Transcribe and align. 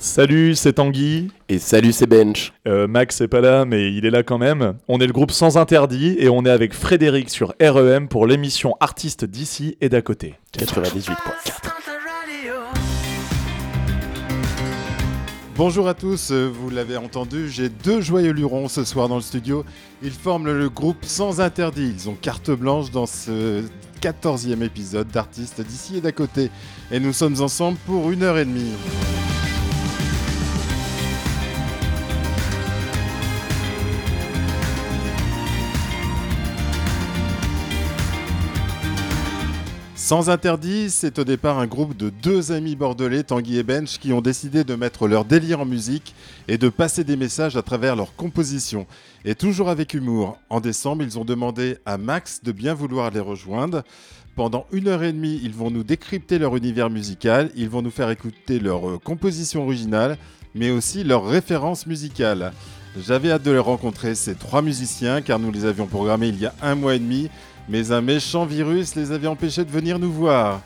Salut, 0.00 0.54
c'est 0.54 0.74
Tanguy. 0.74 1.28
Et 1.48 1.58
salut, 1.58 1.92
c'est 1.92 2.06
Bench. 2.06 2.52
Euh, 2.68 2.86
Max 2.86 3.20
n'est 3.20 3.26
pas 3.26 3.40
là, 3.40 3.64
mais 3.64 3.92
il 3.92 4.06
est 4.06 4.10
là 4.10 4.22
quand 4.22 4.38
même. 4.38 4.74
On 4.86 5.00
est 5.00 5.06
le 5.08 5.12
groupe 5.12 5.32
Sans 5.32 5.56
Interdit 5.56 6.14
et 6.20 6.28
on 6.28 6.44
est 6.44 6.50
avec 6.50 6.72
Frédéric 6.72 7.30
sur 7.30 7.52
REM 7.60 8.06
pour 8.06 8.28
l'émission 8.28 8.76
Artistes 8.78 9.24
d'ici 9.24 9.76
et 9.80 9.88
d'à 9.88 10.00
côté. 10.00 10.36
98.4. 10.56 11.14
Bonjour 15.56 15.88
à 15.88 15.94
tous, 15.94 16.30
vous 16.30 16.70
l'avez 16.70 16.96
entendu, 16.96 17.48
j'ai 17.48 17.68
deux 17.68 18.00
joyeux 18.00 18.30
lurons 18.30 18.68
ce 18.68 18.84
soir 18.84 19.08
dans 19.08 19.16
le 19.16 19.22
studio. 19.22 19.64
Ils 20.04 20.12
forment 20.12 20.52
le 20.52 20.68
groupe 20.70 21.04
Sans 21.04 21.40
Interdit. 21.40 21.92
Ils 21.92 22.08
ont 22.08 22.14
carte 22.14 22.52
blanche 22.52 22.92
dans 22.92 23.06
ce 23.06 23.64
14e 24.00 24.62
épisode 24.62 25.08
d'Artistes 25.08 25.60
d'ici 25.60 25.96
et 25.96 26.00
d'à 26.00 26.12
côté. 26.12 26.52
Et 26.92 27.00
nous 27.00 27.12
sommes 27.12 27.40
ensemble 27.42 27.78
pour 27.84 28.12
une 28.12 28.22
heure 28.22 28.38
et 28.38 28.44
demie. 28.44 28.70
Sans 40.08 40.30
interdit, 40.30 40.88
c'est 40.88 41.18
au 41.18 41.24
départ 41.24 41.58
un 41.58 41.66
groupe 41.66 41.94
de 41.94 42.08
deux 42.08 42.50
amis 42.50 42.76
bordelais, 42.76 43.24
Tanguy 43.24 43.58
et 43.58 43.62
Bench, 43.62 43.98
qui 43.98 44.14
ont 44.14 44.22
décidé 44.22 44.64
de 44.64 44.74
mettre 44.74 45.06
leur 45.06 45.26
délire 45.26 45.60
en 45.60 45.66
musique 45.66 46.14
et 46.48 46.56
de 46.56 46.70
passer 46.70 47.04
des 47.04 47.14
messages 47.14 47.58
à 47.58 47.62
travers 47.62 47.94
leurs 47.94 48.16
compositions. 48.16 48.86
Et 49.26 49.34
toujours 49.34 49.68
avec 49.68 49.92
humour, 49.92 50.38
en 50.48 50.60
décembre, 50.60 51.02
ils 51.02 51.18
ont 51.18 51.26
demandé 51.26 51.76
à 51.84 51.98
Max 51.98 52.40
de 52.42 52.52
bien 52.52 52.72
vouloir 52.72 53.10
les 53.10 53.20
rejoindre. 53.20 53.82
Pendant 54.34 54.64
une 54.72 54.88
heure 54.88 55.02
et 55.02 55.12
demie, 55.12 55.40
ils 55.42 55.52
vont 55.52 55.70
nous 55.70 55.84
décrypter 55.84 56.38
leur 56.38 56.56
univers 56.56 56.88
musical, 56.88 57.50
ils 57.54 57.68
vont 57.68 57.82
nous 57.82 57.90
faire 57.90 58.08
écouter 58.08 58.60
leurs 58.60 59.02
compositions 59.04 59.64
originales, 59.64 60.16
mais 60.54 60.70
aussi 60.70 61.04
leurs 61.04 61.26
références 61.26 61.86
musicales. 61.86 62.54
J'avais 62.98 63.30
hâte 63.30 63.42
de 63.42 63.50
les 63.50 63.58
rencontrer, 63.58 64.14
ces 64.14 64.34
trois 64.34 64.62
musiciens, 64.62 65.20
car 65.20 65.38
nous 65.38 65.52
les 65.52 65.66
avions 65.66 65.86
programmés 65.86 66.28
il 66.28 66.40
y 66.40 66.46
a 66.46 66.54
un 66.62 66.76
mois 66.76 66.94
et 66.94 66.98
demi 66.98 67.28
mais 67.68 67.92
un 67.92 68.00
méchant 68.00 68.46
virus 68.46 68.94
les 68.94 69.12
avait 69.12 69.26
empêchés 69.26 69.64
de 69.64 69.70
venir 69.70 69.98
nous 69.98 70.12
voir. 70.12 70.62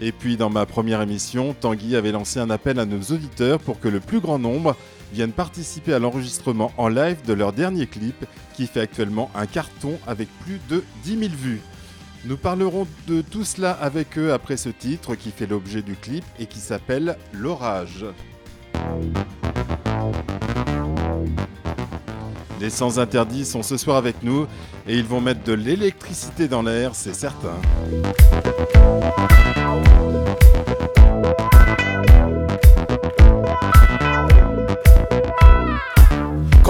Et 0.00 0.12
puis 0.12 0.36
dans 0.36 0.50
ma 0.50 0.66
première 0.66 1.00
émission, 1.00 1.54
Tanguy 1.58 1.96
avait 1.96 2.12
lancé 2.12 2.38
un 2.38 2.50
appel 2.50 2.78
à 2.78 2.84
nos 2.84 3.00
auditeurs 3.00 3.58
pour 3.58 3.80
que 3.80 3.88
le 3.88 4.00
plus 4.00 4.20
grand 4.20 4.38
nombre 4.38 4.76
viennent 5.12 5.32
participer 5.32 5.94
à 5.94 5.98
l'enregistrement 5.98 6.72
en 6.76 6.88
live 6.88 7.18
de 7.26 7.32
leur 7.32 7.52
dernier 7.52 7.86
clip 7.86 8.26
qui 8.54 8.66
fait 8.66 8.80
actuellement 8.80 9.30
un 9.34 9.46
carton 9.46 9.98
avec 10.06 10.28
plus 10.44 10.60
de 10.68 10.84
10 11.04 11.18
000 11.18 11.30
vues. 11.34 11.60
Nous 12.24 12.36
parlerons 12.36 12.86
de 13.06 13.22
tout 13.22 13.44
cela 13.44 13.70
avec 13.70 14.18
eux 14.18 14.32
après 14.32 14.56
ce 14.56 14.68
titre 14.68 15.14
qui 15.14 15.30
fait 15.30 15.46
l'objet 15.46 15.82
du 15.82 15.94
clip 15.94 16.24
et 16.38 16.46
qui 16.46 16.58
s'appelle 16.58 17.16
L'orage. 17.32 18.04
Les 22.60 22.70
sans 22.70 22.98
interdits 22.98 23.44
sont 23.44 23.62
ce 23.62 23.76
soir 23.76 23.96
avec 23.96 24.22
nous 24.22 24.46
et 24.86 24.96
ils 24.96 25.04
vont 25.04 25.20
mettre 25.20 25.44
de 25.44 25.52
l'électricité 25.52 26.48
dans 26.48 26.62
l'air, 26.62 26.94
c'est 26.94 27.14
certain. 27.14 27.56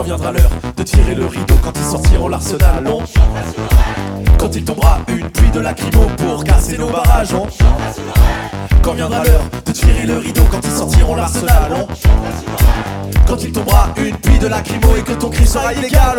Viendra 0.06 0.30
l'heure 0.30 0.50
de 0.76 0.82
tirer 0.84 1.14
le 1.16 1.26
rideau, 1.26 1.54
quand 1.62 1.72
ils 1.74 1.84
sortiront 1.84 2.28
l'arsenal, 2.28 2.84
long 2.84 3.02
Quand 4.38 4.54
il 4.54 4.64
tombera 4.64 5.00
une 5.08 5.28
pluie 5.30 5.50
de 5.50 5.58
lacrymo 5.60 6.06
pour 6.16 6.44
casser 6.44 6.78
nos 6.78 6.88
barrages, 6.88 7.34
on 7.34 7.46
Quand 8.82 8.92
viendra 8.92 9.24
l'heure 9.24 9.42
de 9.64 9.72
tirer 9.72 10.06
le 10.06 10.18
rideau, 10.18 10.42
quand 10.48 10.60
ils 10.62 10.70
sortiront 10.70 11.16
l'arsenal, 11.16 11.86
Quand 13.26 13.42
il 13.42 13.50
tombera 13.50 13.88
une 13.96 14.16
pluie 14.16 14.38
de 14.38 14.46
lacrymo 14.46 14.94
et 14.96 15.02
que 15.02 15.12
ton 15.12 15.28
cri 15.28 15.44
sera 15.44 15.74
illégal, 15.74 16.18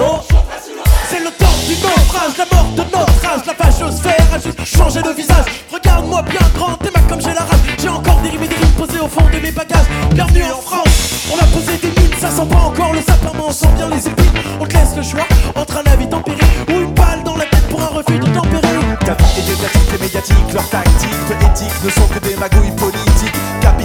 c'est 1.10 1.20
le 1.20 1.32
temps 1.32 1.47
du 1.68 1.74
naufrage, 1.82 2.38
la 2.38 2.46
mort 2.56 2.72
de 2.72 2.84
notre 2.84 3.26
âge, 3.26 3.42
la 3.46 3.54
fachosphère 3.54 4.28
a 4.34 4.40
juste 4.40 4.64
changé 4.64 5.02
de 5.02 5.10
visage. 5.10 5.46
Regarde-moi 5.72 6.22
bien 6.22 6.40
grand, 6.56 6.76
t'es 6.76 6.92
ma 6.96 7.02
comme 7.02 7.20
j'ai 7.20 7.34
la 7.34 7.42
rage. 7.42 7.60
J'ai 7.78 7.90
encore 7.90 8.22
et 8.24 8.32
des 8.32 8.38
rimes 8.38 8.72
posées 8.78 9.00
au 9.00 9.08
fond 9.08 9.26
de 9.34 9.40
mes 9.40 9.52
bagages. 9.52 9.86
Bienvenue 10.14 10.44
en 10.44 10.62
France, 10.62 10.88
on 11.32 11.38
a 11.38 11.46
posé 11.48 11.78
des 11.78 11.90
mines, 11.90 12.14
ça 12.20 12.30
sent 12.30 12.48
pas 12.50 12.60
encore 12.60 12.94
le 12.94 13.02
sapin, 13.02 13.32
mais 13.34 13.44
on 13.46 13.52
sent 13.52 13.68
bien 13.76 13.90
les 13.90 14.08
épines. 14.08 14.32
On 14.62 14.66
te 14.66 14.74
laisse 14.74 14.96
le 14.96 15.04
choix 15.04 15.28
entre 15.56 15.78
un 15.78 15.92
avis 15.92 16.08
tempéré 16.08 16.40
ou 16.70 16.72
une 16.72 16.94
balle 16.94 17.24
dans 17.26 17.36
la 17.36 17.46
tête 17.46 17.68
pour 17.70 17.82
un 17.82 17.88
refus 17.88 18.18
de 18.18 18.28
tempérer. 18.28 18.68
Ta 19.06 19.14
vie 19.14 19.94
est 19.94 20.02
médiatique, 20.02 20.36
tactiques, 20.72 21.10
peu 21.28 21.34
éthiques 21.46 21.84
ne 21.84 21.90
sont 21.90 22.08
que 22.08 22.20
des 22.20 22.36
magouilles 22.38 22.72
politiques. 22.72 23.07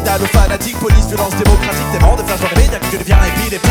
Capital 0.02 0.22
aux 0.22 0.36
fanatiques, 0.36 0.78
police, 0.80 1.06
violence 1.06 1.34
démocratique, 1.36 2.00
vents 2.00 2.16
de 2.16 2.22
dans 2.22 2.50
les 2.56 2.62
médias 2.62 2.78
qui 2.90 2.98
deviens 2.98 3.18
épidémique. 3.22 3.62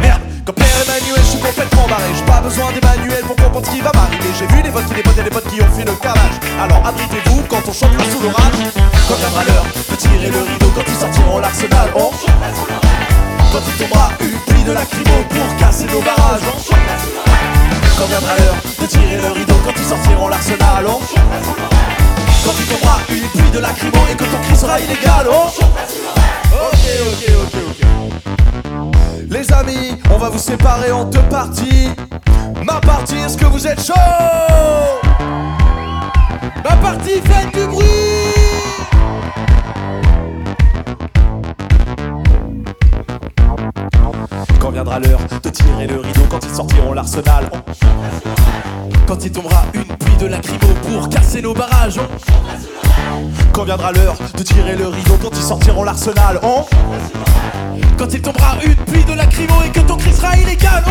Merde, 0.00 0.22
quand 0.46 0.52
Père 0.54 0.80
Emmanuel, 0.80 1.20
je 1.20 1.30
suis 1.36 1.38
complètement 1.38 1.86
barré, 1.88 2.08
j'ai 2.16 2.24
pas 2.24 2.40
besoin 2.40 2.72
d'Emmanuel 2.72 3.20
pour 3.26 3.36
comprendre 3.36 3.66
ce 3.66 3.70
qui 3.70 3.80
va 3.82 3.92
m'arriver. 3.92 4.32
J'ai 4.38 4.46
vu 4.46 4.62
les 4.62 4.70
votes 4.70 4.88
qui 4.88 5.02
potes 5.02 5.18
et 5.18 5.22
des 5.22 5.30
potes 5.30 5.48
qui 5.52 5.60
ont 5.60 5.72
fait 5.76 5.84
le 5.84 5.92
cavage. 6.00 6.36
Alors 6.56 6.80
abritez-vous 6.86 7.42
quand 7.50 7.60
on 7.68 7.72
chantera 7.72 8.04
sous 8.08 8.20
l'orage. 8.24 8.64
Quand 9.08 9.18
viendra 9.20 9.44
l'heure 9.44 9.66
de 9.90 9.96
tirer 9.96 10.30
le 10.32 10.40
rideau, 10.40 10.72
quand 10.74 10.88
ils 10.88 10.96
sortiront 10.96 11.38
l'arsenal, 11.38 11.88
on 11.94 12.10
Quand 13.52 13.64
il 13.68 13.74
tombera 13.76 14.08
une 14.20 14.40
pluie 14.48 14.64
de 14.64 14.72
lacrymo 14.72 15.16
pour 15.28 15.48
casser 15.60 15.84
nos 15.84 16.00
barrages, 16.00 16.48
Quand 17.98 18.08
viendra 18.08 18.32
l'heure 18.40 18.56
de 18.80 18.86
tirer 18.86 19.20
le 19.20 19.30
rideau, 19.36 19.56
quand 19.64 19.76
ils 19.76 19.84
sortiront 19.84 20.28
l'arsenal, 20.28 20.86
on 20.88 21.13
de 23.54 23.60
lacrymo 23.60 23.98
et 24.10 24.16
que 24.16 24.24
ton 24.24 24.38
cri 24.42 24.56
sera 24.56 24.80
illégal, 24.80 25.26
oh 25.30 25.46
Ok, 26.52 26.84
ok, 27.06 27.22
ok, 27.42 27.54
ok. 27.68 27.80
Les 29.30 29.52
amis, 29.52 29.96
on 30.12 30.18
va 30.18 30.28
vous 30.28 30.38
séparer 30.38 30.90
en 30.90 31.04
deux 31.04 31.22
parties. 31.30 31.90
Ma 32.64 32.80
partie, 32.80 33.16
est-ce 33.16 33.36
que 33.36 33.44
vous 33.44 33.66
êtes 33.66 33.80
chaud? 33.80 33.94
Ma 36.64 36.76
partie, 36.76 37.20
faites 37.24 37.54
du 37.54 37.66
bruit 37.66 38.33
viendra 44.74 44.98
l'heure 44.98 45.20
de 45.40 45.50
tirer 45.50 45.86
le 45.86 46.00
rideau, 46.00 46.22
quand 46.28 46.40
ils 46.44 46.54
sortiront 46.54 46.92
l'arsenal, 46.92 47.48
quand 49.06 49.24
il 49.24 49.30
tombera 49.30 49.66
une 49.72 49.84
pluie 49.84 50.16
de 50.16 50.26
lacrymo 50.26 50.66
pour 50.82 51.08
casser 51.08 51.40
nos 51.40 51.54
barrages, 51.54 52.00
quand 53.52 53.62
viendra 53.62 53.92
l'heure 53.92 54.16
de 54.36 54.42
tirer 54.42 54.74
le 54.74 54.88
rideau, 54.88 55.16
quand 55.22 55.30
ils 55.32 55.42
sortiront 55.42 55.84
l'arsenal, 55.84 56.40
quand 57.96 58.12
il 58.12 58.20
tombera 58.20 58.56
une 58.64 58.74
pluie 58.74 59.04
de 59.04 59.12
lacrymo 59.12 59.54
et 59.64 59.70
que 59.70 59.80
ton 59.80 59.96
cri 59.96 60.12
sera 60.12 60.36
illégal, 60.36 60.82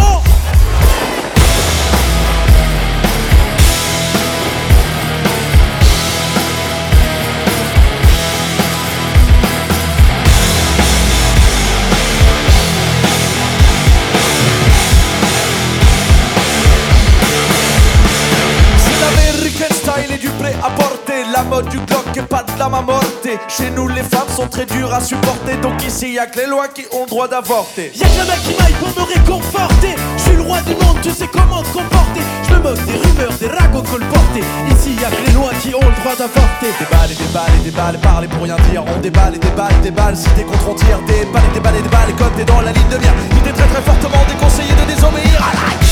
mode 21.54 21.70
du 21.70 21.78
Glock 21.78 22.06
et 22.16 22.22
pas 22.22 22.44
de 22.44 22.58
la 22.58 22.68
morte 22.68 23.28
Chez 23.48 23.70
nous 23.70 23.88
les 23.88 24.02
femmes 24.02 24.30
sont 24.36 24.48
très 24.48 24.66
dures 24.66 24.94
à 24.94 25.02
supporter. 25.02 25.56
Donc 25.62 25.84
ici 25.86 26.14
y'a 26.14 26.26
que 26.26 26.40
les 26.40 26.48
lois 26.48 26.68
qui 26.68 26.86
ont 26.92 27.04
le 27.04 27.10
droit 27.10 27.28
d'avorter. 27.28 27.92
Y'a 27.96 28.08
que 28.08 28.28
la 28.28 28.36
qui 28.38 28.54
m'aille 28.60 28.74
pour 28.82 28.90
me 28.90 29.14
réconforter. 29.14 29.96
Je 30.18 30.22
suis 30.24 30.36
le 30.36 30.42
roi 30.42 30.62
du 30.62 30.74
monde, 30.74 30.98
tu 31.04 31.12
sais 31.12 31.28
comment 31.32 31.62
te 31.62 31.70
comporter. 31.70 32.24
Je 32.48 32.54
me 32.56 32.60
moque 32.60 32.84
des 32.86 32.98
rumeurs, 32.98 33.34
des 33.40 33.48
ragots 33.48 33.84
colportés. 33.84 34.46
Ici 34.74 34.96
y'a 35.00 35.10
que 35.10 35.28
les 35.28 35.34
lois 35.34 35.54
qui 35.62 35.76
ont 35.76 35.88
le 35.94 35.98
droit 36.02 36.16
d'avorter. 36.18 36.70
Des 36.80 36.90
balles 36.90 37.12
et 37.12 37.16
des 37.22 37.32
balles 37.34 37.56
et 37.60 37.64
des 37.64 37.76
balles, 37.76 38.00
parler 38.00 38.28
pour 38.28 38.44
rien 38.44 38.58
dire. 38.72 38.84
On 38.88 39.00
déballe 39.00 39.36
et 39.36 39.40
des 39.40 39.56
balles, 39.56 39.82
des 39.84 39.92
balles, 39.92 40.18
si 40.18 40.30
t'es 40.36 40.44
contre 40.44 40.70
on 40.70 40.76
tire 40.76 41.00
Des 41.06 41.26
balles 41.26 41.44
et 41.52 41.54
des 41.54 41.60
balles 41.60 41.78
et 41.78 41.82
des 41.84 41.90
balles, 41.90 42.10
et 42.10 42.14
comme 42.14 42.34
t'es 42.36 42.46
dans 42.46 42.62
la 42.62 42.72
ligne 42.72 42.90
de 42.90 42.98
mire. 42.98 43.14
Il 43.30 43.48
est 43.48 43.54
très 43.54 43.68
très 43.68 43.82
fortement 43.82 44.24
déconseillé 44.28 44.74
de 44.74 44.86
désobéir 44.90 45.38
à 45.38 45.54
la 45.54 45.83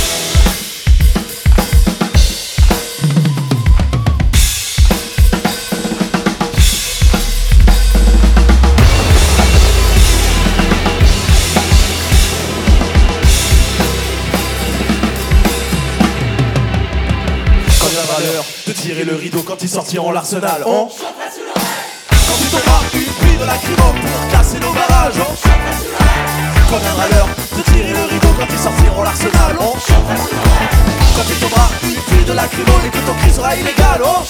tirer 19.01 19.11
le 19.11 19.17
rideau 19.17 19.41
quand 19.41 19.61
ils 19.61 19.69
sortiront 19.69 20.11
l'arsenal. 20.11 20.63
On 20.65 20.87
Quand 20.87 20.93
il 22.39 22.49
tombera 22.49 22.81
une 22.93 23.13
pluie 23.13 23.37
de 23.37 23.45
lacrymo 23.45 23.93
pour 24.01 24.31
casser 24.31 24.59
nos 24.59 24.73
barrages. 24.73 25.19
On 25.19 25.33
Quand 26.69 26.77
viendra 26.77 27.07
l'heure 27.09 27.27
de 27.57 27.61
tirer 27.71 27.93
le 27.93 28.03
rideau 28.13 28.27
quand 28.37 28.47
ils 28.49 28.59
sortiront 28.59 29.03
l'arsenal. 29.03 29.55
On 29.59 29.73
Quand 29.73 31.27
il 31.29 31.39
tombera 31.39 31.69
une 31.83 32.01
pluie 32.01 32.25
de 32.25 32.33
lacrymo 32.33 32.71
et 32.85 32.89
que 32.89 33.05
ton 33.05 33.13
cri 33.13 33.31
sera 33.31 33.55
illégal. 33.55 34.01
On 34.03 34.23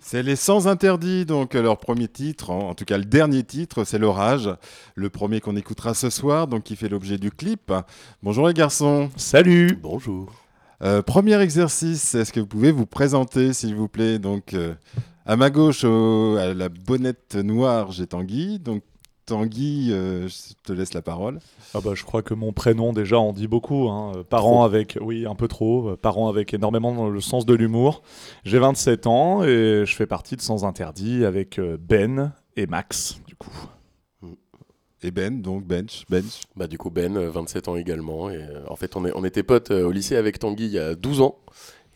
C'est 0.00 0.22
les 0.22 0.36
Sans 0.36 0.68
Interdits, 0.68 1.24
donc 1.24 1.54
leur 1.54 1.78
premier 1.78 2.08
titre, 2.08 2.50
en, 2.50 2.70
en 2.70 2.74
tout 2.74 2.84
cas 2.84 2.98
le 2.98 3.04
dernier 3.04 3.42
titre, 3.42 3.84
c'est 3.84 3.98
L'Orage, 3.98 4.50
le 4.94 5.10
premier 5.10 5.40
qu'on 5.40 5.56
écoutera 5.56 5.94
ce 5.94 6.10
soir, 6.10 6.46
donc 6.46 6.62
qui 6.62 6.76
fait 6.76 6.88
l'objet 6.88 7.18
du 7.18 7.30
clip. 7.32 7.72
Bonjour 8.22 8.46
les 8.46 8.54
garçons. 8.54 9.10
Salut 9.16 9.78
Bonjour. 9.82 10.43
Euh, 10.82 11.02
premier 11.02 11.40
exercice, 11.40 12.14
est-ce 12.14 12.32
que 12.32 12.40
vous 12.40 12.46
pouvez 12.46 12.72
vous 12.72 12.86
présenter 12.86 13.52
s'il 13.52 13.74
vous 13.74 13.88
plaît? 13.88 14.18
Donc 14.18 14.54
euh, 14.54 14.74
à 15.26 15.36
ma 15.36 15.50
gauche, 15.50 15.84
au- 15.84 16.36
à 16.36 16.52
la 16.54 16.68
bonnette 16.68 17.36
noire, 17.36 17.92
j'ai 17.92 18.06
Tanguy. 18.06 18.58
Donc 18.58 18.82
Tanguy, 19.26 19.88
euh, 19.92 20.28
je 20.28 20.52
te 20.64 20.72
laisse 20.72 20.92
la 20.92 21.00
parole. 21.00 21.38
Ah 21.74 21.80
bah, 21.82 21.92
je 21.94 22.04
crois 22.04 22.20
que 22.22 22.34
mon 22.34 22.52
prénom 22.52 22.92
déjà 22.92 23.18
en 23.18 23.32
dit 23.32 23.46
beaucoup. 23.46 23.88
Hein. 23.88 24.12
Parent 24.28 24.64
avec, 24.64 24.98
oui, 25.00 25.26
un 25.26 25.34
peu 25.34 25.48
trop. 25.48 25.96
Parent 25.96 26.28
avec 26.28 26.52
énormément 26.52 27.08
le 27.08 27.20
sens 27.20 27.46
de 27.46 27.54
l'humour. 27.54 28.02
J'ai 28.44 28.58
27 28.58 29.06
ans 29.06 29.42
et 29.42 29.84
je 29.86 29.94
fais 29.94 30.06
partie 30.06 30.36
de 30.36 30.42
Sans 30.42 30.64
Interdit 30.66 31.24
avec 31.24 31.58
Ben 31.88 32.32
et 32.56 32.66
Max, 32.66 33.18
du 33.26 33.34
coup. 33.36 33.50
Et 35.06 35.10
Ben, 35.10 35.42
donc 35.42 35.64
Bench, 35.66 36.04
Bench. 36.08 36.40
Bah 36.56 36.66
du 36.66 36.78
coup 36.78 36.88
Ben, 36.88 37.14
euh, 37.16 37.30
27 37.30 37.68
ans 37.68 37.76
également. 37.76 38.30
Et 38.30 38.36
euh, 38.36 38.62
en 38.68 38.76
fait 38.76 38.96
on, 38.96 39.04
est, 39.04 39.12
on 39.14 39.22
était 39.22 39.42
potes 39.42 39.70
euh, 39.70 39.84
au 39.86 39.92
lycée 39.92 40.16
avec 40.16 40.38
Tanguy 40.38 40.64
il 40.64 40.72
y 40.72 40.78
a 40.78 40.94
12 40.94 41.20
ans. 41.20 41.36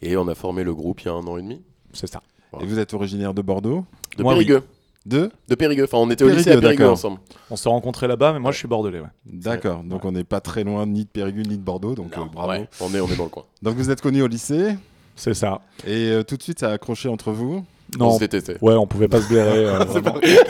Et 0.02 0.16
on 0.18 0.28
a 0.28 0.34
formé 0.34 0.62
le 0.62 0.74
groupe 0.74 1.00
il 1.00 1.06
y 1.06 1.08
a 1.08 1.14
un 1.14 1.26
an 1.26 1.38
et 1.38 1.42
demi. 1.42 1.62
C'est 1.94 2.06
ça. 2.06 2.20
Et 2.60 2.66
vous 2.66 2.78
êtes 2.78 2.92
originaire 2.92 3.32
de 3.32 3.40
Bordeaux 3.42 3.84
De 4.18 4.22
Moi, 4.22 4.34
oui. 4.34 4.44
Périgueux. 4.44 4.62
De 5.06 5.30
De 5.48 5.54
Périgueux. 5.54 5.84
Enfin 5.84 5.96
on 5.96 6.10
était 6.10 6.22
au 6.24 6.28
lycée 6.28 6.44
Périgueux, 6.50 6.58
à 6.58 6.70
Périgueux 6.70 6.88
ensemble. 6.90 7.18
On 7.50 7.56
s'est 7.56 7.70
rencontrés 7.70 8.08
là-bas, 8.08 8.34
mais 8.34 8.40
moi 8.40 8.52
je 8.52 8.58
suis 8.58 8.68
bordelais. 8.68 9.00
Ouais. 9.00 9.06
D'accord, 9.24 9.82
donc 9.84 10.04
on 10.04 10.12
n'est 10.12 10.24
pas 10.24 10.40
très 10.42 10.62
loin 10.64 10.84
ni 10.84 11.04
de 11.04 11.08
Périgueux 11.08 11.42
ni 11.44 11.56
de 11.56 11.62
Bordeaux, 11.62 11.94
donc 11.94 12.12
euh, 12.18 12.20
bravo. 12.30 12.50
ouais, 12.50 12.68
on, 12.80 12.92
est, 12.94 13.00
on 13.00 13.08
est 13.08 13.16
dans 13.16 13.24
le 13.24 13.30
coin. 13.30 13.44
Donc 13.62 13.76
vous 13.76 13.90
êtes 13.90 14.02
connus 14.02 14.20
au 14.20 14.26
lycée 14.26 14.74
C'est 15.16 15.32
ça. 15.32 15.62
et 15.86 16.10
euh, 16.10 16.22
tout 16.24 16.36
de 16.36 16.42
suite 16.42 16.58
ça 16.60 16.68
a 16.68 16.72
accroché 16.74 17.08
entre 17.08 17.32
vous. 17.32 17.64
On 17.96 18.04
Non, 18.04 18.14
se 18.14 18.18
détestait. 18.20 18.56
ouais, 18.60 18.74
on 18.74 18.86
pouvait 18.86 19.08
pas 19.08 19.20
se 19.20 19.28
blairer. 19.28 19.64
euh, 19.66 19.84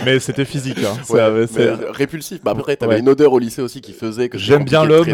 mais 0.04 0.18
c'était 0.18 0.44
physique. 0.44 0.78
Hein. 0.78 0.96
Ouais, 1.10 1.20
avait- 1.20 1.46
répulsif. 1.92 2.42
Bah 2.42 2.50
après 2.50 2.76
t'avais 2.76 2.94
Ouais. 2.94 3.00
une 3.00 3.08
odeur 3.08 3.32
au 3.32 3.38
lycée 3.38 3.62
aussi 3.62 3.80
qui 3.80 3.92
faisait 3.92 4.28
que 4.28 4.38
J'aime 4.38 4.64
bien 4.64 4.84
l'homme. 4.84 5.06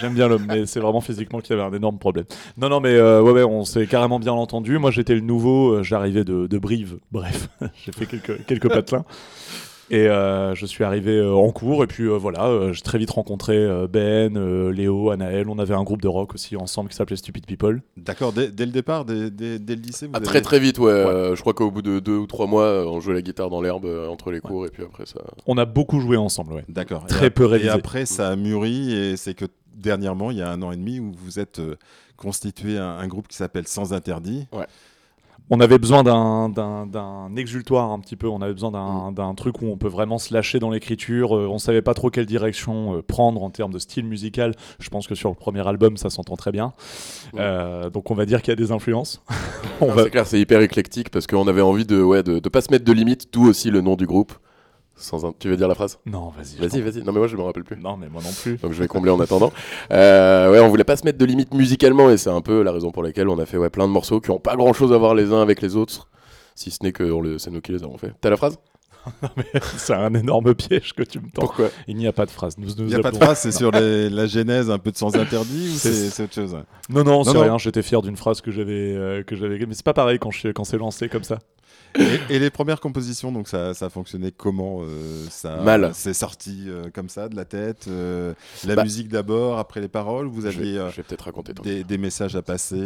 J'aime 0.00 0.14
bien 0.14 0.26
l'homme, 0.26 0.46
mais 0.48 0.66
c'est 0.66 0.80
vraiment 0.80 1.00
physiquement 1.00 1.40
qu'il 1.40 1.56
y 1.56 1.58
avait 1.60 1.68
un 1.68 1.72
énorme 1.76 1.98
problème. 1.98 2.24
Non, 2.58 2.68
non, 2.68 2.80
mais 2.80 2.94
euh, 2.94 3.22
ouais, 3.22 3.30
ouais, 3.32 3.44
on 3.44 3.64
s'est 3.64 3.86
carrément 3.86 4.18
bien 4.18 4.32
entendu. 4.32 4.78
Moi, 4.78 4.90
j'étais 4.90 5.14
le 5.14 5.20
nouveau, 5.20 5.74
euh, 5.74 5.82
j'arrivais 5.82 6.24
de, 6.24 6.46
de 6.48 6.58
Brive. 6.58 6.96
Bref, 7.12 7.48
j'ai 7.84 7.92
fait 7.92 8.06
quelques, 8.06 8.44
quelques 8.46 8.68
patelins. 8.68 9.04
Et 9.92 10.06
euh, 10.08 10.54
je 10.54 10.66
suis 10.66 10.84
arrivé 10.84 11.16
euh, 11.16 11.32
en 11.34 11.50
cours, 11.50 11.82
et 11.82 11.88
puis 11.88 12.04
euh, 12.04 12.16
voilà, 12.16 12.46
euh, 12.46 12.72
j'ai 12.72 12.82
très 12.82 12.96
vite 12.98 13.10
rencontré 13.10 13.56
euh, 13.56 13.88
Ben, 13.88 14.36
euh, 14.36 14.70
Léo, 14.72 15.10
Anaël. 15.10 15.48
On 15.48 15.58
avait 15.58 15.74
un 15.74 15.82
groupe 15.82 16.00
de 16.00 16.06
rock 16.06 16.34
aussi 16.34 16.56
ensemble 16.56 16.90
qui 16.90 16.96
s'appelait 16.96 17.16
Stupid 17.16 17.44
People. 17.44 17.82
D'accord, 17.96 18.32
dès, 18.32 18.48
dès 18.52 18.66
le 18.66 18.72
départ, 18.72 19.04
dès, 19.04 19.30
dès- 19.30 19.58
dès 19.58 19.74
le 19.74 19.82
lycée 19.82 20.06
vous 20.06 20.12
Ah, 20.14 20.18
avez- 20.18 20.26
très 20.26 20.42
très 20.42 20.60
vite, 20.60 20.78
ouais. 20.78 20.90
Euh, 20.92 21.34
je 21.34 21.40
crois 21.40 21.54
qu'au 21.54 21.72
bout 21.72 21.82
de 21.82 21.98
deux 21.98 22.16
ou 22.18 22.26
trois 22.28 22.46
mois, 22.46 22.86
on 22.86 23.00
jouait 23.00 23.14
la 23.14 23.22
guitare 23.22 23.50
dans 23.50 23.60
l'herbe 23.60 23.84
euh, 23.84 24.08
entre 24.08 24.30
les 24.30 24.40
cours 24.40 24.64
et 24.64 24.70
puis 24.70 24.84
après 24.84 25.06
ça. 25.06 25.20
On 25.46 25.58
a 25.58 25.64
beaucoup 25.64 25.98
joué 26.00 26.16
ensemble, 26.16 26.52
ouais. 26.52 26.64
D'accord. 26.68 27.04
Très 27.06 27.26
et, 27.26 27.30
peu 27.30 27.44
révisé. 27.46 27.68
Et 27.70 27.72
après 27.72 28.06
ça 28.06 28.28
a 28.28 28.36
mûri 28.36 28.92
et 28.94 29.16
c'est 29.16 29.34
que 29.34 29.46
dernièrement, 29.74 30.30
il 30.30 30.36
y 30.36 30.42
a 30.42 30.50
un 30.50 30.62
an 30.62 30.70
et 30.70 30.76
demi, 30.76 31.00
où 31.00 31.10
vous 31.24 31.40
êtes 31.40 31.58
euh, 31.58 31.74
constitué 32.16 32.78
un, 32.78 32.84
un 32.98 33.08
groupe 33.08 33.26
qui 33.28 33.36
s'appelle 33.36 33.66
Sans 33.66 33.92
Interdit. 33.92 34.46
On 35.52 35.58
avait 35.60 35.78
besoin 35.78 36.02
d'un- 36.04 36.48
d'un 36.48 36.86
d'un 36.86 37.34
exultoire 37.36 37.90
un 37.90 37.98
petit 37.98 38.14
peu, 38.16 38.28
on 38.28 38.40
avait 38.40 38.52
besoin 38.52 38.70
d'un 38.70 39.10
d'un 39.12 39.34
truc 39.34 39.60
où 39.62 39.66
on 39.66 39.76
peut 39.76 39.88
vraiment 39.88 40.18
se 40.18 40.32
lâcher 40.32 40.60
dans 40.60 40.70
l'écriture, 40.70 41.36
euh, 41.36 41.48
on 41.50 41.58
savait 41.58 41.82
pas 41.82 41.92
trop 41.94 42.08
quelle 42.10 42.26
direction 42.26 42.96
euh, 42.96 43.02
prendre 43.02 43.42
en 43.42 43.50
termes 43.50 43.72
de 43.72 43.78
style 43.80 44.04
musical, 44.06 44.54
je 44.78 44.88
pense 44.90 45.08
que 45.08 45.14
sur 45.14 45.28
le 45.28 45.34
premier 45.34 45.66
album 45.66 45.96
ça 45.96 46.08
s'entend 46.08 46.36
très 46.36 46.52
bien, 46.52 46.72
Ouais. 47.32 47.40
Euh, 47.40 47.90
donc 47.90 48.10
on 48.10 48.14
va 48.14 48.26
dire 48.26 48.42
qu'il 48.42 48.50
y 48.50 48.52
a 48.52 48.56
des 48.56 48.70
influences. 48.72 49.22
va... 49.80 50.04
C'est 50.04 50.10
clair, 50.10 50.26
c'est 50.26 50.40
hyper 50.40 50.60
éclectique 50.60 51.10
parce 51.10 51.26
qu'on 51.26 51.46
avait 51.48 51.60
envie 51.62 51.84
de, 51.84 52.00
ouais, 52.00 52.22
de, 52.22 52.38
de 52.38 52.48
pas 52.48 52.60
se 52.60 52.70
mettre 52.70 52.84
de 52.84 52.92
limites, 52.92 53.28
d'où 53.32 53.48
aussi 53.48 53.70
le 53.70 53.80
nom 53.80 53.96
du 53.96 54.06
groupe. 54.06 54.32
Sans 55.00 55.24
un... 55.24 55.32
Tu 55.38 55.48
veux 55.48 55.56
dire 55.56 55.66
la 55.68 55.74
phrase? 55.74 55.98
Non, 56.06 56.28
vas-y. 56.36 56.56
Vas-y, 56.60 56.80
vas-y. 56.82 57.02
Non, 57.02 57.12
mais 57.12 57.18
moi 57.20 57.26
je 57.26 57.36
me 57.36 57.42
rappelle 57.42 57.64
plus. 57.64 57.76
Non, 57.76 57.96
mais 57.96 58.08
moi 58.08 58.20
non 58.22 58.30
plus. 58.42 58.56
Donc 58.58 58.72
je 58.72 58.80
vais 58.82 58.86
combler 58.88 59.10
en 59.10 59.18
attendant. 59.20 59.52
Euh, 59.92 60.52
ouais, 60.52 60.60
on 60.60 60.68
voulait 60.68 60.84
pas 60.84 60.96
se 60.96 61.04
mettre 61.04 61.18
de 61.18 61.24
limites 61.24 61.52
musicalement 61.54 62.10
et 62.10 62.16
c'est 62.16 62.30
un 62.30 62.40
peu 62.42 62.62
la 62.62 62.70
raison 62.72 62.90
pour 62.92 63.02
laquelle 63.02 63.28
on 63.28 63.38
a 63.38 63.46
fait 63.46 63.56
ouais, 63.56 63.70
plein 63.70 63.86
de 63.88 63.92
morceaux 63.92 64.20
qui 64.20 64.30
ont 64.30 64.38
pas 64.38 64.54
grand 64.56 64.72
chose 64.72 64.92
à 64.92 64.98
voir 64.98 65.14
les 65.14 65.32
uns 65.32 65.42
avec 65.42 65.62
les 65.62 65.74
autres. 65.76 66.08
Si 66.54 66.70
ce 66.70 66.78
n'est 66.82 66.92
que 66.92 67.02
le- 67.02 67.38
c'est 67.38 67.50
nous 67.50 67.60
qui 67.60 67.72
les 67.72 67.82
avons 67.82 67.96
fait. 67.98 68.12
T'as 68.20 68.30
la 68.30 68.36
phrase? 68.36 68.58
C'est 69.78 69.94
un 69.94 70.12
énorme 70.14 70.54
piège 70.54 70.92
que 70.92 71.02
tu 71.02 71.18
me 71.20 71.24
tends. 71.30 71.40
Pourquoi? 71.42 71.68
Il 71.88 71.96
n'y 71.96 72.06
a 72.06 72.12
pas 72.12 72.26
de 72.26 72.30
phrase. 72.30 72.58
Nous, 72.58 72.68
nous 72.68 72.84
Il 72.84 72.86
n'y 72.88 72.94
a 72.94 73.00
pas 73.00 73.10
de 73.10 73.16
phrase, 73.16 73.38
c'est 73.42 73.52
sur 73.52 73.70
les- 73.70 74.10
la 74.10 74.26
genèse 74.26 74.70
un 74.70 74.78
peu 74.78 74.90
de 74.92 74.96
Sans 74.98 75.16
Interdit 75.16 75.70
ou 75.74 75.76
C'est- 75.78 76.22
autre 76.22 76.34
chose? 76.34 76.52
Ouais 76.54 76.60
Non, 76.90 77.04
non, 77.04 77.24
c'est 77.24 77.32
non. 77.32 77.40
rien. 77.40 77.56
J'étais 77.58 77.82
fier 77.82 78.02
d'une 78.02 78.16
phrase 78.16 78.42
que 78.42 78.50
j'avais, 78.50 78.94
euh, 78.94 79.22
que 79.22 79.34
j'avais. 79.36 79.58
Mais 79.66 79.72
c'est 79.74 79.84
pas 79.84 79.94
pareil 79.94 80.18
quand, 80.18 80.30
je- 80.30 80.48
quand 80.48 80.64
c'est 80.64 80.76
lancé 80.78 81.08
comme 81.08 81.24
ça. 81.24 81.38
Et, 81.98 82.34
et 82.36 82.38
les 82.38 82.50
premières 82.50 82.80
compositions, 82.80 83.32
donc 83.32 83.48
ça, 83.48 83.74
ça 83.74 83.86
a 83.86 83.90
fonctionné 83.90 84.30
comment 84.32 84.80
euh, 84.82 85.24
ça, 85.30 85.56
Mal. 85.56 85.90
C'est 85.94 86.14
sorti 86.14 86.64
euh, 86.68 86.84
comme 86.94 87.08
ça 87.08 87.28
de 87.28 87.36
la 87.36 87.44
tête 87.44 87.86
euh, 87.88 88.32
La 88.66 88.76
Bah. 88.76 88.82
musique 88.84 89.08
d'abord, 89.08 89.58
après 89.58 89.80
les 89.80 89.88
paroles 89.88 90.26
Vous 90.26 90.46
aviez 90.46 90.78
euh, 90.78 90.90
peut-être 90.90 91.22
raconter. 91.24 91.52
des, 91.62 91.84
des 91.84 91.98
messages 91.98 92.36
à 92.36 92.42
passer, 92.42 92.80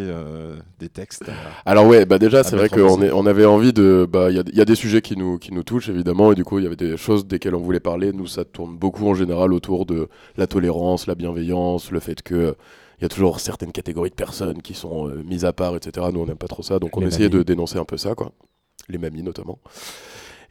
des 0.79 0.89
textes 0.89 1.25
Alors 1.67 1.87
ouais, 1.87 2.07
bah 2.07 2.19
déjà 2.19 2.43
c'est 2.43 2.57
vrai 2.57 2.69
qu'on 2.69 3.03
on 3.03 3.27
avait 3.27 3.45
envie 3.45 3.73
de, 3.73 4.07
bah 4.11 4.31
il 4.31 4.37
y 4.37 4.41
a, 4.41 4.45
y 4.53 4.61
a 4.61 4.65
des 4.65 4.75
sujets 4.75 5.03
qui 5.03 5.17
nous 5.17 5.39
qui 5.39 5.53
nous 5.53 5.63
touchent 5.63 5.89
évidemment 5.89 6.33
et 6.33 6.35
du 6.35 6.45
coup 6.45 6.59
il 6.59 6.65
y 6.65 6.67
avait 6.67 6.77
des 6.77 6.97
choses 6.97 7.27
desquelles 7.27 7.55
on 7.55 7.61
voulait 7.61 7.81
parler. 7.81 8.13
Nous 8.13 8.27
ça 8.27 8.45
tourne 8.45 8.77
beaucoup 8.77 9.07
en 9.09 9.15
général 9.15 9.53
autour 9.53 9.87
de 9.87 10.09
la 10.37 10.47
tolérance, 10.47 11.07
la 11.07 11.15
bienveillance, 11.15 11.91
le 11.91 12.01
fait 12.01 12.23
que 12.23 12.55
il 13.01 13.03
y 13.03 13.07
a 13.07 13.09
toujours 13.09 13.41
certaines 13.41 13.73
catégories 13.73 14.11
de 14.11 14.15
personnes 14.15 14.63
qui 14.63 14.73
sont 14.73 15.09
euh, 15.09 15.23
mises 15.27 15.45
à 15.45 15.53
part, 15.53 15.75
etc. 15.77 16.07
Nous 16.13 16.21
on 16.21 16.27
n'aime 16.27 16.37
pas 16.37 16.47
trop 16.47 16.63
ça, 16.63 16.79
donc 16.79 16.97
on 16.97 17.03
essayait 17.03 17.29
de 17.29 17.43
dénoncer 17.43 17.77
un 17.79 17.85
peu 17.85 17.97
ça 17.97 18.15
quoi, 18.15 18.31
les 18.89 18.99
mamies 18.99 19.23
notamment. 19.23 19.59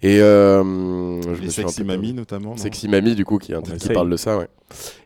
Et 0.06 0.20
euh, 0.20 1.22
je 1.22 1.42
Les 1.42 1.50
sexy 1.50 1.80
peu- 1.80 1.88
mamies 1.88 2.14
notamment 2.14 2.58
Sexy 2.58 2.90
Mamie, 2.90 3.16
du 3.16 3.24
coup, 3.24 3.38
qui 3.38 3.54
parle 3.94 4.10
de 4.10 4.18
ça, 4.18 4.38
ouais. 4.38 4.48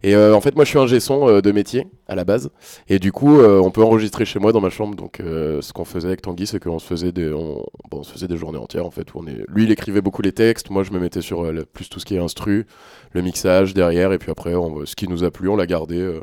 Et 0.01 0.15
euh, 0.15 0.33
en 0.33 0.41
fait, 0.41 0.56
moi, 0.56 0.65
je 0.65 0.69
suis 0.69 0.79
un 0.79 1.00
son 1.00 1.27
euh, 1.29 1.41
de 1.41 1.51
métier 1.51 1.85
à 2.07 2.15
la 2.15 2.24
base, 2.24 2.50
et 2.89 2.97
du 2.97 3.12
coup, 3.12 3.38
on 3.39 3.69
peut 3.69 3.83
enregistrer 3.83 4.25
chez 4.25 4.39
moi 4.39 4.51
dans 4.53 4.62
ma 4.62 4.71
chambre. 4.71 4.95
Donc, 4.95 5.18
ce 5.21 5.71
qu'on 5.71 5.85
faisait 5.85 6.07
avec 6.07 6.24
Tanguy, 6.24 6.47
c'est 6.47 6.59
qu'on 6.59 6.79
se 6.79 6.88
faisait 6.88 7.12
des, 7.12 7.31
on, 7.31 7.63
bon, 7.91 8.00
on 8.00 8.03
se 8.03 8.12
faisait 8.12 8.27
des 8.27 8.38
journées 8.38 8.57
entières, 8.57 8.88
en 8.88 8.91
fait. 8.91 9.13
Où 9.13 9.19
on 9.19 9.27
est, 9.27 9.44
lui, 9.50 9.65
il 9.65 9.71
écrivait 9.71 10.01
beaucoup 10.01 10.23
les 10.23 10.31
textes, 10.31 10.71
moi, 10.71 10.81
je 10.81 10.91
me 10.91 11.00
mettais 11.00 11.21
sur 11.21 11.44
le- 11.51 11.65
plus 11.65 11.89
tout 11.89 12.00
ce 12.00 12.06
qui 12.06 12.15
est 12.15 12.19
instru, 12.19 12.65
le 13.12 13.21
mixage 13.21 13.75
derrière, 13.75 14.13
et 14.13 14.18
puis 14.18 14.31
après, 14.31 14.56
on, 14.56 14.83
ce 14.88 14.95
qui 14.95 15.07
nous 15.07 15.23
a 15.23 15.30
plu, 15.30 15.47
on 15.47 15.57
l'a 15.57 15.68
gardé. 15.68 16.19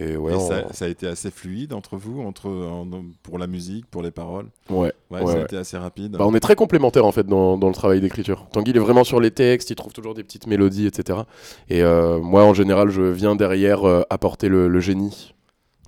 Et 0.00 0.16
ouais, 0.16 0.32
Et 0.32 0.36
on- 0.36 0.48
ça, 0.48 0.64
ça 0.72 0.84
a 0.86 0.88
été 0.88 1.06
assez 1.06 1.30
fluide 1.30 1.72
entre 1.72 1.96
vous, 1.96 2.20
entre, 2.22 2.48
en- 2.48 2.88
pour 3.22 3.38
la 3.38 3.46
musique, 3.46 3.86
pour 3.86 4.02
les 4.02 4.10
paroles 4.10 4.46
ouais. 4.70 4.92
Ouais, 5.10 5.20
Ouais, 5.22 5.26
ça 5.32 5.38
a 5.38 5.42
été 5.42 5.56
assez 5.56 5.76
rapide. 5.76 6.12
Bah, 6.12 6.24
on 6.26 6.34
est 6.34 6.40
très 6.40 6.54
complémentaires 6.56 7.04
en 7.06 7.12
fait 7.12 7.26
dans, 7.26 7.56
dans 7.58 7.68
le 7.68 7.74
travail 7.74 8.00
d'écriture. 8.00 8.46
Tanguy 8.52 8.70
il 8.70 8.76
est 8.76 8.80
vraiment 8.80 9.04
sur 9.04 9.20
les 9.20 9.30
textes, 9.30 9.70
il 9.70 9.76
trouve 9.76 9.92
toujours 9.92 10.14
des 10.14 10.24
petites 10.24 10.46
mélodies, 10.46 10.86
etc. 10.86 11.20
Et 11.68 11.82
euh, 11.82 12.18
moi 12.18 12.44
en 12.44 12.54
général 12.54 12.88
je 12.90 13.02
viens 13.02 13.36
derrière 13.36 13.86
euh, 13.86 14.02
apporter 14.10 14.48
le, 14.48 14.68
le 14.68 14.80
génie 14.80 15.34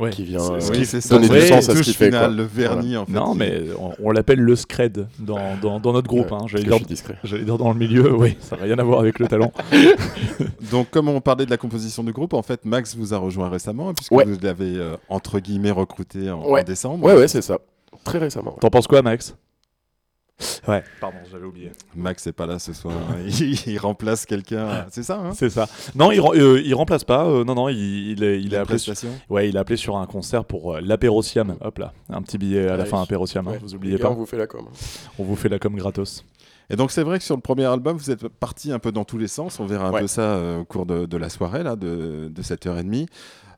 Ouais. 0.03 0.11
qui 0.11 0.25
vient 0.25 0.41
euh, 0.41 0.61
oui, 0.71 0.79
qui- 0.79 0.87
c'est 0.87 1.01
ça. 1.01 1.15
donner 1.17 1.29
du 1.29 1.41
sens 1.47 1.51
la 1.69 1.75
à 1.75 1.77
ce 1.77 1.83
qu'il 1.83 1.95
fait, 1.95 2.07
finale, 2.07 2.27
quoi. 2.27 2.37
le 2.37 2.43
vernis 2.43 2.97
en 2.97 3.07
fait. 3.07 3.13
Non, 3.13 3.35
mais 3.35 3.63
on, 3.79 3.93
on 4.03 4.11
l'appelle 4.11 4.41
le 4.41 4.57
scred 4.57 5.07
dans, 5.19 5.39
dans, 5.61 5.81
dans 5.81 5.93
notre 5.93 6.09
groupe. 6.09 6.31
Ouais, 6.31 6.39
hein. 6.41 6.47
J'allais 6.47 6.65
que 6.65 6.69
dire, 6.69 7.45
dire 7.45 7.59
dans 7.59 7.73
le 7.73 7.79
milieu, 7.79 8.15
oui, 8.15 8.37
ça 8.41 8.57
n'a 8.57 8.63
rien 8.65 8.79
à 8.79 8.83
voir 8.83 9.01
avec 9.01 9.19
le 9.19 9.27
talent. 9.29 9.53
Donc, 10.71 10.91
comme 10.91 11.09
on 11.09 11.21
parlait 11.21 11.45
de 11.47 11.51
la 11.51 11.57
composition 11.57 12.03
du 12.05 12.13
groupe, 12.13 12.35
en 12.35 12.43
fait, 12.43 12.65
Max 12.65 12.97
vous 12.97 13.15
a 13.15 13.19
rejoint 13.19 13.49
récemment, 13.49 13.93
puisque 13.95 14.13
Ouais. 14.13 14.25
vous 14.25 14.37
l'avez 14.43 14.77
euh, 14.77 14.97
entre 15.09 15.39
guillemets 15.39 15.71
recruté 15.71 16.31
en, 16.31 16.45
Ouais. 16.51 16.61
en 16.61 16.65
décembre. 16.65 17.05
Ouais 17.05 17.15
ouais 17.15 17.29
c'est 17.29 17.43
ça. 17.43 17.59
Très 18.05 18.19
récemment. 18.19 18.57
T'en 18.61 18.71
penses 18.71 18.87
quoi, 18.87 19.03
Max? 19.03 19.37
Ouais, 20.69 20.83
pardon, 21.01 21.19
j'avais 21.31 21.45
oublié. 21.45 21.73
Max 21.95 22.27
n'est 22.27 22.33
pas 22.33 22.47
là 22.47 22.59
ce 22.59 22.73
soir. 22.73 22.95
il, 23.27 23.69
il 23.69 23.79
remplace 23.79 24.27
quelqu'un. 24.27 24.87
C'est 24.91 25.03
ça, 25.03 25.19
hein? 25.25 25.33
C'est 25.35 25.51
ça. 25.51 25.69
Non, 25.95 26.11
il, 26.13 26.21
rem- 26.21 26.35
euh, 26.37 26.61
il 26.65 26.75
remplace 26.75 27.05
pas. 27.05 27.25
euh, 27.27 27.45
non, 27.45 27.55
non, 27.55 27.69
il, 27.69 27.77
il 28.13 28.23
est, 28.25 28.41
il 28.41 28.47
est 28.53 28.57
La 28.57 28.63
appelé. 28.63 28.79
Sur, 28.79 28.95
ouais, 29.31 29.49
il 29.49 29.57
est 29.57 29.59
appelé 29.59 29.77
sur 29.77 29.97
un 29.97 30.07
concert 30.07 30.45
pour 30.45 30.75
euh, 30.77 30.81
l'apérociam. 30.81 31.57
Hop 31.61 31.79
là, 31.79 31.93
un 32.11 32.23
petit 32.23 32.39
billet 32.39 32.69
à 32.69 32.77
la 32.77 32.83
Ah 32.85 32.87
fin 32.87 32.97
oui. 32.99 33.03
apérociam. 33.05 33.47
hein, 33.49 33.55
vous 33.63 33.75
oubliez 33.75 33.97
gars, 33.97 34.05
pas. 34.05 34.11
On 34.11 34.15
vous 34.15 34.27
fait 34.27 34.39
la 34.39 34.47
com. 34.47 34.67
On 35.19 35.25
vous 35.25 35.37
fait 35.37 35.49
la 35.49 35.59
com 35.59 35.75
gratos. 35.77 36.25
Et 36.71 36.77
donc, 36.77 36.91
c'est 36.91 37.03
vrai 37.03 37.19
que 37.19 37.25
sur 37.25 37.35
le 37.37 37.43
premier 37.43 37.65
album, 37.67 37.97
vous 37.99 38.11
êtes 38.11 38.29
parti 38.29 38.73
un 38.73 38.79
peu 38.79 38.93
dans 38.93 39.05
tous 39.05 39.19
les 39.19 39.29
sens. 39.29 39.61
On 39.61 39.67
verra 39.67 39.89
un 39.89 39.93
Ouais. 39.93 40.01
peu 40.01 40.07
ça 40.07 40.23
euh, 40.23 40.61
au 40.61 40.65
cours 40.65 40.87
de, 40.87 41.05
de 41.07 41.17
la 41.19 41.29
soirée, 41.29 41.63
là, 41.63 41.77
de, 41.77 42.31
de 42.35 42.43
cette 42.43 42.67
heure 42.67 42.79
et 42.79 42.83
demie. 42.85 43.07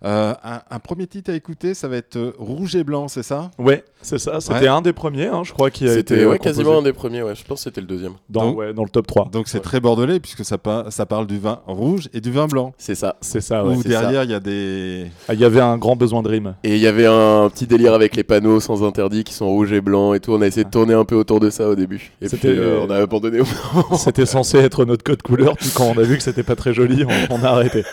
Euh, 0.04 0.34
un, 0.44 0.60
un 0.70 0.78
premier 0.80 1.06
titre 1.06 1.30
à 1.30 1.34
écouter, 1.34 1.72
ça 1.74 1.88
va 1.88 1.96
être 1.96 2.16
euh, 2.16 2.32
Rouge 2.38 2.76
et 2.76 2.84
Blanc, 2.84 3.08
c'est 3.08 3.22
ça? 3.22 3.50
Ouais, 3.58 3.84
c'est 4.02 4.18
ça. 4.18 4.40
C'était 4.40 4.54
Ouais. 4.60 4.68
un 4.68 4.82
des 4.82 4.92
premiers, 4.92 5.28
hein, 5.28 5.42
je 5.44 5.52
crois, 5.52 5.70
qui 5.70 5.84
a 5.84 5.92
été 5.92 5.96
C'était 5.96 6.14
euh, 6.24 6.30
ouais, 6.30 6.38
composé 6.38 6.58
quasiment 6.62 6.78
un 6.78 6.82
des 6.82 6.92
premiers. 6.92 7.22
Ouais, 7.22 7.34
je 7.34 7.42
pense 7.44 7.60
que 7.60 7.64
c'était 7.64 7.80
le 7.80 7.86
deuxième. 7.86 8.12
dans, 8.28 8.46
Donc- 8.48 8.58
ouais, 8.58 8.74
dans 8.74 8.82
le 8.84 8.90
top 8.90 9.06
3. 9.06 9.28
Donc, 9.32 9.48
c'est 9.48 9.58
Ouais. 9.58 9.64
très 9.64 9.80
bordelais, 9.80 10.20
puisque 10.20 10.44
ça, 10.44 10.58
pa- 10.58 10.86
ça 10.90 11.06
parle 11.06 11.26
du 11.26 11.38
vin 11.38 11.60
rouge 11.66 12.08
et 12.12 12.20
du 12.20 12.30
vin 12.30 12.46
blanc. 12.46 12.74
C'est 12.76 12.94
ça. 12.94 13.16
C'est 13.22 13.40
ça, 13.40 13.64
ouais. 13.64 13.74
Où 13.76 13.82
c'est 13.82 13.88
derrière, 13.88 14.24
il 14.24 14.30
y 14.30 14.34
a 14.34 14.40
des. 14.40 15.06
Ah, 15.28 15.34
Il 15.34 15.40
y 15.40 15.44
avait 15.44 15.60
un 15.60 15.78
grand 15.78 15.96
besoin 15.96 16.22
de 16.22 16.28
rime. 16.28 16.54
Et 16.64 16.74
il 16.76 16.80
y 16.82 16.86
avait 16.86 17.06
un 17.06 17.48
petit 17.48 17.66
délire 17.66 17.94
avec 17.94 18.14
les 18.14 18.24
panneaux 18.24 18.60
sans 18.60 18.84
interdit 18.84 19.24
qui 19.24 19.32
sont 19.32 19.46
rouges 19.48 19.72
et 19.72 19.80
blancs 19.80 20.14
et 20.14 20.20
tout. 20.20 20.32
On 20.34 20.42
a 20.42 20.46
essayé 20.46 20.64
de 20.64 20.70
tourner 20.70 20.92
un 20.94 21.04
peu 21.06 21.14
autour 21.16 21.40
de 21.40 21.48
ça 21.48 21.66
au 21.68 21.74
début. 21.74 22.12
Et 22.20 22.28
puis 22.28 22.36
C'était- 22.36 22.48
euh, 22.48 22.80
on 22.86 22.90
a 22.90 22.96
abandonné. 22.96 23.40
au- 23.40 23.96
C'était 23.96 24.26
censé 24.26 24.58
être 24.58 24.84
notre 24.84 25.02
code 25.02 25.22
couleur, 25.22 25.56
puis 25.56 25.70
quand 25.74 25.84
on 25.86 25.98
a 25.98 26.02
vu 26.02 26.18
que 26.18 26.22
c'était 26.22 26.42
pas 26.42 26.56
très 26.56 26.74
joli, 26.74 27.04
on, 27.30 27.34
on 27.36 27.42
a 27.42 27.48
arrêté. 27.48 27.84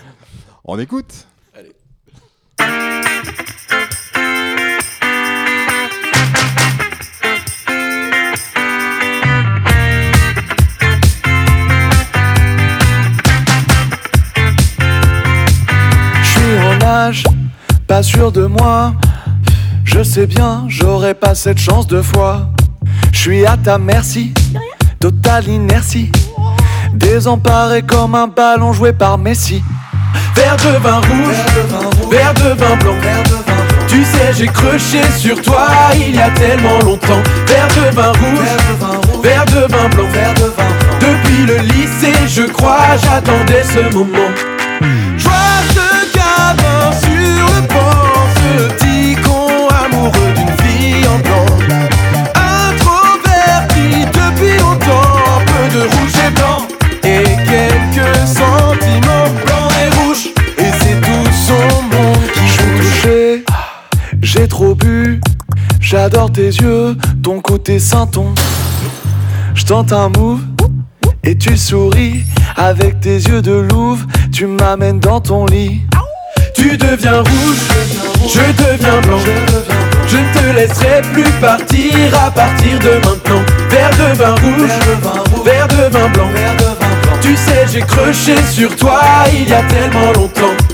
On 0.66 0.78
écoute 0.78 1.28
Pas 17.88 18.04
sûr 18.04 18.32
de 18.32 18.46
moi. 18.46 18.94
Je 19.84 20.04
sais 20.04 20.28
bien, 20.28 20.66
j'aurais 20.68 21.16
pas 21.16 21.34
cette 21.34 21.58
chance 21.58 21.88
deux 21.88 22.04
fois. 22.04 22.50
Je 23.12 23.18
suis 23.18 23.46
à 23.46 23.58
ta 23.58 23.80
merci, 23.80 24.34
totale 25.00 25.48
inertie. 25.48 26.12
Désemparé 26.94 27.82
comme 27.82 28.14
un 28.14 28.28
ballon 28.28 28.72
joué 28.72 28.94
par 28.94 29.18
Messi. 29.18 29.64
Verre 30.36 30.58
de 30.58 30.78
vin 30.78 30.98
rouge, 30.98 32.12
verre 32.12 32.34
de 32.36 32.50
vin 32.60 32.76
blanc. 32.76 32.96
Tu 33.88 34.04
sais, 34.04 34.34
j'ai 34.38 34.48
crushé 34.48 35.02
sur 35.18 35.42
toi 35.42 35.70
il 35.96 36.16
y 36.16 36.22
a 36.22 36.30
tellement 36.30 36.80
longtemps. 36.84 37.24
Verre 37.48 37.68
de 37.68 37.96
vin 37.96 38.12
rouge, 38.12 39.24
verre 39.24 39.46
de 39.46 39.74
vin 39.74 39.90
blanc. 39.90 40.08
Depuis 41.00 41.48
le 41.48 41.58
lycée, 41.64 42.14
je 42.28 42.44
crois, 42.44 42.96
j'attendais 43.02 43.64
ce 43.64 43.92
moment. 43.94 44.30
Je 45.18 45.71
j'adore 65.80 66.32
tes 66.32 66.48
yeux, 66.48 66.96
ton 67.24 67.42
côté 67.42 67.80
Saint-Ton. 67.80 68.34
Je 69.54 69.66
tente 69.66 69.92
un 69.92 70.10
move 70.10 70.42
et 71.24 71.38
tu 71.38 71.58
souris 71.58 72.24
avec 72.56 73.00
tes 73.00 73.18
yeux 73.18 73.42
de 73.42 73.52
louve. 73.52 74.06
Tu 74.32 74.46
m'amènes 74.48 75.00
dans 75.00 75.20
ton 75.20 75.46
lit. 75.46 75.82
Tu 76.56 76.78
deviens 76.78 77.20
rouge, 77.20 77.62
je 78.28 78.64
deviens 78.64 79.02
blanc. 79.02 79.20
Je 80.08 80.18
ne 80.18 80.34
te 80.34 80.56
laisserai 80.56 81.02
plus 81.14 81.32
partir 81.40 81.94
à 82.26 82.32
partir 82.32 82.80
de 82.80 83.06
maintenant. 83.06 83.44
Verre 83.70 83.92
de 83.92 84.16
vin 84.18 84.36
rouge, 84.36 85.44
verre 85.44 85.68
de 85.68 85.92
vin 85.92 86.10
blanc. 86.10 86.30
Tu 87.22 87.36
sais, 87.36 87.66
j'ai 87.72 87.82
crushé 87.82 88.36
sur 88.50 88.76
toi 88.76 89.02
il 89.34 89.50
y 89.50 89.54
a 89.54 89.64
tellement 89.64 90.12
longtemps. 90.14 90.71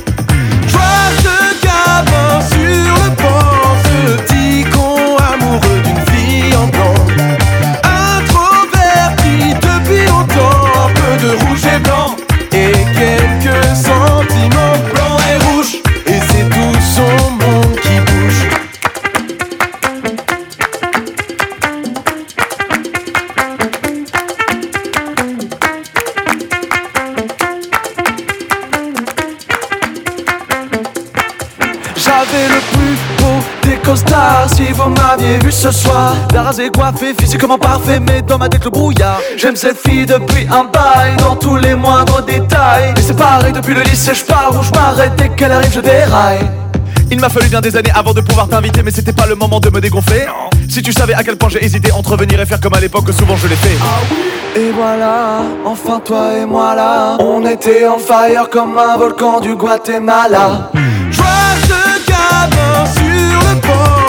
Introverti 7.83 9.53
depuis 9.53 10.05
longtemps, 10.07 10.65
un 10.85 10.89
peu 10.93 11.13
de 11.25 11.31
rouge 11.45 11.65
et 11.65 11.79
blanc. 11.79 12.15
Et 12.51 12.73
quelques 12.97 13.75
sentiments 13.75 14.77
blancs 14.91 15.06
ce 35.57 35.71
soir. 35.71 36.15
Rasé, 36.33 36.69
coiffé, 36.69 37.15
physiquement 37.19 37.57
parfait 37.57 37.99
Mais 37.99 38.21
dans 38.21 38.37
ma 38.37 38.47
tête 38.47 38.63
le 38.63 38.69
brouillard. 38.69 39.19
J'aime 39.37 39.55
cette 39.55 39.77
fille 39.77 40.05
depuis 40.05 40.47
un 40.49 40.65
bail 40.65 41.17
Dans 41.17 41.35
tous 41.35 41.55
les 41.57 41.73
moindres 41.73 42.23
détails. 42.23 42.93
Et 42.95 43.01
c'est 43.01 43.17
pareil 43.17 43.51
depuis 43.51 43.73
le 43.73 43.81
lycée 43.81 44.13
Je 44.13 44.23
pars 44.23 44.51
ou 44.57 44.63
je 44.63 44.71
m'arrête 44.71 45.13
Dès 45.17 45.29
qu'elle 45.29 45.51
arrive 45.51 45.73
je 45.73 45.81
déraille. 45.81 46.47
Il 47.09 47.19
m'a 47.19 47.29
fallu 47.29 47.47
bien 47.47 47.61
des 47.61 47.75
années 47.77 47.91
avant 47.95 48.13
de 48.13 48.19
pouvoir 48.19 48.49
t'inviter, 48.49 48.83
mais 48.83 48.91
c'était 48.91 49.13
pas 49.13 49.25
le 49.25 49.35
moment 49.35 49.61
de 49.61 49.69
me 49.69 49.79
dégonfler. 49.79 50.25
Si 50.69 50.81
tu 50.81 50.91
savais 50.91 51.13
à 51.13 51.23
quel 51.23 51.37
point 51.37 51.47
j'ai 51.47 51.63
hésité 51.63 51.91
entre 51.93 52.17
venir 52.17 52.39
et 52.41 52.45
faire 52.45 52.59
comme 52.59 52.73
à 52.73 52.81
l'époque, 52.81 53.05
souvent 53.17 53.37
je 53.37 53.47
l'ai 53.47 53.55
fait. 53.55 53.77
Et 54.59 54.71
voilà, 54.71 55.39
enfin 55.65 56.01
toi 56.03 56.33
et 56.35 56.45
moi 56.45 56.75
là, 56.75 57.15
on 57.19 57.45
était 57.45 57.87
en 57.87 57.97
fire 57.97 58.49
comme 58.51 58.77
un 58.77 58.97
volcan 58.97 59.39
du 59.39 59.55
Guatemala. 59.55 60.69
Je 61.09 61.17
vois 61.17 61.27
ce 61.63 62.09
gamin 62.09 62.85
sur 62.93 63.39
le 63.39 63.55
banc, 63.61 64.06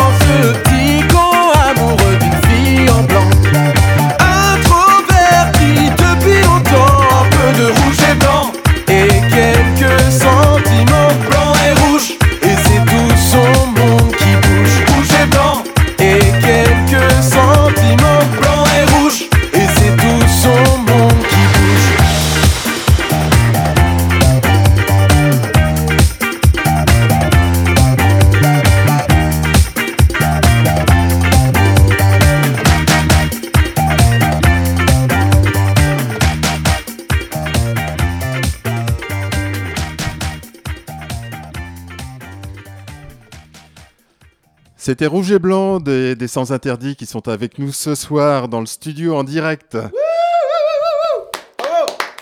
C'était 44.89 45.05
Rouge 45.05 45.31
et 45.33 45.39
Blanc 45.39 45.81
des, 45.81 46.15
des 46.15 46.29
Sans 46.29 46.51
Interdits 46.51 46.97
qui 46.97 47.05
sont 47.05 47.29
avec 47.29 47.59
nous 47.59 47.73
ce 47.73 47.95
soir 47.95 48.49
dans 48.49 48.61
le 48.61 48.65
studio 48.65 49.17
en 49.17 49.23
direct. 49.23 49.77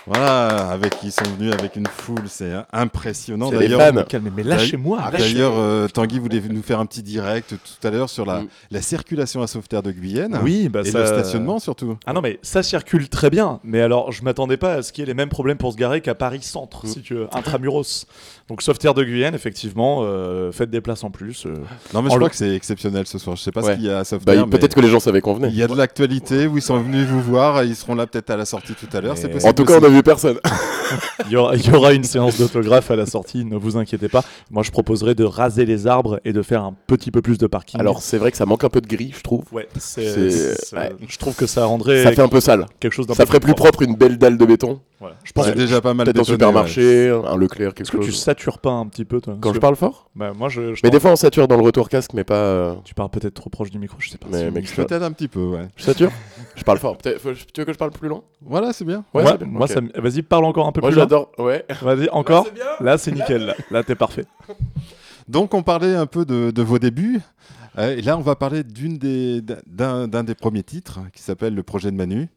Voilà, 0.09 0.69
avec 0.71 0.95
ils 1.03 1.11
sont 1.13 1.25
venus 1.37 1.53
avec 1.53 1.75
une 1.77 1.87
foule, 1.87 2.23
c'est 2.27 2.53
impressionnant. 2.73 3.51
D'ailleurs, 3.51 3.93
mais 4.37 4.43
lâchez-moi. 4.45 5.11
D'ailleurs, 5.13 5.55
euh, 5.57 5.89
Tanguy 5.89 6.21
voulait 6.21 6.41
nous 6.49 6.63
faire 6.63 6.79
un 6.79 6.87
petit 6.87 7.03
direct 7.03 7.51
tout 7.57 7.87
à 7.87 7.91
l'heure 7.91 8.09
sur 8.09 8.25
la, 8.25 8.41
Mm. 8.43 8.49
la 8.71 8.83
circulation 8.83 9.43
à 9.43 9.49
Sauveterre 9.49 9.83
de 9.83 9.91
Guyenne. 9.91 10.39
Oui, 10.45 10.69
bah 10.69 10.83
Et 10.85 10.91
ça... 10.93 11.01
le 11.01 11.07
stationnement 11.07 11.59
surtout. 11.59 11.97
Ah 12.07 12.13
non, 12.13 12.21
mais 12.21 12.39
ça 12.43 12.63
circule 12.63 13.09
très 13.09 13.31
bien. 13.31 13.59
Mais 13.65 13.81
alors, 13.81 14.11
je 14.13 14.23
m'attendais 14.23 14.57
pas 14.57 14.75
à 14.75 14.83
ce 14.83 14.93
qu'il 14.93 15.03
y 15.03 15.05
ait 15.05 15.09
les 15.09 15.15
mêmes 15.15 15.29
problèmes 15.29 15.59
pour 15.59 15.73
se 15.73 15.77
garer 15.77 16.01
qu'à 16.01 16.15
Paris 16.15 16.43
Centre, 16.43 16.85
Mm. 16.87 16.89
si 16.89 17.03
tu 17.03 17.15
veux, 17.15 17.29
intramuros. 17.33 18.07
Donc, 18.49 18.63
Sauveterre 18.63 18.95
de 18.95 19.03
Guyenne, 19.03 19.35
effectivement, 19.35 20.03
euh, 20.05 20.53
faites 20.53 20.71
des 20.71 20.81
places 20.81 21.03
en 21.03 21.11
plus. 21.11 21.47
euh. 21.47 21.55
Non, 21.93 22.01
mais 22.03 22.11
En 22.11 22.13
je 22.13 22.17
crois 22.19 22.29
que 22.31 22.37
c'est 22.37 22.55
exceptionnel 22.55 23.05
ce 23.07 23.19
soir. 23.19 23.35
Je 23.35 23.43
sais 23.43 23.51
pas 23.51 23.61
Ouais. 23.61 23.73
ce 23.73 23.77
qu'il 23.77 23.87
y 23.87 23.91
a 23.91 23.97
à 23.97 23.99
Bah, 23.99 24.05
Sauveterre. 24.05 24.35
il- 24.47 24.51
peut-être 24.51 24.75
que 24.77 24.81
les 24.81 24.89
gens 24.89 25.01
savaient 25.01 25.21
qu'on 25.21 25.35
venait. 25.35 25.49
Il 25.49 25.57
y 25.57 25.65
a 25.65 25.67
de 25.67 25.75
l'actualité 25.75 26.47
où 26.47 26.57
ils 26.57 26.63
sont 26.63 26.81
venus 26.81 27.07
vous 27.09 27.21
voir 27.21 27.63
et 27.63 27.67
ils 27.67 27.75
seront 27.75 27.97
là 27.97 28.07
peut-être 28.07 28.31
à 28.31 28.37
la 28.37 28.45
sortie 28.45 28.75
tout 28.75 28.87
à 28.97 29.01
l'heure. 29.01 29.17
C'est 29.19 29.27
Mais- 29.27 29.33
possible. 29.33 29.51
En 29.51 29.53
tout 29.55 29.65
cas, 29.65 29.75
on 29.81 29.83
a 29.83 29.87
aussi. 29.87 29.97
vu 29.97 30.03
personne. 30.05 30.39
Il 31.27 31.33
y, 31.33 31.37
aura, 31.37 31.57
il 31.57 31.67
y 31.67 31.75
aura 31.75 31.93
une 31.95 32.05
séance 32.05 32.39
d'autographe 32.39 32.93
à 32.93 32.97
la 32.97 33.07
sortie, 33.07 33.45
ne 33.45 33.57
vous 33.57 33.77
inquiétez 33.77 34.09
pas. 34.09 34.23
Moi, 34.53 34.63
je 34.63 34.71
proposerais 34.71 35.17
de 35.17 35.25
raser 35.25 35.65
les 35.67 35.89
arbres 35.89 36.21
et 36.25 36.33
de 36.33 36.41
faire 36.43 36.63
un 36.63 36.77
petit 36.87 37.11
peu 37.11 37.21
plus 37.23 37.39
de 37.39 37.49
parking. 37.49 37.81
Alors, 37.81 38.01
c'est 38.03 38.19
vrai 38.19 38.31
que 38.31 38.37
ça 38.37 38.47
manque 38.47 38.63
un 38.63 38.69
peu 38.69 38.81
de 38.81 38.87
gris, 38.87 39.13
je 39.17 39.21
trouve. 39.23 39.43
ouais, 39.51 39.67
c'est, 39.77 40.05
c'est- 40.09 40.55
c'est- 40.55 40.77
ouais. 40.77 40.93
je 41.09 41.19
trouve 41.19 41.35
que 41.35 41.47
ça 41.47 41.65
rendrait 41.65 42.05
Ça 42.05 42.13
fait 42.13 42.21
un 42.23 42.29
peu 42.29 42.39
sale. 42.39 42.67
quelque 42.79 42.93
chose 42.93 43.09
d'un 43.09 43.15
Ça 43.15 43.27
ferait 43.27 43.41
plus 43.41 43.55
propre 43.55 43.83
une 43.83 43.97
belle 43.97 44.17
dalle 44.17 44.39
de 44.39 44.45
béton. 44.45 44.79
Voilà. 45.01 45.17
Je 45.25 45.33
pense 45.33 45.49
déjà 45.49 45.81
pas 45.81 45.93
mal 45.93 46.05
Peut-être 46.07 46.21
un 46.21 46.25
supermarché, 46.25 47.11
un 47.11 47.37
Leclerc, 47.37 47.75
quelque 47.75 47.91
que 47.91 47.97
tu 47.99 48.07
chose. 48.13 48.21
Satures 48.37 48.59
pas 48.59 48.71
un 48.71 48.87
petit 48.87 49.05
peu, 49.05 49.21
toi 49.21 49.37
Quand 49.41 49.53
je 49.53 49.59
parle 49.59 49.77
fort? 49.77 50.11
Bah, 50.15 50.33
moi, 50.33 50.49
je. 50.49 50.75
je 50.75 50.81
Mais 50.85 50.91
des 50.91 51.01
fois, 51.01 51.11
on 51.13 51.17
sature 51.17 51.49
dans 51.49 51.57
le 51.57 51.63
retour 51.63 51.89
casque, 51.89 52.13
mais 52.15 52.25
pas. 52.25 52.35
euh, 52.35 52.75
Tu 52.85 52.95
parles 52.95 53.11
peut-être 53.11 53.35
trop 53.35 53.51
proche 53.51 53.71
du 53.71 53.79
micro, 53.79 53.97
je 53.99 54.11
sais 54.11 54.19
pas. 54.19 54.29
Mais 54.31 54.49
ouais. 54.49 54.63
Peut-être 54.63 55.03
un 55.03 55.13
petit 55.13 55.29
peu, 55.29 55.41
ouais. 55.45 55.69
Je 55.77 55.83
sature? 55.85 56.11
Je 56.55 56.63
parle 56.65 56.79
fort. 56.79 56.97
Peut-être- 56.99 57.21
faut- 57.21 57.33
Tu 57.33 57.61
veux 57.61 57.65
que 57.65 57.73
je 57.73 57.79
parle 57.79 57.91
plus 57.91 58.09
loin 58.09 58.23
Voilà, 58.43 58.73
c'est 58.73 58.85
bien. 58.85 59.05
Ouais, 59.15 59.23
moi, 59.23 59.33
c'est 59.33 59.39
bien. 59.39 59.47
moi, 59.49 59.65
Ok. 59.67 59.71
ça 59.73 59.81
me- 59.81 59.91
vas-y, 60.01 60.23
parle 60.23 60.45
encore 60.45 60.67
un 60.67 60.73
peu 60.73 60.81
Moi, 60.81 60.91
plus. 60.91 60.97
loin. 60.97 61.05
j'adore. 61.05 61.33
Ouais. 61.39 61.65
Vas-y, 61.83 62.09
encore. 62.11 62.45
c'est 62.47 62.55
bien. 62.55 62.65
Là, 62.81 62.99
c'est 62.99 63.13
nickel. 63.13 63.47
Là, 63.47 63.55
là 63.71 63.83
t'es 63.83 63.95
parfait. 63.95 64.25
Donc, 65.29 65.55
on 65.55 65.63
parlait 65.63 65.95
un 65.95 66.07
peu 66.07 66.25
de, 66.25 66.51
de 66.51 66.63
vos 66.63 66.79
débuts. 66.79 67.21
Euh, 67.79 67.97
et 67.97 68.03
là, 68.03 68.17
on 68.17 68.23
va 68.23 68.37
parler 68.37 68.63
d'une 68.63 68.97
des, 68.97 69.43
d'un, 69.67 70.09
d'un 70.09 70.25
des 70.25 70.35
premiers 70.35 70.63
titres 70.63 71.01
qui 71.13 71.23
s'appelle 71.23 71.55
Le 71.55 71.63
projet 71.63 71.91
de 71.91 71.97
Manu. 71.97 72.29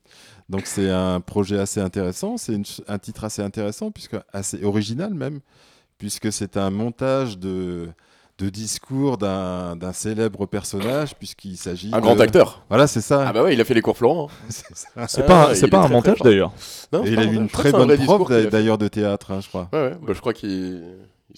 Donc, 0.49 0.63
c'est 0.65 0.89
un 0.89 1.21
projet 1.21 1.59
assez 1.59 1.79
intéressant. 1.79 2.37
C'est 2.37 2.53
une 2.53 2.65
ch- 2.65 2.81
un 2.87 2.97
titre 2.97 3.23
assez 3.23 3.41
intéressant, 3.43 3.91
puisque 3.91 4.17
assez 4.33 4.63
original 4.63 5.13
même, 5.13 5.39
puisque 5.99 6.31
c'est 6.33 6.57
un 6.57 6.71
montage 6.71 7.37
de, 7.37 7.89
de 8.39 8.49
discours 8.49 9.17
d'un, 9.19 9.75
d'un 9.75 9.93
célèbre 9.93 10.47
personnage, 10.47 11.15
puisqu'il 11.15 11.57
s'agit. 11.57 11.91
Un 11.93 11.97
de- 11.97 12.01
grand 12.01 12.19
acteur. 12.19 12.63
Voilà, 12.69 12.87
c'est 12.87 13.01
ça. 13.01 13.25
Ah 13.27 13.33
bah 13.33 13.43
ouais, 13.43 13.53
il 13.53 13.61
a 13.61 13.65
fait 13.65 13.75
les 13.75 13.81
cours 13.81 13.97
Florent. 13.97 14.29
hein. 14.31 14.35
C'est. 14.49 14.65
C'est 15.07 15.21
Ah, 15.21 15.23
pas, 15.25 15.51
un- 15.51 15.67
pas 15.69 15.83
un 15.83 15.87
montage 15.89 16.19
d'ailleurs. 16.23 16.51
Il 17.05 17.15
pas 17.15 17.21
a 17.21 17.23
un 17.25 17.31
eu 17.31 17.35
une 17.35 17.49
très 17.49 17.69
un 17.75 17.77
bonne 17.85 17.95
discours 17.95 18.15
prof 18.25 18.27
qu'il 18.41 18.49
d'ailleurs 18.49 18.77
de 18.79 18.87
théâtre, 18.87 19.29
hein, 19.31 19.41
je 19.41 19.47
crois. 19.49 19.69
Ouais, 19.71 19.79
ouais. 19.89 19.97
Bah, 20.01 20.13
je 20.13 20.19
crois 20.19 20.33
qu'ils 20.33 20.81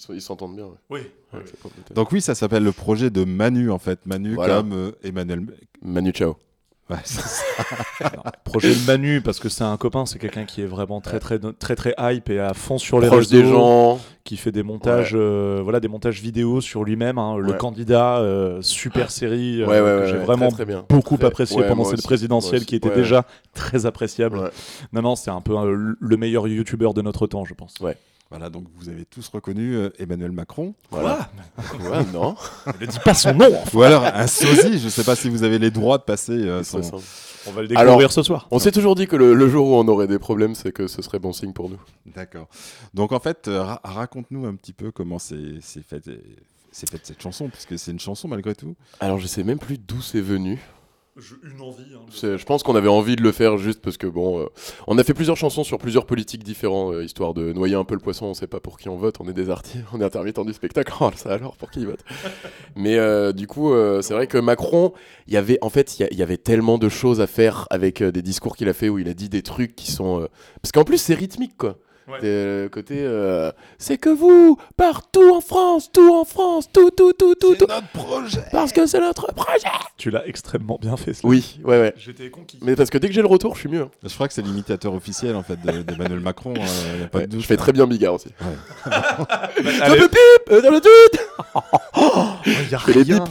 ils 0.08 0.22
s'entendent 0.22 0.56
bien. 0.56 0.64
ouais. 0.64 0.70
Oui. 0.90 1.00
Ouais, 1.34 1.40
pas. 1.62 1.94
Donc 1.94 2.12
oui, 2.12 2.22
ça 2.22 2.34
s'appelle 2.34 2.62
le 2.64 2.72
projet 2.72 3.10
de 3.10 3.24
Manu 3.24 3.70
en 3.70 3.78
fait. 3.78 3.98
Manu 4.06 4.34
Voilà. 4.34 4.56
comme 4.56 4.72
euh, 4.72 4.92
Emmanuel. 5.02 5.42
Manu 5.82 6.12
Chao. 6.14 6.36
Ouais. 6.92 8.08
Projet 8.44 8.74
de 8.74 8.86
Manu, 8.86 9.20
parce 9.20 9.38
que 9.40 9.48
c'est 9.48 9.64
un 9.64 9.76
copain, 9.76 10.04
c'est 10.06 10.18
quelqu'un 10.18 10.44
qui 10.44 10.60
est 10.62 10.66
vraiment 10.66 11.00
très 11.00 11.18
très 11.18 11.38
très 11.58 11.74
très 11.76 11.94
hype 11.98 12.28
et 12.30 12.38
à 12.40 12.54
fond 12.54 12.78
sur 12.78 13.00
les 13.00 13.06
Proche 13.08 13.28
réseaux, 13.28 13.42
des 13.42 13.48
gens. 13.48 14.00
qui 14.24 14.36
fait 14.36 14.52
des 14.52 14.62
montages, 14.62 15.12
euh, 15.14 15.60
voilà, 15.62 15.80
des 15.80 15.88
montages 15.88 16.20
vidéo 16.20 16.60
sur 16.60 16.84
lui-même. 16.84 17.18
hein, 17.18 17.36
Le 17.38 17.52
Ouais. 17.52 17.56
candidat, 17.58 18.18
euh, 18.18 18.60
super 18.62 19.10
série, 19.10 19.62
euh, 19.62 19.66
que 19.66 19.70
ouais, 19.70 20.08
j'ai 20.08 20.18
ouais, 20.18 20.24
vraiment 20.24 20.48
très, 20.48 20.56
très 20.56 20.64
bien. 20.66 20.84
beaucoup 20.88 21.16
Très- 21.16 21.26
apprécié 21.26 21.60
ouais, 21.60 21.68
pendant 21.68 21.84
cette 21.84 21.98
aussi, 21.98 22.06
présidentielle, 22.06 22.64
qui 22.66 22.76
était 22.76 22.88
ouais. 22.90 22.94
déjà 22.94 23.24
très 23.54 23.86
appréciable. 23.86 24.38
Ouais. 24.38 24.50
Non, 24.92 25.02
non, 25.02 25.16
c'est 25.16 25.30
un 25.30 25.40
peu 25.40 25.56
euh, 25.56 25.94
le 25.98 26.16
meilleur 26.16 26.46
youtubeur 26.48 26.94
de 26.94 27.02
notre 27.02 27.26
temps, 27.26 27.44
je 27.44 27.54
pense. 27.54 27.74
Voilà, 28.32 28.48
donc 28.48 28.64
vous 28.76 28.88
avez 28.88 29.04
tous 29.04 29.28
reconnu 29.28 29.74
euh, 29.76 29.90
Emmanuel 29.98 30.32
Macron. 30.32 30.74
Voilà. 30.90 31.30
Ouais, 31.80 32.02
non. 32.12 32.34
Ne 32.80 32.86
dis 32.86 32.98
pas 33.04 33.12
son 33.14 33.34
nom. 33.34 33.50
Ou 33.74 33.82
alors 33.82 34.04
un 34.04 34.26
sosie, 34.26 34.78
je 34.78 34.86
ne 34.86 34.90
sais 34.90 35.04
pas 35.04 35.14
si 35.16 35.28
vous 35.28 35.42
avez 35.42 35.58
les 35.58 35.70
droits 35.70 35.98
de 35.98 36.02
passer 36.04 36.32
euh, 36.32 36.62
son... 36.64 36.80
On 37.46 37.50
va 37.50 37.62
le 37.62 37.68
découvrir 37.68 37.94
Alors, 37.96 38.12
ce 38.12 38.22
soir. 38.22 38.46
On 38.50 38.58
s'est 38.58 38.70
toujours 38.72 38.94
dit 38.94 39.06
que 39.06 39.16
le, 39.16 39.34
le 39.34 39.48
jour 39.48 39.66
où 39.68 39.74
on 39.74 39.86
aurait 39.88 40.06
des 40.06 40.18
problèmes, 40.20 40.54
c'est 40.54 40.72
que 40.72 40.86
ce 40.86 41.02
serait 41.02 41.18
bon 41.18 41.32
signe 41.32 41.52
pour 41.52 41.68
nous. 41.68 41.78
D'accord. 42.06 42.46
Donc 42.94 43.10
en 43.12 43.18
fait, 43.20 43.48
euh, 43.48 43.62
ra- 43.62 43.80
raconte-nous 43.84 44.46
un 44.46 44.54
petit 44.54 44.72
peu 44.72 44.92
comment 44.92 45.18
c'est 45.18 45.56
c'est 45.60 45.82
fait, 45.84 46.08
c'est 46.70 46.88
fait 46.88 47.00
cette 47.04 47.20
chanson, 47.20 47.48
puisque 47.48 47.76
c'est 47.78 47.90
une 47.90 47.98
chanson 48.00 48.28
malgré 48.28 48.54
tout. 48.54 48.76
Alors 49.00 49.18
je 49.18 49.26
sais 49.26 49.42
même 49.42 49.58
plus 49.58 49.76
d'où 49.76 50.00
c'est 50.00 50.20
venu. 50.20 50.58
Une 51.42 51.60
envie. 51.60 51.84
hein, 51.94 52.06
Je 52.36 52.44
pense 52.44 52.62
qu'on 52.62 52.74
avait 52.74 52.88
envie 52.88 53.16
de 53.16 53.22
le 53.22 53.32
faire 53.32 53.58
juste 53.58 53.82
parce 53.82 53.98
que 53.98 54.06
bon, 54.06 54.40
euh, 54.40 54.46
on 54.86 54.96
a 54.96 55.04
fait 55.04 55.12
plusieurs 55.12 55.36
chansons 55.36 55.62
sur 55.62 55.76
plusieurs 55.76 56.06
politiques 56.06 56.42
différents, 56.42 56.92
euh, 56.92 57.04
histoire 57.04 57.34
de 57.34 57.52
noyer 57.52 57.74
un 57.74 57.84
peu 57.84 57.94
le 57.94 58.00
poisson. 58.00 58.26
On 58.26 58.34
sait 58.34 58.46
pas 58.46 58.60
pour 58.60 58.78
qui 58.78 58.88
on 58.88 58.96
vote. 58.96 59.16
On 59.20 59.28
est 59.28 59.34
des 59.34 59.50
artistes, 59.50 59.84
on 59.92 60.00
est 60.00 60.04
intermittents 60.04 60.44
du 60.44 60.54
spectacle. 60.54 60.92
Oh, 61.00 61.10
ça 61.14 61.32
alors, 61.32 61.56
pour 61.56 61.70
qui 61.70 61.80
ils 61.80 61.86
votent 61.86 62.04
Mais 62.76 62.96
euh, 62.96 63.32
du 63.32 63.46
coup, 63.46 63.72
euh, 63.72 64.00
c'est 64.00 64.14
vrai 64.14 64.26
que 64.26 64.38
Macron, 64.38 64.92
il 65.26 65.34
y 65.34 65.36
avait 65.36 65.58
en 65.60 65.68
fait, 65.68 65.98
il 65.98 66.06
y 66.06 66.08
il 66.12 66.18
y, 66.18 66.22
avait 66.22 66.36
tellement 66.36 66.78
de 66.78 66.88
choses 66.88 67.20
à 67.20 67.26
faire 67.26 67.66
avec 67.70 68.02
des 68.02 68.22
discours 68.22 68.56
qu'il 68.56 68.68
a 68.68 68.72
fait 68.72 68.88
où 68.88 68.98
il 68.98 69.08
a 69.08 69.14
dit 69.14 69.28
des 69.28 69.42
trucs 69.42 69.74
qui 69.74 69.90
sont 69.90 70.28
parce 70.60 70.72
qu'en 70.72 70.84
plus 70.84 70.98
c'est 70.98 71.14
rythmique 71.14 71.56
quoi. 71.56 71.78
Ouais. 72.08 72.18
Euh, 72.24 72.68
côté, 72.68 72.96
euh, 72.98 73.52
c'est 73.78 73.96
que 73.96 74.08
vous, 74.10 74.58
partout 74.76 75.32
en 75.34 75.40
France, 75.40 75.90
tout 75.92 76.12
en 76.14 76.24
France, 76.24 76.68
tout, 76.72 76.90
tout, 76.90 77.12
tout, 77.12 77.34
tout, 77.36 77.54
tout, 77.54 77.66
notre 77.68 77.88
projet 77.88 78.42
parce 78.50 78.72
que 78.72 78.86
c'est 78.86 78.98
notre 79.00 79.32
projet. 79.32 79.68
Tu 79.96 80.10
l'as 80.10 80.26
extrêmement 80.26 80.78
bien 80.80 80.96
fait. 80.96 81.14
cela. 81.14 81.28
Oui, 81.28 81.60
ouais, 81.64 81.78
ouais. 81.80 81.94
J'étais 81.96 82.28
conquis. 82.30 82.58
Mais 82.62 82.74
parce 82.74 82.90
que 82.90 82.98
dès 82.98 83.06
que 83.08 83.14
j'ai 83.14 83.22
le 83.22 83.28
retour, 83.28 83.54
je 83.54 83.60
suis 83.60 83.68
mieux. 83.68 83.82
hein. 83.82 83.90
Je 84.02 84.12
crois 84.14 84.26
que 84.26 84.34
c'est 84.34 84.42
l'imitateur 84.42 84.92
officiel 84.94 85.36
en 85.36 85.42
fait 85.44 85.60
de- 85.62 85.82
d'Emmanuel 85.82 86.20
Macron. 86.20 86.54
A 86.54 87.06
pas 87.06 87.18
Ouais, 87.18 87.26
de 87.26 87.32
doute. 87.32 87.40
je 87.42 87.46
fais 87.46 87.56
très 87.56 87.72
bien 87.72 87.86
Bigard 87.86 88.14
aussi. 88.14 88.28
Allez. 88.84 89.78
Dans 89.78 89.94
le 89.94 90.08
bip, 90.08 90.50
euh, 90.50 90.60
dans 90.60 90.70
le 90.70 90.80
doute. 90.80 92.70
y 92.70 92.74
a 92.74 92.78
Je 92.78 92.84
fais 92.84 92.92
les 92.94 93.04
bips. 93.04 93.22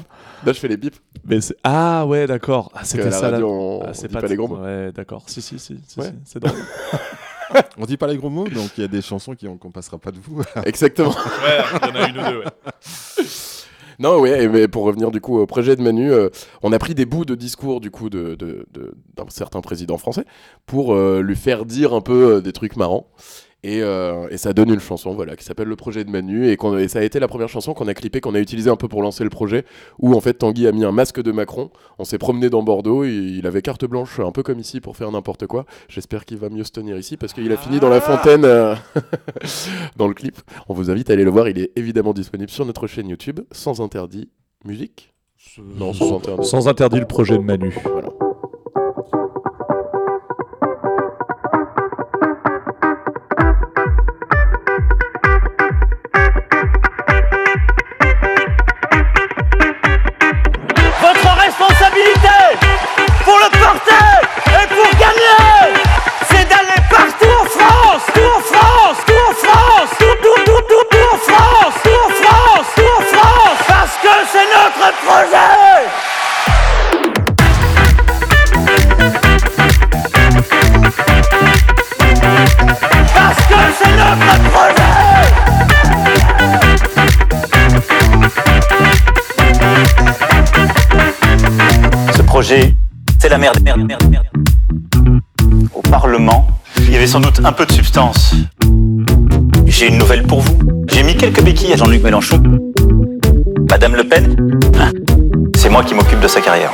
Là, 0.44 0.54
je 0.54 0.60
fais 0.60 0.68
les 0.70 0.78
bips. 0.78 0.96
Mais 1.26 1.38
ah 1.64 2.06
ouais, 2.08 2.26
d'accord. 2.26 2.72
Ah, 2.74 2.84
c'était 2.84 3.04
la 3.06 3.12
ça. 3.12 3.28
là. 3.28 3.32
radio, 3.34 3.48
on, 3.50 3.84
Ah, 3.86 3.92
on 3.94 4.08
pas, 4.08 4.22
les 4.28 4.36
gros 4.36 4.48
mots. 4.48 4.58
Ouais, 4.58 4.92
d'accord. 4.92 5.22
Si, 5.28 5.40
si, 5.42 5.60
si. 5.60 5.80
si, 5.88 6.00
Ouais. 6.00 6.08
si, 6.08 6.14
C'est 6.26 6.40
drôle. 6.40 6.58
On 7.78 7.86
dit 7.86 7.98
pas 7.98 8.08
les 8.08 8.18
gros 8.18 8.30
mots, 8.30 8.48
donc 8.48 8.72
il 8.78 8.82
y 8.82 8.84
a 8.84 8.88
des 8.88 9.02
chansons 9.02 9.36
qui- 9.36 9.48
qu'on 9.58 9.72
passera 9.72 9.98
pas 9.98 10.12
de 10.12 10.18
vous. 10.20 10.42
Exactement. 10.66 11.10
ouais, 11.10 11.64
il 11.84 11.88
y 11.88 11.92
en 11.92 11.96
a 11.96 12.08
une 12.10 12.18
ou 12.20 12.30
deux, 12.32 12.38
ouais. 12.40 13.26
Non, 14.00 14.26
et 14.26 14.48
mais 14.48 14.68
pour 14.68 14.84
revenir 14.86 15.12
du 15.12 15.22
coup 15.22 15.38
au 15.38 15.46
projet 15.46 15.76
de 15.76 15.82
Manu, 15.84 16.12
euh, 16.12 16.30
on 16.64 16.72
a 16.74 16.80
pris 16.80 16.96
des 16.96 17.06
bouts 17.06 17.24
de 17.26 17.36
discours 17.36 17.80
du 17.82 17.92
coup 17.92 18.10
de, 18.10 18.34
de- 18.34 18.66
de- 18.72 18.96
d'un 19.16 19.26
certain 19.30 19.62
président 19.62 19.98
français 19.98 20.26
pour 20.66 20.96
euh, 20.96 21.22
lui 21.22 21.36
faire 21.36 21.66
dire 21.66 21.94
un 21.94 22.02
peu 22.02 22.38
euh, 22.38 22.42
des 22.42 22.52
trucs 22.52 22.78
marrants. 22.78 23.08
Et, 23.64 23.84
euh, 23.84 24.28
et 24.32 24.38
ça 24.38 24.54
donne 24.54 24.70
une 24.70 24.80
chanson 24.80 25.14
voilà, 25.14 25.36
qui 25.36 25.44
s'appelle 25.44 25.68
Le 25.68 25.76
projet 25.76 26.04
de 26.04 26.10
Manu. 26.10 26.48
Et, 26.48 26.58
ça 26.88 27.00
a 27.00 27.04
été 27.04 27.20
la 27.20 27.28
première 27.28 27.50
chanson 27.50 27.74
qu'on 27.74 27.88
a 27.88 27.94
clippée, 27.94 28.20
qu'on 28.20 28.34
a 28.34 28.40
utilisée 28.40 28.70
un 28.70 28.76
peu 28.76 28.88
pour 28.88 29.04
lancer 29.04 29.24
le 29.24 29.30
projet, 29.30 29.66
où 30.00 30.16
en 30.16 30.22
fait 30.22 30.34
Tanguy 30.34 30.68
a 30.68 30.72
mis 30.72 30.84
un 30.84 30.92
masque 30.92 31.22
de 31.22 31.32
Macron. 31.32 31.70
On 32.00 32.04
s'est 32.04 32.18
promené 32.18 32.50
dans 32.50 32.64
Bordeaux, 32.64 33.04
et 33.04 33.12
il 33.12 33.46
avait 33.46 33.62
carte 33.62 33.86
blanche, 33.86 34.20
un 34.20 34.32
peu 34.32 34.42
comme 34.42 34.60
ici, 34.60 34.82
pour 34.82 34.98
faire 34.98 35.12
n'importe 35.12 35.46
quoi. 35.46 35.66
J'espère 35.90 36.26
qu'il 36.26 36.38
va 36.38 36.50
mieux 36.50 36.64
se 36.64 36.72
tenir 36.72 36.98
ici, 36.98 37.18
parce 37.18 37.34
qu'il 37.34 37.52
a 37.52 37.58
fini 37.58 37.80
dans 37.80 37.90
la 37.90 38.02
fontaine 38.02 38.46
euh, 38.46 38.76
dans 39.96 40.08
le 40.08 40.14
clip. 40.14 40.38
On 40.68 40.74
vous 40.74 40.90
invite 40.90 41.10
à 41.10 41.14
aller 41.14 41.24
le 41.24 41.32
voir, 41.32 41.48
il 41.48 41.60
est 41.60 41.72
évidemment 41.76 42.14
disponible 42.14 42.50
sur 42.50 42.66
notre 42.66 42.88
chaîne 42.88 43.10
YouTube, 43.10 43.42
sans 43.52 43.82
interdit 43.82 44.30
musique. 44.66 45.14
Non, 45.60 45.94
sans 45.94 46.18
interdit. 46.18 46.48
Sans 46.48 46.68
interdit 46.68 47.00
le 47.00 47.08
projet 47.08 47.38
de 47.38 47.44
Manu. 47.44 47.76
Voilà. 47.84 48.10
La 93.32 93.38
merde, 93.38 93.62
merde, 93.64 93.82
merde, 93.88 94.04
merde. 94.10 94.26
Au 95.74 95.82
Parlement, 95.82 96.46
il 96.80 96.92
y 96.92 96.98
avait 96.98 97.08
sans 97.08 97.22
doute 97.22 97.40
un 97.46 97.54
peu 97.54 97.66
de 97.66 97.72
substance. 97.72 98.36
J'ai 99.68 99.88
une 99.88 99.98
nouvelle 100.00 100.24
pour 100.24 100.42
vous. 100.42 100.60
J'ai 100.90 101.02
mis 101.02 101.16
quelques 101.16 101.42
béquilles 101.42 101.72
à 101.72 101.78
Jean-Luc 101.78 102.04
Mélenchon. 102.04 102.44
Madame 103.70 103.96
Le 103.96 104.04
Pen, 104.04 104.36
hein, 104.78 104.92
c'est 105.56 105.70
moi 105.70 105.82
qui 105.86 105.94
m'occupe 105.94 106.20
de 106.20 106.28
sa 106.28 106.42
carrière. 106.42 106.74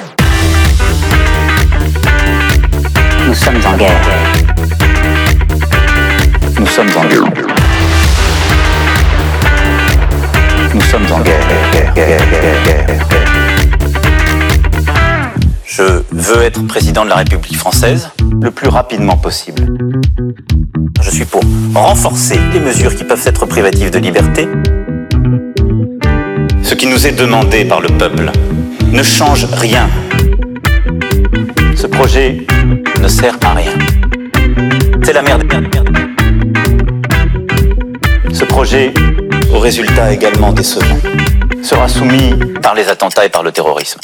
Nous 3.27 3.35
sommes 3.35 3.61
en 3.63 3.77
guerre. 3.77 4.01
Nous 6.59 6.65
sommes 6.65 6.89
en 6.97 7.05
guerre. 7.05 7.23
Nous 10.73 10.81
sommes 10.81 11.05
en 11.11 11.19
guerre. 11.21 11.47
guerre, 11.71 11.93
guerre, 11.93 11.93
guerre, 11.93 12.63
guerre, 12.65 13.07
guerre. 13.09 13.56
Je 15.77 16.01
veux 16.11 16.41
être 16.41 16.65
président 16.65 17.03
de 17.03 17.09
la 17.09 17.17
République 17.17 17.55
française 17.55 18.09
le 18.41 18.49
plus 18.49 18.67
rapidement 18.67 19.15
possible. 19.15 19.77
Je 21.03 21.11
suis 21.11 21.25
pour 21.25 21.43
renforcer 21.75 22.39
les 22.51 22.59
mesures 22.59 22.95
qui 22.95 23.03
peuvent 23.03 23.21
être 23.27 23.45
privatives 23.45 23.91
de 23.91 23.99
liberté. 23.99 24.47
Ce 26.63 26.73
qui 26.73 26.87
nous 26.87 27.05
est 27.05 27.11
demandé 27.11 27.63
par 27.63 27.79
le 27.79 27.89
peuple 27.89 28.31
ne 28.91 29.03
change 29.03 29.45
rien. 29.53 29.87
Ce 31.75 31.85
projet 31.85 32.47
ne 32.99 33.07
sert 33.07 33.37
à 33.43 33.53
rien. 33.53 33.73
C'est 35.03 35.13
la 35.13 35.21
merde. 35.21 35.43
Ce 38.33 38.45
projet, 38.45 38.95
au 39.53 39.59
résultat 39.59 40.11
également 40.11 40.53
décevant, 40.53 40.97
sera 41.61 41.87
soumis 41.87 42.33
par 42.63 42.73
les 42.73 42.89
attentats 42.89 43.27
et 43.27 43.29
par 43.29 43.43
le 43.43 43.51
terrorisme. 43.51 43.99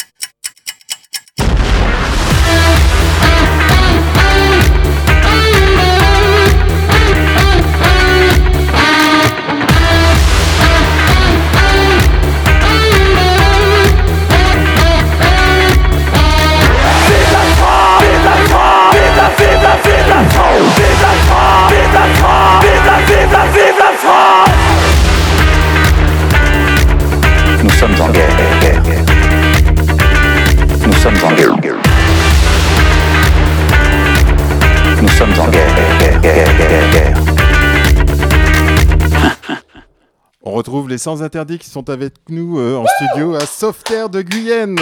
On 40.45 40.51
retrouve 40.51 40.89
les 40.89 40.97
sans 40.97 41.23
interdits 41.23 41.57
qui 41.57 41.69
sont 41.69 41.89
avec 41.89 42.13
nous 42.29 42.59
euh, 42.59 42.77
en 42.77 42.85
studio 42.85 43.35
à 43.35 43.45
Sauveterre 43.45 44.09
de 44.09 44.21
Guyenne. 44.21 44.77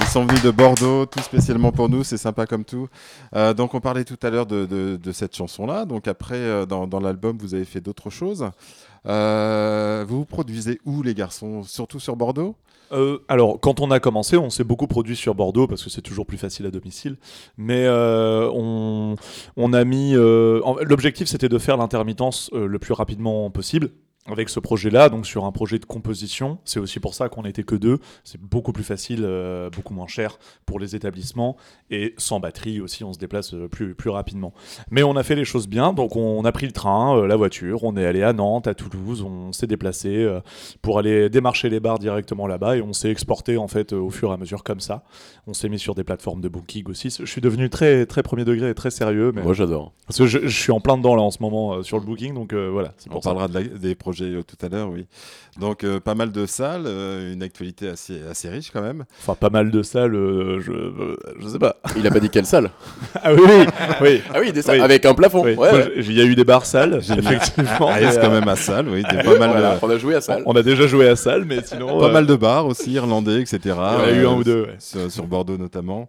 Ils 0.00 0.06
sont 0.06 0.24
venus 0.26 0.42
de 0.42 0.50
Bordeaux, 0.50 1.06
tout 1.06 1.20
spécialement 1.20 1.72
pour 1.72 1.88
nous, 1.88 2.04
c'est 2.04 2.16
sympa 2.16 2.46
comme 2.46 2.64
tout. 2.64 2.88
Euh, 3.34 3.54
donc 3.54 3.74
on 3.74 3.80
parlait 3.80 4.04
tout 4.04 4.18
à 4.22 4.30
l'heure 4.30 4.46
de, 4.46 4.98
cette 5.12 5.34
chanson-là. 5.36 5.84
Donc 5.84 6.08
après, 6.08 6.36
euh, 6.36 6.66
dans, 6.66 6.86
dans 6.86 7.00
l'album, 7.00 7.38
vous 7.40 7.54
avez 7.54 7.64
fait 7.64 7.80
d'autres 7.80 8.10
choses. 8.10 8.50
Vous 9.04 10.18
vous 10.18 10.24
produisez 10.24 10.80
où 10.84 11.02
les 11.02 11.14
garçons? 11.14 11.62
Surtout 11.62 12.00
sur 12.00 12.16
Bordeaux? 12.16 12.54
Euh, 12.92 13.18
alors, 13.28 13.60
quand 13.60 13.80
on 13.80 13.90
a 13.90 14.00
commencé, 14.00 14.36
on 14.36 14.50
s'est 14.50 14.64
beaucoup 14.64 14.86
produit 14.86 15.16
sur 15.16 15.34
Bordeaux 15.34 15.66
parce 15.66 15.84
que 15.84 15.90
c'est 15.90 16.02
toujours 16.02 16.26
plus 16.26 16.38
facile 16.38 16.66
à 16.66 16.70
domicile. 16.70 17.16
Mais 17.56 17.84
euh, 17.86 18.48
on, 18.52 19.16
on 19.56 19.72
a 19.72 19.84
mis. 19.84 20.14
euh, 20.14 20.60
L'objectif, 20.82 21.28
c'était 21.28 21.48
de 21.48 21.58
faire 21.58 21.76
l'intermittence 21.76 22.50
le 22.52 22.78
plus 22.78 22.94
rapidement 22.94 23.50
possible. 23.50 23.90
Avec 24.30 24.48
ce 24.50 24.60
projet-là, 24.60 25.08
donc 25.08 25.26
sur 25.26 25.44
un 25.44 25.52
projet 25.52 25.78
de 25.78 25.84
composition, 25.86 26.58
c'est 26.64 26.78
aussi 26.80 27.00
pour 27.00 27.14
ça 27.14 27.28
qu'on 27.28 27.42
n'était 27.42 27.62
que 27.62 27.74
deux. 27.74 27.98
C'est 28.24 28.40
beaucoup 28.40 28.72
plus 28.72 28.84
facile, 28.84 29.20
euh, 29.24 29.70
beaucoup 29.70 29.94
moins 29.94 30.06
cher 30.06 30.38
pour 30.66 30.78
les 30.78 30.94
établissements 30.94 31.56
et 31.90 32.14
sans 32.18 32.38
batterie 32.40 32.80
aussi, 32.80 33.04
on 33.04 33.12
se 33.12 33.18
déplace 33.18 33.54
euh, 33.54 33.68
plus, 33.68 33.94
plus 33.94 34.10
rapidement. 34.10 34.52
Mais 34.90 35.02
on 35.02 35.16
a 35.16 35.22
fait 35.22 35.34
les 35.34 35.44
choses 35.46 35.66
bien, 35.68 35.92
donc 35.92 36.14
on 36.16 36.44
a 36.44 36.52
pris 36.52 36.66
le 36.66 36.72
train, 36.72 37.16
euh, 37.18 37.26
la 37.26 37.36
voiture, 37.36 37.84
on 37.84 37.96
est 37.96 38.04
allé 38.04 38.22
à 38.22 38.32
Nantes, 38.32 38.66
à 38.66 38.74
Toulouse, 38.74 39.22
on 39.22 39.52
s'est 39.52 39.66
déplacé 39.66 40.08
euh, 40.10 40.40
pour 40.82 40.98
aller 40.98 41.30
démarcher 41.30 41.68
les 41.70 41.80
bars 41.80 41.98
directement 41.98 42.46
là-bas 42.46 42.76
et 42.76 42.82
on 42.82 42.92
s'est 42.92 43.10
exporté 43.10 43.56
en 43.56 43.68
fait 43.68 43.92
au 43.94 44.10
fur 44.10 44.30
et 44.30 44.34
à 44.34 44.36
mesure 44.36 44.62
comme 44.62 44.80
ça. 44.80 45.04
On 45.46 45.54
s'est 45.54 45.68
mis 45.70 45.78
sur 45.78 45.94
des 45.94 46.04
plateformes 46.04 46.40
de 46.42 46.48
booking 46.48 46.84
aussi. 46.90 47.08
Je 47.18 47.24
suis 47.24 47.40
devenu 47.40 47.70
très 47.70 48.04
très 48.04 48.22
premier 48.22 48.44
degré 48.44 48.68
et 48.70 48.74
très 48.74 48.90
sérieux, 48.90 49.32
mais 49.34 49.42
Moi 49.42 49.54
j'adore. 49.54 49.92
parce 50.06 50.18
que 50.18 50.26
je, 50.26 50.40
je 50.46 50.60
suis 50.62 50.72
en 50.72 50.80
plein 50.80 50.98
dedans 50.98 51.16
là 51.16 51.22
en 51.22 51.30
ce 51.30 51.38
moment 51.42 51.82
sur 51.82 51.98
le 51.98 52.04
booking, 52.04 52.34
donc 52.34 52.52
voilà, 52.52 52.92
On 53.10 53.20
ça. 53.22 53.30
parlera 53.30 53.48
de 53.48 53.54
la- 53.54 53.62
des 53.64 53.94
projets 53.94 54.17
tout 54.46 54.56
à 54.64 54.68
l'heure, 54.68 54.90
oui. 54.90 55.06
Donc 55.58 55.82
euh, 55.84 55.98
pas 56.00 56.14
mal 56.14 56.30
de 56.30 56.46
salles, 56.46 56.84
euh, 56.86 57.32
une 57.32 57.42
actualité 57.42 57.88
assez, 57.88 58.20
assez 58.30 58.48
riche 58.48 58.70
quand 58.72 58.80
même. 58.82 59.04
Enfin, 59.22 59.34
pas 59.34 59.50
mal 59.50 59.70
de 59.70 59.82
salles, 59.82 60.14
euh, 60.14 60.60
je, 60.60 60.70
euh, 60.72 61.16
je 61.40 61.48
sais 61.48 61.58
pas. 61.58 61.76
Il 61.96 62.06
a 62.06 62.10
pas 62.10 62.20
dit 62.20 62.30
quelle 62.30 62.46
salle 62.46 62.70
Ah 63.22 63.32
oui, 63.34 63.40
oui, 63.44 63.66
oui. 64.00 64.22
Ah 64.32 64.38
oui, 64.40 64.52
des 64.52 64.62
salles 64.62 64.78
Oui. 64.78 64.84
avec 64.84 65.04
un 65.04 65.14
plafond. 65.14 65.42
oui. 65.44 65.50
Ouais, 65.54 65.56
Moi, 65.56 65.72
ouais. 65.72 65.92
j'ai- 65.96 66.12
Il 66.12 66.18
y 66.18 66.20
a 66.20 66.24
eu 66.24 66.34
des 66.34 66.44
bars 66.44 66.64
salles, 66.66 66.96
effectivement. 66.96 67.88
Ah, 67.90 67.98
euh, 68.00 68.16
quand 68.20 68.30
même 68.30 68.48
à 68.48 68.56
salle, 68.56 68.88
oui. 68.88 69.02
Des, 69.02 69.22
pas 69.22 69.38
mal 69.38 69.50
Voilà, 69.50 69.74
de, 69.74 69.78
On 69.82 69.90
a 69.90 69.98
joué 69.98 70.14
à 70.14 70.20
salle. 70.20 70.42
On 70.46 70.54
a 70.56 70.62
déjà 70.62 70.86
joué 70.86 71.08
à 71.08 71.16
salle, 71.16 71.44
mais 71.44 71.58
sinon. 71.64 71.98
pas 71.98 72.06
euh, 72.08 72.12
mal 72.12 72.26
de 72.26 72.34
bars 72.36 72.66
aussi, 72.66 72.92
irlandais, 72.92 73.40
etc. 73.40 73.58
Il 73.64 73.70
y 73.70 73.72
en 73.72 74.00
a 74.00 74.10
eu 74.12 74.26
un 74.26 74.34
ou 74.34 74.44
deux, 74.44 74.62
ouais. 74.62 74.76
Sur, 74.78 75.10
sur 75.10 75.26
Bordeaux 75.26 75.56
notamment. 75.58 76.08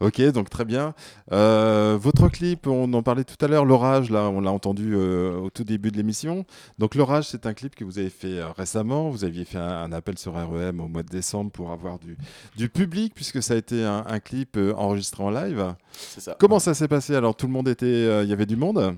Ok, 0.00 0.20
donc 0.32 0.50
très 0.50 0.64
bien. 0.64 0.94
Euh, 1.32 1.96
votre 2.00 2.28
clip, 2.28 2.66
on 2.66 2.92
en 2.92 3.02
parlait 3.02 3.24
tout 3.24 3.42
à 3.44 3.48
l'heure, 3.48 3.64
l'orage, 3.64 4.10
là, 4.10 4.28
on 4.28 4.40
l'a 4.40 4.50
entendu 4.50 4.94
euh, 4.94 5.36
au 5.38 5.50
tout 5.50 5.64
début 5.64 5.90
de 5.90 5.96
l'émission. 5.96 6.44
Donc 6.78 6.94
l'orage, 6.94 7.28
c'est 7.28 7.46
un 7.46 7.54
clip 7.54 7.74
que 7.74 7.84
vous 7.84 7.98
avez 7.98 8.10
fait 8.10 8.38
euh, 8.38 8.48
récemment. 8.56 9.10
Vous 9.10 9.24
aviez 9.24 9.44
fait 9.44 9.58
un, 9.58 9.84
un 9.84 9.92
appel 9.92 10.18
sur 10.18 10.34
REM 10.34 10.80
au 10.80 10.88
mois 10.88 11.02
de 11.02 11.08
décembre 11.10 11.50
pour 11.50 11.70
avoir 11.70 11.98
du, 11.98 12.16
du 12.56 12.68
public, 12.68 13.12
puisque 13.14 13.42
ça 13.42 13.54
a 13.54 13.56
été 13.56 13.84
un, 13.84 14.04
un 14.06 14.20
clip 14.20 14.58
enregistré 14.76 15.22
en 15.22 15.30
live. 15.30 15.74
C'est 15.92 16.20
ça. 16.20 16.36
Comment 16.38 16.58
ça 16.58 16.74
s'est 16.74 16.88
passé? 16.88 17.14
Alors 17.14 17.36
tout 17.36 17.46
le 17.46 17.52
monde 17.52 17.68
était, 17.68 18.22
il 18.24 18.28
y 18.28 18.32
avait 18.32 18.46
du 18.46 18.56
monde, 18.56 18.96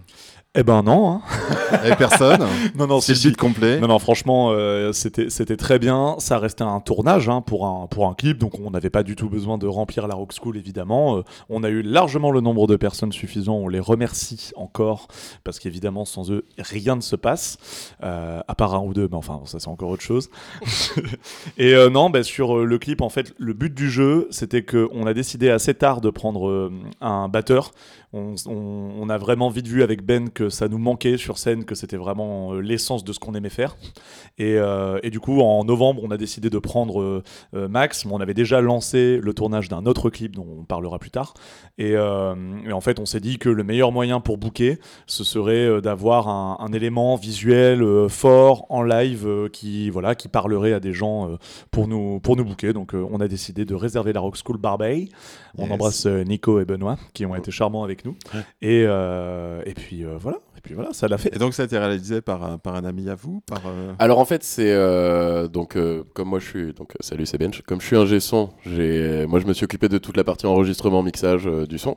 Eh 0.56 0.62
ben 0.62 0.82
non. 0.82 1.10
hein. 1.10 1.20
n'y 1.72 1.76
avait 1.78 1.96
personne. 1.96 2.46
Non, 2.74 2.86
non, 2.86 3.00
c'est 3.00 3.12
le 3.24 3.34
complet. 3.36 3.78
Non, 3.80 3.88
non, 3.88 3.98
franchement, 3.98 4.50
euh, 4.52 4.92
c'était 4.92 5.28
c'était 5.30 5.56
très 5.56 5.78
bien. 5.78 6.16
Ça 6.18 6.38
restait 6.38 6.64
un 6.64 6.80
tournage 6.80 7.28
hein, 7.28 7.42
pour, 7.42 7.66
un, 7.66 7.86
pour 7.88 8.06
un 8.06 8.14
clip, 8.14 8.38
donc 8.38 8.58
on 8.58 8.70
n'avait 8.70 8.90
pas 8.90 9.02
du 9.02 9.16
tout 9.16 9.28
besoin 9.28 9.58
de 9.58 9.66
remplir 9.66 10.06
la 10.08 10.14
Rock 10.14 10.32
School, 10.40 10.56
évidemment. 10.56 11.18
Euh, 11.18 11.22
on 11.48 11.62
a 11.62 11.68
eu 11.68 11.82
largement 11.82 12.30
le 12.30 12.40
nombre 12.40 12.66
de 12.66 12.76
personnes 12.76 13.12
suffisant. 13.12 13.54
On 13.56 13.68
les 13.68 13.80
remercie 13.80 14.50
encore, 14.56 15.08
parce 15.44 15.58
qu'évidemment, 15.58 16.04
sans 16.04 16.30
eux, 16.30 16.44
rien 16.58 16.96
ne 16.96 17.00
se 17.02 17.16
passe. 17.16 17.58
Euh, 18.02 18.40
à 18.48 18.54
part 18.54 18.74
un 18.74 18.80
ou 18.80 18.94
deux, 18.94 19.08
mais 19.10 19.16
enfin, 19.16 19.40
ça, 19.44 19.58
c'est 19.58 19.68
encore 19.68 19.90
autre 19.90 20.02
chose. 20.02 20.30
Et 21.58 21.74
non, 21.90 22.10
bah, 22.10 22.22
sur 22.22 22.64
le 22.64 22.78
clip, 22.78 23.00
en 23.02 23.08
fait, 23.08 23.34
le 23.38 23.52
but 23.52 23.74
du 23.74 23.90
jeu, 23.90 24.28
c'était 24.30 24.62
qu'on 24.64 25.06
a 25.06 25.14
décidé 25.14 25.50
assez 25.50 25.74
tard 25.74 26.00
de 26.00 26.10
prendre 26.10 26.70
un 27.00 27.28
batteur. 27.28 27.72
On, 28.12 28.34
on- 28.46 28.86
on 28.98 29.08
a 29.10 29.18
vraiment 29.18 29.50
vite 29.50 29.66
vu 29.66 29.82
avec 29.82 30.02
Ben 30.04 30.30
que 30.30 30.45
ça 30.50 30.68
nous 30.68 30.78
manquait 30.78 31.16
sur 31.16 31.38
scène, 31.38 31.64
que 31.64 31.74
c'était 31.74 31.96
vraiment 31.96 32.54
euh, 32.54 32.60
l'essence 32.60 33.04
de 33.04 33.12
ce 33.12 33.18
qu'on 33.18 33.34
aimait 33.34 33.48
faire. 33.48 33.76
Et, 34.38 34.56
euh, 34.56 34.98
et 35.02 35.10
du 35.10 35.20
coup, 35.20 35.40
en 35.40 35.64
novembre, 35.64 36.02
on 36.04 36.10
a 36.10 36.16
décidé 36.16 36.50
de 36.50 36.58
prendre 36.58 37.22
euh, 37.54 37.68
Max. 37.68 38.04
mais 38.04 38.12
on 38.12 38.20
avait 38.20 38.34
déjà 38.34 38.60
lancé 38.60 39.18
le 39.22 39.34
tournage 39.34 39.68
d'un 39.68 39.86
autre 39.86 40.10
clip 40.10 40.34
dont 40.34 40.46
on 40.60 40.64
parlera 40.64 40.98
plus 40.98 41.10
tard. 41.10 41.34
Et, 41.78 41.96
en 41.98 42.80
fait, 42.80 42.98
on 42.98 43.06
s'est 43.06 43.20
dit 43.20 43.38
que 43.38 43.48
le 43.48 43.62
meilleur 43.64 43.92
moyen 43.92 44.20
pour 44.20 44.38
booker, 44.38 44.78
ce 45.06 45.24
serait 45.24 45.80
d'avoir 45.80 46.28
un, 46.28 46.72
élément 46.72 47.16
visuel 47.16 48.08
fort 48.08 48.66
en 48.70 48.82
live 48.82 49.48
qui, 49.52 49.90
voilà, 49.90 50.14
qui 50.14 50.28
parlerait 50.28 50.72
à 50.72 50.80
des 50.80 50.92
gens 50.92 51.36
pour, 51.70 51.88
nous, 51.88 52.20
pour 52.20 52.36
nous 52.36 52.44
booker. 52.44 52.72
Donc, 52.72 52.94
on 52.94 53.20
a 53.20 53.28
décidé 53.28 53.64
de 53.64 53.74
réserver 53.74 54.12
la 54.12 54.20
Rock 54.20 54.36
School 54.42 54.58
Barbey. 54.58 55.08
On 55.58 55.64
Yes. 55.64 55.72
embrasse 55.72 56.06
euh, 56.06 56.22
Nico 56.24 56.60
et 56.60 56.64
Benoît 56.64 56.98
qui 57.14 57.24
ont 57.26 57.34
été 57.34 57.50
charmants 57.50 57.82
avec 57.84 58.04
nous. 58.04 58.16
Et, 58.62 58.84
euh, 58.86 59.62
et 59.66 59.74
puis 59.74 60.04
euh, 60.04 60.16
voilà. 60.18 60.38
Et 60.56 60.60
puis 60.62 60.74
voilà, 60.74 60.92
ça 60.92 61.06
l'a 61.08 61.16
fait. 61.18 61.34
Et 61.34 61.38
donc 61.38 61.54
ça 61.54 61.62
a 61.62 61.66
été 61.66 61.78
réalisé 61.78 62.20
par 62.20 62.42
un, 62.44 62.58
par 62.58 62.74
un 62.74 62.84
ami 62.84 63.08
à 63.08 63.14
vous 63.14 63.40
par, 63.46 63.62
euh, 63.66 63.92
Alors 63.98 64.18
en 64.18 64.24
fait 64.24 64.42
c'est 64.42 64.72
euh, 64.72 65.48
donc 65.48 65.76
euh, 65.76 66.02
comme 66.14 66.28
moi 66.28 66.38
je 66.40 66.46
suis 66.46 66.72
donc 66.72 66.92
salut 67.00 67.24
c'est 67.26 67.38
Bench 67.38 67.62
comme 67.62 67.80
je 67.80 67.86
suis 67.86 67.96
un 67.96 68.20
son 68.20 68.50
j'ai 68.64 69.26
moi 69.26 69.38
je 69.40 69.46
me 69.46 69.52
suis 69.52 69.64
occupé 69.64 69.88
de 69.88 69.98
toute 69.98 70.16
la 70.16 70.24
partie 70.24 70.46
enregistrement 70.46 71.02
mixage 71.02 71.46
euh, 71.46 71.66
du 71.66 71.78
son 71.78 71.96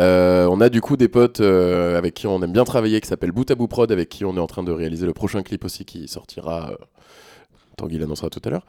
Euh, 0.00 0.48
on 0.50 0.60
a 0.60 0.68
du 0.70 0.80
coup 0.80 0.96
des 0.96 1.06
potes 1.08 1.38
euh, 1.40 1.96
avec 1.96 2.14
qui 2.14 2.26
on 2.26 2.42
aime 2.42 2.50
bien 2.52 2.64
travailler 2.64 3.00
qui 3.00 3.06
s'appellent 3.06 3.30
Bout 3.30 3.48
à 3.50 3.54
Bout 3.54 3.68
Prod 3.68 3.92
avec 3.92 4.08
qui 4.08 4.24
on 4.24 4.34
est 4.36 4.40
en 4.40 4.48
train 4.48 4.64
de 4.64 4.72
réaliser 4.72 5.06
le 5.06 5.12
prochain 5.12 5.42
clip 5.44 5.64
aussi 5.64 5.84
qui 5.84 6.08
sortira 6.08 6.70
euh, 6.72 6.76
Tanguy 7.76 7.98
l'annoncera 7.98 8.28
tout 8.28 8.40
à 8.44 8.50
l'heure 8.50 8.66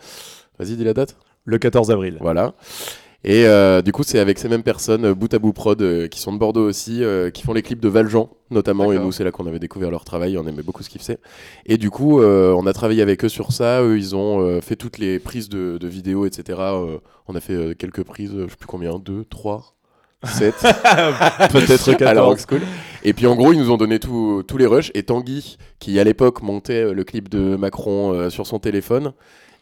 vas-y 0.59 0.75
dis 0.75 0.83
la 0.83 0.93
date 0.93 1.17
Le 1.45 1.57
14 1.57 1.89
avril. 1.89 2.17
voilà. 2.21 2.53
Et 3.27 3.47
euh, 3.47 3.81
du 3.81 3.91
coup, 3.91 4.03
c'est 4.03 4.19
avec 4.19 4.37
ces 4.37 4.47
mêmes 4.47 4.61
personnes, 4.61 5.11
bout 5.13 5.33
à 5.33 5.39
bout 5.39 5.51
prod, 5.51 5.81
euh, 5.81 6.07
qui 6.07 6.19
sont 6.19 6.31
de 6.31 6.37
Bordeaux 6.37 6.69
aussi, 6.69 7.03
euh, 7.03 7.31
qui 7.31 7.41
font 7.41 7.53
les 7.53 7.63
clips 7.63 7.79
de 7.79 7.89
Valjean, 7.89 8.29
notamment. 8.51 8.91
Et 8.91 8.99
nous, 8.99 9.11
c'est 9.11 9.23
là 9.23 9.31
qu'on 9.31 9.47
avait 9.47 9.57
découvert 9.57 9.89
leur 9.89 10.05
travail. 10.05 10.37
On 10.37 10.45
aimait 10.45 10.61
beaucoup 10.61 10.83
ce 10.83 10.89
qu'ils 10.89 11.01
faisaient. 11.01 11.17
Et 11.65 11.77
du 11.77 11.89
coup, 11.89 12.21
on 12.21 12.67
a 12.67 12.73
travaillé 12.73 13.01
avec 13.01 13.25
eux 13.25 13.29
sur 13.29 13.51
ça. 13.51 13.81
Eux, 13.81 13.97
ils 13.97 14.15
ont 14.15 14.61
fait 14.61 14.75
toutes 14.75 14.99
les 14.99 15.17
prises 15.17 15.49
de, 15.49 15.79
de 15.79 15.87
vidéos, 15.87 16.27
etc. 16.27 16.59
On 17.27 17.35
a 17.35 17.39
fait 17.39 17.75
quelques 17.75 18.03
prises, 18.03 18.31
je 18.35 18.47
sais 18.47 18.57
plus 18.57 18.67
combien, 18.67 18.99
deux, 18.99 19.25
trois. 19.25 19.73
7 20.23 20.55
Peut-être 21.51 21.87
à 21.89 22.13
la 22.13 22.21
14. 22.21 22.27
Rock 22.27 22.39
School. 22.47 22.61
Et 23.03 23.13
puis 23.13 23.27
en 23.27 23.35
gros, 23.35 23.53
ils 23.53 23.59
nous 23.59 23.71
ont 23.71 23.77
donné 23.77 23.99
tous 23.99 24.57
les 24.57 24.67
rushs. 24.67 24.91
Et 24.93 25.01
Tanguy, 25.01 25.57
qui 25.79 25.99
à 25.99 26.03
l'époque 26.03 26.43
montait 26.43 26.93
le 26.93 27.03
clip 27.03 27.29
de 27.29 27.55
Macron 27.55 28.29
sur 28.29 28.45
son 28.45 28.59
téléphone, 28.59 29.13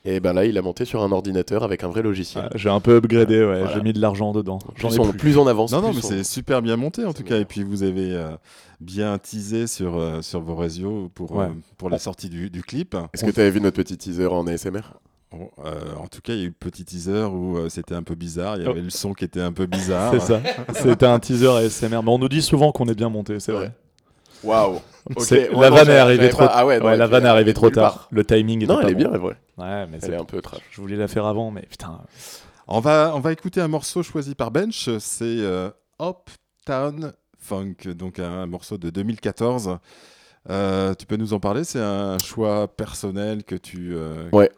et 0.05 0.19
ben 0.19 0.33
là, 0.33 0.45
il 0.45 0.57
a 0.57 0.61
monté 0.61 0.85
sur 0.85 1.01
un 1.03 1.11
ordinateur 1.11 1.63
avec 1.63 1.83
un 1.83 1.87
vrai 1.87 2.01
logiciel. 2.01 2.45
Ah, 2.49 2.53
J'ai 2.55 2.69
un 2.69 2.79
peu 2.79 2.95
upgradé, 2.97 3.39
ouais. 3.39 3.59
Voilà. 3.61 3.73
J'ai 3.73 3.81
mis 3.81 3.93
de 3.93 3.99
l'argent 4.01 4.31
dedans. 4.33 4.59
J'en 4.75 4.89
plus, 4.89 4.97
ai 4.97 4.99
on, 4.99 5.09
plus. 5.09 5.17
plus 5.17 5.37
on 5.37 5.47
avance, 5.47 5.71
Non, 5.71 5.81
non, 5.81 5.91
plus 5.91 5.99
mais 5.99 6.05
on- 6.05 6.09
c'est 6.09 6.23
super 6.23 6.61
bien 6.61 6.75
monté 6.75 7.05
en 7.05 7.13
tout 7.13 7.23
cas. 7.23 7.29
bien. 7.35 7.39
Et 7.39 7.45
puis 7.45 7.63
vous 7.63 7.83
avez 7.83 8.11
euh, 8.13 8.31
bien 8.81 9.17
teasé 9.17 9.67
sur, 9.67 9.97
euh, 9.97 10.21
sur 10.21 10.41
vos 10.41 10.55
réseaux 10.55 11.09
pour, 11.15 11.31
Ouais. 11.33 11.45
euh, 11.45 11.49
pour 11.77 11.89
la 11.89 11.99
sortie 11.99 12.29
du, 12.29 12.49
du 12.49 12.63
clip. 12.63 12.95
Est-ce 13.13 13.23
que 13.25 13.31
tu 13.31 13.39
avais 13.39 13.51
vu 13.51 13.61
notre 13.61 13.77
petit 13.77 13.97
teaser 13.97 14.27
en 14.27 14.45
ASMR 14.47 14.81
euh, 15.65 15.95
en 15.99 16.05
tout 16.05 16.21
cas, 16.21 16.33
il 16.33 16.37
y 16.39 16.41
a 16.41 16.45
eu 16.45 16.49
le 16.49 16.53
petit 16.53 16.85
teaser 16.85 17.23
où 17.23 17.57
euh, 17.57 17.67
c'était 17.67 17.95
un 17.95 18.03
peu 18.03 18.13
bizarre. 18.13 18.55
Il 18.57 18.65
y 18.65 18.67
Oh. 18.67 18.69
avait 18.69 18.81
le 18.81 18.91
son 18.91 19.13
qui 19.13 19.25
était 19.25 19.41
un 19.41 19.51
peu 19.51 19.65
bizarre. 19.65 20.11
C'est 20.19 20.19
ça. 20.19 20.39
C'était 20.75 21.07
un 21.07 21.17
teaser 21.17 21.47
ASMR. 21.47 22.03
Mais 22.03 22.09
on 22.11 22.19
nous 22.19 22.29
dit 22.29 22.43
souvent 22.43 22.71
qu'on 22.71 22.85
est 22.85 22.93
bien 22.93 23.09
monté, 23.09 23.39
c'est 23.39 23.51
vrai. 23.51 23.71
Waouh 24.43 24.79
la 25.59 25.69
vanne 25.69 25.89
est 25.89 25.97
arrivée 25.97 26.29
trop 26.29 26.45
Ah 26.49 26.65
ouais, 26.65 26.79
non, 26.79 26.85
Ouais, 26.85 26.93
et 26.93 26.97
la 26.97 27.07
vanne 27.07 27.25
est 27.25 27.29
arrivée 27.29 27.51
est 27.51 27.53
trop 27.53 27.69
tard. 27.69 27.93
part. 27.93 28.07
Le 28.11 28.23
timing 28.23 28.65
Non, 28.65 28.75
pas 28.77 28.83
elle 28.83 28.89
est 28.89 28.93
bon. 28.93 28.97
bien, 28.99 29.09
elle 29.09 29.15
est 29.15 29.19
vraie. 29.19 29.37
Ouais, 29.57 29.87
mais 29.87 29.97
Elle 29.97 30.01
c'est- 30.01 30.11
est 30.11 30.15
un 30.17 30.23
peu 30.25 30.41
trash. 30.41 30.61
je 30.71 30.79
voulais 30.81 30.95
la 30.95 31.07
faire 31.07 31.25
avant, 31.25 31.51
mais 31.51 31.61
putain. 31.69 31.99
On 32.67 32.79
va, 32.79 33.11
on 33.15 33.19
va 33.19 33.33
écouter 33.33 33.59
un 33.59 33.67
morceau 33.67 34.01
choisi 34.03 34.33
par 34.35 34.51
Bench. 34.51 34.89
C'est 34.99 35.23
euh, 35.25 35.69
Uptown 36.01 37.11
Funk, 37.37 37.75
donc 37.95 38.19
un, 38.19 38.45
morceau 38.45 38.77
de 38.77 38.89
2014. 38.89 39.77
Euh, 40.49 40.93
tu 40.93 41.05
peux 41.05 41.17
nous 41.17 41.33
en 41.33 41.39
parler? 41.39 41.63
C'est 41.65 41.79
un 41.81 42.17
choix 42.19 42.67
personnel 42.67 43.43
que 43.43 43.55
tu. 43.55 43.93
euh, 43.95 44.29
Ouais. 44.31 44.49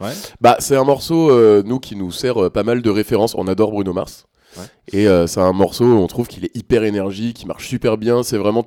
Ouais. 0.00 0.12
Bah, 0.40 0.56
c'est 0.60 0.76
un 0.76 0.84
morceau, 0.84 1.30
euh, 1.30 1.62
nous, 1.64 1.78
qui 1.78 1.94
nous 1.94 2.10
sert 2.10 2.42
euh, 2.44 2.48
pas 2.50 2.62
mal 2.62 2.80
de 2.80 2.88
références. 2.88 3.34
On 3.36 3.46
adore 3.46 3.70
Bruno 3.70 3.92
Mars. 3.92 4.26
Ouais. 4.56 4.64
Et 4.92 5.06
euh, 5.08 5.26
c'est 5.26 5.40
un 5.40 5.52
morceau, 5.52 5.84
on 5.84 6.06
trouve 6.06 6.26
qu'il 6.26 6.44
est 6.44 6.56
hyper 6.56 6.82
énergique, 6.84 7.36
qui 7.38 7.46
marche 7.46 7.68
super 7.68 7.96
bien. 7.98 8.22
C'est 8.22 8.38
vraiment 8.38 8.66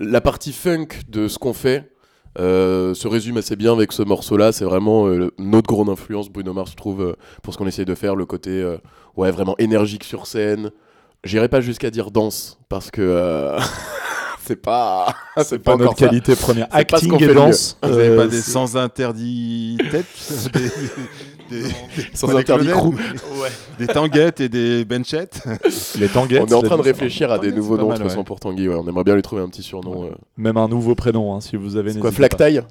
la 0.00 0.20
partie 0.20 0.52
funk 0.52 0.88
de 1.08 1.28
ce 1.28 1.38
qu'on 1.38 1.52
fait. 1.54 1.90
euh, 2.38 2.94
se 2.94 3.06
résume 3.08 3.36
assez 3.36 3.56
bien 3.56 3.72
avec 3.74 3.92
ce 3.92 4.02
morceau-là. 4.02 4.52
C'est 4.52 4.64
vraiment 4.64 5.06
euh, 5.06 5.30
notre 5.38 5.66
grande 5.68 5.90
influence, 5.90 6.30
Bruno 6.30 6.52
Mars, 6.54 6.70
je 6.70 6.76
trouve, 6.76 7.02
euh, 7.02 7.12
pour 7.42 7.52
ce 7.52 7.58
qu'on 7.58 7.66
essaye 7.66 7.84
de 7.84 7.94
faire. 7.94 8.16
Le 8.16 8.24
côté, 8.24 8.50
euh, 8.50 8.78
ouais, 9.16 9.30
vraiment 9.30 9.54
énergique 9.58 10.02
sur 10.04 10.26
scène. 10.26 10.70
J'irai 11.24 11.48
pas 11.48 11.60
jusqu'à 11.60 11.90
dire 11.90 12.10
danse, 12.10 12.58
parce 12.70 12.90
que 12.90 13.02
euh, 13.02 13.58
c'est 14.44 14.56
pas, 14.56 15.14
C'est 15.44 15.58
pas 15.58 15.76
notre 15.76 15.98
ça. 15.98 16.06
qualité 16.08 16.34
première. 16.34 16.68
Pas 16.68 16.78
ce 16.78 17.06
qu'on 17.06 17.16
Acting 17.16 17.18
fait 17.18 17.30
et 17.32 17.34
danse. 17.34 17.78
Vous 17.82 17.90
euh, 17.98 18.16
pas 18.16 18.26
des 18.26 18.40
sans 18.40 18.76
interdit 18.78 19.76
tête 19.90 20.06
des, 21.96 22.04
Sans 22.14 22.28
tanguettes 23.92 24.40
et 24.40 24.48
des 24.48 24.84
benchettes 24.84 25.42
Les 25.98 26.08
tanguettes. 26.08 26.42
On 26.42 26.46
est 26.46 26.54
en 26.54 26.62
train 26.62 26.76
de 26.76 26.82
réfléchir 26.82 27.30
à 27.30 27.38
des 27.38 27.52
nouveaux 27.52 27.76
noms 27.76 27.88
mal, 27.88 27.98
de 27.98 28.02
toute 28.02 28.08
façon 28.10 28.20
ouais. 28.20 28.24
pour 28.24 28.40
Tanguy. 28.40 28.68
Ouais. 28.68 28.76
On 28.76 28.86
aimerait 28.88 29.04
bien 29.04 29.14
lui 29.14 29.22
trouver 29.22 29.42
un 29.42 29.48
petit 29.48 29.62
surnom. 29.62 30.04
euh. 30.04 30.10
Même 30.36 30.56
un 30.56 30.68
nouveau 30.68 30.94
prénom, 30.94 31.34
hein, 31.34 31.40
si 31.40 31.56
vous 31.56 31.76
avez 31.76 31.92
quoi, 31.92 32.00
n'hésitez 32.00 32.02
pas. 32.02 32.12
Flactail 32.12 32.62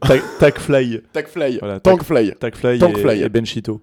Tac- 0.00 0.22
Tacfly. 0.38 1.00
Tagfly 1.12 1.58
Voilà, 1.58 1.80
Tac- 1.80 1.98
Tankfly 2.38 3.20
et, 3.20 3.24
et 3.24 3.28
Benchito. 3.28 3.82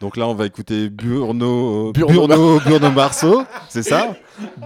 Donc 0.00 0.16
là, 0.16 0.26
on 0.26 0.34
va 0.34 0.46
écouter 0.46 0.88
Burno, 0.88 1.92
Burno 1.92 2.26
Burno, 2.26 2.60
Burno 2.60 2.90
Marceau, 2.90 3.42
c'est 3.68 3.82
ça? 3.82 4.16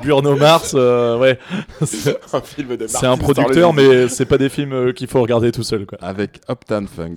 Burno 0.01 0.37
Mars, 0.37 0.75
euh, 0.77 1.19
ouais. 1.19 1.41
C'est 1.85 2.17
un 2.33 2.41
film 2.41 2.77
de 2.77 2.87
c'est 2.87 3.07
un 3.07 3.17
producteur, 3.17 3.73
mais 3.73 4.09
c'est 4.09 4.27
pas 4.27 4.39
des 4.39 4.49
films 4.49 4.73
euh, 4.73 4.93
qu'il 4.93 5.09
faut 5.09 5.21
regarder 5.21 5.51
tout 5.51 5.65
seul, 5.65 5.87
quoi. 5.87 5.99
Avec 6.01 6.41
Uptown 6.49 6.87
Funk. 6.87 7.17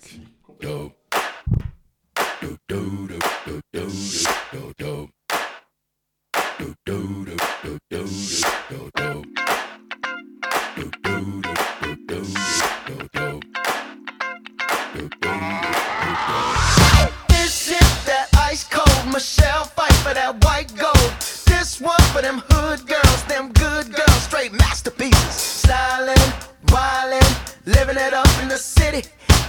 This 0.59 0.96
masterpieces. 24.51 25.63
Stylin', 25.63 26.33
wildin', 26.67 27.65
living 27.65 27.97
it 27.97 28.13
up 28.13 28.27
in 28.41 28.47
the 28.47 28.57
city. 28.57 29.03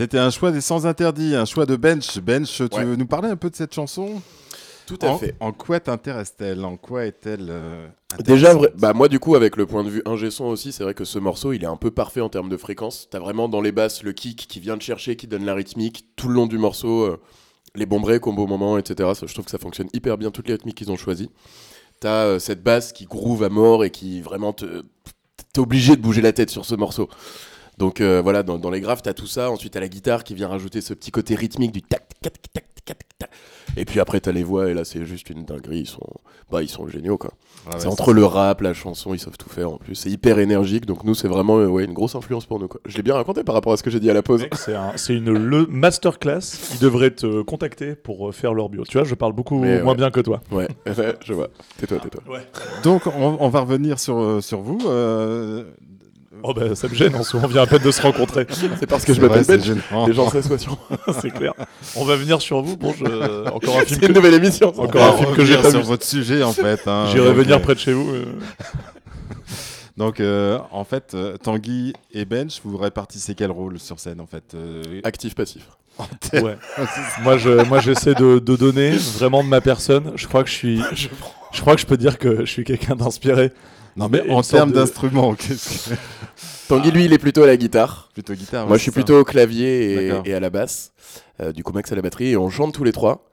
C'était 0.00 0.16
un 0.18 0.30
choix 0.30 0.50
des 0.50 0.62
sans 0.62 0.86
interdits, 0.86 1.34
un 1.34 1.44
choix 1.44 1.66
de 1.66 1.76
Bench. 1.76 2.18
Bench, 2.20 2.56
tu 2.56 2.74
Ouais. 2.74 2.84
veux 2.86 2.96
nous 2.96 3.04
parler 3.06 3.28
un 3.28 3.36
peu 3.36 3.50
de 3.50 3.54
cette 3.54 3.74
chanson? 3.74 4.22
Tout 4.86 4.96
à 5.02 5.08
en, 5.08 5.18
fait. 5.18 5.36
En 5.40 5.52
quoi 5.52 5.78
t'intéresse-t-elle? 5.78 6.64
En 6.64 6.78
quoi 6.78 7.04
est-elle 7.04 7.48
euh, 7.50 7.86
Déjà, 8.24 8.54
bah 8.78 8.94
moi 8.94 9.08
du 9.08 9.18
coup 9.18 9.34
avec 9.34 9.56
le 9.56 9.66
point 9.66 9.84
de 9.84 9.90
vue 9.90 10.00
ingé 10.06 10.30
son 10.30 10.46
aussi, 10.46 10.72
c'est 10.72 10.84
vrai 10.84 10.94
que 10.94 11.04
ce 11.04 11.18
morceau 11.18 11.52
il 11.52 11.64
est 11.64 11.66
un 11.66 11.76
peu 11.76 11.90
parfait 11.90 12.22
en 12.22 12.30
termes 12.30 12.48
de 12.48 12.56
fréquence. 12.56 13.08
T'as 13.10 13.18
vraiment 13.18 13.46
dans 13.50 13.60
les 13.60 13.72
basses 13.72 14.02
le 14.02 14.12
kick 14.14 14.46
qui 14.48 14.58
vient 14.58 14.78
te 14.78 14.82
chercher, 14.82 15.16
qui 15.16 15.26
donne 15.26 15.44
la 15.44 15.52
rythmique 15.54 16.06
tout 16.16 16.28
le 16.28 16.34
long 16.34 16.46
du 16.46 16.56
morceau. 16.56 17.02
euh, 17.02 17.20
les 17.74 17.84
bons 17.84 18.00
breaks, 18.00 18.22
combos 18.22 18.46
moments, 18.46 18.78
etc. 18.78 19.10
Ça, 19.14 19.26
je 19.26 19.34
trouve 19.34 19.44
que 19.44 19.50
ça 19.50 19.58
fonctionne 19.58 19.90
hyper 19.92 20.16
bien, 20.16 20.30
toutes 20.30 20.48
les 20.48 20.54
rythmiques 20.54 20.78
qu'ils 20.78 20.90
ont 20.90 20.96
choisies. 20.96 21.28
T'as 22.00 22.24
euh, 22.24 22.38
cette 22.38 22.62
basse 22.62 22.94
qui 22.94 23.04
groove 23.04 23.42
à 23.42 23.50
mort 23.50 23.84
et 23.84 23.90
qui 23.90 24.22
vraiment 24.22 24.54
te. 24.54 24.82
T'es 25.52 25.60
obligé 25.60 25.94
de 25.94 26.00
bouger 26.00 26.22
la 26.22 26.32
tête 26.32 26.48
sur 26.48 26.64
ce 26.64 26.74
morceau. 26.74 27.10
Donc 27.80 28.00
euh, 28.00 28.20
voilà, 28.22 28.42
dans, 28.44 28.58
dans 28.58 28.70
les 28.70 28.80
graves, 28.80 29.00
t'as 29.02 29.14
tout 29.14 29.26
ça. 29.26 29.50
Ensuite, 29.50 29.72
t'as 29.72 29.80
la 29.80 29.88
guitare 29.88 30.22
qui 30.22 30.34
vient 30.34 30.48
rajouter 30.48 30.80
ce 30.80 30.94
petit 30.94 31.10
côté 31.10 31.34
rythmique 31.34 31.72
du 31.72 31.82
tac, 31.82 32.06
tac, 32.22 32.34
tac, 32.52 32.52
tac, 32.52 32.64
tac, 32.84 32.98
tac. 33.18 33.30
Et 33.76 33.84
puis 33.84 34.00
après, 34.00 34.20
t'as 34.20 34.32
les 34.32 34.42
voix, 34.42 34.68
et 34.68 34.74
là, 34.74 34.84
c'est 34.84 35.04
juste 35.06 35.30
une 35.30 35.44
dinguerie. 35.44 35.80
Ils 35.80 35.86
sont, 35.88 36.06
bah, 36.50 36.60
ils 36.62 36.68
sont 36.68 36.86
géniaux, 36.88 37.16
quoi. 37.16 37.30
Ah 37.66 37.70
ouais, 37.74 37.80
c'est 37.80 37.86
entre 37.86 38.12
le 38.12 38.24
rap, 38.24 38.60
la 38.62 38.74
chanson, 38.74 39.14
ils 39.14 39.18
savent 39.20 39.36
tout 39.38 39.48
faire 39.48 39.70
en 39.72 39.76
plus. 39.78 39.94
C'est 39.94 40.10
hyper 40.10 40.38
énergique, 40.40 40.84
donc 40.86 41.04
nous, 41.04 41.14
c'est 41.14 41.28
vraiment 41.28 41.58
euh, 41.58 41.68
ouais, 41.68 41.84
une 41.84 41.92
grosse 41.94 42.14
influence 42.16 42.46
pour 42.46 42.58
nous, 42.58 42.68
quoi. 42.68 42.80
Je 42.84 42.96
l'ai 42.96 43.02
bien 43.02 43.14
raconté 43.14 43.44
par 43.44 43.54
rapport 43.54 43.72
à 43.72 43.76
ce 43.76 43.82
que 43.82 43.90
j'ai 43.90 44.00
dit 44.00 44.10
à 44.10 44.14
la 44.14 44.22
pause. 44.22 44.44
C'est 44.52 44.74
un- 44.74 44.92
c'est 44.96 45.14
une 45.14 45.32
le 45.32 45.66
masterclass. 45.66 46.40
Ils 46.74 46.80
devraient 46.80 47.12
te 47.12 47.42
contacter 47.42 47.94
pour 47.94 48.28
euh, 48.28 48.32
faire 48.32 48.52
leur 48.54 48.68
bio. 48.68 48.84
Tu 48.84 48.98
vois, 48.98 49.04
je 49.06 49.14
parle 49.14 49.32
beaucoup 49.32 49.58
Mais 49.60 49.80
moins 49.82 49.92
ouais. 49.92 49.96
bien 49.96 50.10
que 50.10 50.20
toi. 50.20 50.40
Ouais, 50.50 50.68
je 51.24 51.32
vois. 51.32 51.48
Tais-toi, 51.78 51.98
tais-toi. 52.00 52.22
Donc, 52.82 53.06
on, 53.06 53.36
on 53.40 53.48
va 53.48 53.60
revenir 53.60 53.98
sur, 54.00 54.42
sur 54.42 54.60
vous. 54.60 54.78
euh, 54.86 55.64
Oh 56.42 56.54
bah 56.54 56.74
ça 56.74 56.88
me 56.88 56.94
gêne, 56.94 57.14
on, 57.14 57.22
se- 57.22 57.36
on 57.36 57.46
vient 57.46 57.62
à 57.62 57.66
peine 57.66 57.82
de 57.82 57.90
se 57.90 58.00
rencontrer. 58.02 58.46
C'est 58.78 58.86
parce 58.86 59.04
que 59.04 59.12
je 59.14 59.20
m'appelle 59.20 59.44
Ben. 59.46 59.60
Les 60.06 60.12
gens 60.14 60.28
s'assoient 60.30 60.58
sur 60.58 60.78
c'est 61.20 61.30
clair. 61.30 61.52
On 61.96 62.04
va 62.04 62.16
venir 62.16 62.40
sur 62.40 62.62
vous. 62.62 62.76
Bon, 62.76 62.92
je... 62.98 63.48
encore 63.50 63.76
un 63.78 63.84
film 63.84 64.00
C'est 64.00 64.06
une 64.06 64.12
que... 64.12 64.18
nouvelle 64.18 64.34
émission. 64.34 64.72
ça. 64.74 64.80
Encore 64.82 65.02
On 65.02 65.14
un 65.14 65.24
film 65.24 65.36
que 65.36 65.44
j'ai 65.44 65.56
pas 65.56 65.70
sur 65.70 65.80
vu. 65.80 65.86
votre 65.86 66.04
sujet, 66.04 66.42
en 66.42 66.52
fait. 66.52 66.80
hein. 66.86 67.06
J'irai 67.12 67.32
venir 67.32 67.56
euh, 67.56 67.60
près 67.60 67.74
de 67.74 67.80
chez 67.80 67.92
vous. 67.92 68.08
euh. 68.10 68.24
Donc, 69.96 70.20
euh, 70.20 70.58
en 70.70 70.84
fait, 70.84 71.12
euh, 71.14 71.36
Tanguy 71.36 71.92
et 72.12 72.24
Bench, 72.24 72.60
vous 72.64 72.76
répartissez 72.78 73.34
quel 73.34 73.50
rôle 73.50 73.78
sur 73.78 74.00
scène, 74.00 74.20
en 74.20 74.26
fait 74.26 74.44
euh, 74.54 74.82
Actif, 75.04 75.34
passif. 75.34 75.68
Ouais. 76.32 76.56
moi, 77.22 77.36
je, 77.36 77.50
moi, 77.68 77.80
j'essaie 77.80 78.14
de, 78.14 78.38
de 78.38 78.56
donner 78.56 78.92
vraiment 78.92 79.42
de 79.44 79.48
ma 79.48 79.60
personne. 79.60 80.12
Je 80.14 80.26
crois 80.26 80.42
que 80.42 80.48
je 80.48 80.54
suis. 80.54 80.80
Je 81.52 81.60
crois 81.60 81.74
que 81.74 81.80
je 81.82 81.86
peux 81.86 81.98
dire 81.98 82.16
que 82.18 82.40
je 82.46 82.50
suis 82.50 82.64
quelqu'un 82.64 82.96
d'inspiré. 82.96 83.52
Non, 84.00 84.08
mais 84.10 84.28
en 84.30 84.42
termes 84.42 84.70
de- 84.70 84.76
d'instruments, 84.76 85.34
qu'est-ce 85.38 85.90
que... 85.90 85.94
Tanguy, 86.68 86.90
lui, 86.92 87.04
il 87.04 87.12
est 87.12 87.18
plutôt 87.18 87.42
à 87.42 87.46
la 87.46 87.56
guitare. 87.56 88.08
Plutôt 88.12 88.32
guitare. 88.34 88.64
Moi, 88.64 88.72
ouais, 88.72 88.78
je 88.78 88.82
suis 88.82 88.92
ça. 88.92 88.94
plutôt 88.94 89.18
au 89.18 89.24
clavier 89.24 90.12
et 90.24 90.34
à 90.34 90.40
la 90.40 90.50
basse. 90.50 90.92
Euh, 91.40 91.52
du 91.52 91.64
coup, 91.64 91.72
Max 91.72 91.90
à 91.90 91.96
la 91.96 92.02
batterie. 92.02 92.30
Et 92.30 92.36
on 92.36 92.48
chante 92.48 92.74
tous 92.74 92.84
les 92.84 92.92
trois. 92.92 93.28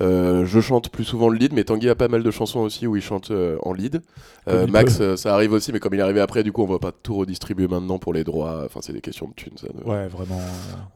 Euh, 0.00 0.46
je 0.46 0.58
chante 0.60 0.88
plus 0.88 1.04
souvent 1.04 1.28
le 1.28 1.36
lead, 1.36 1.52
mais 1.52 1.64
Tanguy 1.64 1.90
a 1.90 1.94
pas 1.94 2.08
mal 2.08 2.22
de 2.22 2.30
chansons 2.30 2.60
aussi 2.60 2.86
où 2.86 2.96
il 2.96 3.02
chante 3.02 3.30
euh, 3.30 3.58
en 3.62 3.74
lead. 3.74 4.00
Euh, 4.48 4.66
Max, 4.66 4.98
euh, 5.00 5.16
ça 5.16 5.34
arrive 5.34 5.52
aussi, 5.52 5.70
mais 5.70 5.80
comme 5.80 5.92
il 5.92 6.00
est 6.00 6.02
arrivé 6.02 6.20
après, 6.20 6.42
du 6.42 6.50
coup, 6.50 6.62
on 6.62 6.66
va 6.66 6.78
pas 6.78 6.92
tout 6.92 7.14
redistribuer 7.14 7.68
maintenant 7.68 7.98
pour 7.98 8.14
les 8.14 8.24
droits. 8.24 8.62
Enfin, 8.64 8.80
c'est 8.82 8.94
des 8.94 9.02
questions 9.02 9.28
de 9.28 9.34
thunes, 9.34 9.52
ça. 9.56 9.66
Ouais, 9.84 10.08
vraiment. 10.08 10.40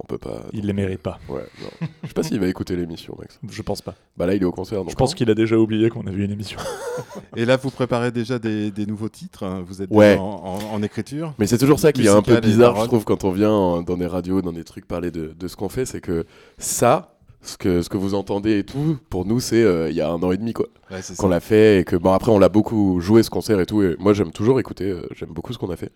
On 0.00 0.06
peut 0.06 0.16
pas. 0.16 0.40
Il 0.54 0.64
les 0.66 0.72
mérite 0.72 1.00
pas. 1.02 1.18
Ouais, 1.28 1.44
non. 1.62 1.88
Je 2.02 2.08
sais 2.08 2.14
pas 2.14 2.22
s'il 2.22 2.40
va 2.40 2.46
écouter 2.48 2.74
l'émission, 2.74 3.14
Max. 3.18 3.38
Je 3.48 3.62
pense 3.62 3.82
pas. 3.82 3.94
Bah 4.16 4.24
là, 4.26 4.34
il 4.34 4.40
est 4.42 4.46
au 4.46 4.50
concert. 4.52 4.78
Donc 4.80 4.90
Je 4.90 4.96
pense 4.96 5.14
qu'il 5.14 5.30
a 5.30 5.34
déjà 5.34 5.56
oublié 5.58 5.90
qu'on 5.90 6.06
avait 6.06 6.24
une 6.24 6.32
émission. 6.32 6.58
Et 7.36 7.44
là, 7.44 7.58
vous 7.58 7.70
préparez 7.70 8.10
déjà 8.12 8.38
des, 8.38 8.70
des 8.70 8.86
nouveaux 8.86 9.10
titres 9.10 9.44
hein 9.44 9.62
Vous 9.66 9.82
êtes 9.82 9.90
Ouais. 9.90 10.12
déjà 10.12 10.22
en, 10.22 10.58
en- 10.70 10.74
en 10.74 10.82
écriture 10.82 11.34
Mais 11.38 11.46
c'est 11.46 11.58
toujours 11.58 11.78
ça 11.80 11.92
qui 11.92 12.06
est 12.06 12.08
un 12.08 12.22
peu 12.22 12.40
bizarre, 12.40 12.80
je 12.80 12.86
trouve, 12.86 13.04
quand 13.04 13.24
on 13.24 13.30
vient 13.30 13.50
en- 13.52 13.82
dans 13.82 13.98
des 13.98 14.06
radios, 14.06 14.40
dans 14.40 14.52
des 14.52 14.64
trucs 14.64 14.88
parler 14.88 15.10
de, 15.10 15.34
de 15.38 15.48
ce 15.48 15.54
qu'on 15.56 15.68
fait, 15.68 15.84
c'est 15.84 16.00
que 16.00 16.24
ça, 16.56 17.15
ce 17.46 17.56
que, 17.56 17.80
ce 17.82 17.88
que 17.88 17.96
vous 17.96 18.14
entendez 18.14 18.58
et 18.58 18.64
tout, 18.64 18.98
pour 19.10 19.24
nous, 19.24 19.40
c'est 19.40 19.62
euh, 19.62 19.88
il 19.90 19.96
y 19.96 20.00
a 20.00 20.08
un 20.10 20.22
an 20.22 20.32
et 20.32 20.36
demi, 20.36 20.52
quoi, 20.52 20.66
Ouais, 20.90 20.98
qu'on 21.18 21.28
l'a 21.28 21.40
fait, 21.40 21.80
et 21.80 21.84
que, 21.84 21.96
bon, 21.96 22.12
après, 22.12 22.30
on 22.32 22.38
l'a 22.38 22.48
beaucoup 22.48 23.00
joué 23.00 23.22
ce 23.22 23.30
concert 23.30 23.58
et 23.60 23.66
tout, 23.66 23.82
et 23.82 23.96
moi, 23.98 24.12
j'aime 24.12 24.30
toujours 24.32 24.60
écouter, 24.60 24.84
euh, 24.90 25.06
j'aime 25.14 25.30
beaucoup 25.30 25.52
ce 25.52 25.58
qu'on 25.58 25.70
a 25.70 25.76
fait. 25.76 25.90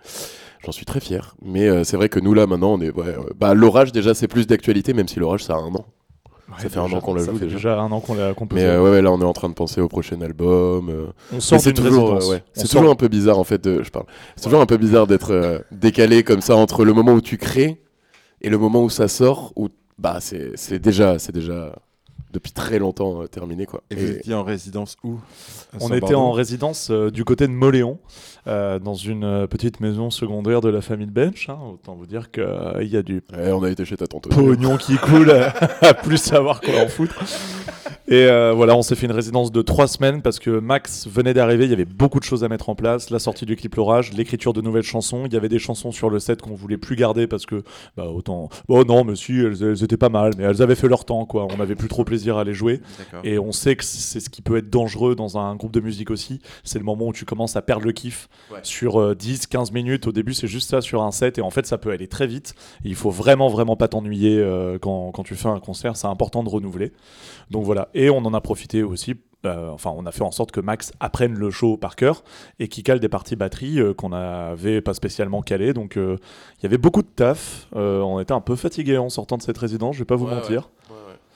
J'en 0.65 0.73
suis 0.73 0.85
très 0.87 1.01
fier. 1.01 1.35
Mais 1.43 1.69
euh, 1.69 1.85
c'est 1.85 1.97
vrai 1.97 2.09
que 2.09 2.21
nous, 2.21 2.35
là, 2.35 2.47
maintenant, 2.47 2.73
on 2.75 2.81
est, 2.81 2.91
ouais, 2.91 3.15
bah, 3.39 3.55
l'orage, 3.55 3.93
déjà, 3.93 4.15
c'est 4.15 4.29
plus 4.29 4.47
d'actualité, 4.47 4.93
même 4.95 5.09
si 5.09 5.19
l'orage, 5.21 5.45
ça 5.45 5.55
a 5.55 5.59
un 5.59 5.75
an. 5.75 5.85
Ça 6.59 6.69
fait 6.69 6.81
un 6.81 6.93
an 6.93 7.01
qu'on 7.01 7.15
la 7.15 7.23
joue 7.25 7.39
déjà. 7.39 7.55
déjà 7.55 7.79
un 7.81 7.93
an 7.93 8.01
qu'on 8.01 8.15
l'a 8.15 8.35
composé. 8.35 8.63
Mais 8.63 8.69
euh, 8.69 8.83
ouais, 8.83 8.91
ouais, 8.91 9.03
là, 9.03 9.13
on 9.13 9.21
est 9.21 9.25
en 9.25 9.33
train 9.33 9.49
de 9.49 9.55
penser 9.55 9.81
au 9.81 9.87
prochain 9.87 10.21
album. 10.21 10.89
euh, 10.91 11.07
on 11.33 11.39
sort 11.39 11.61
c'est 11.61 11.73
toujours, 11.73 12.15
euh, 12.17 12.29
ouais. 12.29 12.43
C'est 12.55 12.67
toujours 12.69 12.91
un 12.91 12.97
peu 12.97 13.07
bizarre 13.07 13.39
en 13.39 13.45
fait. 13.45 13.63
de- 13.63 13.85
je 13.85 13.91
parle. 13.91 14.07
C'est 14.35 14.43
toujours 14.45 14.61
un 14.61 14.67
peu 14.67 14.77
bizarre 14.77 15.07
d'être 15.07 15.63
décalé 15.71 16.25
comme 16.25 16.41
ça 16.41 16.57
entre 16.57 16.85
le 16.85 16.93
moment 16.93 17.13
où 17.13 17.21
tu 17.21 17.37
crées 17.39 17.81
et 18.43 18.49
le 18.51 18.59
moment 18.59 18.83
où 18.83 18.91
ça 18.91 19.07
sort. 19.07 19.53
Où 19.55 19.69
bah 20.01 20.19
c'est 20.21 20.57
c'est 20.57 20.79
déjà 20.79 21.19
c'est 21.19 21.33
déjà 21.33 21.77
depuis 22.33 22.53
très 22.53 22.79
longtemps 22.79 23.23
euh, 23.23 23.27
terminé 23.27 23.66
quoi. 23.66 23.83
Et 23.90 23.95
vous 23.95 24.11
étiez 24.12 24.35
en 24.35 24.43
résidence 24.45 24.97
où 25.05 25.19
On 25.81 25.93
était 25.93 26.14
en 26.14 26.33
résidence 26.33 26.90
euh, 26.90 27.11
du 27.11 27.25
côté 27.25 27.47
de 27.47 27.53
Moléon, 27.53 27.99
euh, 28.47 28.79
dans 28.79 28.95
une 28.95 29.47
petite 29.49 29.81
maison 29.81 30.11
secondaire 30.11 30.61
de 30.61 30.69
la 30.69 30.81
famille 30.81 31.07
de 31.07 31.12
Bench. 31.12 31.49
hein. 31.49 31.59
Autant 31.75 31.95
vous 31.95 32.07
dire 32.07 32.31
qu'il 32.31 32.88
y 32.88 32.97
a 32.97 33.03
du 33.03 33.23
ouais, 33.37 33.53
on 33.53 33.62
a 33.62 33.71
été 33.71 33.85
chez 33.85 33.97
ta 33.97 34.07
tante. 34.07 34.29
pognon 34.29 34.77
qui 34.77 34.97
coule 34.97 35.31
à, 35.31 35.49
à 35.87 35.95
plus 35.95 36.19
savoir 36.19 36.61
quoi 36.61 36.75
en 36.85 36.88
foutre. 36.88 37.23
Et 38.09 38.25
euh, 38.25 38.53
voilà, 38.53 38.75
on 38.75 38.83
s'est 38.83 38.97
fait 38.97 39.07
une 39.07 39.12
résidence 39.12 39.53
de 39.53 39.62
trois 39.62 39.87
semaines 39.87 40.21
parce 40.21 40.40
que 40.40 40.51
Max 40.51 41.07
venait 41.07 41.33
d'arriver, 41.33 41.64
il 41.66 41.71
y 41.71 41.75
avait 41.75 41.85
beaucoup 41.85 42.19
de 42.19 42.25
choses 42.25 42.43
à 42.43 42.49
mettre 42.49 42.69
en 42.69 42.75
place, 42.75 43.11
la 43.11 43.21
sortie 43.21 43.47
du 43.47 43.55
clip 43.55 43.77
L'Orage, 43.77 44.12
l'écriture 44.12 44.53
de 44.53 44.61
nouvelles 44.61 44.83
chansons, 44.83 45.27
il 45.27 45.33
y 45.33 45.37
avait 45.37 45.49
des 45.49 45.61
chansons 45.61 45.93
sur 45.93 46.11
le 46.11 46.19
set 46.19 46.43
qu'on 46.43 46.55
voulait 46.57 46.77
plus 46.77 46.97
garder 46.97 47.29
parce 47.29 47.47
que, 47.47 47.62
bah 47.97 48.07
autant, 48.09 48.49
oh 48.66 48.83
non, 48.85 49.05
mais 49.05 49.14
si, 49.14 49.38
elles, 49.38 49.62
elles 49.62 49.85
étaient 49.85 49.97
pas 49.97 50.09
mal, 50.09 50.33
mais 50.37 50.43
elles 50.43 50.61
avaient 50.61 50.75
fait 50.75 50.88
leur 50.88 51.05
temps, 51.05 51.25
quoi, 51.25 51.47
on 51.53 51.57
n'avait 51.59 51.77
plus 51.77 51.87
trop 51.87 52.03
plaisir 52.05 52.20
à 52.29 52.45
les 52.45 52.53
jouer. 52.55 52.81
Et 53.25 53.39
on 53.39 53.53
sait 53.53 53.77
que 53.77 53.85
c'est 53.85 54.21
ce 54.21 54.29
qui 54.31 54.43
peut 54.43 54.57
être 54.59 54.69
dangereux 54.71 55.15
dans 55.15 55.39
un 55.39 55.55
groupe 55.57 55.73
de 55.73 55.81
musique 55.81 56.11
aussi. 56.11 56.41
C'est 56.65 56.79
le 56.79 56.85
moment 56.85 57.07
où 57.07 57.13
tu 57.13 57.25
commences 57.25 57.57
à 57.57 57.63
perdre 57.63 57.85
le 57.87 57.93
kiff 57.93 58.29
Ouais. 58.53 58.59
sur 58.63 59.01
euh, 59.01 59.15
10, 59.15 59.47
15 59.47 59.73
minutes. 59.73 60.07
Au 60.07 60.13
début, 60.13 60.35
c'est 60.35 60.47
juste 60.49 60.69
ça 60.71 60.81
sur 60.81 61.03
un 61.03 61.11
set. 61.13 61.39
Et 61.39 61.43
en 61.43 61.51
fait, 61.51 61.67
ça 61.67 61.79
peut 61.79 61.91
aller 61.91 62.09
très 62.09 62.27
vite. 62.27 62.55
Et 62.85 62.89
il 62.89 62.95
faut 62.95 63.11
vraiment, 63.11 63.49
vraiment 63.49 63.77
pas 63.77 63.89
t'ennuyer 63.89 64.39
euh, 64.39 64.79
quand, 64.79 65.11
quand 65.13 65.23
tu 65.23 65.35
fais 65.37 65.49
un 65.49 65.61
concert. 65.61 65.97
C'est 65.97 66.07
important 66.09 66.43
de 66.43 66.49
renouveler. 66.49 66.93
Donc 67.51 67.65
voilà. 67.65 67.89
Et 67.95 68.11
on 68.11 68.19
en 68.19 68.35
a 68.35 68.41
profité 68.41 68.83
aussi. 68.83 69.15
euh, 69.47 69.71
enfin, 69.71 69.91
on 69.97 70.05
a 70.05 70.13
fait 70.13 70.23
en 70.23 70.31
sorte 70.33 70.51
que 70.53 70.61
Max 70.61 70.93
apprenne 71.01 71.33
le 71.35 71.51
show 71.51 71.77
par 71.79 71.97
cœur 71.97 72.23
et 72.59 72.69
qu'il 72.69 72.83
cale 72.85 73.01
des 73.01 73.09
parties 73.09 73.37
batterie 73.37 73.81
euh, 73.81 73.95
qu'on 73.95 74.11
n'avait 74.11 74.81
pas 74.83 74.93
spécialement 74.95 75.41
calées. 75.43 75.73
Donc 75.73 75.97
euh, 75.97 76.17
il 76.59 76.65
y 76.65 76.67
avait 76.67 76.77
beaucoup 76.79 77.01
de 77.03 77.09
taf. 77.09 77.67
On 77.75 78.21
était 78.21 78.33
un 78.35 78.41
peu 78.43 78.55
fatigué 78.57 78.99
en 78.99 79.09
sortant 79.09 79.37
de 79.39 79.43
cette 79.43 79.57
résidence, 79.59 79.95
je 79.95 80.01
vais 80.01 80.05
pas 80.05 80.17
vous 80.17 80.27
Ouais, 80.27 80.35
mentir. 80.35 80.69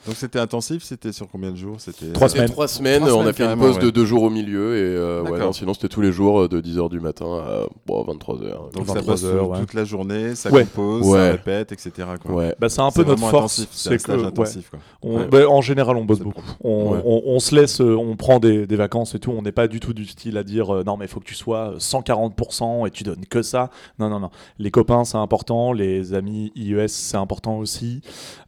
Donc 0.07 0.17
c'était 0.17 0.39
intensif, 0.39 0.83
c'était 0.83 1.13
sur 1.13 1.29
combien 1.29 1.51
de 1.51 1.57
jours? 1.57 1.77
C'était 1.79 2.13
Trois 2.13 2.29
semaines. 2.29 2.49
Trois 2.51 2.69
semaines. 2.69 3.01
Trois 3.07 3.15
on 3.15 3.27
a 3.27 3.33
fait 3.33 3.45
une 3.45 3.59
pause 3.59 3.79
de 3.79 3.89
deux 3.91 4.05
jours 4.05 4.23
au 4.25 4.31
milieu 4.31 4.77
et 4.77 4.81
euh, 4.81 5.23
ouais, 5.23 5.31
D'accord. 5.31 5.47
non, 5.47 5.53
sinon 5.53 5.73
c'était 5.75 5.89
tous 5.89 6.01
les 6.03 6.13
jours 6.13 6.43
euh, 6.43 6.49
de 6.49 6.61
10h 6.61 6.91
du 6.91 7.01
matin 7.01 7.27
à 7.27 7.67
bon, 7.87 8.05
23h. 8.05 8.73
Donc 8.75 8.87
ça 8.87 8.95
23 8.95 9.03
bosse 9.03 9.25
heures, 9.25 9.45
euh, 9.45 9.49
ouais. 9.55 9.61
toute 9.61 9.75
la 9.75 9.85
journée, 9.85 10.35
ça 10.35 10.51
Ouais. 10.51 10.65
compose, 10.65 11.07
Ouais. 11.09 11.19
ça 11.19 11.31
répète, 11.33 11.73
etc. 11.73 11.91
Quoi. 12.23 12.35
Ouais. 12.35 12.55
Bah, 12.59 12.69
c'est 12.69 12.81
un 12.83 12.91
peu 12.91 13.05
notre 13.05 13.27
force. 13.29 13.67
c'est 13.71 14.03
que 14.03 14.13
intensif. 14.25 14.69
quoi. 14.71 14.79
On- 15.03 15.19
Ouais. 15.21 15.27
bah, 15.27 15.49
en 15.49 15.61
général, 15.63 15.97
on 15.97 16.05
bosse 16.05 16.21
beaucoup. 16.21 16.43
On, 16.63 16.93
Ouais. 16.93 17.01
on- 17.05 17.23
on 17.27 17.39
se 17.41 17.55
laisse, 17.55 17.81
euh, 17.81 17.97
on 17.97 18.15
prend 18.17 18.39
des, 18.41 18.67
des 18.67 18.77
vacances 18.77 19.15
et 19.15 19.19
tout. 19.19 19.31
On 19.33 19.43
n'est 19.43 19.53
pas 19.53 19.69
du 19.69 19.81
tout 19.81 19.95
du 19.95 20.05
style 20.07 20.37
à 20.37 20.43
dire 20.43 20.75
euh, 20.75 20.83
non, 20.85 20.97
mais 20.99 21.07
il 21.07 21.09
faut 21.09 21.21
que 21.21 21.25
tu 21.25 21.35
sois 21.35 21.75
140% 21.79 22.87
et 22.87 22.91
tu 22.91 23.05
donnes 23.05 23.25
que 23.27 23.43
ça. 23.43 23.71
Non, 23.99 24.09
non, 24.11 24.21
non. 24.21 24.31
Les 24.59 24.71
copains, 24.71 25.05
c'est 25.05 25.17
important. 25.17 25.73
Les 25.73 26.13
amis 26.15 26.53
IES, 26.57 26.89
c'est 26.89 27.17
important 27.17 27.57
aussi. 27.59 28.03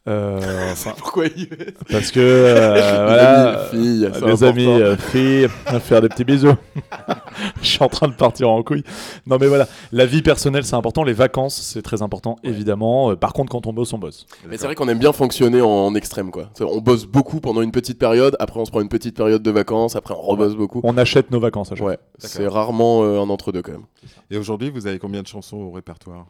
Euh, 0.07 0.39
Pourquoi 0.99 1.25
parce 1.91 2.11
que 2.11 2.19
euh, 2.19 2.73
Les 2.75 2.81
voilà, 2.81 3.59
amis, 3.59 3.69
filles, 3.71 4.09
les 4.25 4.43
amis 4.43 4.65
important. 4.65 4.85
euh, 4.85 4.97
filles, 4.97 5.47
à 5.65 5.79
faire 5.79 6.01
des 6.01 6.09
petits 6.09 6.23
bisous. 6.23 6.53
Je 7.61 7.67
suis 7.67 7.83
en 7.83 7.87
train 7.89 8.07
de 8.07 8.13
partir 8.13 8.49
en 8.49 8.61
couille. 8.63 8.83
Non, 9.25 9.37
mais 9.39 9.47
voilà, 9.47 9.67
la 9.91 10.05
vie 10.05 10.21
personnelle, 10.21 10.63
c'est 10.65 10.75
important. 10.75 11.03
Les 11.03 11.13
vacances, 11.13 11.55
c'est 11.61 11.81
très 11.81 12.01
important, 12.01 12.37
évidemment. 12.43 13.11
Euh, 13.11 13.15
par 13.15 13.33
contre, 13.33 13.51
quand 13.51 13.67
on 13.67 13.73
bosse, 13.73 13.93
on 13.93 13.97
bosse. 13.97 14.25
Mais 14.49 14.57
c'est 14.57 14.65
vrai 14.65 14.75
qu'on 14.75 14.87
aime 14.87 14.99
bien 14.99 15.13
fonctionner 15.13 15.61
en, 15.61 15.67
en 15.69 15.95
extrême 15.95 16.31
quoi. 16.31 16.49
On 16.61 16.79
bosse 16.81 17.05
beaucoup 17.05 17.39
pendant 17.39 17.61
une 17.61 17.71
petite 17.71 17.99
période, 17.99 18.35
après 18.39 18.59
on 18.59 18.65
se 18.65 18.71
prend 18.71 18.81
une 18.81 18.89
petite 18.89 19.15
période 19.15 19.43
de 19.43 19.51
vacances, 19.51 19.95
après 19.95 20.13
on 20.13 20.21
rebosse 20.21 20.55
beaucoup. 20.55 20.81
On 20.83 20.97
achète 20.97 21.31
nos 21.31 21.39
vacances 21.39 21.71
à 21.71 21.75
chaque 21.75 21.85
Ouais, 21.85 21.97
c'est 22.17 22.47
rarement 22.47 23.03
euh, 23.03 23.19
un 23.21 23.29
entre 23.29 23.51
deux 23.51 23.61
quand 23.61 23.71
même. 23.73 23.85
Et 24.31 24.37
aujourd'hui, 24.37 24.69
vous 24.69 24.87
avez 24.87 24.99
combien 24.99 25.21
de 25.21 25.27
chansons 25.27 25.57
au 25.57 25.71
répertoire? 25.71 26.25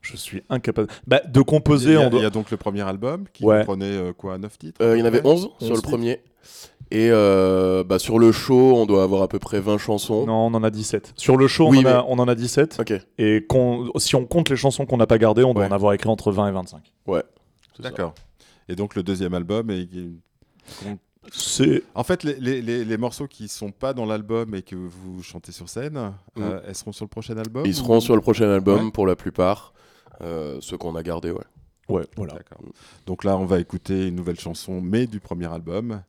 Je 0.00 0.16
suis 0.16 0.42
incapable. 0.48 0.88
Bah, 1.06 1.20
de 1.26 1.40
composer, 1.42 1.90
il 1.90 1.94
y, 1.94 1.96
a, 1.96 2.06
on 2.06 2.10
doit- 2.10 2.20
il 2.20 2.22
y 2.22 2.26
a 2.26 2.30
donc 2.30 2.50
le 2.50 2.56
premier 2.56 2.80
album 2.82 3.24
qui 3.32 3.44
Ouais. 3.44 3.58
comprenait 3.58 3.84
euh, 3.92 4.12
quoi 4.14 4.38
9 4.38 4.56
titres 4.58 4.82
Euh, 4.82 4.96
il 4.96 5.00
y 5.00 5.02
en 5.02 5.04
avait 5.06 5.20
Ouais. 5.22 5.30
11 5.32 5.50
sur 5.60 5.70
11 5.72 5.76
le 5.76 5.82
premier. 5.82 6.22
Et 6.90 7.10
euh, 7.10 7.84
bah, 7.84 7.98
sur 7.98 8.18
le 8.18 8.32
show, 8.32 8.74
on 8.76 8.86
doit 8.86 9.02
avoir 9.02 9.20
à 9.22 9.28
peu 9.28 9.38
près 9.38 9.60
20 9.60 9.76
chansons. 9.76 10.24
Non, 10.24 10.46
on 10.46 10.54
en 10.54 10.62
a 10.64 10.70
17. 10.70 11.12
Sur 11.16 11.36
le 11.36 11.46
show, 11.46 11.68
Oui, 11.68 11.78
on, 11.78 11.82
en 11.82 11.90
a, 11.90 11.94
mais- 12.02 12.04
on 12.08 12.18
en 12.18 12.28
a 12.28 12.34
17. 12.34 12.78
Ok, 12.80 12.94
Et 13.18 13.46
si 13.98 14.16
on 14.16 14.24
compte 14.24 14.48
les 14.48 14.56
chansons 14.56 14.86
qu'on 14.86 14.96
n'a 14.96 15.06
pas 15.06 15.18
gardées, 15.18 15.44
on 15.44 15.52
doit 15.52 15.64
Ouais. 15.64 15.68
en 15.70 15.74
avoir 15.74 15.92
écrit 15.92 16.08
entre 16.08 16.32
20 16.32 16.48
et 16.48 16.52
25. 16.52 16.90
ouais. 17.06 17.22
c'est 17.76 17.82
ça. 17.82 17.90
D'accord. 17.90 18.14
Et 18.70 18.76
donc 18.76 18.94
le 18.94 19.02
deuxième 19.02 19.34
album 19.34 19.70
est... 19.70 19.88
C'est. 21.32 21.82
En 21.94 22.04
fait, 22.04 22.22
les, 22.24 22.34
les- 22.40 22.62
les- 22.62 22.84
les 22.84 22.96
morceaux 22.96 23.26
qui 23.26 23.48
sont 23.48 23.70
pas 23.70 23.92
dans 23.92 24.06
l'album 24.06 24.54
et 24.54 24.62
que 24.62 24.76
vous 24.76 25.22
chantez 25.22 25.52
sur 25.52 25.68
scène, 25.68 26.12
Mm. 26.36 26.42
euh, 26.42 26.60
elles 26.66 26.74
seront 26.74 26.92
sur 26.92 27.04
le 27.04 27.08
prochain 27.10 27.36
album 27.36 27.64
Ils 27.66 27.70
ou- 27.72 27.84
seront 27.84 28.00
sur 28.00 28.14
le 28.14 28.22
prochain 28.22 28.48
album 28.50 28.86
Ouais. 28.86 28.90
pour 28.90 29.06
la 29.06 29.16
plupart. 29.16 29.72
Euh, 30.20 30.58
ceux 30.60 30.76
qu'on 30.78 30.96
a 30.96 31.02
gardés, 31.02 31.30
ouais. 31.30 31.44
Ouais, 31.88 32.04
voilà. 32.16 32.34
D'accord. 32.34 32.58
Donc 33.06 33.24
là, 33.24 33.36
on 33.38 33.44
va 33.46 33.60
écouter 33.60 34.08
une 34.08 34.14
nouvelle 34.16 34.38
chanson, 34.40 34.80
mais 34.80 35.06
du 35.06 35.20
premier 35.20 35.46
album, 35.52 36.02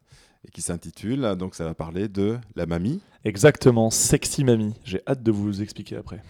et 0.47 0.51
qui 0.51 0.61
s'intitule, 0.61 1.35
donc 1.37 1.53
ça 1.55 1.63
va 1.65 1.73
parler 1.73 2.07
de 2.07 2.37
la 2.55 2.65
mamie. 2.65 3.01
Exactement, 3.23 3.89
Sexy 3.89 4.43
Mamie. 4.43 4.73
J'ai 4.83 5.01
hâte 5.07 5.21
de 5.23 5.31
vous 5.31 5.61
expliquer 5.61 5.97
après. 5.97 6.21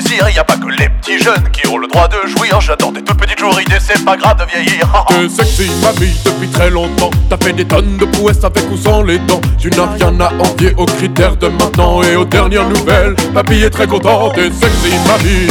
Désir 0.00 0.28
Y 0.30 0.38
a 0.38 0.44
pas 0.44 0.56
que 0.56 0.68
les 0.68 0.88
petits 0.88 1.18
jeunes 1.18 1.48
qui 1.52 1.66
ont 1.66 1.78
le 1.78 1.88
droit 1.88 2.08
de 2.08 2.28
jouir. 2.28 2.60
J'adore 2.60 2.92
des 2.92 3.02
toutes 3.02 3.18
petites 3.18 3.38
jourides 3.38 3.68
c'est 3.80 4.04
pas 4.04 4.16
grave 4.16 4.36
de 4.38 4.44
vieillir. 4.50 4.86
T'es 5.08 5.28
sexy 5.28 5.70
mamie 5.82 6.14
depuis 6.24 6.48
très 6.48 6.70
longtemps. 6.70 7.10
T'as 7.28 7.36
fait 7.38 7.52
des 7.52 7.64
tonnes 7.64 7.96
de 7.96 8.04
prouesses 8.04 8.44
avec 8.44 8.70
ou 8.70 8.76
sans 8.76 9.02
les 9.02 9.18
dents. 9.18 9.40
Tu 9.58 9.70
n'as 9.70 9.86
rien 9.86 10.20
à 10.20 10.32
envier 10.34 10.74
aux 10.76 10.86
critères 10.86 11.36
de 11.36 11.48
maintenant 11.48 12.02
Et 12.02 12.16
aux 12.16 12.24
dernières 12.24 12.68
nouvelles. 12.68 13.14
Papy 13.34 13.62
est 13.62 13.70
très 13.70 13.86
content 13.86 14.30
T'es 14.30 14.50
sexy 14.50 14.94
mamie 15.06 15.48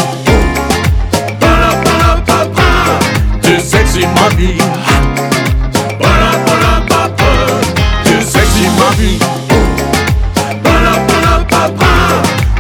T'es 3.41 3.59
sexy 3.59 4.01
mamie 4.01 4.57
T'es 8.03 8.21
sexy 8.21 8.67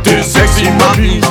T'es 0.03 0.23
sexy 0.23 0.63
mamie 0.63 1.21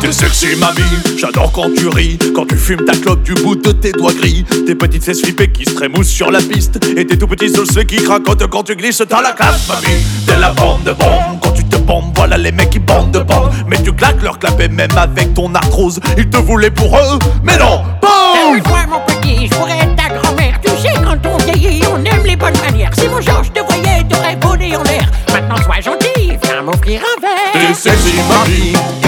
T'es 0.00 0.12
sexy 0.12 0.54
mamie, 0.56 0.80
j'adore 1.18 1.50
quand 1.50 1.74
tu 1.76 1.88
ris 1.88 2.18
Quand 2.34 2.46
tu 2.46 2.56
fumes 2.56 2.84
ta 2.84 2.92
clope 2.96 3.22
du 3.24 3.34
bout 3.34 3.56
de 3.56 3.72
tes 3.72 3.90
doigts 3.90 4.12
gris. 4.12 4.44
Tes 4.64 4.74
petites 4.76 5.02
fesses 5.02 5.20
flippées 5.22 5.50
qui 5.50 5.64
se 5.64 5.74
trémoussent 5.74 6.08
sur 6.08 6.30
la 6.30 6.40
piste. 6.40 6.78
Et 6.96 7.04
tes 7.04 7.18
tout 7.18 7.26
petits 7.26 7.58
osselets 7.58 7.84
qui 7.84 7.96
cracotent 7.96 8.46
quand 8.46 8.62
tu 8.62 8.76
glisses 8.76 9.02
dans 9.02 9.20
la 9.20 9.32
classe 9.32 9.66
mamie 9.68 10.04
T'es 10.26 10.36
la 10.38 10.52
bande 10.52 10.84
de 10.84 10.92
bombes 10.92 11.40
Quand 11.42 11.50
tu 11.50 11.64
te 11.64 11.76
bombes, 11.76 12.12
voilà 12.14 12.38
les 12.38 12.52
mecs 12.52 12.70
qui 12.70 12.78
bandent 12.78 13.10
de 13.10 13.20
bombes 13.20 13.50
Mais 13.66 13.82
tu 13.82 13.92
claques 13.92 14.22
leur 14.22 14.38
clap 14.38 14.60
et 14.60 14.68
même 14.68 14.96
avec 14.96 15.34
ton 15.34 15.52
arthrose. 15.54 15.98
Ils 16.16 16.28
te 16.30 16.38
voulaient 16.38 16.70
pour 16.70 16.96
eux, 16.96 17.18
mais 17.42 17.58
non 17.58 17.82
Boum 18.00 18.62
Moi, 18.68 18.78
mon 18.88 19.00
petit, 19.00 19.48
je 19.48 19.54
pourrais 19.56 19.78
être 19.78 19.96
ta 19.96 20.14
grand-mère. 20.14 20.60
Tu 20.62 20.70
sais, 20.80 20.94
quand 21.02 21.18
on 21.28 21.36
vieillit, 21.38 21.82
on 21.92 22.04
aime 22.04 22.24
les 22.24 22.36
bonnes 22.36 22.58
manières. 22.60 22.92
Si 22.96 23.08
mon 23.08 23.20
genre, 23.20 23.42
je 23.42 23.50
te 23.50 23.60
voyais, 23.66 24.04
t'aurais 24.08 24.38
volé 24.40 24.76
en 24.76 24.82
l'air. 24.84 25.10
Maintenant, 25.32 25.56
sois 25.56 25.80
gentil, 25.80 26.38
viens 26.42 26.62
m'offrir 26.62 27.00
un 27.00 27.20
T'es 27.52 27.58
verre. 27.58 27.76
sexy 27.76 28.14
mamie 28.28 29.07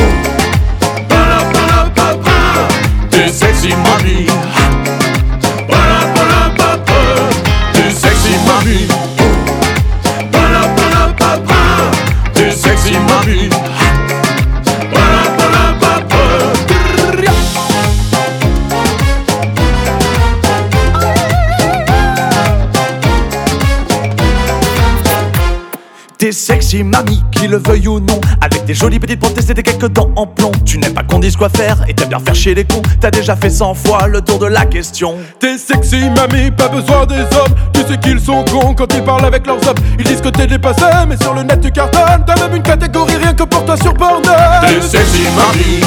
le 27.50 27.58
veuille 27.58 27.88
ou 27.88 28.00
non. 28.00 28.20
Avec 28.40 28.64
tes 28.64 28.74
jolies 28.74 29.00
petites 29.00 29.20
prothèses 29.20 29.50
et 29.50 29.54
tes 29.54 29.62
quelques 29.62 29.88
dents 29.88 30.10
en 30.16 30.26
plomb. 30.26 30.52
Tu 30.64 30.78
n'aimes 30.78 30.94
pas 30.94 31.02
qu'on 31.02 31.18
dise 31.18 31.36
quoi 31.36 31.48
faire 31.48 31.78
et 31.88 31.94
t'aimes 31.94 32.08
bien 32.08 32.20
faire 32.20 32.34
chier 32.34 32.54
les 32.54 32.64
cons. 32.64 32.82
T'as 33.00 33.10
déjà 33.10 33.36
fait 33.36 33.50
100 33.50 33.74
fois 33.74 34.06
le 34.06 34.20
tour 34.20 34.38
de 34.38 34.46
la 34.46 34.64
question. 34.64 35.16
T'es 35.38 35.58
sexy 35.58 36.08
mamie, 36.10 36.50
pas 36.50 36.68
besoin 36.68 37.04
des 37.06 37.20
hommes. 37.20 37.54
Tu 37.72 37.80
sais 37.82 37.98
qu'ils 37.98 38.20
sont 38.20 38.44
cons 38.44 38.74
quand 38.74 38.94
ils 38.94 39.02
parlent 39.02 39.24
avec 39.24 39.46
leurs 39.46 39.66
hommes. 39.68 39.78
Ils 39.98 40.04
disent 40.04 40.20
que 40.20 40.28
t'es 40.28 40.46
dépassé 40.46 40.84
mais 41.08 41.16
sur 41.16 41.34
le 41.34 41.42
net 41.42 41.60
tu 41.60 41.70
cartonnes. 41.70 42.24
T'as 42.26 42.36
même 42.36 42.56
une 42.56 42.62
catégorie 42.62 43.16
rien 43.16 43.34
que 43.34 43.42
pour 43.42 43.64
toi 43.64 43.76
sur 43.76 43.94
Pornhub 43.94 44.24
T'es 44.62 44.80
sexy 44.80 45.24
mamie 45.36 45.80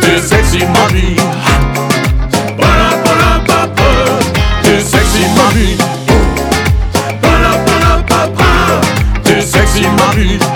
T'es 0.00 0.18
sexy 0.18 0.58
mamie 0.58 1.16
T'es 9.74 9.82
sexy 9.82 9.96
mamie 9.96 10.53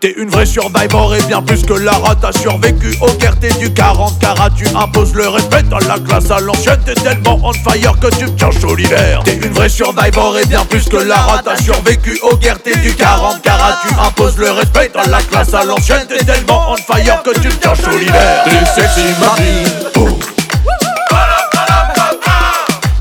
T'es 0.00 0.14
une 0.16 0.30
vraie 0.30 0.46
survivor 0.46 1.12
et 1.16 1.22
bien 1.22 1.42
plus 1.42 1.64
que 1.64 1.72
la 1.72 1.90
rate 1.90 2.18
T'as 2.20 2.30
survécu 2.30 2.96
au 3.00 3.08
t'es 3.10 3.52
du 3.58 3.72
40 3.74 4.20
carats 4.20 4.50
Tu 4.50 4.64
imposes 4.68 5.12
le 5.12 5.26
respect 5.26 5.64
dans 5.64 5.80
la 5.80 5.98
classe 5.98 6.30
à 6.30 6.38
l'ancienne? 6.38 6.78
T'es 6.84 6.94
tellement 6.94 7.40
on 7.42 7.52
fire 7.52 7.98
que 7.98 8.06
tu 8.14 8.26
me 8.26 8.30
tiens 8.36 8.50
chaud 8.52 8.76
l'hiver 8.76 9.22
T'es 9.24 9.34
une 9.34 9.52
vraie 9.52 9.68
survivor 9.68 10.38
et 10.38 10.46
bien 10.46 10.64
plus 10.66 10.88
que 10.88 10.98
la 10.98 11.16
rate 11.16 11.46
T'as 11.46 11.56
survécu 11.56 12.16
au 12.22 12.36
t'es 12.36 12.76
du 12.76 12.94
40 12.94 13.42
carats 13.42 13.80
Tu 13.88 13.92
imposes 14.00 14.38
le 14.38 14.52
respect 14.52 14.92
dans 14.94 15.10
la 15.10 15.20
classe 15.20 15.52
à 15.52 15.64
l'ancienne? 15.64 16.06
T'es 16.08 16.24
tellement 16.24 16.70
on 16.70 16.76
fire 16.76 17.20
que 17.24 17.36
tu 17.40 17.48
me 17.48 17.54
tiens 17.54 17.74
chaud 17.74 17.98
l'hiver 17.98 18.44
T'es 18.44 18.80
sexy 18.80 19.02
mamie. 19.18 20.14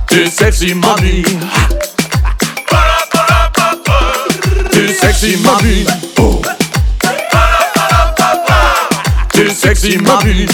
T'es 0.07 0.31
sexy 0.31 0.73
mamie. 0.73 1.23
T'es 4.71 4.93
sexy 4.95 5.37
mamie. 5.37 5.85
T'es 6.15 6.56
sexy 9.57 9.97
mamie 9.97 10.45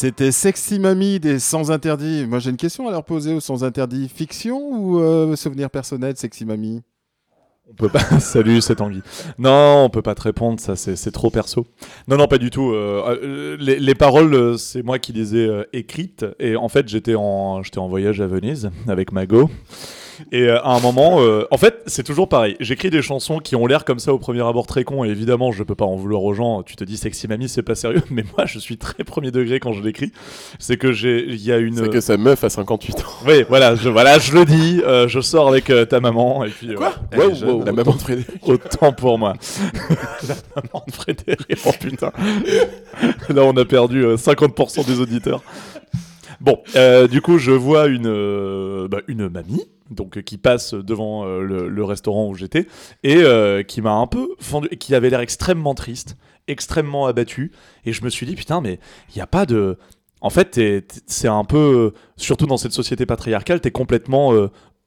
C'était 0.00 0.32
Sexy 0.32 0.78
Mamie 0.78 1.20
des 1.20 1.38
Sans 1.38 1.70
Interdits. 1.70 2.24
Moi, 2.26 2.38
j'ai 2.38 2.48
une 2.48 2.56
question 2.56 2.88
à 2.88 2.90
leur 2.90 3.04
poser 3.04 3.34
aux 3.34 3.40
Sans 3.40 3.64
Interdits. 3.64 4.08
Fiction 4.08 4.58
ou 4.72 4.98
euh, 4.98 5.36
souvenir 5.36 5.68
personnel, 5.68 6.16
Sexy 6.16 6.46
Mamie? 6.46 6.80
On 7.70 7.74
peut 7.74 7.90
pas. 7.90 8.00
Salut, 8.18 8.62
c'est 8.62 8.76
Tanguy. 8.76 9.02
Non, 9.38 9.84
on 9.84 9.90
peut 9.90 10.00
pas 10.00 10.14
te 10.14 10.22
répondre, 10.22 10.58
ça 10.58 10.74
c'est 10.74 11.10
trop 11.10 11.28
perso. 11.28 11.66
Non, 12.08 12.16
non, 12.16 12.28
pas 12.28 12.38
du 12.38 12.48
tout. 12.48 12.70
euh, 12.70 13.18
euh, 13.22 13.56
les, 13.60 13.78
les 13.78 13.94
paroles, 13.94 14.58
c'est 14.58 14.82
moi 14.82 14.98
qui 14.98 15.12
les 15.12 15.36
ai 15.36 15.64
écrites. 15.74 16.24
Et 16.38 16.56
en 16.56 16.70
fait, 16.70 16.88
j'étais 16.88 17.14
en 17.14 17.60
voyage 17.86 18.22
à 18.22 18.26
Venise 18.26 18.70
avec 18.88 19.12
Mago. 19.12 19.50
Et 20.32 20.42
euh, 20.42 20.60
à 20.62 20.74
un 20.74 20.80
moment, 20.80 21.20
euh, 21.20 21.46
en 21.50 21.56
fait, 21.56 21.82
c'est 21.86 22.02
toujours 22.02 22.28
pareil. 22.28 22.56
J'écris 22.60 22.90
des 22.90 23.02
chansons 23.02 23.38
qui 23.38 23.56
ont 23.56 23.66
l'air 23.66 23.84
comme 23.84 23.98
ça 23.98 24.12
au 24.12 24.18
premier 24.18 24.46
abord 24.46 24.66
très 24.66 24.84
con. 24.84 25.04
Et 25.04 25.08
évidemment, 25.08 25.52
je 25.52 25.62
peux 25.62 25.74
pas 25.74 25.84
en 25.84 25.96
vouloir 25.96 26.22
aux 26.22 26.34
gens. 26.34 26.62
Tu 26.62 26.76
te 26.76 26.84
dis 26.84 26.96
sexy 26.96 27.28
mamie, 27.28 27.48
c'est 27.48 27.62
pas 27.62 27.74
sérieux. 27.74 28.02
Mais 28.10 28.24
moi, 28.36 28.46
je 28.46 28.58
suis 28.58 28.78
très 28.78 29.04
premier 29.04 29.30
degré 29.30 29.60
quand 29.60 29.72
je 29.72 29.82
l'écris. 29.82 30.12
C'est 30.58 30.76
que 30.76 30.92
j'ai, 30.92 31.24
il 31.26 31.42
y 31.42 31.52
a 31.52 31.58
une. 31.58 31.76
C'est 31.76 31.90
que 31.90 32.00
sa 32.00 32.16
meuf 32.16 32.44
a 32.44 32.50
58 32.50 33.00
ans. 33.00 33.02
Oui, 33.26 33.44
voilà, 33.48 33.74
je, 33.74 33.88
voilà, 33.88 34.18
je 34.18 34.32
le 34.32 34.44
dis. 34.44 34.82
euh, 34.84 35.08
je 35.08 35.20
sors 35.20 35.48
avec 35.48 35.72
ta 35.88 36.00
maman. 36.00 36.44
Et 36.44 36.50
puis. 36.50 36.74
Quoi 36.74 36.92
wow, 37.16 37.28
wow, 37.28 37.34
jeune, 37.34 37.64
La 37.64 37.72
maman 37.72 37.92
de 37.92 37.98
Frédéric. 38.00 38.48
Autant 38.48 38.92
pour 38.92 39.18
moi. 39.18 39.34
La 40.28 40.34
maman 40.56 40.84
de 40.86 40.92
Frédéric, 40.92 41.58
oh 41.66 41.70
putain. 41.78 42.12
Là, 43.28 43.42
on 43.44 43.56
a 43.56 43.64
perdu 43.64 44.04
euh, 44.04 44.16
50% 44.16 44.86
des 44.86 45.00
auditeurs. 45.00 45.42
Bon, 46.40 46.58
euh, 46.76 47.06
du 47.06 47.20
coup, 47.20 47.38
je 47.38 47.50
vois 47.50 47.86
une, 47.86 48.06
euh, 48.06 48.88
bah, 48.88 49.00
une 49.08 49.28
mamie 49.28 49.64
donc, 49.90 50.16
euh, 50.16 50.20
qui 50.22 50.38
passe 50.38 50.74
devant 50.74 51.24
euh, 51.26 51.42
le, 51.42 51.84
restaurant 51.84 52.28
où 52.28 52.34
j'étais 52.34 52.66
et 53.02 53.16
euh, 53.16 53.62
qui 53.62 53.82
m'a 53.82 53.92
un 53.92 54.06
peu 54.06 54.28
fendu, 54.38 54.68
qui 54.68 54.94
avait 54.94 55.10
l'air 55.10 55.20
extrêmement 55.20 55.74
triste, 55.74 56.16
extrêmement 56.48 57.06
abattu. 57.06 57.52
Et 57.84 57.92
je 57.92 58.04
me 58.04 58.10
suis 58.10 58.26
dit, 58.26 58.36
putain, 58.36 58.60
mais 58.60 58.78
il 59.10 59.16
n'y 59.16 59.22
a 59.22 59.26
pas 59.26 59.46
de. 59.46 59.76
En 60.20 60.30
fait, 60.30 60.60
c'est 61.06 61.28
un 61.28 61.44
peu. 61.44 61.92
Surtout 62.16 62.46
dans 62.46 62.58
cette 62.58 62.72
société 62.72 63.06
patriarcale, 63.06 63.60
t'es 63.60 63.70
complètement. 63.70 64.32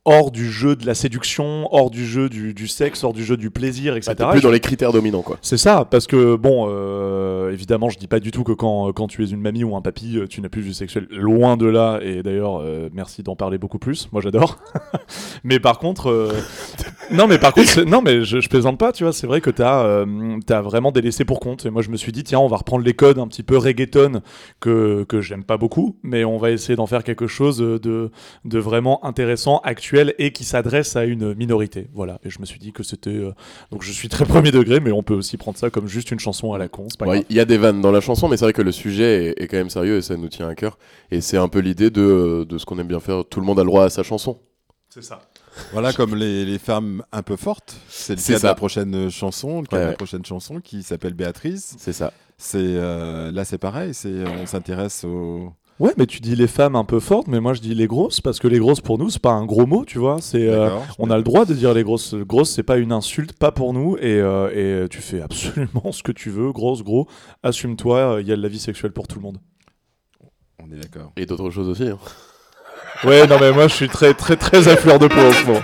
Hors 0.05 0.31
du 0.31 0.51
jeu 0.51 0.75
de 0.75 0.85
la 0.85 0.95
séduction, 0.95 1.67
hors 1.71 1.89
du 1.89 2.05
jeu 2.05 2.27
du, 2.27 2.53
du 2.53 2.67
sexe, 2.67 3.03
hors 3.03 3.13
du 3.13 3.23
jeu 3.23 3.37
du 3.37 3.49
plaisir, 3.49 3.95
etc. 3.95 4.13
Bah, 4.17 4.25
T'es 4.25 4.31
plus 4.31 4.41
dans 4.41 4.51
les 4.51 4.59
critères 4.59 4.91
dominants, 4.91 5.21
quoi. 5.21 5.37
C'est 5.41 5.57
ça, 5.57 5.85
parce 5.89 6.07
que 6.07 6.35
bon, 6.35 6.67
euh, 6.69 7.51
évidemment, 7.51 7.89
je 7.89 7.97
dis 7.97 8.07
pas 8.07 8.19
du 8.19 8.31
tout 8.31 8.43
que 8.43 8.51
quand, 8.51 8.91
quand 8.91 9.07
tu 9.07 9.23
es 9.23 9.27
une 9.27 9.39
mamie 9.39 9.63
ou 9.63 9.75
un 9.77 9.81
papy, 9.81 10.17
euh, 10.17 10.27
tu 10.27 10.41
n'as 10.41 10.49
plus 10.49 10.61
de 10.61 10.67
vie 10.67 10.73
sexuelle. 10.73 11.07
Loin 11.09 11.55
de 11.55 11.65
là, 11.67 11.99
et 12.01 12.21
d'ailleurs, 12.21 12.59
euh, 12.61 12.89
merci 12.93 13.23
d'en 13.23 13.35
parler 13.35 13.57
beaucoup 13.57 13.79
plus. 13.79 14.09
Moi, 14.11 14.21
j'adore. 14.21 14.57
Mais 15.45 15.59
par 15.59 15.79
contre, 15.79 16.09
euh, 16.09 16.31
Non, 17.11 17.27
mais 17.27 17.37
par 17.37 17.53
contre, 17.53 17.83
non, 17.83 18.01
mais 18.01 18.23
je, 18.23 18.39
je 18.39 18.49
plaisante 18.49 18.77
pas, 18.77 18.91
tu 18.91 19.03
vois. 19.03 19.13
C'est 19.13 19.27
vrai 19.27 19.39
que 19.41 19.49
t'as 19.49 19.83
euh, 19.85 20.39
as 20.49 20.61
vraiment 20.61 20.91
des 20.91 21.01
laissés 21.01 21.25
pour 21.25 21.39
compte. 21.39 21.65
Et 21.65 21.69
moi, 21.69 21.81
je 21.81 21.89
me 21.89 21.97
suis 21.97 22.11
dit, 22.11 22.23
tiens, 22.23 22.39
on 22.39 22.47
va 22.47 22.57
reprendre 22.57 22.83
les 22.83 22.93
codes 22.93 23.19
un 23.19 23.27
petit 23.27 23.43
peu 23.43 23.57
reggaeton 23.57 24.21
que, 24.59 25.05
que 25.07 25.21
j'aime 25.21 25.43
pas 25.43 25.57
beaucoup, 25.57 25.97
mais 26.03 26.25
on 26.25 26.37
va 26.37 26.51
essayer 26.51 26.75
d'en 26.75 26.87
faire 26.87 27.03
quelque 27.03 27.27
chose 27.27 27.57
de, 27.57 28.11
de 28.45 28.59
vraiment 28.59 29.05
intéressant, 29.05 29.59
actuel 29.63 29.92
et 30.17 30.31
qui 30.31 30.43
s'adresse 30.43 30.95
à 30.95 31.05
une 31.05 31.33
minorité. 31.35 31.87
Voilà. 31.93 32.19
Et 32.23 32.29
je 32.29 32.39
me 32.39 32.45
suis 32.45 32.59
dit 32.59 32.71
que 32.71 32.83
c'était. 32.83 33.09
euh, 33.09 33.31
Donc, 33.71 33.83
je 33.83 33.91
suis 33.91 34.09
très 34.09 34.25
premier 34.25 34.51
degré, 34.51 34.79
mais 34.79 34.91
on 34.91 35.03
peut 35.03 35.13
aussi 35.13 35.37
prendre 35.37 35.57
ça 35.57 35.69
comme 35.69 35.87
juste 35.87 36.11
une 36.11 36.19
chanson 36.19 36.53
à 36.53 36.57
la 36.57 36.67
con. 36.67 36.87
c'est 36.89 36.99
pas 36.99 37.05
Ouais, 37.05 37.17
grave. 37.17 37.25
Il 37.29 37.35
y 37.35 37.39
a 37.39 37.45
des 37.45 37.57
vannes 37.57 37.81
dans 37.81 37.91
la 37.91 38.01
chanson, 38.01 38.27
mais 38.27 38.37
c'est 38.37 38.45
vrai 38.45 38.53
que 38.53 38.61
le 38.61 38.71
sujet 38.71 39.25
est, 39.37 39.43
est 39.43 39.47
quand 39.47 39.57
même 39.57 39.69
sérieux 39.69 39.97
et 39.97 40.01
ça 40.01 40.17
nous 40.17 40.29
tient 40.29 40.47
à 40.47 40.55
cœur. 40.55 40.77
Et 41.11 41.21
c'est 41.21 41.37
un 41.37 41.47
peu 41.47 41.59
l'idée 41.59 41.89
de, 41.89 42.45
de 42.47 42.57
ce 42.57 42.65
qu'on 42.65 42.79
aime 42.79 42.87
bien 42.87 42.99
faire. 42.99 43.23
Tout 43.29 43.39
le 43.39 43.45
monde 43.45 43.59
a 43.59 43.63
le 43.63 43.67
droit 43.69 43.85
à 43.85 43.89
sa 43.89 44.03
chanson. 44.03 44.39
C'est 44.89 45.03
ça. 45.03 45.21
Voilà, 45.71 45.93
comme 45.93 46.15
les, 46.15 46.45
les 46.45 46.57
femmes 46.59 47.03
un 47.11 47.21
peu 47.21 47.35
fortes. 47.35 47.75
C'est 47.89 48.13
le 48.15 48.19
C'est 48.19 48.33
cas 48.33 48.37
de 48.37 48.41
ça. 48.41 48.47
la 48.49 48.55
prochaine 48.55 49.09
chanson, 49.11 49.61
le 49.61 49.67
cas 49.67 49.75
Ouais, 49.75 49.81
de 49.81 49.85
la 49.85 49.89
ouais. 49.91 49.95
prochaine 49.95 50.25
chanson 50.25 50.59
qui 50.59 50.81
s'appelle 50.83 51.13
Béatrice. 51.13 51.75
C'est 51.77 51.93
ça. 51.93 52.11
C'est 52.37 52.57
euh, 52.59 53.31
là, 53.31 53.45
c'est 53.45 53.57
pareil. 53.59 53.93
C'est 53.93 54.23
on 54.27 54.45
s'intéresse 54.47 55.03
au. 55.03 55.51
Ouais, 55.79 55.91
mais 55.97 56.05
tu 56.05 56.19
dis 56.21 56.35
les 56.35 56.47
femmes 56.47 56.75
un 56.75 56.83
peu 56.85 56.99
fortes, 56.99 57.27
mais 57.27 57.39
moi 57.39 57.53
je 57.53 57.59
dis 57.59 57.73
les 57.73 57.87
grosses 57.87 58.21
parce 58.21 58.39
que 58.39 58.47
les 58.47 58.59
grosses 58.59 58.79
pour 58.79 58.97
nous 58.99 59.09
c'est 59.09 59.21
pas 59.21 59.31
un 59.31 59.45
gros 59.45 59.65
mot, 59.65 59.83
tu 59.85 59.97
vois. 59.97 60.17
C'est 60.21 60.47
euh, 60.47 60.69
on 60.99 61.09
a 61.09 61.17
le 61.17 61.23
droit 61.23 61.45
de 61.45 61.53
dire 61.53 61.73
les 61.73 61.83
grosses. 61.83 62.13
Grosses 62.13 62.51
c'est 62.51 62.63
pas 62.63 62.77
une 62.77 62.91
insulte, 62.91 63.33
pas 63.33 63.51
pour 63.51 63.73
nous 63.73 63.97
et, 63.97 64.19
euh, 64.21 64.83
et 64.85 64.87
tu 64.89 64.99
fais 65.01 65.19
absolument 65.21 65.91
ce 65.91 66.03
que 66.03 66.11
tu 66.11 66.29
veux, 66.29 66.51
grosse 66.51 66.83
gros. 66.83 67.07
Assume-toi, 67.41 68.19
il 68.21 68.27
y 68.27 68.31
a 68.31 68.35
de 68.35 68.41
la 68.41 68.47
vie 68.49 68.59
sexuelle 68.59 68.91
pour 68.93 69.07
tout 69.07 69.17
le 69.17 69.23
monde. 69.23 69.39
On 70.59 70.71
est 70.71 70.79
d'accord. 70.79 71.11
Et 71.17 71.25
d'autres 71.25 71.49
choses 71.49 71.67
aussi. 71.67 71.89
hein. 71.89 71.97
Ouais, 73.03 73.25
non 73.27 73.37
mais 73.41 73.51
moi 73.51 73.67
je 73.67 73.73
suis 73.73 73.89
très 73.89 74.13
très 74.13 74.35
très 74.37 74.67
à 74.69 74.77
fleur 74.77 74.99
de 74.99 75.07
peau 75.07 75.19
en 75.19 75.31
ce 75.31 75.45
moment. 75.47 75.59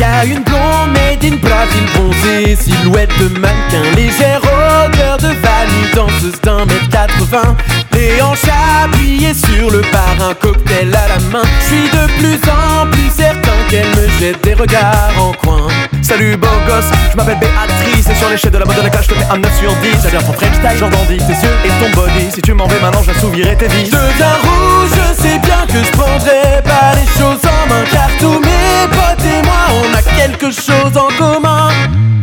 Y'a 0.00 0.24
une 0.24 0.42
blonde 0.42 0.92
made 0.92 1.24
in 1.24 1.36
platine 1.38 1.86
bronzée, 1.94 2.56
silhouette 2.56 3.10
de 3.18 3.28
mannequin, 3.38 3.82
légère 3.96 4.40
odeur 4.42 5.16
de 5.18 5.28
vanille, 5.28 5.90
danseuse 5.94 6.40
d'un 6.42 6.64
mètre 6.66 6.88
80. 6.90 7.56
Les 8.04 8.20
hanches 8.20 8.50
appuyées 8.84 9.32
sur 9.32 9.70
le 9.70 9.80
bar, 9.90 10.28
un 10.28 10.34
cocktail 10.34 10.94
à 10.94 11.08
la 11.08 11.18
main. 11.30 11.42
Je 11.60 11.64
suis 11.64 11.88
de 11.88 12.06
plus 12.18 12.38
en 12.50 12.86
plus 12.90 13.10
certain 13.10 13.56
qu'elle 13.70 13.88
me 13.96 14.06
jette 14.20 14.44
des 14.44 14.52
regards 14.52 15.14
en 15.18 15.32
coin. 15.32 15.68
Salut 16.02 16.36
beau 16.36 16.46
gosse, 16.66 16.90
je 17.10 17.16
m'appelle 17.16 17.38
Béatrice. 17.38 18.06
Et 18.10 18.14
sur 18.14 18.28
l'échelle 18.28 18.50
de 18.50 18.58
la 18.58 18.66
mode 18.66 18.76
de 18.76 18.82
la 18.82 18.90
clash 18.90 19.06
je 19.08 19.14
te 19.14 19.32
un 19.32 19.38
9 19.38 19.58
sur 19.58 19.72
10 19.76 19.88
J'adore 20.02 20.26
ton 20.26 20.32
French 20.34 20.54
style, 20.54 20.78
genre 20.78 20.90
dandy, 20.90 21.16
tes 21.16 21.32
yeux 21.32 21.56
et 21.64 21.68
ton 21.80 21.98
body. 21.98 22.30
Si 22.30 22.42
tu 22.42 22.52
m'en 22.52 22.66
veux 22.66 22.78
maintenant 22.80 23.02
j'assouvirai 23.02 23.56
tes 23.56 23.68
vies. 23.68 23.86
Je 23.86 23.92
deviens 23.92 24.36
rouge, 24.42 24.90
je 24.90 25.22
sais 25.22 25.38
bien 25.38 25.64
que 25.66 25.82
je 25.82 25.90
prendrai 25.92 26.62
pas 26.62 26.92
les 26.96 27.06
choses 27.18 27.40
en 27.42 27.68
main. 27.70 27.84
Car 27.90 28.10
tous 28.20 28.38
mes 28.38 28.86
potes 28.90 29.24
et 29.24 29.42
moi 29.46 29.80
on 29.80 29.94
a 29.96 30.02
quelque 30.02 30.50
chose 30.50 30.92
en 30.94 31.08
commun 31.16 31.70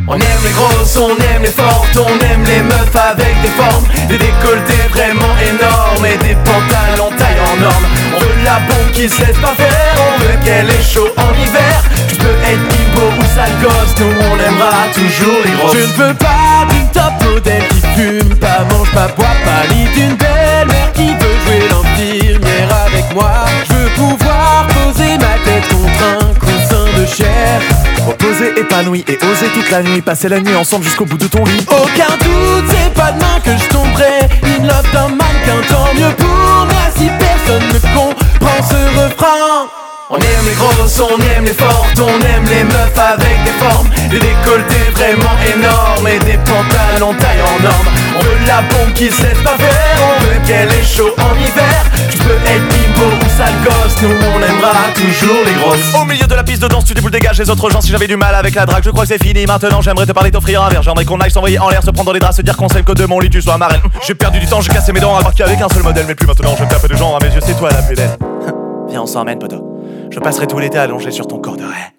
on 0.07 0.15
aime 0.15 0.41
les 0.43 0.51
grosses, 0.51 0.97
on 0.97 1.09
aime 1.09 1.43
les 1.43 1.51
fortes, 1.51 1.97
on 1.97 2.25
aime 2.25 2.43
les 2.45 2.61
meufs 2.63 2.95
avec 2.95 3.41
des 3.41 3.49
formes, 3.49 3.85
des 4.07 4.17
décolletés 4.17 4.83
vraiment 4.89 5.35
énormes 5.41 6.05
et 6.05 6.17
des 6.17 6.35
pantalons 6.35 7.11
taille 7.17 7.39
en 7.53 7.61
norme. 7.61 7.85
On 8.15 8.19
veut 8.19 8.43
la 8.43 8.59
bombe 8.67 8.91
qui 8.93 9.09
se 9.09 9.19
laisse 9.21 9.37
pas 9.37 9.55
faire, 9.55 9.95
on 9.97 10.19
veut 10.21 10.37
qu'elle 10.43 10.69
est 10.69 10.83
chaud 10.83 11.09
en 11.17 11.33
hiver. 11.41 11.83
Tu 12.09 12.15
peux 12.15 12.37
être 12.51 12.65
bimbo 12.69 13.07
ou 13.19 13.25
sale 13.35 13.55
gosse, 13.61 13.95
nous 13.99 14.13
on 14.31 14.39
aimera 14.39 14.83
toujours 14.93 15.41
les 15.45 15.51
grosses. 15.51 15.73
Je 15.73 15.79
ne 15.79 16.07
veux 16.07 16.13
pas 16.15 16.65
d'une 16.69 16.87
top 16.89 17.13
modèle 17.23 17.67
qui 17.69 17.81
fume, 17.95 18.35
pas 18.37 18.65
mange, 18.69 18.91
pas 18.91 19.07
boit, 19.09 19.35
pas 19.45 19.73
ni 19.73 19.85
d'une 19.93 20.15
belle 20.15 20.67
mère 20.67 20.91
qui 20.93 21.07
veut 21.07 21.37
jouer 21.45 21.69
l'infirmière 21.69 22.69
avec 22.87 23.13
moi. 23.13 23.31
Je 23.69 23.73
veux 23.73 23.89
pouvoir 23.95 24.67
poser 24.67 25.17
ma 25.17 25.35
tête 25.45 25.67
contre 25.69 26.03
un 26.19 26.33
coussin 26.39 26.70
Reposer 27.01 28.59
épanoui 28.59 29.03
et 29.07 29.17
oser 29.25 29.47
toute 29.55 29.71
la 29.71 29.81
nuit, 29.81 30.01
passer 30.01 30.29
la 30.29 30.39
nuit 30.39 30.55
ensemble 30.55 30.83
jusqu'au 30.83 31.05
bout 31.05 31.17
de 31.17 31.25
ton 31.25 31.43
lit. 31.45 31.65
Aucun 31.67 32.15
doute, 32.17 32.65
c'est 32.69 32.93
pas 32.93 33.11
demain 33.11 33.39
que 33.43 33.57
je 33.57 33.69
tomberai. 33.69 34.29
In 34.43 34.67
love 34.67 34.91
d'un 34.93 35.07
mannequin, 35.07 35.67
tant 35.67 35.93
mieux 35.95 36.13
pour 36.15 36.27
moi 36.27 36.91
si 36.95 37.09
personne 37.17 37.67
ne 37.73 37.79
comprend 37.79 38.63
ce 38.69 38.99
refrain. 38.99 39.90
On 40.13 40.17
aime 40.17 40.45
les 40.45 40.55
grosses, 40.55 40.99
on 40.99 41.17
aime 41.37 41.45
les 41.45 41.53
fortes, 41.53 41.97
on 41.99 42.09
aime 42.09 42.43
les 42.43 42.65
meufs 42.65 42.99
avec 42.99 43.43
des 43.45 43.51
formes, 43.63 43.89
des 44.09 44.19
décolletés 44.19 44.91
vraiment 44.93 45.37
énormes 45.55 46.05
et 46.05 46.19
des 46.19 46.37
pantalons 46.39 47.13
taille 47.13 47.39
en 47.39 47.63
norme. 47.63 47.87
On 48.17 48.21
veut 48.21 48.45
la 48.45 48.61
bombe 48.61 48.93
qui 48.93 49.05
laisse 49.05 49.41
pas 49.41 49.55
faire, 49.55 49.95
on 50.03 50.23
veut 50.25 50.45
qu'elle 50.45 50.67
est 50.67 50.83
chaud 50.83 51.15
en 51.17 51.33
hiver. 51.39 51.85
Tu 52.09 52.17
peux 52.17 52.33
être 52.33 52.67
bimbo 52.67 53.07
ou 53.07 53.29
sale 53.37 53.53
gosse, 53.63 54.01
nous 54.01 54.09
on 54.09 54.39
aimera 54.43 54.91
toujours 54.95 55.45
les 55.45 55.53
grosses. 55.53 56.01
Au 56.01 56.03
milieu 56.03 56.27
de 56.27 56.35
la 56.35 56.43
piste 56.43 56.61
de 56.61 56.67
danse, 56.67 56.83
tu 56.83 56.93
déboules, 56.93 57.11
dégages 57.11 57.39
les 57.39 57.49
autres 57.49 57.69
gens. 57.69 57.79
Si 57.79 57.89
j'avais 57.89 58.07
du 58.07 58.17
mal 58.17 58.35
avec 58.35 58.53
la 58.53 58.65
drague, 58.65 58.83
je 58.83 58.89
crois 58.89 59.03
que 59.03 59.07
c'est 59.07 59.23
fini. 59.23 59.45
Maintenant, 59.45 59.81
j'aimerais 59.81 60.07
te 60.07 60.11
parler, 60.11 60.29
t'offrir 60.29 60.61
un 60.61 60.67
verre. 60.67 60.83
J'aimerais 60.83 61.05
qu'on 61.05 61.21
aille 61.21 61.31
s'envoyer 61.31 61.57
en 61.57 61.69
l'air, 61.69 61.83
se 61.83 61.91
prendre 61.91 62.07
dans 62.07 62.13
les 62.13 62.19
draps, 62.19 62.35
se 62.35 62.41
dire 62.41 62.57
qu'on 62.57 62.67
s'aime 62.67 62.83
que 62.83 62.91
de 62.91 63.05
mon 63.05 63.21
lit, 63.21 63.29
tu 63.29 63.41
sois 63.41 63.57
marraine. 63.57 63.81
J'ai 64.05 64.15
perdu 64.15 64.39
du 64.39 64.47
temps, 64.47 64.59
j'ai 64.59 64.73
cassé 64.73 64.91
mes 64.91 64.99
dents, 64.99 65.15
à 65.15 65.21
y 65.21 65.41
avait 65.41 65.55
qu'un 65.55 65.69
seul 65.69 65.83
modèle. 65.83 66.03
Mais 66.05 66.15
plus 66.15 66.27
maintenant, 66.27 66.53
je 66.59 66.65
tape 66.65 66.85
des 66.85 66.97
gens 66.97 67.15
à 67.15 67.23
mes 67.23 67.33
yeux, 67.33 67.41
c'est 67.41 67.57
toi 67.57 67.69
la 67.71 67.81
belle. 67.81 68.17
Viens, 68.89 69.03
on 69.03 69.07
s'emmène, 69.07 69.39
poteau. 69.39 69.70
Je 70.11 70.19
passerai 70.19 70.45
tout 70.45 70.59
l'été 70.59 70.77
allongé 70.77 71.09
sur 71.09 71.25
ton 71.25 71.39
corps 71.39 71.55
de 71.55 71.63
raie. 71.63 71.93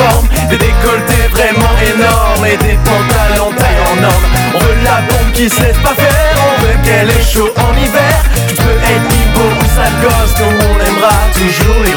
Avec 0.00 0.48
des 0.50 0.58
décolletés 0.58 1.28
vraiment 1.30 1.74
énormes 1.94 2.46
et 2.46 2.56
des 2.56 2.78
pantalons 2.84 3.52
taille 3.56 3.80
en 3.92 4.00
norme. 4.00 4.26
On 4.54 4.58
veut 4.58 4.84
la 4.84 5.00
bombe 5.02 5.32
qui 5.34 5.48
se 5.48 5.62
laisse 5.62 5.78
pas 5.78 5.94
faire, 5.94 6.36
on 6.36 6.62
veut 6.62 6.78
qu'elle 6.84 7.10
est 7.10 7.32
chaud 7.32 7.50
en 7.56 7.76
hiver. 7.76 8.22
Tu 8.48 8.56
peux 8.56 8.80
être 8.92 9.08
bimbo 9.08 9.46
ou 9.60 9.64
sale 9.76 9.92
gosse, 10.02 10.34
nous 10.40 10.58
on 10.68 10.78
aimera 10.86 11.14
toujours 11.34 11.82
les 11.84 11.90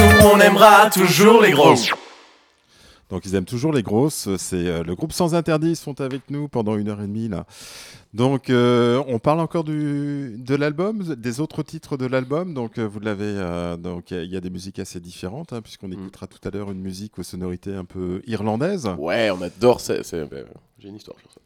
nous 0.00 0.26
on 0.26 0.40
aimera 0.40 0.88
toujours 0.90 1.42
les 1.42 1.50
grosses. 1.50 1.90
Donc 3.10 3.24
ils 3.26 3.34
aiment 3.34 3.44
toujours 3.44 3.72
les 3.72 3.82
grosses. 3.82 4.28
C'est 4.36 4.66
euh, 4.66 4.82
le 4.84 4.94
groupe 4.94 5.12
Sans 5.12 5.34
Interdit. 5.34 5.70
Ils 5.70 5.76
sont 5.76 6.00
avec 6.00 6.30
nous 6.30 6.48
pendant 6.48 6.76
une 6.76 6.88
heure 6.88 7.00
et 7.00 7.06
demie 7.06 7.28
là. 7.28 7.44
Donc 8.14 8.50
euh, 8.50 9.02
on 9.08 9.18
parle 9.18 9.40
encore 9.40 9.64
du, 9.64 10.34
de 10.38 10.54
l'album, 10.56 11.02
des 11.16 11.40
autres 11.40 11.62
titres 11.62 11.96
de 11.96 12.06
l'album. 12.06 12.54
Donc 12.54 12.78
euh, 12.78 12.86
vous 12.86 13.00
l'avez. 13.00 13.24
euh, 13.26 13.76
donc 13.76 14.10
il 14.10 14.16
y 14.16 14.20
a- 14.20 14.22
il 14.24 14.30
y, 14.32 14.36
a 14.36 14.40
des 14.40 14.50
musiques 14.50 14.78
assez 14.78 15.00
différentes 15.00 15.52
hein, 15.52 15.60
puisqu'on 15.62 15.90
écoutera 15.92 16.26
tout 16.26 16.38
à 16.46 16.50
l'heure 16.50 16.70
une 16.70 16.80
musique 16.80 17.18
aux 17.18 17.22
sonorités 17.22 17.74
un 17.74 17.84
peu 17.84 18.22
irlandaises. 18.26 18.88
Ouais, 18.98 19.30
on 19.30 19.40
adore 19.42 19.80
ça. 19.80 20.02
c'est- 20.02 20.28
J'ai 20.78 20.88
une 20.88 20.96
histoire 20.96 21.18
sur 21.20 21.30
ça. 21.32 21.40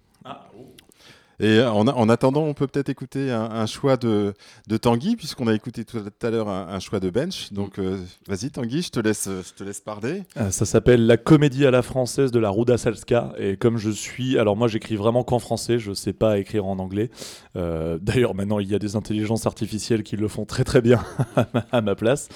Et 1.41 1.59
euh, 1.59 1.71
en, 1.71 1.87
en 1.89 2.09
attendant, 2.09 2.43
on 2.43 2.55
peut 2.55 2.67
peut-être 2.67 2.89
écouter 2.89 3.31
un, 3.31 3.67
choix 3.67 3.97
de, 3.97 4.35
de 4.69 4.77
Tanguy 4.77 5.17
puisqu'on 5.17 5.47
a 5.47 5.55
écouté 5.55 5.85
tout 5.85 5.99
à 6.23 6.31
l'heure 6.31 6.49
un, 6.49 6.81
choix 6.81 7.01
de 7.01 7.11
Bench. 7.11 7.53
Donc 7.53 7.79
euh, 7.79 7.99
vas-y 8.29 8.51
Tanguy, 8.51 8.83
je 8.83 8.91
te 8.91 9.01
laisse, 9.01 9.29
te 9.57 9.65
laisse 9.65 9.81
parler. 9.81 10.23
Euh, 10.37 10.51
Ça 10.51 10.65
s'appelle 10.65 11.07
La 11.07 11.17
comédie 11.17 11.67
à 11.67 11.71
la 11.71 11.83
française 11.83 12.31
de 12.31 12.39
la 12.39 12.51
Ruda 12.51 12.79
Salska. 12.79 13.33
Et 13.39 13.57
comme 13.57 13.79
je 13.79 13.91
suis. 13.91 14.39
Alors, 14.39 14.57
moi, 14.57 14.69
j'écris 14.69 14.97
vraiment 14.97 15.25
qu'en 15.25 15.39
français, 15.39 15.79
je 15.79 15.93
sais 15.93 16.13
pas 16.13 16.39
écrire 16.39 16.67
en 16.67 16.79
anglais. 16.79 17.11
Euh, 17.57 17.99
D'ailleurs, 18.01 18.35
maintenant, 18.35 18.59
il 18.59 18.71
y 18.71 18.75
a 18.75 18.79
des 18.79 18.97
intelligences 18.97 19.47
artificielles 19.47 20.03
qui 20.03 20.17
le 20.17 20.29
font 20.29 20.45
très 20.45 20.65
très 20.65 20.81
bien 20.81 21.03
à 21.73 21.81
ma 21.81 21.95
place. 21.95 22.29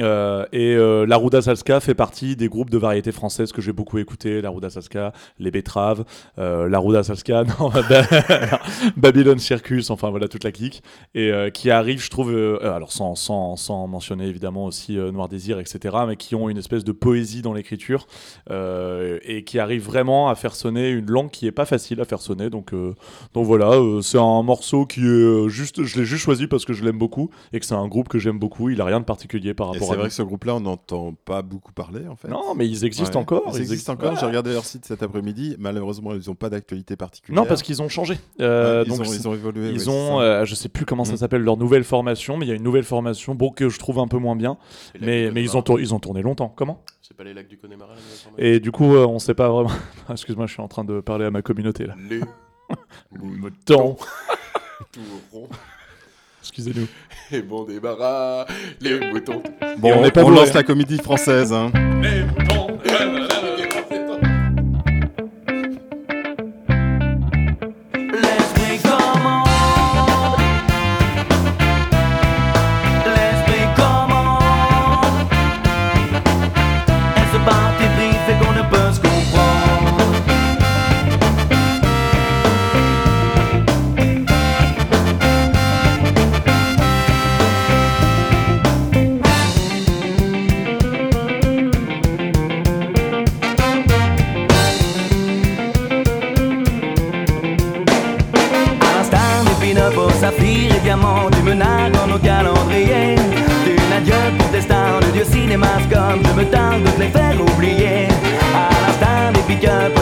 Euh, 0.00 0.46
et 0.52 0.76
euh, 0.76 1.04
la 1.04 1.16
Ruda 1.16 1.42
Salska 1.42 1.80
fait 1.80 1.94
partie 1.94 2.36
des 2.36 2.48
groupes 2.48 2.70
de 2.70 2.78
variété 2.78 3.10
française 3.10 3.50
que 3.50 3.60
j'ai 3.60 3.72
beaucoup 3.72 3.98
écouté. 3.98 4.40
La 4.40 4.50
Ruda 4.50 4.70
Salska, 4.70 5.12
les 5.40 5.50
Betraves, 5.50 6.04
euh, 6.38 6.68
la 6.68 6.78
Ruda 6.78 7.02
Salska, 7.02 7.42
non, 7.58 7.70
Ba- 7.70 8.06
Babylon 8.96 9.38
Circus, 9.38 9.90
enfin 9.90 10.10
voilà 10.10 10.28
toute 10.28 10.44
la 10.44 10.52
clique. 10.52 10.82
Et 11.14 11.32
euh, 11.32 11.50
qui 11.50 11.70
arrive, 11.72 12.00
je 12.02 12.08
trouve, 12.08 12.32
euh, 12.32 12.58
alors 12.74 12.92
sans, 12.92 13.16
sans, 13.16 13.56
sans 13.56 13.88
mentionner 13.88 14.26
évidemment 14.26 14.66
aussi 14.66 14.96
Noir 14.96 15.28
Désir, 15.28 15.58
etc., 15.58 15.96
mais 16.06 16.16
qui 16.16 16.34
ont 16.36 16.48
une 16.48 16.58
espèce 16.58 16.84
de 16.84 16.92
poésie 16.92 17.42
dans 17.42 17.52
l'écriture 17.52 18.06
et 18.50 19.44
qui 19.44 19.58
arrivent 19.58 19.84
vraiment 19.84 20.28
à 20.28 20.34
faire 20.34 20.54
sonner 20.54 20.90
une 20.90 21.10
langue 21.10 21.30
qui 21.30 21.46
est 21.46 21.52
pas 21.52 21.64
facile 21.64 22.00
à 22.00 22.04
faire 22.04 22.20
sonner. 22.20 22.48
Donc, 22.50 22.72
donc 22.72 23.46
voilà, 23.46 23.72
c'est 24.02 24.18
un 24.18 24.42
morceau 24.42 24.86
qui 24.86 25.00
est 25.00 25.48
juste, 25.48 25.82
je 25.82 25.98
l'ai 25.98 26.04
juste 26.04 26.22
choisi 26.22 26.46
parce 26.46 26.64
que 26.64 26.72
je 26.72 26.84
l'aime 26.84 26.98
beaucoup 26.98 27.30
et 27.52 27.60
que 27.60 27.66
c'est 27.66 27.74
un 27.74 27.88
groupe 27.88 28.08
que 28.08 28.18
j'aime 28.18 28.38
beaucoup. 28.38 28.70
Il 28.70 28.80
a 28.80 28.84
rien 28.84 29.00
de 29.00 29.04
particulier 29.04 29.54
par 29.54 29.74
Et 29.74 29.79
c'est 29.84 29.96
vrai 29.96 30.08
que 30.08 30.14
ce 30.14 30.22
groupe-là, 30.22 30.54
on 30.56 30.60
n'entend 30.60 31.14
pas 31.24 31.42
beaucoup 31.42 31.72
parler 31.72 32.06
en 32.08 32.16
fait. 32.16 32.28
Non, 32.28 32.54
mais 32.54 32.66
ils 32.68 32.84
existent 32.84 33.14
Ouais. 33.18 33.22
encore. 33.22 33.42
Ils 33.54 33.60
existent 33.60 33.92
encore. 33.92 34.12
Ouais. 34.12 34.18
J'ai 34.20 34.26
regardé 34.26 34.52
leur 34.52 34.64
site 34.64 34.84
cet 34.84 35.02
après-midi. 35.02 35.56
Malheureusement, 35.58 36.12
ils 36.14 36.22
n'ont 36.28 36.34
pas 36.34 36.50
d'actualité 36.50 36.96
particulière. 36.96 37.42
Non, 37.42 37.48
parce 37.48 37.62
qu'ils 37.62 37.80
ont 37.82 37.88
changé. 37.88 38.18
Euh, 38.40 38.80
Ouais, 38.80 38.84
ils 38.86 38.88
donc 38.90 39.00
ont- 39.00 39.04
ils 39.12 39.28
ont 39.28 39.34
évolué, 39.34 39.70
Ils 39.70 39.88
ouais, 39.88 39.94
ont, 39.94 40.20
euh, 40.20 40.44
je 40.44 40.54
sais 40.54 40.68
plus 40.68 40.84
comment 40.84 41.04
ça 41.04 41.14
Mm. 41.14 41.16
s'appelle, 41.18 41.42
leur 41.42 41.56
nouvelle 41.56 41.84
formation, 41.84 42.36
mais 42.36 42.46
il 42.46 42.48
y 42.48 42.52
a 42.52 42.56
une 42.56 42.62
nouvelle 42.62 42.84
formation, 42.84 43.34
bon 43.34 43.50
que 43.50 43.68
je 43.68 43.78
trouve 43.78 43.98
un 43.98 44.08
peu 44.08 44.18
moins 44.18 44.36
bien. 44.36 44.56
Mais, 45.00 45.30
mais 45.30 45.42
ils 45.42 45.56
ont, 45.56 45.62
tour- 45.62 45.80
ils 45.80 45.94
ont 45.94 46.00
tourné 46.00 46.22
longtemps. 46.22 46.52
Comment? 46.54 46.82
C'est 47.02 47.16
pas 47.16 47.24
les 47.24 47.34
lacs 47.34 47.48
du 47.48 47.58
Connemara, 47.58 47.94
Et 48.38 48.60
du 48.60 48.70
coup, 48.70 48.94
euh, 48.94 49.06
on 49.06 49.18
sait 49.18 49.34
pas 49.34 49.48
vraiment. 49.48 49.70
Excuse-moi, 50.10 50.46
je 50.46 50.52
suis 50.52 50.62
en 50.62 50.68
train 50.68 50.84
de 50.84 51.00
parler 51.00 51.24
à 51.24 51.30
ma 51.30 51.42
communauté 51.42 51.86
là. 51.86 51.94
Les 52.08 52.20
Moutons. 53.12 53.96
tout 54.92 55.00
rond 55.32 55.48
Excusez-nous. 56.42 56.86
Et 57.32 57.42
bon 57.42 57.64
débarras, 57.64 58.46
les 58.80 58.98
moutons. 59.12 59.42
Bon, 59.78 59.88
Et 59.88 59.92
on, 59.92 60.00
on 60.00 60.04
est 60.04 60.10
pas 60.10 60.24
on 60.24 60.30
lance 60.30 60.52
la 60.54 60.62
comédie 60.62 60.98
française. 60.98 61.52
hein. 61.52 61.70
Les 62.02 62.22
moutons. 62.24 62.78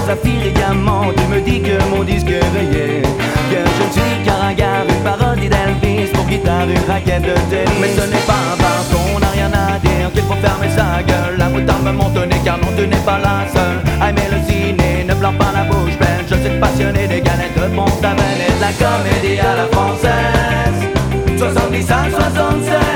Saphirs 0.08 0.46
et 0.46 0.52
diamants, 0.52 1.12
tu 1.16 1.24
me 1.32 1.40
dis 1.40 1.60
que 1.60 1.76
mon 1.90 2.02
disque 2.02 2.32
rayé. 2.54 3.02
Que 3.50 3.60
je 3.76 3.82
ne 3.86 3.92
suis 3.92 4.24
qu'un 4.24 4.38
ringard, 4.44 4.84
une 4.88 5.02
parodie 5.04 5.50
d'Elvis 5.54 6.10
pour 6.14 6.24
guitare, 6.24 6.68
une 6.68 6.86
raquette 6.90 7.24
de 7.30 7.34
tennis. 7.50 7.78
Mais 7.80 7.92
ce 7.98 8.04
n'est 8.12 8.26
pas 8.32 8.48
parce 8.64 8.88
qu'on 8.90 9.18
n'a 9.20 9.30
rien 9.38 9.52
à 9.52 9.78
dire 9.78 10.08
qu'il 10.14 10.22
faut 10.22 10.40
fermer 10.46 10.70
sa 10.70 11.02
gueule. 11.02 11.36
La 11.36 11.48
moutarde 11.50 11.84
me 11.84 11.92
monte 11.92 12.20
car 12.44 12.56
non, 12.56 12.70
tu 12.76 12.86
n'es 12.86 13.04
pas 13.04 13.18
la 13.18 13.36
seule. 13.54 13.80
aimer 14.08 14.28
le 14.32 14.38
ciné, 14.48 15.04
ne 15.08 15.14
pleure 15.14 15.36
pas 15.42 15.52
la 15.52 15.64
bouche 15.70 15.96
pleine. 16.00 16.24
Je 16.30 16.36
suis 16.36 16.58
passionné 16.58 17.06
des 17.06 17.20
galettes 17.20 17.56
de 17.56 17.68
Pont-Aven 17.76 18.38
et 18.48 18.52
de 18.56 18.60
la 18.66 18.72
comédie 18.82 19.40
à 19.40 19.56
la 19.60 19.66
française. 19.74 20.78
70 21.36 21.90
à 21.90 22.10
76, 22.10 22.87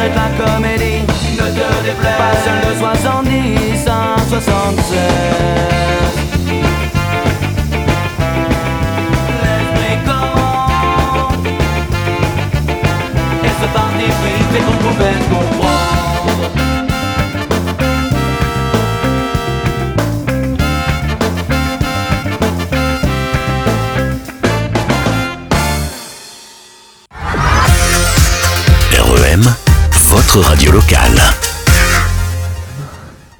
j'arrête 0.00 0.14
la 0.14 0.44
comédie, 0.44 1.02
ne 1.32 1.38
te 1.38 1.84
déplaise 1.84 2.18
pas 2.18 2.34
seul 2.44 2.60
de 2.72 2.78
70 2.78 3.86
à 3.86 4.16
76. 4.28 4.98
L'esprit 9.42 9.98
commande 10.04 11.46
Et 13.44 13.48
ce 13.48 13.66
parti 13.74 14.06
pris 14.20 14.40
fait 14.52 14.64
qu'on 14.64 14.78
pouvait 14.88 15.18
comprendre 15.30 15.69
votre 30.32 30.48
radio 30.48 30.72
locale. 30.72 31.18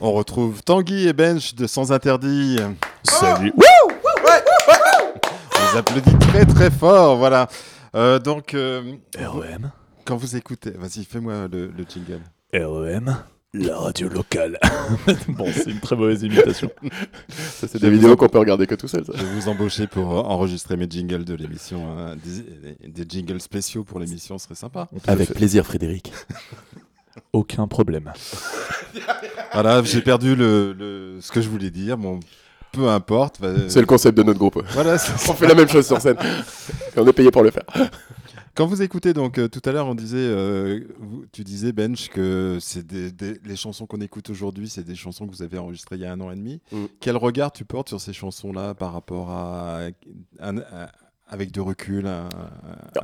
On 0.00 0.12
retrouve 0.12 0.62
Tanguy 0.62 1.08
et 1.08 1.12
Bench 1.12 1.54
de 1.54 1.66
Sans 1.66 1.92
Interdit. 1.92 2.58
Salut. 3.04 3.52
On 3.56 5.72
les 5.72 5.78
applaudit 5.78 6.18
très 6.18 6.44
très 6.46 6.70
fort, 6.70 7.16
voilà. 7.16 7.48
Euh, 7.94 8.18
donc, 8.18 8.54
euh, 8.54 8.82
REM. 9.18 9.70
quand 10.04 10.16
vous 10.16 10.36
écoutez, 10.36 10.70
vas-y, 10.70 11.04
fais-moi 11.04 11.48
le, 11.52 11.66
le 11.68 11.84
jingle. 11.88 12.20
REM, 12.52 13.16
la 13.52 13.78
radio 13.78 14.08
locale. 14.08 14.58
bon, 15.28 15.46
c'est 15.52 15.70
une 15.70 15.80
très 15.80 15.96
mauvaise 15.96 16.22
imitation. 16.22 16.70
Ça, 17.28 17.66
c'est 17.68 17.80
des 17.80 17.90
vidéos 17.90 18.16
qu'on 18.16 18.28
peut 18.28 18.38
regarder 18.38 18.66
que 18.66 18.74
tout 18.76 18.88
seul. 18.88 19.04
Ça. 19.04 19.12
Je 19.16 19.24
vais 19.24 19.34
vous 19.40 19.48
embaucher 19.48 19.86
pour 19.86 20.12
euh, 20.12 20.22
enregistrer 20.22 20.76
mes 20.76 20.86
jingles 20.88 21.24
de 21.24 21.34
l'émission. 21.34 21.98
hein. 21.98 22.16
Des, 22.24 22.88
des 22.88 23.04
jingles 23.08 23.40
spéciaux 23.40 23.84
pour 23.84 23.98
l'émission 24.00 24.38
serait 24.38 24.54
sympa. 24.54 24.88
Avec 25.06 25.34
plaisir, 25.34 25.64
Frédéric. 25.66 26.12
Aucun 27.32 27.66
problème. 27.68 28.12
Voilà, 29.52 29.82
j'ai 29.82 30.00
perdu 30.02 30.34
le, 30.36 30.72
le- 30.72 31.18
ce 31.20 31.30
que 31.32 31.40
je 31.40 31.48
voulais 31.48 31.70
dire. 31.70 31.96
Bon, 31.96 32.20
peu 32.72 32.88
importe. 32.88 33.40
va- 33.40 33.68
C'est 33.68 33.80
le 33.80 33.86
concept 33.86 34.16
de 34.18 34.22
notre 34.22 34.38
groupe. 34.38 34.62
Voilà, 34.70 34.94
On 35.28 35.32
fait 35.34 35.48
la 35.48 35.54
même 35.54 35.68
chose 35.68 35.86
sur 35.86 36.00
scène. 36.00 36.16
Et 36.96 36.98
on 37.00 37.06
est 37.06 37.12
payé 37.12 37.30
pour 37.30 37.42
le 37.42 37.50
faire. 37.50 37.64
Quand 38.56 38.66
vous 38.66 38.82
écoutez, 38.82 39.12
donc 39.12 39.38
euh, 39.38 39.48
tout 39.48 39.62
à 39.64 39.72
l'heure, 39.72 39.86
on 39.86 39.94
disait, 39.94 40.16
euh, 40.18 40.80
tu 41.32 41.44
disais 41.44 41.72
Bench 41.72 42.08
que 42.08 42.58
c'est 42.60 42.84
des, 42.86 43.10
des- 43.12 43.38
les 43.44 43.56
chansons 43.56 43.86
qu'on 43.86 44.00
écoute 44.00 44.28
aujourd'hui, 44.28 44.68
c'est 44.68 44.82
des 44.82 44.96
chansons 44.96 45.26
que 45.26 45.32
vous 45.32 45.42
avez 45.42 45.56
enregistrées 45.56 45.96
il 45.96 46.02
y 46.02 46.04
a 46.04 46.12
un 46.12 46.20
an 46.20 46.30
et 46.32 46.36
demi. 46.36 46.60
Mm. 46.72 46.84
Quel 47.00 47.16
regard 47.16 47.52
tu 47.52 47.64
portes 47.64 47.88
sur 47.88 48.00
ces 48.00 48.12
chansons-là 48.12 48.74
par 48.74 48.92
rapport 48.92 49.30
à- 49.30 49.82
avec 51.30 51.52
de 51.52 51.60
recul, 51.60 52.06
un, 52.06 52.28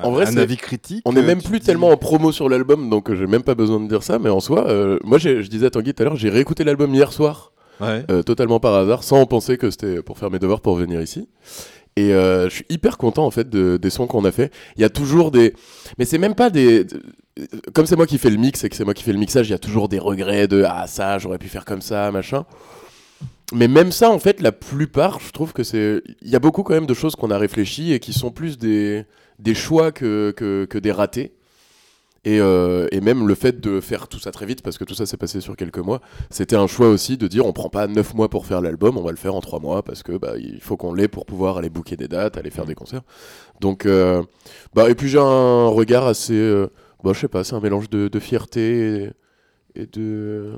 En 0.03 0.11
vrai, 0.11 0.27
un 0.27 0.33
c'est- 0.33 0.39
avis 0.41 0.57
critique 0.57 1.03
On 1.05 1.13
n'est 1.13 1.21
euh, 1.21 1.27
même 1.27 1.41
tu 1.41 1.49
plus 1.49 1.61
dis- 1.61 1.67
tellement 1.67 1.91
en 1.91 1.97
promo 1.97 2.33
sur 2.33 2.49
l'album, 2.49 2.91
donc 2.91 3.09
euh, 3.11 3.15
j'ai 3.17 3.27
même 3.27 3.43
pas 3.45 3.55
besoin 3.55 3.79
de 3.81 3.89
dire 3.89 4.03
ça. 4.03 4.19
Mais 4.19 4.31
en 4.31 4.41
soi, 4.41 4.67
euh, 4.69 4.99
moi, 5.05 5.19
je 5.19 5.41
disais 5.49 5.67
à 5.67 5.71
Tanguy 5.71 5.95
tout 5.95 6.03
à 6.03 6.07
l'heure, 6.07 6.17
j'ai 6.17 6.29
réécouté 6.31 6.65
l'album 6.65 6.93
hier 6.95 7.13
soir, 7.13 7.53
Ouais. 7.81 8.05
euh, 8.11 8.23
totalement 8.23 8.59
par 8.59 8.75
hasard, 8.75 9.03
sans 9.05 9.25
penser 9.27 9.59
que 9.59 9.71
c'était 9.71 10.03
pour 10.03 10.19
faire 10.19 10.31
mes 10.31 10.39
devoirs 10.39 10.61
pour 10.61 10.75
venir 10.77 11.01
ici. 11.01 11.29
Et 11.99 12.13
euh, 12.13 12.49
je 12.51 12.55
suis 12.57 12.67
hyper 12.69 12.99
content 12.99 13.25
en 13.25 13.31
fait 13.31 13.49
de- 13.49 13.79
des 13.79 13.89
sons 13.91 14.07
qu'on 14.07 14.25
a 14.27 14.33
fait. 14.33 14.53
Il 14.77 14.83
y 14.83 14.85
a 14.85 14.91
toujours 14.91 15.31
des, 15.31 15.55
mais 15.99 16.05
c'est 16.05 16.19
même 16.19 16.35
pas 16.35 16.51
des, 16.51 16.85
de- 16.85 17.01
comme 17.75 17.87
c'est 17.87 17.97
moi 17.97 18.07
qui 18.07 18.19
fais 18.19 18.29
le 18.31 18.37
mix 18.39 18.65
et 18.65 18.69
que 18.69 18.77
c'est 18.77 18.85
moi 18.85 18.93
qui 18.93 19.03
fais 19.03 19.13
le 19.13 19.19
mixage, 19.19 19.49
il 19.49 19.53
y 19.53 19.55
a 19.55 19.59
toujours 19.59 19.89
des 19.89 19.99
regrets 19.99 20.47
de 20.49 20.65
ah 20.67 20.87
ça 20.87 21.19
j'aurais 21.19 21.39
pu 21.39 21.49
faire 21.49 21.65
comme 21.65 21.81
ça 21.81 22.11
machin. 22.13 22.45
Mais 23.53 23.69
même 23.69 23.93
ça, 23.93 24.11
en 24.11 24.19
fait, 24.19 24.41
la 24.41 24.53
plupart, 24.53 25.21
je 25.21 25.31
trouve 25.31 25.53
que 25.53 25.63
c'est. 25.63 26.03
Il 26.23 26.29
y 26.29 26.37
a 26.37 26.41
beaucoup 26.41 26.63
quand 26.63 26.75
même 26.75 26.87
de 26.87 26.95
choses 26.95 27.15
qu'on 27.15 27.31
a 27.31 27.39
réfléchies 27.39 27.93
et 27.93 28.01
qui 28.01 28.13
sont 28.13 28.31
plus 28.31 28.59
des, 28.59 29.05
des 29.39 29.55
choix 29.55 29.93
que, 29.93 30.33
que, 30.37 30.79
des 30.79 30.93
ratés. 30.93 31.33
Et, 32.25 32.41
euh, 32.41 32.89
et 32.91 33.01
même 33.01 33.29
le 33.29 33.37
fait 33.37 33.61
de 33.61 33.81
faire 33.81 34.09
tout 34.09 34.19
ça 34.19 34.33
très 34.33 34.47
vite, 34.47 34.61
parce 34.63 34.79
que 34.79 34.85
tout 34.85 34.95
ça 34.95 35.07
s'est 35.07 35.17
passé 35.17 35.41
sur 35.41 35.55
quelques 35.55 35.79
mois, 35.79 36.01
c'était 36.29 36.57
un 36.57 36.67
choix 36.67 36.89
aussi 36.89 37.17
de 37.17 37.29
dire 37.29 37.47
on 37.47 37.53
prend 37.53 37.69
pas 37.69 37.87
9 37.87 38.15
mois 38.15 38.29
pour 38.29 38.47
faire 38.47 38.61
l'album, 38.61 38.99
on 38.99 39.03
va 39.05 39.13
le 39.13 39.17
faire 39.17 39.37
en 39.37 39.41
3 39.41 39.61
mois, 39.61 39.85
parce 39.85 40.03
que 40.03 40.19
bah, 40.19 40.33
il 40.37 40.61
faut 40.61 40.77
qu'on 40.77 40.93
l'ait 40.93 41.07
pour 41.07 41.25
pouvoir 41.25 41.59
aller 41.59 41.71
booker 41.71 41.97
des 41.97 42.09
dates, 42.09 42.37
aller 42.37 42.51
faire 42.51 42.67
des 42.67 42.75
concerts. 42.75 43.03
Donc, 43.61 43.87
euh, 43.87 44.25
bah, 44.75 44.91
et 44.91 44.97
puis 44.97 45.09
j'ai 45.09 45.21
un 45.21 45.69
regard 45.69 46.09
assez. 46.09 46.35
euh, 46.35 46.67
bah, 47.05 47.13
je 47.15 47.21
sais 47.21 47.29
pas, 47.29 47.45
c'est 47.45 47.55
un 47.55 47.61
mélange 47.61 47.89
de, 47.91 48.19
fierté 48.19 49.13
et 49.77 49.87
de. 49.87 50.55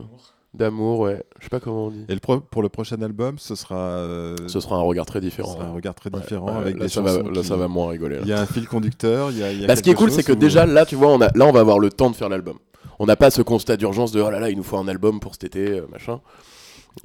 D'amour, 0.54 1.00
ouais. 1.00 1.22
Je 1.38 1.44
sais 1.44 1.50
pas 1.50 1.60
comment 1.60 1.86
on 1.86 1.90
dit. 1.90 2.04
Et 2.08 2.14
le 2.14 2.20
pro- 2.20 2.40
pour 2.40 2.62
le 2.62 2.68
prochain 2.68 3.00
album, 3.02 3.38
ce 3.38 3.54
sera. 3.54 3.76
euh, 3.76 4.34
Ce 4.46 4.60
sera 4.60 4.76
un 4.76 4.80
regard 4.82 5.04
très 5.06 5.20
ce 5.20 5.24
différent. 5.24 5.52
sera 5.52 5.64
un 5.66 5.72
regard 5.72 5.94
très 5.94 6.10
Ouais, 6.12 6.20
différent 6.20 6.46
ouais, 6.46 6.56
avec 6.62 6.76
là, 6.78 6.84
des 6.84 6.88
ça 6.88 7.02
va, 7.02 7.22
là, 7.22 7.42
ça 7.42 7.56
va 7.56 7.68
moins 7.68 7.90
rigoler. 7.90 8.18
Il 8.22 8.28
y 8.28 8.32
a 8.32 8.40
un 8.40 8.46
fil 8.46 8.66
conducteur. 8.66 9.30
Il 9.30 9.38
y 9.38 9.42
a, 9.42 9.52
y 9.52 9.64
a 9.64 9.66
Bah, 9.66 9.76
ce 9.76 9.82
qui 9.82 9.90
est 9.90 9.94
cool, 9.94 10.10
c'est 10.10 10.22
que 10.24 10.32
déjà 10.32 10.64
là, 10.64 10.86
tu 10.86 10.96
vois, 10.96 11.08
on 11.12 11.20
a, 11.20 11.28
là, 11.34 11.46
on 11.46 11.52
va 11.52 11.60
avoir 11.60 11.78
le 11.78 11.90
temps 11.90 12.10
de 12.10 12.16
faire 12.16 12.28
l'album. 12.30 12.56
On 12.98 13.06
n'a 13.06 13.14
pas 13.14 13.30
ce 13.30 13.42
constat 13.42 13.76
d'urgence 13.76 14.10
de 14.10 14.20
oh 14.22 14.30
là 14.30 14.40
là, 14.40 14.50
il 14.50 14.56
nous 14.56 14.62
faut 14.64 14.78
un 14.78 14.88
album 14.88 15.20
pour 15.20 15.32
cet 15.34 15.44
été, 15.44 15.68
euh, 15.78 15.86
machin. 15.92 16.20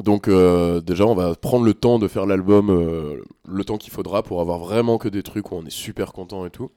Donc 0.03 0.27
euh, 0.27 0.79
déjà, 0.81 1.05
on 1.05 1.13
va 1.13 1.35
prendre 1.35 1.65
le 1.65 1.73
temps 1.75 1.99
de 1.99 2.07
faire 2.07 2.25
l'album, 2.25 2.69
euh, 2.71 3.17
le 3.47 3.63
temps 3.65 3.77
qu'il 3.77 3.91
faudra 3.93 4.23
pour 4.23 4.41
avoir 4.41 4.57
vraiment 4.57 4.97
que 4.97 5.07
des 5.09 5.21
trucs 5.21 5.51
où 5.51 5.55
on 5.55 5.65
est 5.65 5.69
super 5.69 6.13
content 6.13 6.45
et 6.45 6.49
tout. 6.49 6.71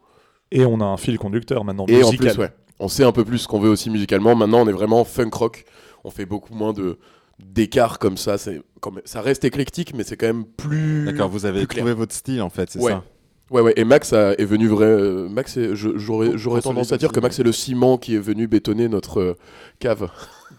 Et 0.53 0.67
on 0.67 0.81
a 0.81 0.85
un 0.85 0.97
fil 0.99 1.17
conducteur 1.19 1.65
maintenant 1.65 1.87
Et 1.89 2.03
en 2.03 2.11
musical. 2.11 2.33
plus, 2.35 2.41
ouais, 2.43 2.51
on 2.79 2.89
sait 2.89 3.05
un 3.05 3.13
peu 3.13 3.25
plus 3.25 3.39
ce 3.39 3.49
qu'on 3.49 3.61
veut 3.61 3.71
aussi 3.71 3.89
musicalement. 3.89 4.35
Maintenant, 4.35 4.61
on 4.63 4.69
est 4.69 4.73
vraiment 4.73 5.05
funk 5.05 5.31
rock. 5.33 5.65
On 6.07 6.11
fait 6.11 6.25
beaucoup 6.25 6.55
moins 6.55 6.73
de 6.73 6.99
d'écart 7.43 7.99
comme 7.99 8.17
ça. 8.17 8.39
C'est 8.39 8.63
comme 8.81 9.01
ça 9.05 9.21
reste 9.21 9.45
éclectique, 9.45 9.93
mais 9.95 10.05
c'est 10.05 10.17
quand 10.17 10.27
même 10.29 10.45
plus. 10.45 11.05
D'accord, 11.05 11.29
vous 11.29 11.45
avez 11.47 11.67
trouvé 11.67 11.93
votre 11.95 12.15
style 12.15 12.41
en 12.43 12.49
fait, 12.49 12.71
c'est 12.71 12.79
Ouais. 12.79 12.93
ça 12.93 13.03
Ouais, 13.51 13.61
ouais, 13.61 13.73
et 13.77 13.85
Max 13.85 14.13
a- 14.13 14.33
est 14.35 14.45
venu 14.45 14.67
vrai. 14.69 14.87
euh, 14.87 15.29
Max, 15.29 15.57
est- 15.57 15.75
je- 15.77 15.97
j'aurais 15.97 16.33
j'aurais 16.37 16.61
tendance 16.63 16.91
à 16.93 16.97
dire 16.97 17.13
que 17.13 17.21
Max 17.21 17.39
est 17.39 17.45
le 17.45 17.53
ciment 17.53 17.97
qui 17.99 18.15
est 18.17 18.21
venu 18.21 18.47
bétonner 18.49 18.89
notre 18.89 19.21
euh, 19.21 19.35
cave. 19.79 20.09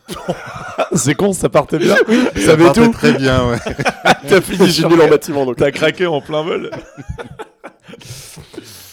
C'est 0.94 1.16
con, 1.16 1.34
ça 1.34 1.50
partait 1.50 1.80
bien. 1.80 1.96
Tu 2.08 2.42
Ça 2.42 2.46
savais 2.48 2.64
partait 2.66 2.86
tout 2.86 2.92
très 2.94 3.14
bien, 3.14 3.50
ouais. 3.50 3.58
T'as 4.30 4.40
fini, 4.42 4.70
j'ai 4.70 4.88
nul 4.88 5.02
en 5.02 5.08
bâtiment 5.10 5.46
donc. 5.46 5.56
T'as 5.58 5.72
craqué 5.72 6.06
en 6.06 6.22
plein 6.22 6.44
vol. 6.44 6.72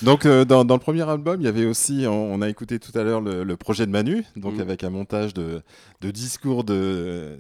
Donc 0.04 0.26
euh, 0.26 0.44
dans, 0.44 0.64
dans 0.64 0.74
le 0.74 0.80
premier 0.80 1.08
album, 1.08 1.40
il 1.40 1.44
y 1.44 1.48
avait 1.48 1.66
aussi, 1.66 2.04
on, 2.08 2.34
on 2.34 2.42
a 2.42 2.48
écouté 2.48 2.78
tout 2.78 2.96
à 2.98 3.02
l'heure 3.02 3.20
le, 3.20 3.44
le 3.44 3.56
projet 3.56 3.86
de 3.86 3.90
Manu, 3.90 4.24
donc 4.36 4.54
Mhm. 4.54 4.60
avec 4.60 4.84
un 4.84 4.90
montage 4.90 5.34
de, 5.34 5.62
de 6.00 6.10
discours 6.10 6.64
de 6.64 7.38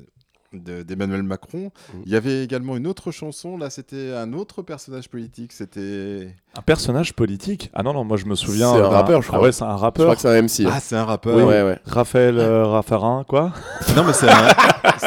de- 0.52 0.84
d'Emmanuel 0.84 1.24
Macron. 1.24 1.72
Mhm. 1.92 2.02
Il 2.06 2.12
y 2.12 2.16
avait 2.16 2.44
également 2.44 2.76
une 2.76 2.86
autre 2.86 3.10
chanson, 3.10 3.56
là 3.58 3.70
c'était 3.70 4.12
un 4.14 4.32
autre 4.34 4.62
personnage 4.62 5.08
politique, 5.10 5.52
c'était... 5.52 6.28
Un 6.56 6.62
personnage 6.62 7.12
politique? 7.14 7.70
Ah 7.74 7.82
non, 7.82 7.92
non, 7.92 8.04
moi 8.04 8.16
je 8.18 8.26
me 8.26 8.36
souviens. 8.36 8.72
C'est 8.72 8.80
un 8.80 8.88
rappeur, 8.88 9.20
je 9.20 9.26
Ah 9.30 9.32
crois. 9.32 9.42
ouais, 9.46 9.52
c'est 9.52 9.64
un 9.64 9.76
Je 9.76 9.80
rappeur. 9.82 10.04
crois 10.06 10.14
que 10.14 10.20
c'est 10.22 10.28
un 10.28 10.40
MC. 10.42 10.70
Ah 10.72 10.78
c'est 10.78 10.94
un 10.94 11.04
rappeur 11.04 11.36
ouais, 11.36 11.62
ouais. 11.64 11.78
Raphaël 11.84 12.38
euh, 12.38 12.66
Raffarin, 12.66 13.24
quoi? 13.26 13.52
Non 13.96 14.04
mais 14.04 14.12
c'est 14.12 14.28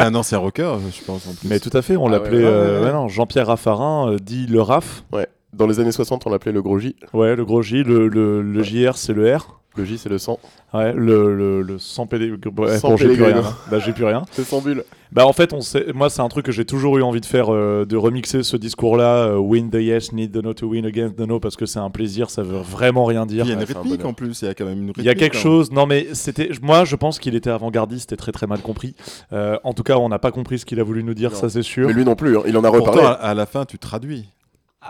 un, 0.01 0.15
ancien 0.15 0.37
rocker, 0.39 0.75
je 0.91 1.01
pense 1.05 1.25
en 1.27 1.33
plus. 1.33 1.47
Mais 1.47 1.61
tout 1.61 1.69
à 1.71 1.81
fait, 1.81 1.95
on 1.95 2.07
Ah 2.07 2.11
l'appelait 2.11 2.39
ouais, 2.39 2.43
ouais, 2.43 2.49
euh, 2.49 3.03
ouais, 3.03 3.09
Jean-Pierre 3.09 3.47
Raffarin, 3.47 4.11
euh, 4.11 4.17
dit 4.19 4.47
le 4.47 4.61
Raf. 4.61 5.05
Ouais. 5.13 5.27
Dans 5.53 5.67
les 5.67 5.79
années 5.79 5.91
60, 5.91 6.27
on 6.27 6.29
l'appelait 6.29 6.51
le 6.51 6.61
gros 6.61 6.77
J. 6.79 6.95
Ouais, 7.13 7.35
le 7.35 7.45
gros 7.45 7.61
J, 7.61 7.83
le, 7.83 8.07
le, 8.07 8.41
le 8.41 8.63
JR, 8.63 8.97
c'est 8.97 9.13
le 9.13 9.35
R. 9.35 9.53
Le 9.77 9.85
J, 9.85 9.99
c'est 9.99 10.09
le 10.09 10.17
sang. 10.17 10.39
Ouais, 10.73 10.91
le, 10.91 11.35
le, 11.35 11.61
le 11.61 11.77
sans 11.77 12.07
PD. 12.07 12.31
Ouais, 12.57 12.77
Sans 12.79 12.89
bon, 12.89 12.97
j'ai 12.97 13.13
plus 13.13 13.23
rien. 13.23 13.37
hein. 13.45 13.55
Bah, 13.69 13.77
j'ai 13.77 13.93
plus 13.93 14.05
rien. 14.05 14.23
C'est 14.31 14.43
sans 14.43 14.59
bulle. 14.59 14.83
Bah, 15.11 15.27
en 15.27 15.33
fait, 15.33 15.53
on 15.53 15.61
sait, 15.61 15.85
moi, 15.93 16.09
c'est 16.09 16.21
un 16.23 16.27
truc 16.29 16.47
que 16.47 16.51
j'ai 16.51 16.65
toujours 16.65 16.97
eu 16.97 17.03
envie 17.03 17.21
de 17.21 17.27
faire, 17.27 17.53
euh, 17.53 17.85
de 17.85 17.95
remixer 17.95 18.41
ce 18.41 18.57
discours-là, 18.57 19.27
euh, 19.27 19.37
win 19.37 19.69
the 19.69 19.75
yes, 19.75 20.11
need 20.13 20.31
the 20.33 20.43
no 20.43 20.53
to 20.55 20.67
win 20.67 20.83
against 20.85 21.15
the 21.15 21.21
no, 21.27 21.39
parce 21.39 21.55
que 21.55 21.67
c'est 21.67 21.77
un 21.79 21.91
plaisir, 21.91 22.31
ça 22.31 22.41
veut 22.41 22.57
vraiment 22.57 23.05
rien 23.05 23.25
dire. 23.27 23.45
il 23.45 23.49
y 23.49 23.51
a 23.51 23.53
une 23.53 23.65
bonheur. 23.83 24.07
en 24.07 24.13
plus, 24.13 24.41
il 24.41 24.45
y 24.45 24.47
a 24.49 24.55
quand 24.55 24.65
même 24.65 24.79
une 24.79 24.87
rythmique. 24.87 25.05
Il 25.05 25.05
y 25.05 25.09
a 25.09 25.15
quelque 25.15 25.37
hein. 25.37 25.41
chose, 25.41 25.71
non 25.71 25.85
mais 25.85 26.07
c'était, 26.13 26.49
moi 26.61 26.83
je 26.83 26.95
pense 26.97 27.19
qu'il 27.19 27.35
était 27.35 27.51
avant-gardiste 27.51 28.11
et 28.11 28.17
très 28.17 28.31
très 28.33 28.47
mal 28.47 28.59
compris. 28.61 28.95
Euh, 29.31 29.57
en 29.63 29.73
tout 29.73 29.83
cas, 29.83 29.97
on 29.97 30.09
n'a 30.09 30.19
pas 30.19 30.31
compris 30.31 30.57
ce 30.59 30.65
qu'il 30.65 30.79
a 30.79 30.83
voulu 30.83 31.03
nous 31.03 31.13
dire, 31.13 31.29
Non. 31.31 31.37
ça 31.37 31.49
c'est 31.49 31.61
sûr. 31.61 31.87
Mais 31.87 31.93
lui 31.93 32.03
non 32.03 32.15
plus, 32.15 32.35
hein. 32.37 32.41
il 32.47 32.57
en 32.57 32.63
a 32.65 32.69
reparlé. 32.69 32.99
Pourtant, 32.99 33.07
à, 33.07 33.11
à 33.11 33.33
la 33.35 33.45
fin, 33.45 33.63
tu 33.63 33.77
traduis. 33.77 34.27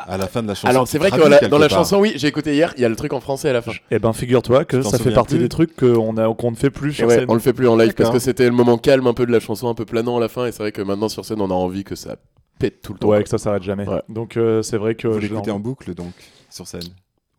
À 0.07 0.17
la 0.17 0.27
fin 0.27 0.43
de 0.43 0.47
la 0.47 0.55
chanson. 0.55 0.67
Alors 0.67 0.87
c'est 0.87 0.97
vrai 0.97 1.11
que 1.11 1.17
dans 1.17 1.27
la, 1.29 1.39
quelque 1.39 1.49
dans 1.51 1.57
la 1.57 1.67
part. 1.69 1.79
chanson, 1.79 1.97
oui, 1.99 2.13
j'ai 2.15 2.27
écouté 2.27 2.53
hier, 2.55 2.73
il 2.77 2.81
y 2.81 2.85
a 2.85 2.89
le 2.89 2.95
truc 2.95 3.13
en 3.13 3.19
français 3.19 3.49
à 3.49 3.53
la 3.53 3.61
fin. 3.61 3.71
Eh 3.91 3.99
ben 3.99 4.13
figure-toi 4.13 4.65
que 4.65 4.81
ça 4.81 4.97
fait 4.97 5.11
partie 5.11 5.35
plus 5.35 5.43
des 5.43 5.49
trucs 5.49 5.75
qu'on 5.75 6.13
ne 6.13 6.55
fait 6.55 6.69
plus 6.69 6.93
sur 6.93 7.07
ouais, 7.07 7.15
scène. 7.15 7.25
on 7.29 7.33
le 7.33 7.39
fait 7.39 7.53
plus 7.53 7.67
en 7.67 7.75
live 7.77 7.93
parce 7.93 8.09
que 8.11 8.19
c'était 8.19 8.45
le 8.45 8.51
moment 8.51 8.77
calme 8.77 9.07
un 9.07 9.13
peu 9.13 9.25
de 9.25 9.31
la 9.31 9.39
chanson, 9.39 9.67
un 9.69 9.73
peu 9.75 9.85
planant 9.85 10.17
à 10.17 10.19
la 10.19 10.27
fin, 10.29 10.45
et 10.45 10.51
c'est 10.51 10.59
vrai 10.63 10.71
que 10.71 10.81
maintenant 10.81 11.09
sur 11.09 11.25
scène, 11.25 11.41
on 11.41 11.49
a 11.49 11.53
envie 11.53 11.83
que 11.83 11.95
ça 11.95 12.17
pète 12.59 12.81
tout 12.81 12.93
le 12.93 12.99
temps. 12.99 13.07
Ouais, 13.09 13.23
que 13.23 13.29
ça 13.29 13.37
s'arrête 13.37 13.63
jamais. 13.63 13.87
Ouais. 13.87 14.01
Donc 14.09 14.37
euh, 14.37 14.61
c'est 14.61 14.77
vrai 14.77 14.95
que. 14.95 15.07
Vous 15.07 15.19
l'écoutez 15.19 15.51
en- 15.51 15.59
boucle 15.59 15.93
donc, 15.93 16.13
sur 16.49 16.67
scène. 16.67 16.81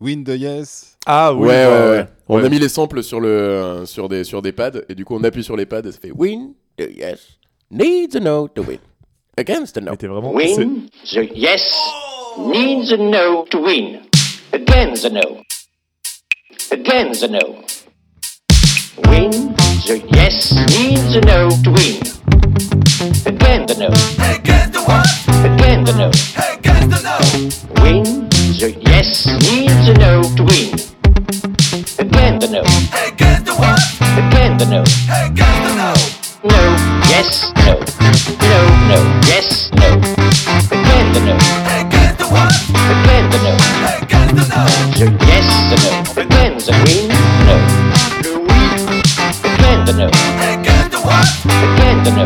Win 0.01 0.23
the 0.23 0.29
yes. 0.29 0.95
Ah 1.05 1.33
oui. 1.33 1.47
ouais, 1.47 1.65
ouais, 1.65 1.89
ouais. 1.89 2.05
On 2.29 2.37
Ouais. 2.39 2.45
a 2.45 2.49
mis 2.49 2.59
les 2.59 2.69
samples 2.69 3.03
sur, 3.03 3.19
le, 3.19 3.27
euh, 3.27 3.85
sur, 3.85 4.07
des, 4.07 4.23
sur 4.23 4.41
des 4.41 4.51
pads, 4.53 4.71
et 4.87 4.95
du 4.95 5.03
coup 5.03 5.15
on 5.15 5.23
appuie 5.25 5.43
sur 5.43 5.57
les 5.57 5.65
pads 5.65 5.81
et 5.81 5.91
ça 5.91 5.99
fait 5.99 6.11
Win 6.11 6.53
the 6.77 6.87
yes, 6.95 7.19
needs 7.69 8.15
a 8.15 8.19
no 8.21 8.47
to 8.47 8.61
win. 8.61 8.77
Against 9.37 9.77
a 9.77 9.81
no. 9.81 9.91
Win 10.33 10.87
the 11.11 11.29
yes 11.35 11.73
needs 12.37 12.91
a 12.91 12.97
no 12.97 13.45
to 13.45 13.57
win. 13.57 14.07
Again 14.53 14.93
the 14.93 15.09
no. 15.09 15.43
Again 16.71 17.11
the 17.11 17.27
no. 17.27 17.63
Win 19.09 19.31
the 19.87 20.03
yes 20.11 20.53
needs 20.69 21.15
a 21.15 21.21
no 21.21 21.49
to 21.49 21.71
win. 21.71 22.01
Again 23.25 23.65
the 23.65 23.75
no. 23.79 23.89
Again 24.35 24.71
the 24.71 24.81
what? 24.83 25.07
Again 25.45 25.83
the 25.83 25.93
no. 25.93 26.09
Again 26.53 26.89
the 26.89 27.01
no. 27.01 27.83
Win 27.83 28.29
the 28.59 28.71
yes 28.81 29.25
needs 29.25 29.87
a 29.87 29.93
no 29.93 30.21
to 30.35 30.43
win. 30.43 30.73
Again 31.99 32.39
the 32.39 32.47
no. 32.47 32.61
Again 33.07 33.43
the 33.43 33.55
what? 33.55 33.79
Again 34.17 34.57
the 34.57 34.65
no. 34.65 34.83
Again 35.09 35.63
the 35.63 35.75
no. 35.75 36.19
No, 36.41 36.61
yes, 37.09 37.51
no. 37.65 37.79
No, 38.39 38.59
no, 38.87 38.99
yes, 39.27 39.69
no. 39.73 39.97
Again 40.71 41.13
the 41.13 41.21
no. 41.25 41.68
Again 43.19 43.31
the 43.31 43.37
no. 43.37 43.51
Again 43.99 44.35
the 44.35 44.43
no. 44.47 44.63
The 44.95 45.05
the 45.69 45.75
no. 45.75 45.91
Again 46.21 46.55
the 46.57 46.71
no. 46.71 46.85
The. 47.43 47.55
Again 49.43 49.79
the 49.85 49.93
no. 49.93 50.07
The? 50.63 51.19
Again 51.49 52.03
the 52.05 52.11
no. 52.11 52.23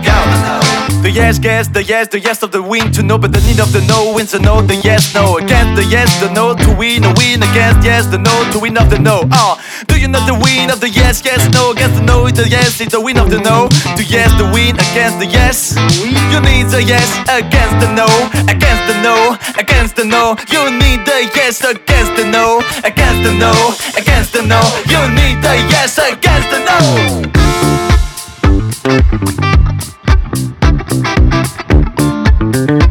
Again 0.00 0.28
the 0.32 0.48
no. 0.48 0.59
The 1.02 1.10
yes, 1.10 1.40
yes, 1.42 1.66
the 1.68 1.82
yes, 1.82 2.08
the 2.08 2.20
yes 2.20 2.42
of 2.42 2.52
the 2.52 2.62
win 2.62 2.92
to 2.92 3.02
know, 3.02 3.16
but 3.16 3.32
the 3.32 3.40
need 3.48 3.58
of 3.58 3.72
the 3.72 3.80
no 3.88 4.12
wins 4.14 4.32
the 4.32 4.38
no, 4.38 4.60
the 4.60 4.76
yes, 4.76 5.14
no. 5.14 5.38
Against 5.38 5.74
the 5.80 5.84
yes, 5.88 6.20
the 6.20 6.30
no 6.30 6.54
to 6.54 6.70
win, 6.76 7.04
a 7.04 7.12
win 7.16 7.42
against 7.42 7.82
yes, 7.84 8.06
the 8.06 8.18
no 8.18 8.30
to 8.52 8.58
win 8.60 8.76
of 8.76 8.90
the 8.90 8.98
no. 8.98 9.24
Ah, 9.32 9.56
do 9.88 9.98
you 9.98 10.08
know 10.08 10.20
the 10.26 10.34
win 10.34 10.68
of 10.70 10.80
the 10.80 10.90
yes, 10.90 11.24
yes, 11.24 11.48
no? 11.54 11.72
Against 11.72 11.96
the 11.96 12.04
no, 12.04 12.28
the 12.28 12.46
yes 12.46 12.80
is 12.80 12.88
the 12.88 13.00
win 13.00 13.16
of 13.16 13.30
the 13.30 13.38
no. 13.40 13.68
To 13.96 14.02
yes, 14.04 14.28
the 14.36 14.44
win 14.52 14.76
against 14.76 15.18
the 15.18 15.26
yes. 15.26 15.74
You 16.04 16.40
need 16.44 16.68
the 16.68 16.84
yes 16.84 17.08
against 17.32 17.80
the 17.80 17.88
no, 17.96 18.06
against 18.52 18.84
the 18.84 19.00
no, 19.00 19.36
against 19.56 19.96
the 19.96 20.04
no. 20.04 20.36
You 20.52 20.68
need 20.68 21.06
the 21.08 21.32
yes 21.34 21.64
against 21.64 22.12
the 22.20 22.28
no, 22.28 22.60
against 22.84 23.24
the 23.24 23.32
no, 23.40 23.72
against 23.96 24.32
the 24.36 24.42
no. 24.44 24.60
You 24.84 25.00
need 25.16 25.40
the 25.40 25.56
yes 25.72 25.96
against 25.96 26.50
the 26.52 26.60
no. 26.68 26.76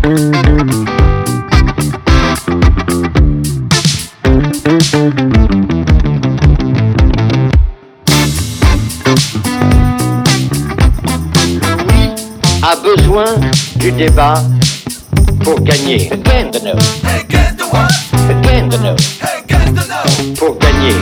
A 0.09 0.15
besoin 12.83 13.25
du 13.75 13.91
débat 13.91 14.33
Pour 15.43 15.61
gagner. 15.61 16.09
Pour 20.39 20.57
gagner. 20.57 20.95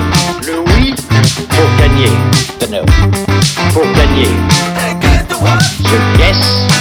Le 0.45 0.59
oui. 0.67 0.93
Pour 1.47 1.69
gagner. 1.79 2.11
Pour 3.73 3.85
gagner. 3.93 4.27
The 5.83 5.97
yes. 6.19 6.76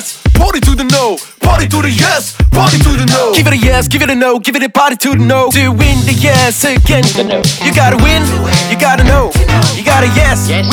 Party 0.00 0.16
to 0.16 0.16
the 0.16 0.32
yes, 0.32 0.32
party 0.32 0.60
to 0.60 0.72
the 0.80 0.84
no, 0.96 1.18
party 1.44 1.68
to 1.68 1.82
the 1.82 1.90
yes, 1.92 2.32
party 2.56 2.78
to 2.80 2.96
the 2.96 3.04
no. 3.04 3.34
Give 3.36 3.46
it 3.46 3.52
a 3.52 3.56
yes, 3.58 3.86
give 3.86 4.00
it 4.00 4.08
a 4.08 4.14
no, 4.14 4.38
give 4.38 4.56
it 4.56 4.62
a 4.62 4.70
party 4.70 4.96
to 4.96 5.10
the 5.10 5.20
no. 5.20 5.50
To 5.50 5.68
win 5.76 6.00
the 6.08 6.16
yes 6.16 6.64
again, 6.64 7.04
the 7.12 7.24
no. 7.28 7.44
You 7.60 7.68
gotta 7.76 8.00
win, 8.00 8.24
you 8.72 8.80
gotta 8.80 9.04
know, 9.04 9.28
you 9.76 9.84
gotta 9.84 10.08
yes, 10.16 10.48
win, 10.48 10.64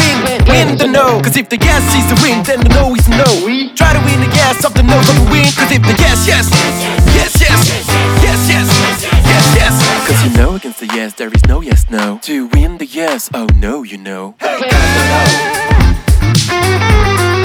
win 0.48 0.78
the 0.78 0.88
no. 0.88 1.20
Cause 1.20 1.36
if 1.36 1.50
the 1.50 1.58
yes 1.60 1.84
is 1.92 2.08
the 2.08 2.16
win, 2.24 2.42
then 2.48 2.64
the 2.64 2.72
no 2.72 2.96
is 2.96 3.04
no. 3.12 3.28
Try 3.76 3.92
to 3.92 4.00
win 4.08 4.24
the 4.24 4.32
yes 4.32 4.64
of 4.64 4.74
the 4.74 4.84
no 4.84 4.96
from 5.04 5.20
the 5.20 5.28
win. 5.28 5.52
Cause 5.60 5.76
if 5.76 5.84
the 5.84 5.96
yes, 6.00 6.24
yes, 6.24 6.48
yes, 7.12 7.36
yes, 7.44 7.68
yes, 8.24 8.48
yes, 8.48 8.68
yes, 9.28 9.44
yes. 9.60 10.08
Cause 10.08 10.24
you 10.24 10.32
know 10.40 10.56
against 10.56 10.80
the 10.80 10.88
yes, 10.88 11.12
there 11.20 11.34
is 11.36 11.44
no 11.52 11.60
yes, 11.60 11.84
no. 11.92 12.20
To 12.24 12.48
win 12.56 12.78
the 12.78 12.86
yes, 12.86 13.30
oh 13.34 13.48
no, 13.60 13.84
you 13.84 13.98
know. 13.98 14.36
Le 16.48 17.37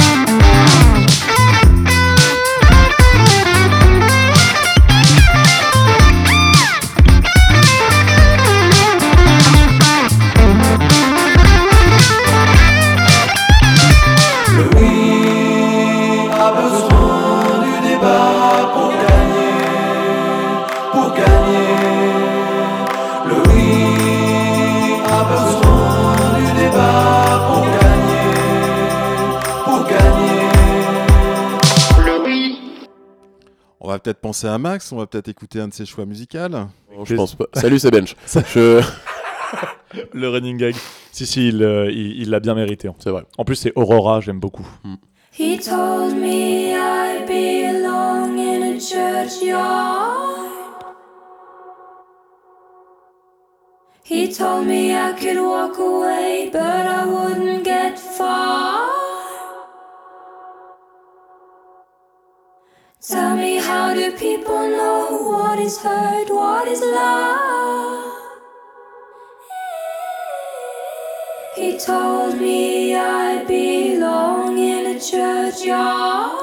peut-être 34.03 34.21
penser 34.21 34.47
à 34.47 34.59
Max, 34.59 34.91
on 34.93 34.97
va 34.97 35.07
peut-être 35.07 35.29
écouter 35.29 35.61
un 35.61 35.69
de 35.69 35.75
ses 35.75 35.87
choix 35.87 36.05
musicaux. 36.07 36.39
je 37.05 37.15
pense 37.15 37.35
pas. 37.35 37.47
Salut, 37.55 37.79
c'est 37.79 37.91
Bench. 37.91 38.15
Je- 38.55 38.83
Le 40.15 40.29
running 40.29 40.57
gag. 40.57 40.75
Si, 41.13 41.27
si, 41.27 41.49
il 41.49 41.63
euh, 41.63 41.91
il 41.91 42.23
il 42.23 42.31
l'a 42.31 42.41
bien 42.41 42.55
mérité. 42.55 42.89
C'est 42.99 43.11
vrai. 43.11 43.25
En 43.37 43.45
plus, 43.45 43.57
c'est 43.57 43.73
Aurora, 43.77 44.21
j'aime 44.21 44.41
beaucoup. 44.41 44.67
He 45.39 45.59
told 45.59 46.15
me 46.17 46.73
I 46.75 47.25
belong 47.27 48.39
in 48.39 48.77
a 48.77 48.79
churchyard. 48.81 50.39
He 54.05 54.29
told 54.33 54.67
me 54.67 54.93
I 54.95 55.13
could 55.13 55.39
walk 55.41 55.79
away, 55.79 56.51
but 56.53 56.61
I 56.61 57.05
wouldn't 57.07 57.65
get 57.65 57.99
far. 57.99 58.89
Tell 63.05 63.35
me, 63.35 63.57
how 63.57 63.95
do 63.95 64.13
people 64.13 64.69
know 64.69 65.29
what 65.29 65.59
is 65.59 65.77
hurt, 65.79 66.31
what 66.31 66.69
is 66.69 66.81
love? 66.81 68.15
He 71.57 71.79
told 71.79 72.41
me 72.41 72.95
I 72.95 73.43
belong 73.43 74.57
in 74.57 74.97
a 74.97 75.01
churchyard. 75.01 76.42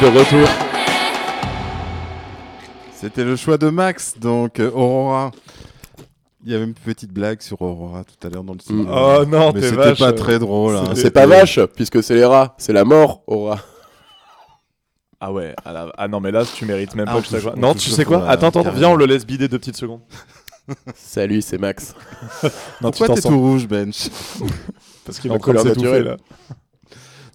De 0.00 0.06
retour. 0.06 0.48
C'était 2.94 3.24
le 3.24 3.36
choix 3.36 3.58
de 3.58 3.68
Max, 3.70 4.14
donc 4.18 4.60
euh, 4.60 4.70
Aurora. 4.70 5.30
Il 6.44 6.52
y 6.52 6.54
avait 6.54 6.64
une 6.64 6.74
petite 6.74 7.12
blague 7.12 7.40
sur 7.42 7.60
Aurora 7.62 8.04
tout 8.04 8.26
à 8.26 8.30
l'heure 8.30 8.44
dans 8.44 8.54
le 8.54 8.60
studio. 8.60 8.86
Oh 8.88 9.24
non, 9.26 9.52
mais 9.52 9.60
c'était 9.62 9.76
vache. 9.76 9.98
pas 9.98 10.12
très 10.12 10.38
drôle. 10.38 10.76
hein. 10.76 10.92
C'est 10.94 11.10
pas 11.10 11.26
vache, 11.26 11.60
puisque 11.74 12.02
c'est 12.02 12.14
les 12.14 12.24
rats, 12.24 12.54
c'est 12.58 12.72
la 12.72 12.84
mort, 12.84 13.22
aura. 13.26 13.58
Ah 15.20 15.32
ouais, 15.32 15.52
ah, 15.64 15.72
là- 15.72 15.92
ah 15.98 16.06
non 16.06 16.20
mais 16.20 16.30
là 16.30 16.44
tu 16.44 16.64
mérites 16.64 16.94
même 16.94 17.06
Ah, 17.08 17.14
pas 17.14 17.22
que 17.22 17.26
je 17.40 17.48
Non, 17.56 17.70
on 17.70 17.74
tu 17.74 17.90
sais 17.90 18.04
quoi 18.04 18.24
Attends, 18.28 18.50
attends, 18.50 18.70
viens, 18.70 18.90
on 18.90 18.94
le 18.94 19.04
laisse 19.04 19.26
bider 19.26 19.48
deux 19.48 19.58
petites 19.58 19.76
secondes. 19.76 20.02
Salut, 20.94 21.42
c'est 21.42 21.58
Max. 21.58 21.92
Non, 22.80 22.92
tu 22.92 22.98
Pourquoi 23.00 23.16
t'es 23.16 23.22
tout 23.22 23.36
rouge, 23.36 23.66
Bench? 23.66 24.10
Parce 25.04 25.18
qu'il 25.18 25.32
En 25.32 25.34
va 25.34 25.38
encore 25.38 25.54
naturelle. 25.54 26.04
là. 26.04 26.16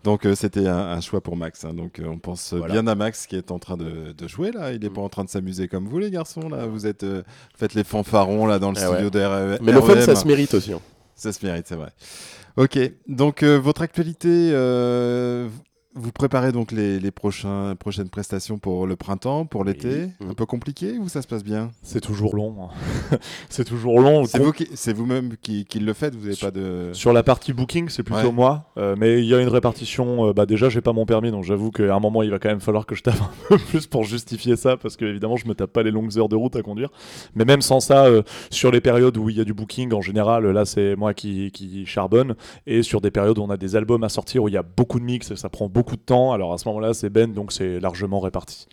Donc 0.04 0.26
euh, 0.26 0.36
c'était 0.36 0.68
un, 0.68 0.76
un 0.78 1.01
choix 1.01 1.22
pour 1.22 1.36
Max. 1.38 1.64
hein. 1.66 1.74
Donc 1.74 1.99
euh, 1.99 2.08
on 2.08 2.18
pense 2.20 2.54
Voilà. 2.54 2.74
bien 2.74 2.88
à 2.88 2.95
Max 2.95 3.26
qui 3.26 3.36
est 3.38 3.51
en 3.51 3.60
train 3.60 3.78
de, 3.78 4.12
de 4.12 4.28
jouer 4.28 4.51
là. 4.51 4.74
Il 4.74 4.84
est 4.84 4.89
pas 4.89 5.01
en 5.01 5.10
train 5.10 5.24
de 5.24 5.30
s'amuser 5.30 5.68
comme 5.68 5.88
vous 5.88 5.99
les 5.99 6.12
garçons 6.12 6.49
là. 6.49 6.66
Vous 6.66 6.86
êtes 6.88 7.04
euh, 7.04 7.24
faites 7.56 7.74
les 7.74 7.84
fanfarons 7.84 8.45
là 8.45 8.60
dans 8.60 8.72
le 8.72 8.78
Ah 8.78 8.88
studio 8.88 9.06
ouais. 9.06 9.10
de 9.12 9.20
RE- 9.20 9.60
Mais 9.62 9.72
le 9.72 9.82
fun, 9.82 9.99
ça 10.01 10.16
se 10.16 10.28
mérite 10.28 10.54
aussi. 10.54 10.74
hein. 10.74 10.82
Ça 11.16 11.32
se 11.32 11.45
mérite, 11.45 11.68
c'est 11.68 11.76
vrai. 11.76 11.91
Ok, 12.58 12.78
donc 13.08 13.43
euh, 13.43 13.58
votre 13.58 13.82
actualité, 13.82 14.49
euh, 14.54 15.47
vous 15.96 16.12
préparez 16.12 16.52
donc 16.52 16.72
les, 16.72 17.00
les 17.00 17.12
prochains, 17.12 17.76
prochaines 17.78 18.10
prestations 18.10 18.58
pour 18.58 18.88
le 18.88 18.96
printemps, 18.96 19.46
pour 19.46 19.64
l'été. 19.64 20.08
Un 20.28 20.34
peu 20.34 20.46
compliqué 20.46 20.98
ou 20.98 21.08
ça 21.08 21.22
se 21.22 21.28
passe 21.28 21.44
bien? 21.44 21.72
C'est 21.84 22.02
toujours 22.02 22.36
long. 22.36 22.56
hein. 23.12 23.18
c'est 23.50 23.64
toujours 23.64 24.00
long. 24.00 24.26
C'est 24.26 24.39
qui- 24.54 24.94
vous-même 24.94 25.36
qui, 25.41 25.66
qui 25.66 25.80
le 25.80 25.94
faites, 25.94 26.16
vous 26.16 26.26
n'avez 26.26 26.36
pas 26.38 26.50
de... 26.52 26.89
Sur 26.94 27.14
la 27.14 27.22
partie 27.22 27.54
booking, 27.54 27.89
c'est 27.89 28.02
plutôt 28.04 28.28
Ouais. 28.28 28.32
moi. 28.32 28.72
Euh, 28.78 28.96
mais 28.98 29.20
il 29.20 29.26
y 29.26 29.36
a 29.36 29.39
une 29.41 29.48
répartition. 29.50 30.30
euh, 30.30 30.34
bah 30.34 30.46
déjà, 30.48 30.70
j'ai 30.70 30.82
pas 30.82 30.94
mon 30.94 31.06
permis, 31.06 31.30
donc 31.30 31.44
j'avoue 31.44 31.70
qu'à 31.72 31.94
un 31.96 32.00
moment, 32.00 32.24
il 32.24 32.32
va 32.32 32.39
quand 32.39 32.50
même 32.50 32.60
falloir 32.62 32.86
que 32.88 32.96
je 32.96 33.04
tape 33.04 33.20
un 33.22 33.30
peu 33.50 33.58
plus 33.60 33.86
pour 33.86 34.04
justifier 34.04 34.56
ça, 34.56 34.78
parce 34.78 34.98
que 34.98 35.06
évidemment, 35.06 35.36
je 35.36 35.48
me 35.48 35.54
tape 35.54 35.72
pas 35.72 35.84
les 35.84 35.91
longues 35.91 36.18
heures 36.18 36.30
de 36.30 36.36
route 36.36 36.56
à 36.56 36.64
conduire. 36.64 36.89
Mais 37.36 37.46
même 37.46 37.62
sans 37.62 37.80
ça, 37.80 38.06
euh, 38.06 38.24
sur 38.50 38.72
les 38.72 38.82
périodes 38.82 39.16
où 39.18 39.30
il 39.30 39.38
y 39.38 39.41
a 39.41 39.44
du 39.46 39.54
booking, 39.54 39.94
en 39.94 40.02
général, 40.02 40.46
là, 40.48 40.66
c'est 40.66 40.96
moi 40.96 41.14
qui, 41.14 41.52
qui 41.52 41.86
charbonne. 41.86 42.36
Et 42.66 42.82
sur 42.82 43.00
des 43.02 43.12
périodes 43.12 43.38
où 43.38 43.41
on 43.44 43.50
a 43.52 43.58
des 43.58 43.76
albums 43.76 44.04
à 44.04 44.10
sortir, 44.10 44.44
où 44.44 44.48
il 44.48 44.54
y 44.54 44.58
a 44.58 44.64
beaucoup 44.64 45.00
de 45.00 45.06
mix, 45.06 45.30
et 45.30 45.36
ça 45.36 45.50
prend 45.50 45.70
beaucoup 45.70 45.82
de 45.91 46.01
temps. 46.01 46.31
Alors 46.34 46.53
à 46.53 46.57
ce 46.57 46.67
moment-là, 46.69 46.93
c'est 46.93 47.09
Ben, 47.09 47.31
donc 47.34 47.51
c'est 47.51 47.79
largement 47.79 48.19
réparti. 48.19 48.67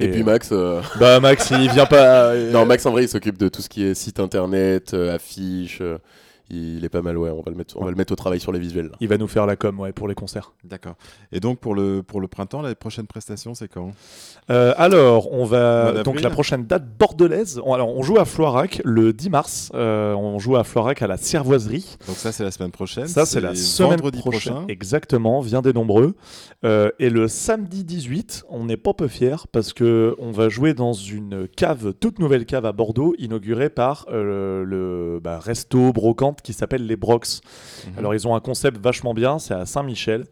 Et, 0.00 0.08
puis 0.08 0.22
Max. 0.22 0.50
euh, 0.52 0.80
Bah 1.00 1.20
Max, 1.20 1.50
il 1.50 1.70
vient 1.70 1.86
pas. 1.86 2.30
euh, 2.32 2.50
Non, 2.52 2.64
Max 2.66 2.86
en 2.86 2.90
vrai, 2.92 3.04
il 3.04 3.08
s'occupe 3.08 3.36
de 3.38 3.48
tout 3.48 3.62
ce 3.62 3.68
qui 3.68 3.84
est 3.84 3.94
site 3.94 4.20
internet, 4.20 4.94
euh, 4.94 5.14
affiches. 5.14 5.82
Il 6.50 6.84
est 6.84 6.88
pas 6.88 7.02
mal, 7.02 7.16
ouais. 7.16 7.30
On 7.30 7.42
va 7.42 7.50
le 7.50 7.56
mettre, 7.56 7.76
on 7.78 7.84
va 7.84 7.90
le 7.90 7.96
mettre 7.96 8.12
au 8.12 8.16
travail 8.16 8.40
sur 8.40 8.52
les 8.52 8.58
visuels. 8.58 8.86
là. 8.86 8.96
Il 9.00 9.08
va 9.08 9.16
nous 9.16 9.28
faire 9.28 9.46
la 9.46 9.56
com, 9.56 9.80
ouais, 9.80 9.92
pour 9.92 10.08
les 10.08 10.14
concerts. 10.14 10.52
D'accord. 10.62 10.94
Et 11.32 11.40
donc 11.40 11.58
pour 11.58 11.74
le, 11.74 12.02
pour 12.02 12.20
le 12.20 12.28
printemps, 12.28 12.62
la 12.62 12.74
prochaine 12.74 13.06
prestation, 13.06 13.54
c'est 13.54 13.68
quand? 13.68 13.92
Euh, 14.50 14.74
alors, 14.76 15.32
on 15.32 15.44
va 15.44 16.02
donc 16.02 16.20
la 16.20 16.30
prochaine 16.30 16.64
date 16.66 16.84
bordelaise. 16.98 17.60
On, 17.64 17.72
alors, 17.72 17.96
on 17.96 18.02
joue 18.02 18.18
à 18.18 18.24
Floirac 18.24 18.80
le 18.84 19.12
10 19.12 19.30
mars. 19.30 19.70
Euh, 19.74 20.14
on 20.14 20.38
joue 20.38 20.56
à 20.56 20.64
Floirac 20.64 21.00
à 21.02 21.06
la 21.06 21.16
Cervoiserie. 21.16 21.96
Donc 22.06 22.16
ça, 22.16 22.32
c'est 22.32 22.44
la 22.44 22.50
semaine 22.50 22.70
prochaine. 22.70 23.06
Ça, 23.06 23.24
c'est 23.26 23.40
la 23.40 23.54
semaine 23.54 23.90
vendredi 23.92 24.18
prochaine. 24.18 24.52
prochain. 24.52 24.66
Exactement, 24.68 25.40
vient 25.40 25.62
des 25.62 25.72
nombreux. 25.72 26.14
Euh, 26.64 26.90
et 26.98 27.10
le 27.10 27.28
samedi 27.28 27.84
18, 27.84 28.44
on 28.48 28.64
n'est 28.64 28.76
pas 28.76 28.94
peu 28.94 29.08
fiers 29.08 29.36
parce 29.52 29.72
que 29.72 30.14
on 30.18 30.30
va 30.30 30.48
jouer 30.48 30.74
dans 30.74 30.92
une 30.92 31.48
cave, 31.48 31.92
toute 31.94 32.18
nouvelle 32.18 32.46
cave 32.46 32.66
à 32.66 32.72
Bordeaux, 32.72 33.14
inaugurée 33.18 33.70
par 33.70 34.06
euh, 34.10 34.64
le 34.64 35.20
bah, 35.22 35.38
resto 35.38 35.92
brocante 35.92 36.33
qui 36.42 36.52
s'appelle 36.52 36.86
les 36.86 36.96
Brox. 36.96 37.40
Mhm. 37.86 37.98
Alors, 37.98 38.14
ils 38.14 38.26
ont 38.26 38.34
un 38.34 38.40
concept 38.40 38.78
vachement 38.78 39.14
bien, 39.14 39.38
c'est 39.38 39.54
à 39.54 39.66
Saint-Michel. 39.66 40.24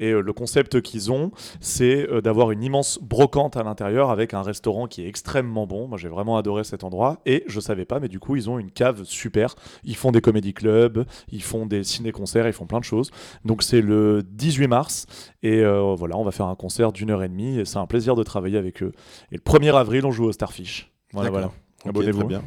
Et 0.00 0.10
euh, 0.10 0.20
le 0.20 0.32
concept 0.32 0.80
qu'ils 0.80 1.12
ont, 1.12 1.30
c'est 1.60 2.08
euh, 2.10 2.20
d'avoir 2.20 2.50
une 2.50 2.62
immense 2.62 2.98
brocante 3.00 3.56
à 3.56 3.62
l'intérieur 3.62 4.10
avec 4.10 4.34
un 4.34 4.42
restaurant 4.42 4.86
qui 4.86 5.02
est 5.02 5.08
extrêmement 5.08 5.66
bon. 5.66 5.86
Moi, 5.86 5.98
j'ai 5.98 6.08
vraiment 6.08 6.36
adoré 6.36 6.64
cet 6.64 6.84
endroit. 6.84 7.20
Et 7.26 7.44
je 7.46 7.60
savais 7.60 7.84
pas, 7.84 8.00
mais 8.00 8.08
du 8.08 8.18
coup, 8.18 8.36
ils 8.36 8.50
ont 8.50 8.58
une 8.58 8.70
cave 8.70 9.04
super. 9.04 9.54
Ils 9.84 9.96
font 9.96 10.10
des 10.10 10.20
comédie 10.20 10.52
clubs, 10.52 11.04
ils 11.30 11.42
font 11.42 11.66
des 11.66 11.84
ciné-concerts, 11.84 12.46
ils 12.46 12.52
font 12.52 12.66
plein 12.66 12.80
de 12.80 12.84
choses. 12.84 13.10
Donc, 13.44 13.62
c'est 13.62 13.80
le 13.80 14.22
18 14.24 14.66
mars. 14.66 15.06
Et 15.42 15.60
euh, 15.60 15.94
voilà, 15.96 16.16
on 16.16 16.24
va 16.24 16.32
faire 16.32 16.46
un 16.46 16.56
concert 16.56 16.92
d'une 16.92 17.10
heure 17.10 17.22
et 17.22 17.28
demie. 17.28 17.60
Et 17.60 17.64
c'est 17.64 17.78
un 17.78 17.86
plaisir 17.86 18.16
de 18.16 18.22
travailler 18.24 18.58
avec 18.58 18.82
eux. 18.82 18.92
Et 19.30 19.36
le 19.36 19.42
1er 19.42 19.74
avril, 19.74 20.04
on 20.06 20.10
joue 20.10 20.24
au 20.24 20.32
Starfish. 20.32 20.90
Voilà, 21.12 21.30
voilà. 21.30 21.52
Abonnez-vous. 21.86 22.20
très 22.20 22.28
bien. 22.28 22.42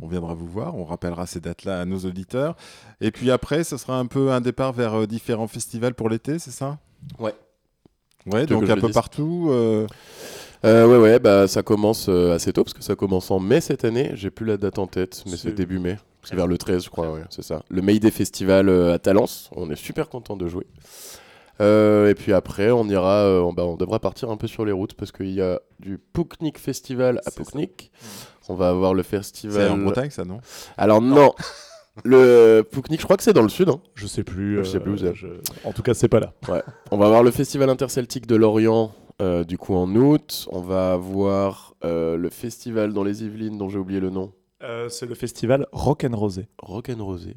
On 0.00 0.06
viendra 0.08 0.34
vous 0.34 0.46
voir, 0.46 0.76
on 0.76 0.84
rappellera 0.84 1.26
ces 1.26 1.40
dates-là 1.40 1.80
à 1.80 1.84
nos 1.84 1.98
auditeurs. 2.00 2.56
Et 3.00 3.10
puis 3.10 3.30
après, 3.30 3.62
ce 3.64 3.76
sera 3.76 3.98
un 3.98 4.06
peu 4.06 4.30
un 4.32 4.40
départ 4.40 4.72
vers 4.72 4.94
euh, 5.02 5.06
différents 5.06 5.48
festivals 5.48 5.94
pour 5.94 6.08
l'été, 6.08 6.38
c'est 6.38 6.50
ça? 6.50 6.78
Ouais. 7.18 7.34
Ouais, 8.26 8.46
donc 8.46 8.68
un 8.70 8.76
peu 8.76 8.86
dise? 8.86 8.94
partout. 8.94 9.48
euh, 9.50 9.86
Euh, 10.64 10.86
ouais, 10.86 10.98
ouais, 10.98 11.18
bah 11.18 11.48
ça 11.48 11.62
commence 11.64 12.06
euh, 12.08 12.34
assez 12.36 12.52
tôt 12.52 12.62
parce 12.62 12.74
que 12.74 12.82
ça 12.84 12.94
commence 12.94 13.32
en 13.32 13.40
mai 13.40 13.60
cette 13.60 13.84
année. 13.84 14.12
J'ai 14.14 14.30
plus 14.30 14.46
la 14.46 14.56
date 14.56 14.78
en 14.78 14.86
tête, 14.86 15.24
mais 15.26 15.36
C'est- 15.36 15.50
début 15.50 15.80
mai. 15.80 15.98
C'est 16.24 16.36
vers 16.36 16.46
le 16.46 16.56
13, 16.56 16.84
je 16.84 16.88
crois, 16.88 17.10
ouais, 17.12 17.22
c'est 17.30 17.42
ça. 17.42 17.64
Le 17.68 17.82
Mayday 17.82 18.12
Festival 18.12 18.68
euh, 18.68 18.94
à 18.94 19.00
Talence, 19.00 19.50
on 19.56 19.68
est 19.72 19.76
super 19.76 20.08
content 20.08 20.36
de 20.36 20.46
jouer. 20.46 20.68
Euh, 21.60 22.08
et 22.10 22.14
puis 22.14 22.32
après, 22.32 22.70
on 22.70 22.84
ira, 22.88 23.42
on, 23.44 23.52
bah, 23.52 23.64
on 23.64 23.76
devra 23.76 23.98
partir 23.98 24.30
un 24.30 24.36
peu 24.36 24.46
sur 24.46 24.64
les 24.64 24.70
routes 24.72 24.94
parce 24.94 25.10
qu'il 25.10 25.30
y 25.32 25.40
a 25.40 25.60
du 25.80 25.98
Pouknik 25.98 26.58
Festival 26.58 27.20
à 27.26 27.30
Pouknik. 27.32 27.90
On 28.52 28.54
va 28.54 28.68
avoir 28.68 28.92
le 28.94 29.02
festival. 29.02 29.54
C'est 29.66 29.68
en 29.72 29.78
Bretagne, 29.78 30.10
ça, 30.10 30.24
non? 30.24 30.40
Alors 30.76 31.00
non. 31.00 31.32
le 32.04 32.62
Pouknik, 32.70 33.00
je 33.00 33.04
crois 33.04 33.16
que 33.16 33.22
c'est 33.22 33.32
dans 33.32 33.42
le 33.42 33.48
sud. 33.48 33.68
hein. 33.68 33.80
Je 33.94 34.06
sais 34.06 34.24
plus. 34.24 34.58
Je 34.58 34.62
sais 34.62 34.76
euh, 34.76 34.80
plus 34.80 34.92
où 34.92 34.96
c'est. 34.98 35.14
je- 35.14 35.26
En 35.64 35.72
tout 35.72 35.82
cas, 35.82 35.94
c'est 35.94 36.08
pas 36.08 36.20
là. 36.20 36.32
Ouais. 36.48 36.62
On 36.90 36.96
va 36.98 37.06
avoir 37.06 37.22
le 37.22 37.30
festival 37.30 37.70
interceltique 37.70 38.26
de 38.26 38.36
Lorient, 38.36 38.92
euh, 39.20 39.44
du 39.44 39.58
coup 39.58 39.74
en 39.74 39.94
août. 39.94 40.46
On 40.50 40.60
va 40.60 40.92
avoir 40.92 41.74
euh, 41.84 42.16
le 42.16 42.30
festival 42.30 42.92
dans 42.92 43.04
les 43.04 43.24
Yvelines, 43.24 43.58
dont 43.58 43.68
j'ai 43.68 43.78
oublié 43.78 44.00
le 44.00 44.10
nom. 44.10 44.32
Euh, 44.64 44.88
c'est 44.88 45.06
le 45.06 45.14
festival 45.16 45.66
Rock 45.72 46.04
and 46.04 46.16
Rosé. 46.16 46.46
Rock 46.62 46.88
and 46.88 47.04
Rosé. 47.04 47.34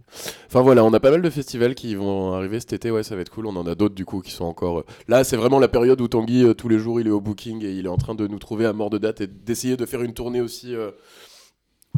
Enfin 0.47 0.61
voilà, 0.61 0.83
on 0.85 0.93
a 0.93 0.99
pas 0.99 1.09
mal 1.09 1.23
de 1.23 1.29
festivals 1.31 1.73
qui 1.73 1.95
vont 1.95 2.33
arriver 2.33 2.59
cet 2.59 2.73
été. 2.73 2.91
Ouais, 2.91 3.01
ça 3.01 3.15
va 3.15 3.21
être 3.21 3.31
cool. 3.31 3.47
On 3.47 3.55
en 3.55 3.65
a 3.65 3.73
d'autres 3.73 3.95
du 3.95 4.05
coup 4.05 4.21
qui 4.21 4.31
sont 4.31 4.45
encore. 4.45 4.79
euh, 4.79 4.85
Là, 5.07 5.23
c'est 5.23 5.35
vraiment 5.37 5.57
la 5.57 5.67
période 5.67 5.99
où 6.01 6.07
Tanguy 6.07 6.43
euh, 6.43 6.53
tous 6.53 6.69
les 6.69 6.77
jours 6.77 6.99
il 6.99 7.07
est 7.07 7.11
au 7.11 7.21
booking 7.21 7.63
et 7.65 7.71
il 7.71 7.85
est 7.87 7.89
en 7.89 7.97
train 7.97 8.13
de 8.13 8.27
nous 8.27 8.37
trouver 8.37 8.65
à 8.67 8.73
mort 8.73 8.91
de 8.91 8.99
date 8.99 9.21
et 9.21 9.27
d'essayer 9.27 9.75
de 9.75 9.85
faire 9.87 10.03
une 10.03 10.13
tournée 10.13 10.41
aussi. 10.41 10.75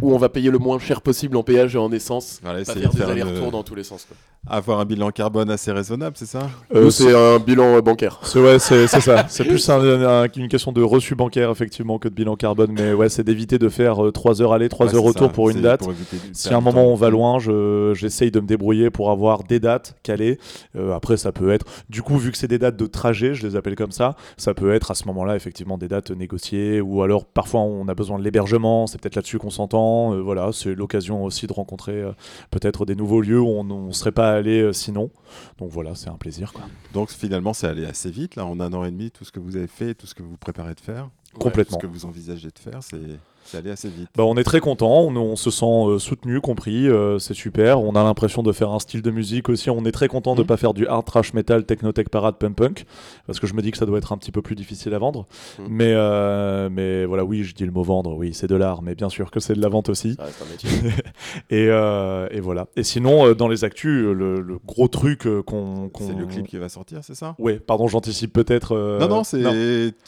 Où 0.02 0.14
on 0.14 0.18
va 0.18 0.30
payer 0.30 0.52
le 0.52 0.58
moins 0.60 0.80
cher 0.80 1.02
possible 1.02 1.36
en 1.38 1.44
péage 1.44 1.76
et 1.76 1.78
en 1.80 1.92
essence. 1.92 2.40
Voilà, 2.44 2.64
pas 2.64 2.74
faire 2.74 2.92
de 2.92 2.98
des 2.98 3.02
allers-retours 3.04 3.52
dans 3.52 3.64
tous 3.64 3.76
les 3.76 3.84
sens. 3.84 4.06
Quoi. 4.08 4.16
Avoir 4.50 4.80
un 4.80 4.86
bilan 4.86 5.10
carbone 5.12 5.50
assez 5.50 5.72
raisonnable, 5.72 6.16
c'est 6.18 6.28
ça? 6.28 6.50
Euh, 6.74 6.90
c'est 6.90 7.14
un 7.14 7.40
bilan 7.40 7.76
euh, 7.78 7.82
bancaire. 7.82 8.20
C'est 8.24 8.40
ouais, 8.40 8.60
ça. 8.60 8.76
C'est 9.28 9.44
plus 9.44 9.68
un- 9.70 10.24
un- 10.24 10.28
une 10.36 10.48
question 10.48 10.72
de 10.72 10.82
reçu 10.82 11.16
bancaire 11.16 11.50
effectivement 11.52 11.98
que 12.00 12.08
de 12.08 12.14
bilan 12.14 12.36
carbone, 12.36 12.72
mais 12.72 12.94
ouais, 12.94 13.10
c'est 13.10 13.24
d'éviter 13.24 13.58
de 13.60 13.68
faire 13.70 13.98
3 14.14 14.42
heures 14.42 14.54
aller, 14.54 14.70
3 14.70 14.88
Ouais, 14.88 14.96
heures 14.96 15.04
retour 15.04 15.28
ça. 15.28 15.34
pour 15.34 15.50
une 15.50 15.62
date. 15.62 15.82
pour 15.82 15.94
si 16.32 16.50
à 16.54 16.58
un 16.58 16.62
moment 16.62 16.84
temps. 16.86 16.92
on 16.92 16.96
va 16.96 17.10
loin, 17.10 17.40
je- 17.40 17.94
j'essaye 17.96 18.32
de 18.32 18.40
me 18.40 18.46
débrouiller 18.48 18.90
pour 18.90 19.10
avoir 19.12 19.44
des 19.44 19.60
dates 19.60 19.96
calées. 20.04 20.38
Euh, 20.76 20.94
après, 20.96 21.18
ça 21.18 21.32
peut 21.32 21.52
être, 21.52 21.66
du 21.90 22.02
coup, 22.04 22.18
vu 22.18 22.32
que 22.32 22.38
c'est 22.38 22.48
des 22.48 22.60
dates 22.60 22.78
de 22.78 22.86
trajet, 22.86 23.34
je 23.34 23.46
les 23.46 23.56
appelle 23.56 23.76
comme 23.76 23.92
ça, 23.92 24.16
ça 24.38 24.54
peut 24.54 24.72
être 24.74 24.92
à 24.92 24.96
ce 24.96 25.06
moment-là 25.08 25.36
effectivement 25.36 25.78
des 25.78 25.88
dates 25.88 26.12
négociées, 26.12 26.80
ou 26.82 27.02
alors 27.02 27.26
parfois 27.26 27.62
on 27.62 27.88
a 27.88 27.96
besoin 27.96 28.18
de 28.20 28.24
l'hébergement, 28.24 28.86
c'est 28.88 29.02
peut-être 29.02 29.16
là-dessus 29.16 29.40
qu'on 29.40 29.50
s'entend. 29.50 29.87
Euh, 30.14 30.22
voilà, 30.22 30.52
c'est 30.54 30.76
l'occasion 30.76 31.24
aussi 31.24 31.48
de 31.48 31.54
rencontrer 31.54 32.02
euh, 32.02 32.12
peut-être 32.52 32.86
des 32.86 32.96
nouveaux 32.96 33.22
lieux 33.22 33.40
où 33.40 33.48
on 33.48 33.64
ne 33.64 33.92
serait 33.92 34.12
pas 34.12 34.32
allé 34.32 34.62
euh, 34.62 34.74
sinon. 34.74 35.10
Donc 35.58 35.70
voilà, 35.72 35.96
c'est 35.96 36.10
un 36.10 36.18
plaisir. 36.18 36.54
Quoi. 36.54 36.64
Donc 36.94 37.10
finalement, 37.10 37.54
c'est 37.54 37.68
allé 37.68 37.86
assez 37.86 38.12
vite, 38.12 38.36
là, 38.36 38.46
en 38.46 38.60
un 38.60 38.74
an 38.74 38.84
et 38.84 38.92
demi, 38.92 39.12
tout 39.12 39.26
ce 39.26 39.32
que 39.32 39.40
vous 39.40 39.56
avez 39.56 39.68
fait, 39.68 39.94
tout 39.94 40.08
ce 40.08 40.16
que 40.16 40.24
vous 40.24 40.38
préparez 40.38 40.74
de 40.74 40.80
faire. 40.80 41.10
Complètement. 41.38 41.78
Tout 41.78 41.86
ce 41.86 41.88
que 41.88 41.92
vous 41.92 42.06
envisagez 42.06 42.50
de 42.50 42.60
faire, 42.60 42.82
c'est 42.82 43.20
c'est 43.48 43.58
allé 43.58 43.72
assez 43.72 43.90
vite. 43.90 44.10
Bah, 44.16 44.24
on 44.26 44.36
est 44.38 44.44
très 44.44 44.60
content, 44.60 45.02
on, 45.02 45.16
on 45.16 45.36
se 45.36 45.50
sent 45.50 45.66
euh, 45.66 46.00
soutenu, 46.00 46.42
compris, 46.42 46.88
euh, 46.88 47.18
c'est 47.20 47.34
super. 47.34 47.82
On 47.82 47.96
a 47.96 48.04
l'impression 48.04 48.44
de 48.44 48.52
faire 48.52 48.72
un 48.72 48.80
style 48.80 49.02
de 49.02 49.10
musique 49.12 49.50
aussi. 49.50 49.70
On 49.70 49.84
est 49.86 49.92
très 49.92 50.08
content 50.08 50.36
de 50.36 50.42
Mhm. 50.42 50.48
pas 50.48 50.58
faire 50.58 50.74
du 50.74 50.86
hard 50.88 51.06
trash 51.06 51.34
metal, 51.34 51.66
technotech 51.66 52.10
parade, 52.10 52.36
punk 52.38 52.56
punk, 52.56 52.86
parce 53.26 53.40
que 53.40 53.48
je 53.48 53.54
me 53.54 53.62
dis 53.62 53.72
que 53.72 53.78
ça 53.78 53.86
doit 53.86 53.98
être 53.98 54.12
un 54.14 54.18
petit 54.18 54.32
peu 54.32 54.42
plus 54.42 54.56
difficile 54.56 54.94
à 54.94 55.00
vendre. 55.00 55.26
Mhm. 55.60 55.66
Mais, 55.70 55.94
euh, 55.96 56.70
mais 56.72 57.06
voilà, 57.06 57.24
oui, 57.26 57.44
je 57.44 57.56
dis 57.56 57.66
le 57.66 57.72
mot 57.72 57.84
vendre, 57.84 58.14
oui, 58.16 58.34
c'est 58.34 58.48
de 58.48 58.56
l'art, 58.56 58.82
mais 58.82 58.96
bien 58.96 59.10
sûr 59.10 59.32
que 59.32 59.40
c'est 59.40 59.54
de 59.54 59.62
la 59.62 59.70
vente 59.70 59.90
aussi. 59.90 60.16
Ça 60.16 60.24
reste 60.26 60.42
un 60.42 60.52
métier. 60.52 60.70
et, 61.50 61.68
euh, 61.70 62.28
et 62.32 62.40
voilà. 62.40 62.68
Et 62.76 62.84
sinon, 62.84 63.34
dans 63.34 63.48
les 63.48 63.64
actus, 63.64 64.04
le, 64.04 64.42
le 64.42 64.60
gros 64.66 64.88
truc 64.88 65.28
qu'on. 65.46 65.90
C'est 66.00 66.14
le 66.18 66.26
clip 66.26 66.48
qui 66.48 66.58
va 66.58 66.70
sortir, 66.70 67.00
c'est 67.04 67.16
ça? 67.16 67.36
Ouais, 67.40 67.60
pardon, 67.60 67.88
j'anticipe 67.88 68.34
peut-être. 68.34 68.76
Non, 69.00 69.08
non, 69.08 69.24
c'est. 69.24 69.42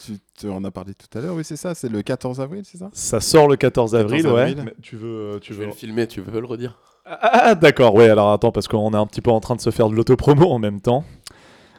Tu, 0.04 0.12
tu 0.40 0.50
en 0.50 0.64
as 0.64 0.70
parlé 0.70 0.94
tout 0.94 1.18
à 1.18 1.20
l'heure, 1.20 1.34
oui, 1.34 1.44
c'est 1.44 1.56
ça, 1.56 1.74
c'est 1.74 1.88
le 1.88 2.02
14 2.02 2.40
avril, 2.40 2.62
c'est 2.64 2.78
ça 2.78 2.88
Ça 2.92 3.20
sort 3.20 3.48
le 3.48 3.56
14 3.56 3.94
avril, 3.94 4.22
14 4.22 4.34
ouais. 4.34 4.54
Mais 4.64 4.74
tu 4.82 4.96
veux, 4.96 5.34
euh, 5.34 5.38
tu 5.38 5.52
Je 5.52 5.58
veux 5.58 5.64
vais 5.64 5.70
le 5.70 5.76
filmer, 5.76 6.06
tu 6.06 6.20
veux 6.20 6.40
le 6.40 6.46
redire 6.46 6.78
Ah, 7.04 7.18
ah, 7.22 7.54
d'accord, 7.54 7.94
ouais, 7.94 8.08
alors 8.08 8.32
attends, 8.32 8.52
parce 8.52 8.68
qu'on 8.68 8.92
est 8.92 8.96
un 8.96 9.06
petit 9.06 9.20
peu 9.20 9.30
en 9.30 9.40
train 9.40 9.56
de 9.56 9.60
se 9.60 9.70
faire 9.70 9.88
de 9.88 9.94
l'autopromo 9.94 10.50
en 10.50 10.58
même 10.58 10.80
temps. 10.80 11.04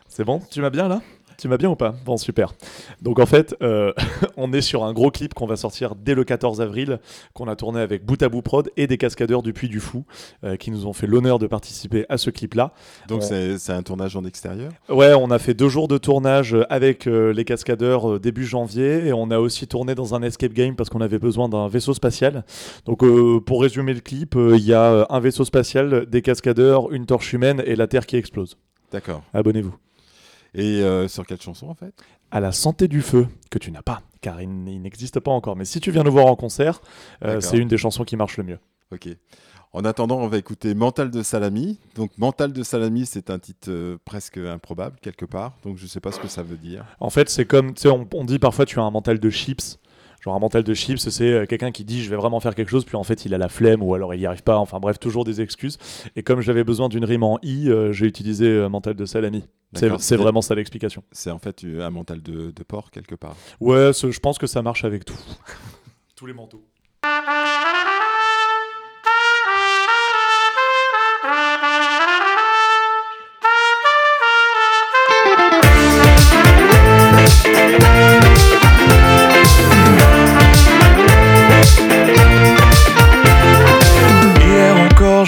C'est 0.07 0.23
bon? 0.25 0.41
Tu 0.51 0.61
m'as 0.61 0.69
bien 0.69 0.87
là? 0.87 1.01
Tu 1.41 1.47
m'as 1.47 1.57
bien 1.57 1.71
ou 1.71 1.75
pas? 1.75 1.95
Bon, 2.05 2.17
super. 2.17 2.53
Donc 3.01 3.17
en 3.17 3.25
fait, 3.25 3.55
euh, 3.63 3.93
on 4.37 4.53
est 4.53 4.61
sur 4.61 4.83
un 4.83 4.93
gros 4.93 5.09
clip 5.09 5.33
qu'on 5.33 5.47
va 5.47 5.55
sortir 5.55 5.95
dès 5.95 6.13
le 6.13 6.23
14 6.23 6.61
avril, 6.61 6.99
qu'on 7.33 7.47
a 7.47 7.55
tourné 7.55 7.79
avec 7.81 8.05
Bout 8.05 8.21
à 8.21 8.29
Bout 8.29 8.43
Prod 8.43 8.69
et 8.77 8.85
des 8.85 8.99
cascadeurs 8.99 9.41
du 9.41 9.51
Puy 9.51 9.67
du 9.67 9.79
Fou, 9.79 10.05
euh, 10.43 10.55
qui 10.55 10.69
nous 10.69 10.85
ont 10.85 10.93
fait 10.93 11.07
l'honneur 11.07 11.39
de 11.39 11.47
participer 11.47 12.05
à 12.09 12.19
ce 12.19 12.29
clip-là. 12.29 12.73
Donc 13.07 13.23
On- 13.23 13.57
c'est 13.57 13.73
un 13.73 13.81
tournage 13.81 14.15
en 14.15 14.23
extérieur? 14.23 14.71
Ouais, 14.87 15.15
on 15.15 15.31
a 15.31 15.39
fait 15.39 15.55
deux 15.55 15.67
jours 15.67 15.87
de 15.87 15.97
tournage 15.97 16.55
avec 16.69 17.07
euh, 17.07 17.33
les 17.33 17.43
cascadeurs 17.43 18.19
début 18.19 18.45
janvier 18.45 19.07
et 19.07 19.11
on 19.13 19.31
a 19.31 19.39
aussi 19.39 19.65
tourné 19.65 19.95
dans 19.95 20.13
un 20.13 20.21
escape 20.21 20.53
game 20.53 20.75
parce 20.75 20.91
qu'on 20.91 21.01
avait 21.01 21.17
besoin 21.17 21.49
d'un 21.49 21.67
vaisseau 21.67 21.95
spatial. 21.95 22.45
Donc 22.85 22.99
pour 23.45 23.63
résumer 23.63 23.95
le 23.95 24.01
clip, 24.01 24.35
il 24.37 24.63
y 24.63 24.75
a 24.75 25.07
un 25.09 25.19
vaisseau 25.19 25.43
spatial, 25.43 26.05
des 26.05 26.21
cascadeurs, 26.21 26.91
une 26.91 27.07
torche 27.07 27.33
humaine 27.33 27.63
et 27.65 27.75
la 27.75 27.87
Terre 27.87 28.05
qui 28.05 28.15
explose. 28.15 28.57
D'accord. 28.91 29.23
Abonnez-vous. 29.33 29.73
Et 30.53 30.81
euh, 30.81 31.07
sur 31.07 31.25
quelle 31.25 31.41
chanson 31.41 31.67
en 31.67 31.75
fait? 31.75 31.93
À 32.29 32.39
la 32.39 32.51
santé 32.51 32.87
du 32.87 33.01
feu, 33.01 33.27
que 33.49 33.59
tu 33.59 33.71
n'as 33.71 33.81
pas, 33.81 34.01
car 34.21 34.41
il, 34.41 34.49
n'existe 34.81 35.19
pas 35.19 35.31
encore. 35.31 35.55
Mais 35.55 35.65
si 35.65 35.79
tu 35.79 35.91
viens 35.91 36.03
nous 36.03 36.11
voir 36.11 36.27
en 36.27 36.35
concert, 36.35 36.81
euh, 37.23 37.41
c'est 37.41 37.57
une 37.57 37.67
des 37.67 37.77
chansons 37.77 38.03
qui 38.03 38.15
marche 38.15 38.37
le 38.37 38.43
mieux. 38.43 38.59
Ok. 38.91 39.09
En 39.73 39.85
attendant, 39.85 40.17
on 40.17 40.27
va 40.27 40.37
écouter 40.37 40.75
Mental 40.75 41.09
de 41.09 41.23
Salami. 41.23 41.79
Donc 41.95 42.11
Mental 42.17 42.51
de 42.51 42.63
Salami, 42.63 43.05
c'est 43.05 43.29
un 43.29 43.39
titre 43.39 43.69
euh, 43.69 43.97
presque 44.03 44.37
improbable 44.37 44.97
quelque 45.01 45.25
part. 45.25 45.57
Donc 45.63 45.77
je 45.77 45.87
sais 45.87 46.01
pas 46.01 46.11
ce 46.11 46.19
que 46.19 46.27
ça 46.27 46.43
veut 46.43 46.57
dire. 46.57 46.85
En 46.99 47.09
fait, 47.09 47.29
c'est 47.29 47.45
comme, 47.45 47.73
tu 47.73 47.83
sais, 47.83 47.89
on, 47.89 48.07
on 48.13 48.25
dit 48.25 48.39
parfois 48.39 48.65
tu 48.65 48.79
as 48.79 48.83
un 48.83 48.91
mental 48.91 49.19
de 49.19 49.29
chips. 49.29 49.77
Genre 50.21 50.35
un 50.35 50.39
mental 50.39 50.63
de 50.63 50.73
chips, 50.73 51.09
c'est 51.09 51.23
euh, 51.31 51.45
quelqu'un 51.47 51.71
qui 51.71 51.83
dit 51.83 52.03
je 52.03 52.09
vais 52.09 52.15
vraiment 52.15 52.39
faire 52.39 52.53
quelque 52.53 52.69
chose, 52.69 52.85
puis 52.85 52.95
en 52.95 53.03
fait 53.03 53.25
il 53.25 53.33
a 53.33 53.37
la 53.39 53.49
flemme 53.49 53.81
ou 53.81 53.95
alors 53.95 54.13
il 54.13 54.19
n'y 54.19 54.25
arrive 54.25 54.43
pas. 54.43 54.57
Enfin 54.57 54.79
bref, 54.79 54.99
toujours 54.99 55.23
des 55.23 55.41
excuses. 55.41 55.77
Et 56.15 56.23
comme 56.23 56.41
j'avais 56.41 56.63
besoin 56.63 56.89
d'une 56.89 57.05
rime 57.05 57.23
en 57.23 57.39
i, 57.41 57.69
euh, 57.69 57.91
j'ai 57.91 58.05
utilisé 58.05 58.45
euh, 58.45 58.69
mental 58.69 58.95
de 58.95 59.05
salami. 59.05 59.43
C'est 59.73 60.17
vraiment 60.17 60.41
ça 60.41 60.53
l'explication. 60.55 61.03
C'est 61.11 61.31
en 61.31 61.39
fait 61.39 61.63
euh, 61.63 61.85
un 61.85 61.89
mental 61.89 62.21
de, 62.21 62.51
de 62.51 62.63
porc 62.63 62.91
quelque 62.91 63.15
part. 63.15 63.35
Ouais, 63.59 63.91
je 63.93 64.19
pense 64.19 64.37
que 64.37 64.47
ça 64.47 64.61
marche 64.61 64.83
avec 64.83 65.05
tout. 65.05 65.19
Tous 66.15 66.27
les 66.27 66.33
manteaux. 66.33 66.63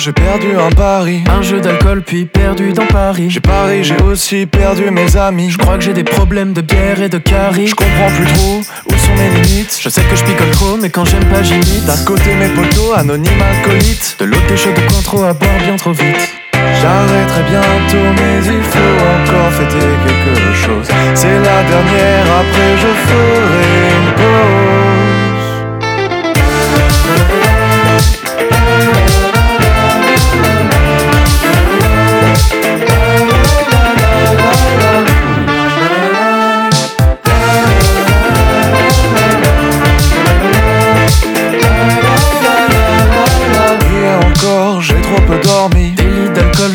J'ai 0.04 0.12
perdu 0.12 0.50
un 0.60 0.70
pari. 0.70 1.24
Un 1.32 1.42
jeu 1.42 1.62
d'alcool, 1.62 2.02
puis 2.06 2.26
perdu 2.26 2.74
dans 2.74 2.86
Paris. 2.86 3.30
J'ai 3.30 3.40
pari, 3.40 3.86
j'ai 3.86 3.96
aussi 4.02 4.46
perdu 4.46 4.92
mes 4.92 5.16
amis. 5.16 5.50
Je 5.50 5.58
crois 5.58 5.78
que 5.78 5.84
j'ai 5.84 5.94
des 5.94 6.04
problèmes 6.04 6.52
de 6.52 6.60
bière 6.60 7.02
et 7.02 7.08
de 7.08 7.20
carie. 7.20 7.68
Je 7.68 7.76
comprends 7.76 8.10
plus 8.10 8.26
trop 8.34 8.60
où 8.86 8.98
sont 8.98 9.16
mes 9.16 9.30
limites. 9.30 9.80
Je 9.80 9.88
sais 9.88 10.02
que 10.02 10.16
je 10.18 10.26
picole 10.26 10.52
trop, 10.52 10.76
mais 10.76 10.90
quand 10.90 11.06
j'aime 11.06 11.24
pas, 11.26 11.42
j'imite. 11.42 11.86
D'un 11.86 12.04
côté, 12.04 12.36
mes 12.36 12.50
potos, 12.50 12.98
anonymes 12.98 13.42
alcoolites. 13.42 14.18
De 14.20 14.26
l'autre, 14.26 14.46
des 14.48 14.58
shots 14.58 14.74
de 14.74 14.92
cointreau 14.92 15.24
à 15.24 15.34
boire 15.34 15.58
bien 15.64 15.78
trop 15.78 15.94
vite. 15.94 16.34
J'arrêterai 16.82 17.44
bientôt, 17.50 18.08
mais 18.18 18.46
il 18.46 18.64
faut 18.64 18.80
encore 19.16 19.52
fêter 19.54 19.88
quelque 20.06 20.54
chose. 20.54 20.88
C'est 21.16 21.40
la 21.40 21.64
dernière, 21.64 22.26
après 22.42 22.78
je 22.78 22.88
ferai 23.08 23.64
une 23.96 24.14
pause. 24.16 24.73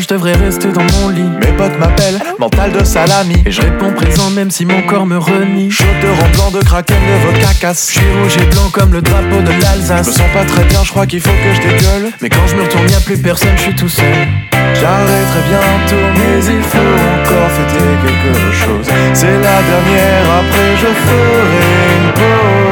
Devrais 0.09 0.33
rester 0.33 0.71
dans 0.71 0.83
mon 0.93 1.09
lit. 1.09 1.29
Mes 1.39 1.51
potes 1.53 1.77
m'appellent 1.79 2.19
mental 2.39 2.71
de 2.71 2.83
salami. 2.83 3.35
Et 3.45 3.51
je 3.51 3.61
réponds 3.61 3.91
présent 3.91 4.29
même 4.31 4.49
si 4.49 4.65
mon 4.65 4.81
corps 4.83 5.05
me 5.05 5.17
renie. 5.17 5.69
Chanteur 5.69 6.15
en 6.23 6.29
blanc 6.29 6.51
de 6.51 6.63
kraken 6.63 6.97
de 6.97 7.25
vodka 7.25 7.53
casse. 7.59 7.87
Je 7.87 7.99
suis 7.99 8.11
rouge 8.19 8.37
et 8.37 8.45
blanc 8.47 8.69
comme 8.71 8.93
le 8.93 9.01
drapeau 9.01 9.41
de 9.41 9.51
l'Alsace. 9.61 10.07
Je 10.07 10.11
me 10.11 10.15
sens 10.17 10.31
pas 10.33 10.45
très 10.45 10.63
bien, 10.63 10.83
je 10.83 10.89
crois 10.89 11.05
qu'il 11.05 11.21
faut 11.21 11.29
que 11.29 11.53
je 11.53 11.61
dégueule. 11.61 12.11
Mais 12.21 12.29
quand 12.29 12.47
je 12.47 12.55
me 12.55 12.63
retourne, 12.63 12.89
y 12.89 12.95
a 12.95 12.99
plus 13.01 13.17
personne, 13.17 13.55
je 13.55 13.61
suis 13.61 13.75
tout 13.75 13.89
seul. 13.89 14.27
J'arrêterai 14.51 15.41
bientôt, 15.49 16.05
mais 16.15 16.45
il 16.45 16.63
faut 16.63 16.77
encore 16.77 17.51
fêter 17.51 17.89
quelque 18.05 18.51
chose. 18.51 18.87
C'est 19.13 19.37
la 19.37 19.61
dernière, 19.61 20.25
après 20.39 20.75
je 20.77 20.87
ferai 20.87 21.69
une 21.97 22.13
pause. 22.13 22.69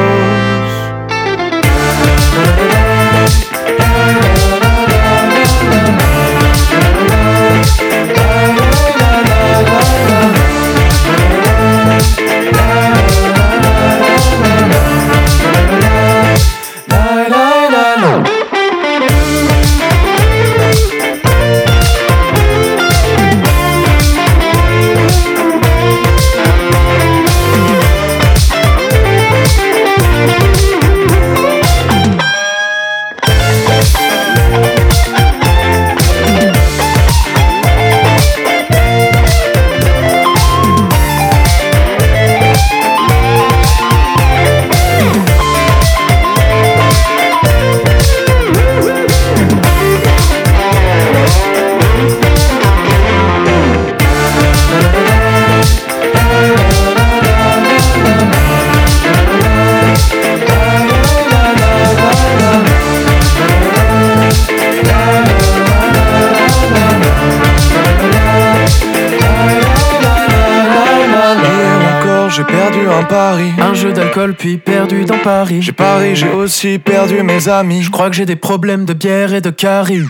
Puis 74.38 74.56
perdu 74.56 75.04
dans 75.04 75.18
Paris. 75.18 75.62
J'ai 75.62 75.72
pari, 75.72 76.14
j'ai 76.14 76.30
aussi 76.30 76.78
perdu 76.78 77.22
mes 77.24 77.48
amis. 77.48 77.82
Je 77.82 77.90
crois 77.90 78.08
que 78.08 78.14
j'ai 78.14 78.24
des 78.24 78.36
problèmes 78.36 78.84
de 78.84 78.94
bière 78.94 79.34
et 79.34 79.40
de 79.40 79.50
carie. 79.50 80.06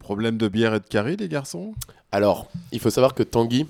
Problème 0.00 0.36
de 0.36 0.48
bière 0.48 0.74
et 0.74 0.80
de 0.80 0.84
carré, 0.84 1.16
les 1.16 1.28
garçons? 1.28 1.72
Alors, 2.10 2.50
il 2.72 2.80
faut 2.80 2.90
savoir 2.90 3.14
que 3.14 3.22
Tanguy 3.22 3.66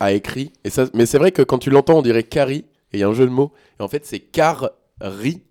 a 0.00 0.12
écrit, 0.12 0.52
et 0.64 0.70
ça, 0.70 0.86
mais 0.94 1.06
c'est 1.06 1.18
vrai 1.18 1.32
que 1.32 1.42
quand 1.42 1.58
tu 1.58 1.70
l'entends, 1.70 1.98
on 1.98 2.02
dirait 2.02 2.22
Cari, 2.22 2.64
et 2.92 2.94
il 2.94 3.00
y 3.00 3.02
a 3.02 3.08
un 3.08 3.12
jeu 3.12 3.26
de 3.26 3.30
mots, 3.30 3.52
et 3.78 3.82
en 3.82 3.88
fait, 3.88 4.06
c'est 4.06 4.20
Car-Ri 4.20 5.42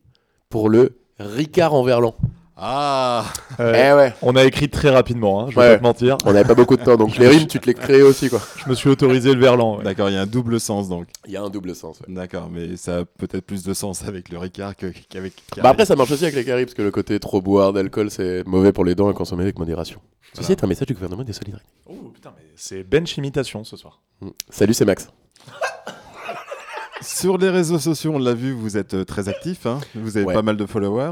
pour 0.49 0.69
le 0.69 0.97
Ricard 1.19 1.73
en 1.73 1.83
verlan. 1.83 2.15
Ah 2.55 3.25
Euh, 3.59 3.73
Eh 3.75 3.93
ouais. 3.97 4.13
On 4.21 4.35
a 4.35 4.43
écrit 4.43 4.69
très 4.69 4.89
rapidement, 4.91 5.41
hein, 5.41 5.45
je 5.49 5.55
vais 5.55 5.61
Ouais. 5.61 5.71
pas 5.73 5.77
te 5.79 5.83
mentir. 5.83 6.17
On 6.25 6.33
n'avait 6.33 6.47
pas 6.47 6.53
beaucoup 6.53 6.77
de 6.77 6.83
temps, 6.83 6.97
donc 6.97 7.17
les 7.17 7.27
rimes, 7.27 7.47
tu 7.47 7.59
te 7.59 7.65
les 7.65 7.73
crées 7.73 8.03
aussi, 8.03 8.29
quoi. 8.29 8.39
Je 8.63 8.69
me 8.69 8.75
suis 8.75 8.89
autorisé 8.89 9.33
le 9.33 9.39
verlan. 9.39 9.77
ouais. 9.77 9.83
D'accord, 9.83 10.09
il 10.09 10.13
y 10.13 10.17
a 10.17 10.21
un 10.21 10.27
double 10.27 10.59
sens 10.59 10.87
donc. 10.87 11.07
Il 11.25 11.31
y 11.31 11.37
a 11.37 11.41
un 11.41 11.49
double 11.49 11.73
sens. 11.75 11.99
ouais. 12.01 12.13
D'accord, 12.13 12.49
mais 12.51 12.77
ça 12.77 12.99
a 12.99 13.05
peut-être 13.05 13.45
plus 13.45 13.63
de 13.63 13.73
sens 13.73 14.03
avec 14.07 14.29
le 14.29 14.37
Ricard 14.37 14.73
qu'avec. 14.75 15.33
Bah 15.57 15.69
après, 15.69 15.85
ça 15.85 15.95
marche 15.95 16.11
aussi 16.11 16.23
avec 16.23 16.35
les 16.35 16.45
caries, 16.45 16.65
parce 16.65 16.75
que 16.75 16.83
le 16.83 16.91
côté 16.91 17.19
trop 17.19 17.41
boire 17.41 17.73
d'alcool, 17.73 18.11
c'est 18.11 18.45
mauvais 18.45 18.71
pour 18.71 18.85
les 18.85 18.93
dents 18.93 19.09
et 19.09 19.13
consommer 19.15 19.43
avec 19.43 19.57
modération. 19.57 19.99
Ceci 20.33 20.51
est 20.51 20.63
un 20.63 20.67
message 20.67 20.87
du 20.87 20.93
gouvernement 20.93 21.23
des 21.23 21.33
solidarités. 21.33 21.67
Oh 21.87 22.11
putain, 22.13 22.33
mais 22.37 22.43
c'est 22.55 22.83
bench 22.83 23.17
imitation 23.17 23.63
ce 23.63 23.77
soir. 23.77 23.99
Mm. 24.21 24.29
Salut, 24.49 24.73
c'est 24.73 24.85
Max. 24.85 25.07
Sur 27.01 27.37
les 27.37 27.49
réseaux 27.49 27.79
sociaux, 27.79 28.11
on 28.15 28.19
l'a 28.19 28.33
vu, 28.33 28.53
vous 28.53 28.77
êtes 28.77 28.93
euh, 28.93 29.03
très 29.03 29.27
actif. 29.27 29.65
hein. 29.65 29.79
Vous 29.95 30.17
avez 30.17 30.25
Ouais. 30.25 30.33
pas 30.33 30.41
mal 30.41 30.55
de 30.55 30.65
followers. 30.65 31.11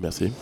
Merci. 0.00 0.32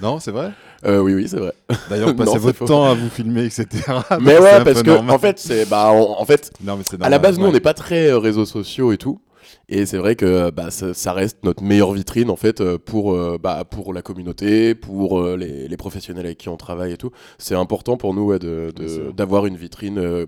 Non, 0.00 0.18
c'est 0.18 0.30
vrai? 0.30 0.52
Euh, 0.84 1.00
oui, 1.00 1.14
oui, 1.14 1.28
c'est 1.28 1.36
vrai. 1.38 1.52
D'ailleurs, 1.90 2.16
passez 2.16 2.38
votre 2.38 2.58
faux. 2.58 2.64
temps 2.66 2.84
à 2.84 2.94
vous 2.94 3.08
filmer, 3.08 3.44
etc. 3.44 3.66
Mais 4.20 4.38
ouais, 4.38 4.64
parce 4.64 4.82
que 4.82 4.90
normal. 4.90 5.14
en 5.14 5.18
fait, 5.18 5.38
c'est 5.38 5.68
bah 5.68 5.90
en, 5.92 6.18
en 6.20 6.24
fait, 6.24 6.50
Non, 6.64 6.76
mais 6.76 6.82
c'est 6.88 6.96
à 6.96 7.08
la 7.08 7.10
normal, 7.10 7.20
base, 7.20 7.38
nous, 7.38 7.46
on 7.46 7.52
n'est 7.52 7.60
pas 7.60 7.74
très 7.74 8.08
euh, 8.08 8.18
réseaux 8.18 8.46
sociaux 8.46 8.90
et 8.92 8.96
tout. 8.98 9.20
Et 9.68 9.86
c'est 9.86 9.98
vrai 9.98 10.16
que 10.16 10.50
bah, 10.50 10.70
ça, 10.70 10.92
ça 10.94 11.12
reste 11.12 11.38
notre 11.44 11.62
meilleure 11.62 11.92
vitrine 11.92 12.30
en 12.30 12.36
fait 12.36 12.60
euh, 12.60 12.78
pour, 12.78 13.12
euh, 13.14 13.38
bah, 13.40 13.64
pour 13.70 13.92
la 13.92 14.02
communauté, 14.02 14.74
pour 14.74 15.20
euh, 15.20 15.36
les, 15.36 15.68
les 15.68 15.76
professionnels 15.76 16.24
avec 16.26 16.38
qui 16.38 16.48
on 16.48 16.56
travaille 16.56 16.92
et 16.92 16.96
tout. 16.96 17.10
C'est 17.38 17.54
important 17.54 17.96
pour 17.96 18.12
nous 18.14 18.22
ouais, 18.26 18.38
de- 18.38 18.72
de- 18.74 19.12
d'avoir 19.12 19.46
une 19.46 19.56
vitrine 19.56 19.98
euh, 19.98 20.26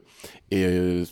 et 0.51 1.03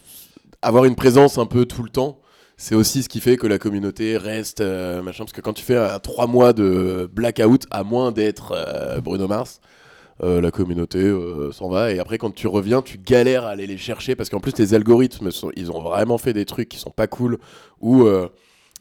avoir 0.63 0.85
une 0.85 0.95
présence 0.95 1.39
un 1.39 1.47
peu 1.47 1.65
tout 1.65 1.83
le 1.83 1.89
temps, 1.91 2.19
c'est 2.63 2.77
aussi 2.77 3.03
ce 3.03 3.09
qui 3.09 3.19
fait 3.19 3.37
que 3.37 3.49
la 3.49 3.59
communauté 3.59 4.17
reste 4.17 4.61
euh, 4.61 5.03
machin. 5.03 5.25
Parce 5.25 5.33
que 5.33 5.41
quand 5.41 5.53
tu 5.53 5.65
fais 5.65 5.77
un 5.77 5.99
trois 5.99 6.29
mois 6.29 6.53
de 6.53 7.11
blackout, 7.13 7.67
à 7.73 7.83
moins 7.83 8.13
d'être 8.13 8.53
euh, 8.55 9.01
Bruno 9.01 9.27
Mars, 9.27 9.61
euh, 10.23 10.41
la 10.41 10.53
communauté 10.53 11.01
euh, 11.01 11.51
s'en 11.51 11.69
va. 11.69 11.91
Et 11.91 11.99
après, 11.99 12.19
quand 12.19 12.33
tu 12.33 12.47
reviens, 12.47 12.81
tu 12.81 12.99
galères 12.99 13.45
à 13.47 13.49
aller 13.51 13.67
les 13.67 13.79
chercher 13.79 14.15
parce 14.15 14.29
qu'en 14.31 14.39
plus, 14.39 14.57
les 14.59 14.75
algorithmes, 14.75 15.33
sont- 15.33 15.51
ils 15.57 15.73
ont 15.73 15.83
vraiment 15.83 16.19
fait 16.19 16.33
des 16.33 16.45
trucs 16.45 16.69
qui 16.69 16.79
sont 16.79 16.93
pas 16.93 17.09
cool. 17.09 17.39
Où 17.81 18.05
euh, 18.05 18.29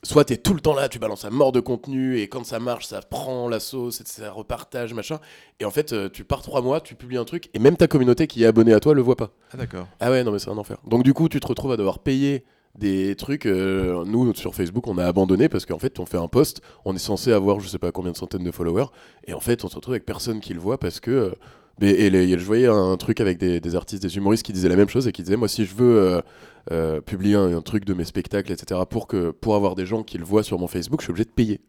soit 0.03 0.25
tu 0.25 0.33
es 0.33 0.37
tout 0.37 0.53
le 0.53 0.59
temps 0.61 0.75
là, 0.75 0.87
tu 0.87 0.99
balances 0.99 1.25
à 1.25 1.31
mort 1.31 1.51
de 1.51 1.59
contenu 1.59 2.19
et 2.19 2.27
quand 2.27 2.45
ça 2.45 2.59
marche, 2.59 2.85
ça 2.85 3.01
prend 3.01 3.49
la 3.49 3.59
sauce 3.59 4.03
ça 4.05 4.31
repartage, 4.31 4.93
machin. 4.93 5.17
Et 5.59 5.65
en 5.65 5.71
fait, 5.71 5.91
euh, 5.91 6.07
tu 6.07 6.23
pars 6.23 6.43
trois 6.43 6.61
mois, 6.61 6.81
tu 6.81 6.93
publies 6.93 7.17
un 7.17 7.25
truc 7.25 7.49
et 7.55 7.57
même 7.57 7.77
ta 7.77 7.87
communauté 7.87 8.27
qui 8.27 8.43
est 8.43 8.47
abonnée 8.47 8.73
à 8.73 8.79
toi 8.79 8.93
le 8.93 9.01
voit 9.01 9.17
pas. 9.17 9.31
Ah, 9.51 9.57
d'accord. 9.57 9.87
Ah 9.99 10.11
ouais, 10.11 10.23
non, 10.23 10.31
mais 10.31 10.37
c'est 10.37 10.51
un 10.51 10.57
enfer. 10.59 10.77
Donc, 10.85 11.01
du 11.01 11.15
coup, 11.15 11.29
tu 11.29 11.39
te 11.39 11.47
retrouves 11.47 11.71
à 11.71 11.77
devoir 11.77 11.97
payer 11.97 12.43
des 12.75 13.15
trucs. 13.15 13.45
euh, 13.45 14.03
nous, 14.05 14.33
sur 14.35 14.55
Facebook, 14.55 14.87
on 14.87 14.97
a 14.97 15.05
abandonné 15.05 15.49
parce 15.49 15.65
qu'en 15.65 15.79
fait, 15.79 15.99
on 15.99 16.05
fait 16.05 16.17
un 16.17 16.27
post, 16.27 16.61
on 16.85 16.95
est 16.95 16.99
censé 16.99 17.31
avoir 17.31 17.59
je 17.59 17.67
sais 17.67 17.79
pas 17.79 17.91
combien 17.91 18.11
de 18.11 18.17
centaines 18.17 18.43
de 18.43 18.51
followers, 18.51 18.87
et 19.27 19.33
en 19.33 19.39
fait, 19.39 19.63
on 19.65 19.69
se 19.69 19.75
retrouve 19.75 19.93
avec 19.93 20.05
personne 20.05 20.39
qui 20.39 20.53
le 20.53 20.59
voit 20.59 20.77
parce 20.79 20.99
que. 20.99 21.11
euh, 21.11 21.31
et 21.81 22.37
je 22.37 22.45
voyais 22.45 22.67
un 22.67 22.95
truc 22.97 23.21
avec 23.21 23.37
des, 23.39 23.75
artistes, 23.75 24.03
des 24.03 24.15
humoristes 24.17 24.45
qui 24.45 24.53
disaient 24.53 24.69
la 24.69 24.75
même 24.75 24.89
chose 24.89 25.07
et 25.07 25.11
qui 25.11 25.23
disaient 25.23 25.37
Moi, 25.37 25.47
si 25.47 25.65
je 25.65 25.73
veux 25.75 26.21
euh, 26.71 27.01
publier 27.01 27.35
un, 27.35 27.57
un 27.57 27.61
truc 27.61 27.85
de 27.85 27.93
mes 27.93 28.03
spectacles, 28.05 28.51
etc., 28.51 28.81
pour, 28.89 29.07
que, 29.07 29.31
pour 29.31 29.55
avoir 29.55 29.75
des 29.75 29.85
gens 29.87 30.03
qui 30.03 30.17
le 30.19 30.23
voient 30.25 30.43
sur 30.43 30.59
mon 30.59 30.67
Facebook, 30.67 31.01
je 31.01 31.05
suis 31.05 31.11
obligé 31.11 31.25
de 31.25 31.31
payer. 31.31 31.61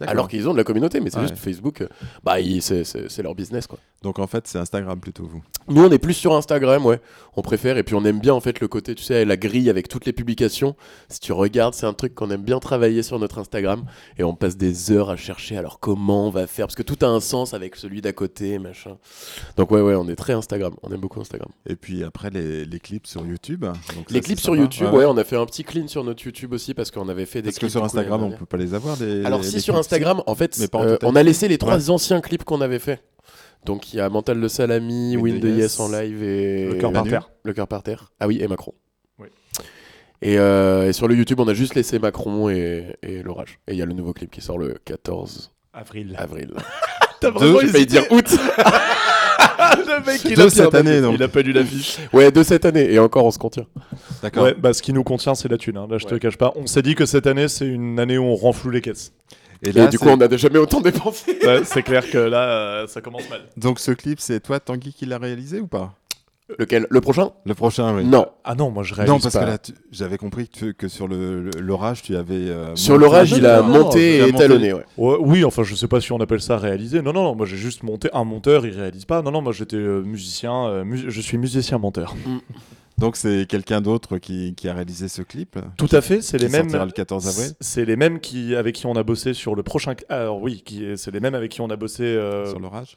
Alors 0.00 0.28
qu'ils 0.28 0.48
ont 0.48 0.52
de 0.52 0.58
la 0.58 0.64
communauté, 0.64 1.00
mais 1.00 1.10
c'est 1.10 1.18
Ouais. 1.18 1.22
juste 1.28 1.36
Facebook, 1.36 1.80
euh, 1.82 1.88
bah, 2.24 2.34
c'est- 2.60 3.22
leur 3.22 3.34
business, 3.34 3.66
quoi. 3.66 3.78
Donc 4.02 4.18
en 4.18 4.26
fait, 4.26 4.46
c'est 4.46 4.58
Instagram 4.58 4.98
plutôt, 5.00 5.24
vous. 5.24 5.42
Nous, 5.68 5.82
on 5.82 5.90
est 5.90 5.98
plus 5.98 6.12
sur 6.14 6.34
Instagram, 6.34 6.84
ouais. 6.84 7.00
On 7.36 7.42
préfère. 7.42 7.78
Et 7.78 7.82
puis, 7.84 7.94
on 7.94 8.04
aime 8.04 8.20
bien, 8.20 8.34
en 8.34 8.40
fait, 8.40 8.60
le 8.60 8.68
côté, 8.68 8.94
tu 8.94 9.02
sais, 9.02 9.24
la 9.24 9.36
grille 9.38 9.70
avec 9.70 9.88
toutes 9.88 10.04
les 10.04 10.12
publications. 10.12 10.76
Si 11.08 11.20
tu 11.20 11.32
regardes, 11.32 11.72
c'est 11.74 11.86
un 11.86 11.94
truc 11.94 12.14
qu'on 12.14 12.30
aime 12.30 12.42
bien 12.42 12.58
travailler 12.58 13.02
sur 13.02 13.18
notre 13.18 13.38
Instagram. 13.38 13.84
Et 14.18 14.24
on 14.24 14.34
passe 14.34 14.56
des 14.58 14.92
heures 14.92 15.08
à 15.10 15.16
chercher, 15.16 15.56
alors 15.56 15.80
comment 15.80 16.26
on 16.26 16.30
va 16.30 16.46
faire 16.46 16.66
Parce 16.66 16.74
que 16.74 16.82
tout 16.82 16.98
a 17.04 17.08
un 17.08 17.20
sens 17.20 17.54
avec 17.54 17.76
celui 17.76 18.02
d'à 18.02 18.12
côté, 18.12 18.58
machin. 18.58 18.98
Donc, 19.56 19.70
ouais, 19.70 19.80
ouais, 19.80 19.94
on 19.94 20.06
est 20.08 20.16
très 20.16 20.34
Instagram. 20.34 20.74
On 20.82 20.90
aime 20.92 21.00
beaucoup 21.00 21.20
Instagram. 21.20 21.48
Et 21.66 21.76
puis 21.76 22.04
après, 22.04 22.28
les, 22.30 22.64
les 22.66 22.80
clips 22.80 23.06
sur 23.06 23.24
YouTube. 23.24 23.64
Donc 23.64 24.10
Les 24.10 24.16
ça, 24.16 24.20
clips 24.26 24.40
sur. 24.40 24.54
YouTube, 24.54 24.92
ouais, 24.92 25.06
on 25.06 25.16
a 25.16 25.24
fait 25.24 25.36
un 25.36 25.46
petit 25.46 25.64
clean 25.64 25.88
sur 25.88 26.04
notre 26.04 26.22
YouTube 26.24 26.52
aussi 26.52 26.74
parce 26.74 26.90
qu'on 26.90 27.08
avait 27.08 27.24
fait 27.26 27.40
des 27.40 27.46
Parce 27.48 27.54
que 27.56 27.60
clips. 27.60 27.70
sur 27.70 27.82
du 27.82 27.88
coup, 27.88 27.96
l'année 27.96 28.06
Instagram, 28.08 28.20
on 28.20 28.28
dernière. 28.28 28.38
peut 28.40 28.46
pas 28.46 28.56
les 28.58 28.74
avoir. 28.74 28.96
Les, 29.00 29.24
Alors 29.24 29.40
les 29.40 29.48
si 29.48 29.60
sur 29.62 29.72
clips, 29.74 29.83
Instagram, 29.84 30.22
en 30.26 30.34
fait, 30.34 30.56
mais 30.58 30.68
pas 30.68 30.78
en 30.78 30.84
euh, 30.84 30.96
on 31.02 31.14
a 31.16 31.22
laissé 31.22 31.48
les 31.48 31.58
trois 31.58 31.76
Ouais. 31.76 31.90
anciens 31.90 32.20
clips 32.20 32.44
qu'on 32.44 32.60
avait 32.60 32.78
fait. 32.78 33.02
Donc 33.64 33.92
il 33.94 33.96
y 33.96 34.00
a 34.00 34.08
Mental 34.10 34.38
de 34.40 34.46
Salami, 34.48 35.16
Win 35.16 35.40
the 35.40 35.44
Yes, 35.44 35.56
Yes 35.56 35.80
en 35.80 35.88
live 35.90 36.22
et 36.22 36.66
Le 36.66 36.74
cœur 36.74 36.92
par 36.92 37.04
terre. 37.04 37.30
Le 37.44 37.52
cœur 37.54 37.66
par 37.66 37.82
terre. 37.82 38.12
Ah 38.20 38.26
oui, 38.26 38.38
et 38.42 38.46
Macron. 38.46 38.74
Oui. 39.18 39.28
Et, 40.20 40.38
euh, 40.38 40.88
et 40.88 40.92
sur 40.92 41.08
le 41.08 41.14
YouTube, 41.14 41.40
on 41.40 41.48
a 41.48 41.54
juste 41.54 41.74
laissé 41.74 41.98
Macron 41.98 42.50
et, 42.50 42.96
et 43.02 43.22
l'orage. 43.22 43.58
Et 43.66 43.72
il 43.72 43.78
y 43.78 43.82
a 43.82 43.86
le 43.86 43.94
nouveau 43.94 44.12
clip 44.12 44.30
qui 44.30 44.40
sort 44.42 44.58
le 44.58 44.76
14 44.84 45.50
Avril. 45.72 46.14
avril. 46.18 46.52
T'as 47.20 47.30
Deux, 47.30 47.38
vraiment 47.38 47.60
hésité. 47.62 47.86
dire 47.86 48.04
août. 48.10 48.26
Le 49.76 50.04
mec, 50.06 50.20
il 50.24 50.36
De 50.36 50.42
a 50.42 50.50
cette 50.50 50.74
année, 50.74 51.00
donc. 51.00 51.14
Il 51.16 51.22
a 51.22 51.28
pas 51.28 51.40
lu 51.42 51.52
l'affiche. 51.52 51.96
Ouais, 52.12 52.30
de 52.30 52.42
cette 52.42 52.64
année. 52.64 52.92
Et 52.92 52.98
encore, 52.98 53.24
on 53.24 53.30
se 53.30 53.38
contient. 53.38 53.66
D'accord. 54.22 54.44
Ouais, 54.44 54.54
bah, 54.54 54.72
ce 54.72 54.82
qui 54.82 54.92
nous 54.92 55.04
contient, 55.04 55.34
c'est 55.34 55.48
la 55.48 55.56
thune. 55.58 55.76
hein. 55.76 55.86
Là, 55.90 55.98
je 55.98 56.04
te 56.06 56.14
Ouais. 56.14 56.20
cache 56.20 56.36
pas. 56.36 56.52
On 56.56 56.66
s'est 56.66 56.82
dit 56.82 56.94
que 56.94 57.06
cette 57.06 57.26
année, 57.26 57.48
c'est 57.48 57.66
une 57.66 57.98
année 57.98 58.18
où 58.18 58.24
on 58.24 58.36
renfloue 58.36 58.70
les 58.70 58.80
caisses. 58.80 59.12
Et 59.64 59.72
du 59.88 59.98
coup, 59.98 60.08
on 60.08 60.16
n'a 60.16 60.36
jamais 60.36 60.58
autant 60.58 60.80
dépensé. 60.80 61.38
Ouais, 61.44 61.60
c'est 61.64 61.82
clair 61.82 62.08
que 62.10 62.18
là, 62.18 62.48
euh, 62.82 62.86
ça 62.86 63.00
commence 63.00 63.28
mal. 63.30 63.42
Donc 63.56 63.78
ce 63.80 63.90
clip, 63.92 64.20
c'est 64.20 64.40
toi, 64.40 64.60
Tanguy, 64.60 64.92
qui 64.92 65.06
l'a 65.06 65.18
réalisé 65.18 65.60
ou 65.60 65.66
pas? 65.66 65.94
Lequel? 66.58 66.86
Le 66.90 67.00
prochain? 67.00 67.30
Le 67.46 67.54
prochain, 67.54 67.94
oui. 67.96 68.04
Non. 68.04 68.26
Ah 68.44 68.54
non, 68.54 68.70
moi 68.70 68.82
je 68.82 68.92
réalise 68.92 69.10
Non, 69.14 69.18
parce 69.18 69.32
pas. 69.32 69.40
que 69.40 69.50
là, 69.50 69.56
tu- 69.58 69.72
j'avais 69.90 70.18
compris 70.18 70.46
que, 70.46 70.58
tu- 70.58 70.74
que 70.74 70.88
sur 70.88 71.08
l'orage, 71.08 72.02
tu 72.02 72.14
avais. 72.16 72.34
euh, 72.34 72.76
Sur 72.76 72.98
l'orage, 72.98 73.30
il 73.32 73.46
a 73.46 73.62
monté 73.62 74.18
et 74.18 74.28
étalonné, 74.28 74.74
ouais. 74.74 74.84
Ouais, 74.98 75.16
oui, 75.20 75.42
enfin, 75.46 75.62
je 75.62 75.74
sais 75.74 75.88
pas 75.88 76.02
si 76.02 76.12
on 76.12 76.20
appelle 76.20 76.42
ça 76.42 76.58
réaliser. 76.58 77.00
Non, 77.00 77.14
non, 77.14 77.22
non, 77.24 77.34
moi 77.34 77.46
j'ai 77.46 77.56
juste 77.56 77.82
monté 77.82 78.10
un 78.12 78.24
monteur, 78.24 78.66
il 78.66 78.78
réalise 78.78 79.06
pas. 79.06 79.22
Non, 79.22 79.30
non, 79.30 79.40
moi 79.40 79.52
j'étais 79.52 79.76
euh, 79.76 80.02
musicien, 80.02 80.66
euh, 80.66 80.84
mu- 80.84 81.02
je 81.10 81.20
suis 81.22 81.38
musicien 81.38 81.78
monteur. 81.78 82.14
Donc 82.98 83.16
c'est 83.16 83.46
quelqu'un 83.48 83.80
d'autre 83.80 84.18
qui, 84.18 84.54
qui 84.54 84.68
a 84.68 84.74
réalisé 84.74 85.08
ce 85.08 85.22
clip 85.22 85.58
Tout 85.76 85.88
à 85.92 86.00
fait, 86.00 86.22
c'est 86.22 86.38
les 86.38 86.48
mêmes. 86.48 86.68
le 86.72 86.90
14 86.92 87.26
avril 87.28 87.52
C'est 87.60 87.84
les 87.84 87.96
mêmes 87.96 88.20
qui, 88.20 88.54
avec 88.54 88.74
qui 88.76 88.86
on 88.86 88.94
a 88.94 89.02
bossé 89.02 89.34
sur 89.34 89.54
le 89.54 89.62
prochain. 89.62 89.94
Alors 90.08 90.40
oui, 90.40 90.62
c'est 90.96 91.10
les 91.12 91.20
mêmes 91.20 91.34
avec 91.34 91.50
qui 91.50 91.60
on 91.60 91.70
a 91.70 91.76
bossé. 91.76 92.04
euh, 92.04 92.46
sur 92.46 92.60
l'orage? 92.60 92.96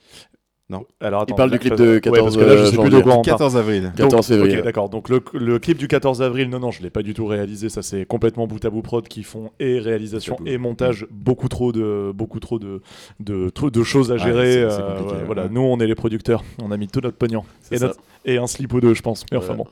Non. 0.69 0.83
Alors 0.99 1.21
attends, 1.21 1.33
parle 1.35 1.49
du 1.51 1.59
clip 1.59 1.75
de 1.75 1.93
ouais, 1.93 2.01
14 2.01 2.35
parce 2.35 2.45
que 2.45 2.51
là, 2.51 2.57
je 2.57 2.65
sais 2.65 2.71
plus 2.77 2.77
de 2.77 2.89
janvier. 2.91 3.01
quoi 3.03 3.13
on 3.13 3.21
parle. 3.21 3.37
14 3.37 3.55
avril. 3.55 3.83
Donc, 3.83 4.09
14 4.11 4.27
février. 4.27 4.57
Ok, 4.57 4.63
d'accord. 4.65 4.89
Donc 4.89 5.07
le, 5.07 5.23
le 5.33 5.59
clip 5.59 5.77
du 5.77 5.87
14 5.87 6.21
avril, 6.21 6.49
non, 6.49 6.59
non, 6.59 6.71
je 6.71 6.83
l'ai 6.83 6.89
pas 6.89 7.03
du 7.03 7.13
tout 7.13 7.25
réalisé. 7.25 7.69
Ça, 7.69 7.81
c'est 7.81 8.05
complètement 8.05 8.47
bout 8.47 8.63
à 8.65 8.69
bout 8.69 8.81
prod 8.81 9.07
qui 9.07 9.23
font 9.23 9.51
et 9.61 9.79
réalisation 9.79 10.35
Bout 10.35 10.41
à 10.43 10.45
bout. 10.45 10.51
et 10.51 10.57
montage. 10.57 11.07
Beaucoup 11.09 11.47
trop 11.47 11.71
de, 11.71 12.11
beaucoup 12.13 12.41
trop 12.41 12.59
de, 12.59 12.81
de, 13.21 13.83
choses 13.83 14.11
à 14.11 14.15
Ouais, 14.15 14.19
gérer. 14.19 14.57
euh, 14.57 14.77
compliqué, 14.97 15.11
ouais, 15.13 15.17
ouais. 15.19 15.25
Voilà, 15.25 15.43
Ouais. 15.43 15.49
nous, 15.51 15.61
on 15.61 15.79
est 15.79 15.87
les 15.87 15.95
producteurs. 15.95 16.43
On 16.61 16.69
a 16.73 16.75
mis 16.75 16.89
tout 16.89 16.99
notre 17.01 17.15
pognon 17.17 17.43
C'est 17.61 17.75
et, 17.75 17.77
ça. 17.77 17.87
notre- 17.87 18.01
et 18.25 18.37
un 18.37 18.47
slip 18.47 18.73
ou 18.73 18.81
deux, 18.81 18.93
je 18.93 19.01
pense. 19.01 19.23
Mais 19.31 19.37
enfin 19.37 19.55
bon. 19.55 19.65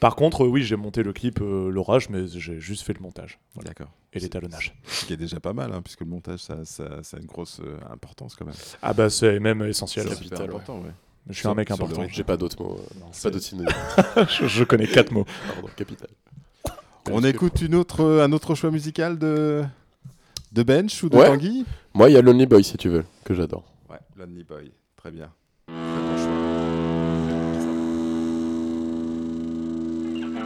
Par 0.00 0.16
contre, 0.16 0.46
oui, 0.46 0.62
j'ai 0.62 0.76
monté 0.76 1.02
le 1.02 1.12
clip 1.12 1.40
euh, 1.40 1.70
l'orage, 1.70 2.08
mais 2.10 2.26
j'ai 2.28 2.58
juste 2.60 2.82
fait 2.84 2.92
le 2.94 3.00
montage 3.00 3.38
Voilà. 3.54 3.68
D'accord. 3.70 3.90
et 4.12 4.18
l'étalonnage. 4.20 4.74
Ce 4.86 5.04
qui 5.06 5.12
est 5.12 5.16
déjà 5.18 5.40
pas 5.40 5.52
mal, 5.52 5.72
hein, 5.72 5.82
puisque 5.82 6.00
le 6.00 6.06
montage, 6.06 6.40
ça, 6.40 6.64
ça, 6.64 7.02
ça 7.02 7.16
a 7.16 7.20
une 7.20 7.26
grosse 7.26 7.60
euh, 7.60 7.76
importance 7.92 8.34
quand 8.36 8.44
même. 8.46 8.54
Ah 8.82 8.92
bah 8.94 9.10
c'est 9.10 9.38
même 9.40 9.62
essentiel. 9.62 10.06
C'est 10.08 10.14
capital, 10.14 10.50
ouais. 10.50 10.56
ouais. 10.56 10.90
Je 11.28 11.34
suis 11.34 11.40
Sur- 11.42 11.50
un 11.50 11.54
mec 11.54 11.70
important. 11.70 12.06
J'ai 12.08 12.24
pas 12.24 12.36
d'autres 12.38 12.62
mots. 12.62 12.78
euh, 12.80 12.98
Non, 13.00 13.06
pas 13.22 13.30
d'autres 13.30 13.44
synonymes. 13.44 13.68
je, 14.28 14.46
je 14.46 14.64
connais 14.64 14.86
quatre 14.86 15.12
mots. 15.12 15.26
Pardon, 15.52 15.68
capital. 15.76 16.08
On 17.10 17.22
écoute 17.24 17.60
une 17.62 17.74
autre, 17.74 18.00
euh, 18.02 18.24
un 18.24 18.32
autre 18.32 18.54
choix 18.54 18.70
musical 18.70 19.18
de, 19.18 19.62
de 20.52 20.62
Bench 20.62 21.02
ou 21.02 21.08
de 21.08 21.16
Ouais. 21.16 21.26
Tanguy? 21.26 21.64
Moi, 21.94 22.10
il 22.10 22.14
y 22.14 22.16
a 22.16 22.22
Lonely 22.22 22.46
Boy, 22.46 22.62
si 22.64 22.76
tu 22.76 22.88
veux, 22.88 23.04
que 23.24 23.34
j'adore. 23.34 23.64
Ouais, 23.90 23.98
Lonely 24.16 24.44
Boy. 24.44 24.72
Très 24.96 25.10
bien. 25.10 25.30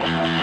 Bye. 0.03 0.42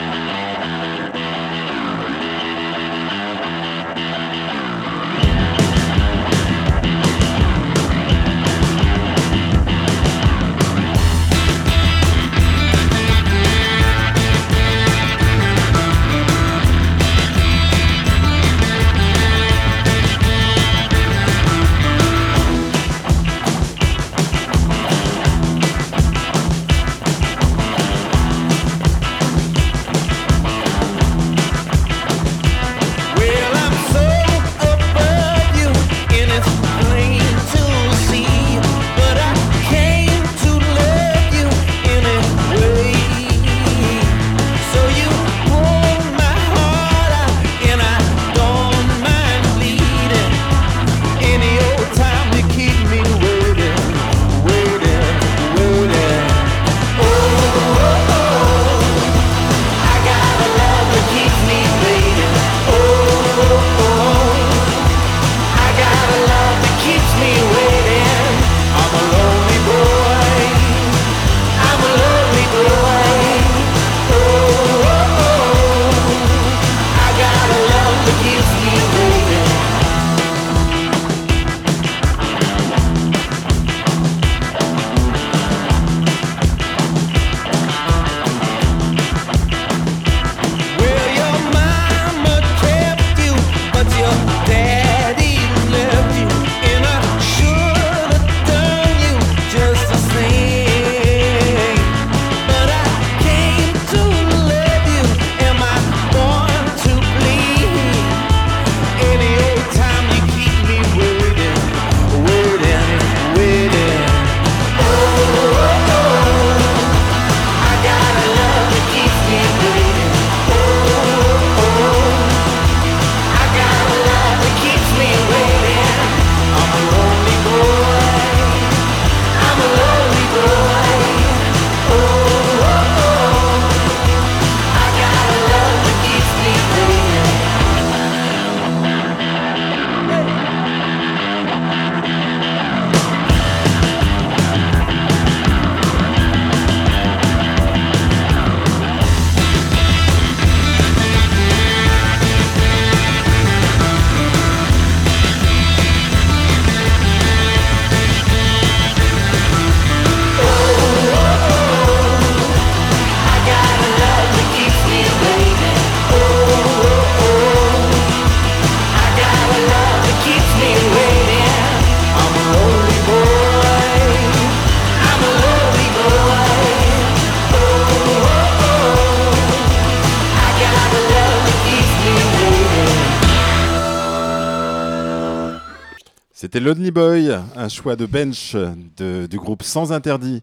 C'était 186.51 186.61
Lonely 186.61 186.89
Boy, 186.89 187.31
un 187.69 187.81
choix 187.81 187.95
de 187.95 188.05
bench 188.07 188.55
de- 188.97 189.27
du 189.27 189.37
groupe 189.37 189.61
Sans 189.61 189.91
Interdit. 189.91 190.41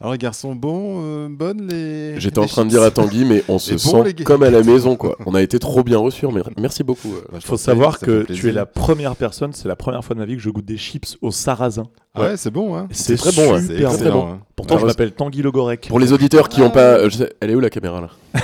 Alors 0.00 0.12
les 0.12 0.18
garçons, 0.18 0.54
bon, 0.54 1.02
euh, 1.04 1.28
bonnes 1.28 1.66
les. 1.68 2.14
Mm. 2.14 2.20
J'étais 2.20 2.38
en 2.38 2.46
train 2.46 2.64
de 2.64 2.70
chips 2.70 2.78
dire 2.78 2.82
à 2.86 2.90
Tanguy, 2.90 3.24
mais 3.26 3.44
on 3.48 3.58
se 3.58 3.72
bon, 3.72 4.02
sent 4.04 4.14
comme 4.24 4.42
à 4.44 4.48
la 4.50 4.62
maison, 4.62 4.96
quoi. 4.96 5.16
On 5.26 5.34
a 5.34 5.42
été 5.42 5.58
trop 5.58 5.82
bien 5.84 5.98
reçus. 5.98 6.26
mais 6.32 6.40
Merci 6.58 6.82
beaucoup. 6.84 7.12
euh. 7.14 7.20
Il 7.34 7.40
faut 7.42 7.58
savoir 7.58 7.98
que 7.98 8.22
tu 8.32 8.48
es 8.48 8.52
la 8.52 8.64
première 8.64 9.14
personne, 9.14 9.52
c'est 9.52 9.68
la 9.68 9.76
première 9.76 10.02
fois 10.02 10.14
de 10.14 10.20
ma 10.20 10.26
vie 10.26 10.36
que 10.36 10.42
je 10.42 10.48
goûte 10.48 10.64
des 10.64 10.78
chips 10.78 11.18
au 11.20 11.30
sarrasin. 11.30 11.88
Ouais, 12.18 12.36
c'est 12.38 12.50
bon, 12.50 12.76
hein. 12.76 12.88
C'est 12.90 13.16
très 13.16 13.30
bon, 13.32 13.54
hein. 13.54 13.60
super 13.60 13.76
C'est 13.76 13.82
très 13.84 13.94
excellent, 13.94 14.24
bon. 14.26 14.32
hein. 14.32 14.40
Pourtant, 14.56 14.78
je 14.78 14.86
m'appelle 14.86 15.12
Tanguy 15.12 15.42
Logorec. 15.42 15.86
Pour 15.88 16.00
les 16.00 16.12
auditeurs 16.12 16.48
qui 16.48 16.60
n'ont 16.60 16.70
pas. 16.70 16.80
euh, 16.98 17.10
je 17.10 17.16
sais- 17.18 17.32
Elle 17.40 17.50
est 17.50 17.54
où 17.54 17.60
la 17.60 17.70
caméra 17.70 18.00
là 18.00 18.08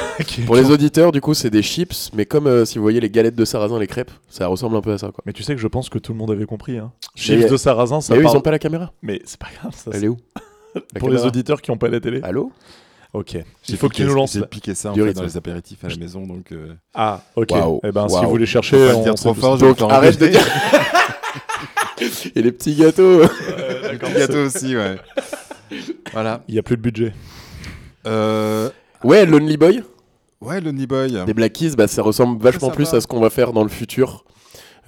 Pour 0.47 0.57
les 0.57 0.70
auditeurs, 0.70 1.11
du 1.11 1.20
coup, 1.23 1.32
c'est 1.35 1.51
des 1.51 1.62
chips, 1.62 2.11
mais 2.15 2.27
comme 2.27 2.47
euh, 2.47 2.65
si 2.66 2.78
vous 2.78 2.82
voyez 2.82 3.01
les 3.01 3.11
galettes 3.11 3.35
de 3.35 3.44
sarrasin, 3.44 3.78
les 3.78 3.86
crêpes, 3.86 4.11
ça 4.28 4.47
ressemble 4.47 4.77
un 4.77 4.81
peu 4.82 4.93
à 4.93 4.98
ça, 4.98 5.07
quoi. 5.09 5.23
Mais 5.27 5.32
tu 5.32 5.43
sais 5.43 5.55
que 5.55 5.61
je 5.61 5.66
pense 5.69 5.89
que 5.89 5.98
tout 5.98 6.12
le 6.12 6.19
monde 6.19 6.31
avait 6.31 6.44
compris. 6.47 6.77
Hein. 6.78 6.93
Chips 7.16 7.51
de 7.51 7.57
sarrasin, 7.57 8.01
ça 8.03 8.15
eux, 8.18 8.22
parle- 8.22 8.34
ils 8.34 8.38
ont 8.38 8.43
pas 8.43 8.51
la 8.51 8.59
caméra. 8.59 8.93
Mais 9.02 9.20
c'est 9.24 9.38
pas 9.38 9.48
grave. 9.60 9.74
Ça, 9.74 9.90
Elle 9.94 10.05
est 10.05 10.09
où 10.09 10.16
Pour 10.98 11.09
les 11.10 11.24
auditeurs 11.24 11.60
qui 11.62 11.70
n'ont 11.70 11.78
pas 11.78 11.88
la 11.88 12.01
télé. 12.01 12.20
Allô 12.22 12.52
Ok. 13.12 13.38
Il 13.68 13.76
faut 13.78 13.88
que 13.88 13.94
tu 13.94 14.05
nous 14.05 14.12
lances. 14.14 14.34
J'ai 14.34 14.43
piqué 14.44 14.74
ça 14.74 14.90
en 14.90 14.94
fait, 14.94 15.12
dans 15.14 15.22
les 15.22 15.36
apéritifs 15.38 15.82
à 15.84 15.88
la 15.88 15.97
maison, 15.97 16.26
donc. 16.26 16.52
euh, 16.52 16.74
Ah, 16.94 17.22
ok. 17.34 17.51
Waouh, 17.51 17.80
Eh 17.84 17.93
ben, 17.93 18.09
si 18.09 18.14
vous 18.26 18.38
pas 18.86 18.93
le 18.93 18.97
on 18.97 19.02
dire 19.02 19.14
trop 19.14 19.32
fort, 19.32 19.56
Donc 19.56 19.80
arrête 19.82 20.18
de 20.20 20.26
dire. 20.26 20.47
Et 22.34 22.43
les 22.43 22.52
petits 22.52 22.74
gâteaux. 22.74 23.22
Les 23.22 23.97
petits 23.98 24.12
gâteaux 24.12 24.44
aussi, 24.44 24.76
ouais. 24.76 24.97
Voilà. 26.12 26.43
Il 26.48 26.55
y 26.55 26.59
a 26.59 26.62
plus 26.62 26.76
de 26.76 26.82
budget. 26.82 27.12
Euh, 28.06 28.68
Ouais, 29.02 29.24
Lonely 29.24 29.56
Boy. 29.56 29.82
Ouais, 30.40 30.60
Lonely 30.60 30.86
Boy. 30.86 31.24
Des 31.24 31.34
Black 31.34 31.52
Keys, 31.55 31.74
bah, 31.76 31.86
ça 31.88 32.02
ressemble 32.02 32.43
vachement 32.43 32.70
plus 32.70 32.93
à 32.93 33.01
ce 33.01 33.06
qu'on 33.06 33.20
va 33.20 33.30
faire 33.30 33.52
dans 33.52 33.62
le 33.62 33.68
futur. 33.70 34.24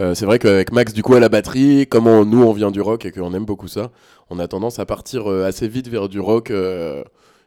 Euh, 0.01 0.15
c'est 0.15 0.27
vrai 0.27 0.39
qu'avec 0.39 0.73
Max, 0.73 0.93
du 0.93 1.03
coup, 1.03 1.15
à 1.15 1.21
la 1.21 1.29
batterie, 1.29 1.87
comme 1.89 2.07
on- 2.07 2.25
nous, 2.25 2.43
on 2.43 2.53
vient 2.53 2.71
du 2.71 2.81
rock 2.81 3.05
et 3.05 3.11
qu'on 3.13 3.35
aime 3.35 3.45
beaucoup 3.45 3.69
ça, 3.69 3.91
on 4.31 4.39
a 4.39 4.47
tendance 4.47 4.79
à 4.79 4.87
partir 4.87 5.29
euh, 5.31 5.45
assez 5.45 5.67
vite 5.69 5.89
vers 5.89 6.09
du 6.09 6.21
rock 6.21 6.51
euh, 6.51 7.03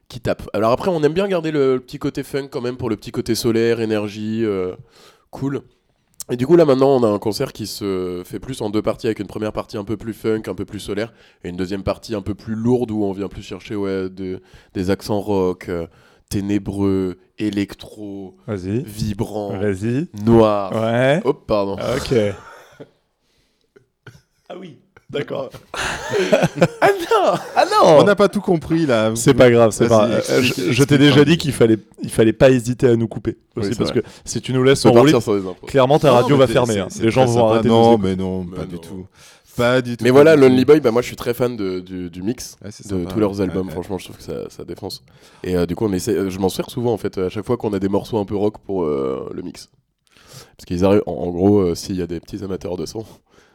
qui 0.10 0.20
tape. 0.20 0.50
Alors 0.54 0.72
après, 0.72 0.90
on 0.92 1.02
aime 1.04 1.14
bien 1.14 1.28
garder 1.28 1.52
le, 1.52 1.80
petit 1.80 1.98
côté 2.00 2.24
funk 2.24 2.50
quand 2.52 2.62
même 2.62 2.76
pour 2.78 2.90
le 2.90 2.98
petit 2.98 3.12
côté 3.12 3.36
solaire, 3.36 3.80
énergie, 3.80 4.44
cool. 5.30 5.62
Et 6.30 6.36
du 6.38 6.46
coup, 6.46 6.56
là, 6.58 6.66
maintenant, 6.66 6.90
on 6.98 7.04
a 7.04 7.08
un 7.08 7.20
concert 7.20 7.54
qui 7.54 7.66
se 7.68 8.22
fait 8.26 8.40
plus 8.40 8.62
en 8.62 8.70
deux 8.70 8.82
parties, 8.82 9.08
avec 9.08 9.20
une 9.20 9.28
première 9.28 9.54
partie 9.54 9.78
un 9.78 9.84
peu 9.86 9.98
plus 9.98 10.14
funk, 10.14 10.44
un 10.48 10.54
peu 10.56 10.66
plus 10.66 10.80
solaire, 10.80 11.14
et 11.44 11.50
une 11.50 11.56
deuxième 11.58 11.84
partie 11.84 12.14
un 12.16 12.22
peu 12.22 12.36
plus 12.36 12.56
lourde, 12.56 12.92
où 12.92 13.04
on 13.06 13.12
vient 13.14 13.28
plus 13.30 13.42
chercher 13.42 13.76
ouais, 13.76 14.10
de- 14.10 14.42
des 14.74 14.90
accents 14.90 15.20
rock, 15.22 15.70
ténébreux, 16.32 17.18
électro, 17.38 18.36
Vas-y. 18.48 18.84
vibrant, 18.84 19.58
Vas-y. 19.60 20.08
noir. 20.26 20.72
Ouais. 20.74 21.22
Oh, 21.26 21.34
pardon. 21.34 21.74
Ok. 21.74 22.14
ah 24.50 24.54
oui. 24.60 24.78
D'accord. 25.10 25.50
ah 26.82 26.88
non 26.88 27.34
Ah 27.58 27.66
On 27.84 28.04
n'a 28.06 28.16
pas 28.16 28.30
tout 28.30 28.40
compris 28.40 28.86
là. 28.86 29.12
C'est 29.16 29.34
pas 29.34 29.52
grave, 29.52 29.72
c'est 29.72 29.90
pas. 29.90 30.08
Vas-y, 30.08 30.14
euh, 30.32 30.40
explique- 30.40 30.56
je 30.68 30.72
je 30.72 30.84
t'ai 30.86 30.96
explique, 30.96 31.00
déjà 31.02 31.26
dit 31.26 31.38
qu'il 31.38 31.52
fallait, 31.52 31.78
il 32.02 32.10
fallait 32.10 32.32
pas 32.32 32.50
hésiter 32.50 32.88
à 32.88 32.96
nous 32.96 33.10
couper 33.10 33.32
aussi 33.58 33.68
Oui, 33.68 33.74
c'est 33.74 33.78
parce 33.78 33.92
vrai. 33.92 34.04
que 34.04 34.08
si 34.24 34.40
tu 34.40 34.54
nous 34.54 34.64
laisses 34.64 34.86
On 34.86 34.92
peut 34.92 34.96
enrouler, 35.00 35.12
partir 35.12 35.34
sur 35.34 35.42
des 35.42 35.46
impros. 35.50 35.68
clairement 35.68 36.00
ta 36.00 36.08
Non, 36.12 36.14
radio 36.16 36.38
mais 36.38 36.46
va 36.46 36.48
fermer. 36.48 36.74
c'est- 36.76 36.80
hein. 36.80 36.88
c'est 36.90 37.04
Les 37.04 37.12
gens 37.12 37.26
très 37.26 37.34
vont 37.34 37.40
sympa. 37.42 37.50
arrêter 37.56 37.68
de 37.68 37.74
Non, 37.74 37.92
nous 37.92 37.98
mais 37.98 38.12
écouter. 38.14 38.24
non, 38.24 38.46
pas 38.46 38.62
Mais 38.62 38.68
du 38.68 38.76
non. 38.76 38.82
tout. 38.82 39.06
Pas 39.58 39.82
du 39.82 39.98
tout. 39.98 40.04
Mais 40.04 40.10
voilà, 40.12 40.36
Lonely. 40.36 40.66
Boy, 40.66 40.80
bah 40.80 40.92
moi 40.92 41.02
je 41.02 41.08
suis 41.08 41.16
très 41.16 41.34
fan 41.34 41.58
de, 41.58 41.80
du, 41.80 42.10
du 42.10 42.22
mix, 42.24 42.58
de 42.64 42.70
sympa, 42.72 43.12
tous 43.12 43.20
leurs 43.20 43.42
albums. 43.42 43.68
Ouais, 43.68 43.74
Franchement, 43.74 43.98
je 43.98 44.06
trouve 44.06 44.18
que 44.18 44.24
ça, 44.24 44.50
ça 44.50 44.64
défonce. 44.64 45.04
Et 45.44 45.56
euh, 45.58 45.66
du 45.66 45.76
coup, 45.76 45.86
on 45.86 45.94
essaie, 45.94 46.16
euh, 46.16 46.30
je 46.30 46.40
m'en 46.40 46.50
sers 46.50 46.70
souvent 46.70 46.94
en 46.94 46.98
fait, 46.98 47.18
à 47.18 47.30
chaque 47.30 47.46
fois 47.46 47.58
qu'on 47.58 47.74
a 47.74 47.80
des 47.80 47.90
morceaux 47.90 48.18
un 48.18 48.26
peu 48.26 48.36
rock 48.36 48.60
pour 48.60 48.84
euh, 48.84 49.30
le 49.34 49.42
mix. 49.42 49.70
Parce 50.58 50.66
qu'ils 50.66 50.86
arrivent, 50.86 51.04
en, 51.06 51.12
en 51.14 51.30
gros, 51.32 51.60
euh, 51.60 51.76
s'il 51.76 51.96
y 51.98 52.02
a 52.02 52.08
des 52.08 52.20
petits 52.20 52.44
amateurs 52.44 52.78
de 52.78 52.86
son, 52.86 53.06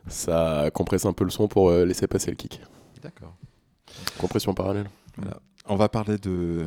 ça 0.09 0.70
compresse 0.74 1.06
un 1.06 1.12
peu 1.12 1.24
le 1.24 1.31
son 1.31 1.48
pour 1.48 1.70
laisser 1.70 2.06
passer 2.06 2.31
le 2.31 2.36
kick. 2.36 2.60
D'accord. 3.02 3.35
Compression 4.18 4.52
parallèle. 4.55 4.89
Voilà. 5.16 5.40
On 5.68 5.77
va 5.77 5.89
parler 5.89 6.18
de 6.18 6.64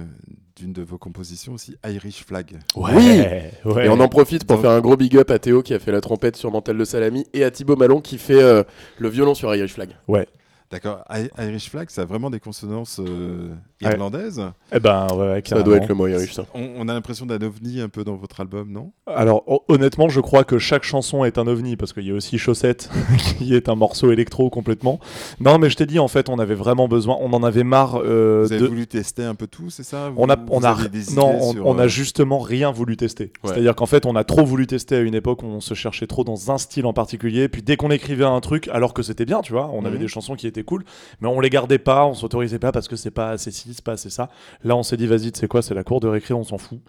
d'une 0.60 0.74
de 0.74 0.82
vos 0.84 0.98
compositions 0.98 1.54
aussi, 1.54 1.78
Irish 1.88 2.26
Flag. 2.26 2.60
Ouais. 2.76 2.92
Oui. 2.94 3.72
ouais. 3.72 3.86
Et 3.86 3.90
on 3.90 4.00
en 4.00 4.10
profite 4.10 4.44
pour 4.46 4.58
Donc- 4.58 4.64
faire 4.66 4.72
un 4.72 4.82
gros 4.82 4.98
big 4.98 5.16
up 5.18 5.32
à 5.32 5.40
Théo 5.40 5.64
qui 5.64 5.74
a 5.74 5.80
fait 5.80 5.92
la 5.92 6.02
trompette 6.02 6.36
sur 6.36 6.52
Mental 6.52 6.78
de 6.78 6.84
Salami 6.86 7.26
et 7.34 7.44
à 7.44 7.52
Thibaut 7.52 7.76
Malon 7.78 8.02
qui 8.02 8.18
fait 8.18 8.42
euh, 8.42 8.64
le 8.98 9.08
violon 9.10 9.34
sur 9.34 9.54
Irish 9.56 9.74
Flag. 9.74 9.90
Ouais. 10.08 10.28
D'accord. 10.70 11.04
Irish 11.40 11.70
Flag, 11.70 11.90
ça 11.90 12.02
a 12.02 12.06
vraiment 12.06 12.30
des 12.30 12.40
consonances 12.40 13.00
euh, 13.00 13.50
Ouais. 13.82 13.92
irlandaises. 13.92 14.42
Eh 14.74 14.80
ben 14.80 15.08
ouais, 15.16 15.42
Ça 15.46 15.64
doit 15.64 15.78
être 15.78 15.88
le 15.88 15.96
mot 15.96 16.06
Irish, 16.08 16.34
ça. 16.34 16.46
On, 16.54 16.68
on 16.80 16.88
a 16.90 16.94
l'impression 16.94 17.26
d'un 17.26 17.42
ovni 17.42 17.80
un 17.80 17.88
peu 17.90 18.04
dans 18.04 18.16
votre 18.16 18.42
album, 18.42 18.72
non? 18.72 18.92
Alors 19.08 19.44
hon- 19.48 19.62
honnêtement, 19.70 20.10
je 20.10 20.20
crois 20.20 20.44
que 20.44 20.60
chaque 20.60 20.84
chanson 20.84 21.24
est 21.24 21.38
un 21.38 21.48
ovni 21.48 21.78
parce 21.78 21.94
qu'il 21.94 22.06
y 22.06 22.12
a 22.12 22.14
aussi 22.14 22.38
Chaussette 22.38 22.90
qui 23.38 23.56
est 23.56 23.70
un 23.70 23.76
morceau 23.76 24.12
électro 24.12 24.50
complètement. 24.50 25.00
Non, 25.40 25.60
mais 25.60 25.70
je 25.70 25.78
t'ai 25.78 25.86
dit 25.86 25.98
en 26.00 26.10
fait, 26.10 26.28
on 26.30 26.40
avait 26.40 26.56
vraiment 26.56 26.88
besoin, 26.90 27.18
on 27.22 27.32
en 27.34 27.42
avait 27.44 27.64
marre 27.64 28.02
euh, 28.04 28.44
Vous 28.46 28.52
avez 28.54 28.62
de. 28.62 28.68
voulu 28.68 28.86
tester 28.88 29.24
un 29.24 29.36
peu 29.36 29.48
tout, 29.48 29.70
c'est 29.70 29.84
ça? 29.84 30.12
On 30.18 30.30
a, 30.30 30.36
on 30.50 30.62
a, 30.64 30.76
non, 31.16 31.38
on, 31.42 31.52
sur, 31.54 31.66
on 31.66 31.80
a 31.80 31.84
euh, 31.84 31.88
justement 31.88 32.40
rien 32.40 32.72
voulu 32.72 32.98
tester. 32.98 33.32
Ouais. 33.44 33.52
C'est-à-dire 33.54 33.76
qu'en 33.76 33.86
fait, 33.86 34.06
on 34.06 34.16
a 34.18 34.24
trop 34.26 34.44
voulu 34.46 34.68
tester 34.68 34.98
à 34.98 35.00
une 35.00 35.16
époque 35.16 35.42
où 35.44 35.46
on 35.48 35.62
se 35.62 35.74
cherchait 35.74 36.08
trop 36.08 36.24
dans 36.26 36.52
un 36.52 36.58
style 36.58 36.86
en 36.86 36.94
particulier. 36.94 37.48
Puis 37.48 37.62
dès 37.62 37.78
qu'on 37.78 37.92
écrivait 37.92 38.26
un 38.26 38.40
truc, 38.42 38.68
alors 38.74 38.94
que 38.94 39.04
c'était 39.04 39.26
bien, 39.26 39.40
tu 39.42 39.54
vois, 39.54 39.70
on 39.74 39.86
avait 39.86 39.96
Mhm. 39.96 40.02
des 40.02 40.08
chansons 40.10 40.36
qui 40.36 40.48
étaient 40.48 40.64
cool, 40.64 40.84
mais 41.22 41.28
on 41.30 41.40
les 41.40 41.50
gardait 41.50 41.78
pas, 41.80 42.06
on 42.06 42.14
s'autorisait 42.14 42.60
pas 42.60 42.72
parce 42.74 42.88
que 42.88 42.96
c'est 42.98 43.12
pas 43.12 43.30
assez 43.30 43.52
ci, 43.70 43.76
c'est 43.76 43.84
pas 43.86 43.94
assez 43.94 44.10
ça. 44.10 44.30
Là, 44.64 44.76
on 44.76 44.84
s'est 44.84 44.98
dit, 44.98 45.08
vas-y, 45.08 45.32
tu 45.32 45.40
sais 45.40 45.48
quoi, 45.48 45.62
c'est 45.62 45.74
la 45.74 45.84
cour 45.84 46.00
de 46.00 46.08
récré, 46.08 46.34
on 46.34 46.44
s'en 46.44 46.58
fout. 46.58 46.80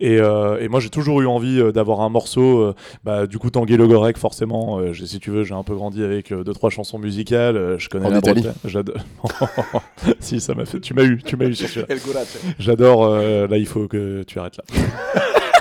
Et, 0.00 0.18
euh, 0.20 0.58
et 0.60 0.68
moi, 0.68 0.80
j'ai 0.80 0.90
toujours 0.90 1.20
eu 1.20 1.26
envie 1.26 1.60
euh, 1.60 1.72
d'avoir 1.72 2.00
un 2.00 2.08
morceau. 2.08 2.58
euh, 2.60 2.74
bah, 3.04 3.26
du 3.26 3.38
coup, 3.38 3.50
Tanguy 3.50 3.76
Le 3.76 3.86
Gorec, 3.86 4.18
forcément. 4.18 4.78
euh, 4.78 4.92
si 4.94 5.20
tu 5.20 5.30
veux, 5.30 5.44
j'ai 5.44 5.54
un 5.54 5.62
peu 5.62 5.74
grandi 5.74 6.02
avec 6.02 6.32
deux 6.32 6.52
trois 6.52 6.70
chansons 6.70 6.98
musicales. 6.98 7.76
je 7.78 7.88
connais 7.88 8.06
En 8.06 8.10
la 8.10 8.18
Italie. 8.18 8.42
Bretagne. 8.42 8.60
J'adore. 8.64 8.96
si, 10.20 10.40
ça 10.40 10.54
m'a 10.54 10.64
fait. 10.64 10.80
Tu 10.80 10.94
m'as 10.94 11.04
eu, 11.04 11.22
tu 11.24 11.36
m'as 11.36 11.46
eu 11.46 11.54
sur. 11.54 11.86
J'adore. 12.58 13.08
là, 13.16 13.56
il 13.56 13.66
faut 13.66 13.86
que 13.88 14.22
tu 14.24 14.38
arrêtes 14.38 14.56
là. 14.58 14.64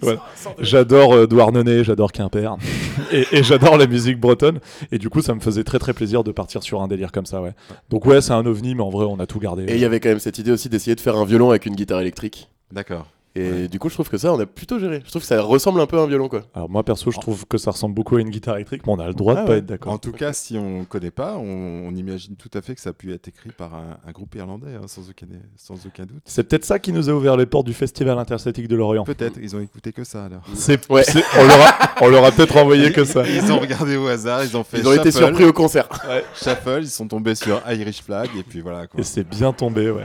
Voilà. 0.00 0.20
J'adore 0.58 1.14
euh, 1.14 1.26
Douarnenez, 1.26 1.84
j'adore 1.84 2.12
Quimper, 2.12 2.56
et, 3.12 3.26
et 3.32 3.42
j'adore 3.42 3.76
la 3.76 3.86
musique 3.86 4.18
bretonne. 4.18 4.60
Et 4.90 4.98
du 4.98 5.08
coup, 5.08 5.22
ça 5.22 5.34
me 5.34 5.40
faisait 5.40 5.64
très 5.64 5.78
très 5.78 5.92
plaisir 5.92 6.24
de 6.24 6.32
partir 6.32 6.62
sur 6.62 6.82
un 6.82 6.88
délire 6.88 7.12
comme 7.12 7.26
ça, 7.26 7.40
ouais. 7.40 7.52
Donc 7.90 8.06
ouais, 8.06 8.20
c'est 8.20 8.32
un 8.32 8.44
ovni, 8.46 8.74
mais 8.74 8.82
en 8.82 8.90
vrai, 8.90 9.06
on 9.08 9.18
a 9.20 9.26
tout 9.26 9.38
gardé. 9.38 9.64
Et 9.64 9.74
il 9.74 9.80
y 9.80 9.84
avait 9.84 10.00
quand 10.00 10.08
même 10.08 10.18
cette 10.20 10.38
idée 10.38 10.50
aussi 10.50 10.68
d'essayer 10.68 10.94
de 10.94 11.00
faire 11.00 11.16
un 11.16 11.24
violon 11.24 11.50
avec 11.50 11.66
une 11.66 11.74
guitare 11.74 12.00
électrique. 12.00 12.48
D'accord. 12.72 13.06
Et 13.34 13.66
du 13.68 13.78
coup, 13.78 13.88
je 13.88 13.94
trouve 13.94 14.10
que 14.10 14.18
ça, 14.18 14.30
on 14.32 14.38
a 14.40 14.44
plutôt 14.44 14.78
géré. 14.78 15.00
Je 15.04 15.08
trouve 15.10 15.22
que 15.22 15.26
ça 15.28 15.40
ressemble 15.40 15.80
un 15.80 15.86
peu 15.86 15.98
à 15.98 16.02
un 16.02 16.06
violon, 16.06 16.28
quoi. 16.28 16.42
Alors 16.54 16.68
moi 16.68 16.82
perso, 16.82 17.10
je 17.10 17.18
trouve 17.18 17.46
que 17.46 17.56
ça 17.56 17.70
ressemble 17.70 17.94
beaucoup 17.94 18.16
à 18.16 18.20
une 18.20 18.28
guitare 18.28 18.56
électrique, 18.56 18.82
mais 18.86 18.92
on 18.92 18.98
a 18.98 19.06
le 19.06 19.14
droit 19.14 19.34
Ah 19.38 19.40
de 19.40 19.46
pas 19.46 19.52
ouais. 19.52 19.58
être 19.58 19.66
d'accord. 19.66 19.92
En 19.94 19.96
tout 19.98 20.12
cas, 20.12 20.34
si 20.34 20.58
on 20.58 20.84
connaît 20.84 21.10
pas, 21.10 21.36
on, 21.38 21.86
on 21.88 21.94
imagine 21.94 22.36
tout 22.36 22.50
à 22.52 22.60
fait 22.60 22.74
que 22.74 22.80
ça 22.82 22.90
a 22.90 22.92
pu 22.92 23.10
être 23.14 23.28
écrit 23.28 23.48
par 23.50 23.74
un, 23.74 23.96
un 24.06 24.12
groupe 24.12 24.34
irlandais, 24.34 24.74
hein, 24.76 24.86
sans, 24.86 25.08
aucun, 25.08 25.26
sans 25.56 25.74
aucun 25.86 26.04
doute. 26.04 26.20
C'est 26.26 26.44
peut-être 26.46 26.66
ça 26.66 26.78
qui 26.78 26.92
nous 26.92 27.08
a 27.08 27.12
ouvert 27.14 27.38
les 27.38 27.46
portes 27.46 27.64
du 27.66 27.72
Festival 27.72 28.18
interstatique 28.18 28.68
de 28.68 28.76
Lorient. 28.76 29.04
Peut-être, 29.04 29.38
ils 29.40 29.56
ont 29.56 29.60
écouté 29.60 29.92
que 29.92 30.04
ça 30.04 30.26
alors. 30.26 30.42
C'est, 30.54 30.90
Ouais. 30.90 31.02
c'est- 31.02 31.24
on 31.38 31.46
leur 31.46 31.60
a, 31.60 31.74
on 32.02 32.08
leur 32.10 32.24
a 32.26 32.32
peut-être 32.32 32.56
envoyé 32.58 32.92
que 32.92 33.04
ça. 33.04 33.26
Ils 33.26 33.50
ont 33.50 33.58
regardé 33.60 33.96
au 33.96 34.08
hasard, 34.08 34.44
ils 34.44 34.54
ont 34.58 34.64
fait 34.64 34.78
Ils 34.78 34.86
ont 34.88 34.92
été 34.92 35.10
surpris 35.10 35.44
au 35.44 35.54
concert. 35.54 35.88
Ouais, 36.06 36.22
shuffle, 36.34 36.80
ils 36.82 36.88
sont 36.90 37.08
tombés 37.08 37.34
sur 37.34 37.62
Irish 37.70 38.02
Flag 38.02 38.28
et 38.38 38.42
puis 38.42 38.60
voilà 38.60 38.86
quoi. 38.86 39.00
Et 39.00 39.04
c'est 39.04 39.24
bien 39.26 39.54
tombé, 39.54 39.90
ouais. 39.90 40.04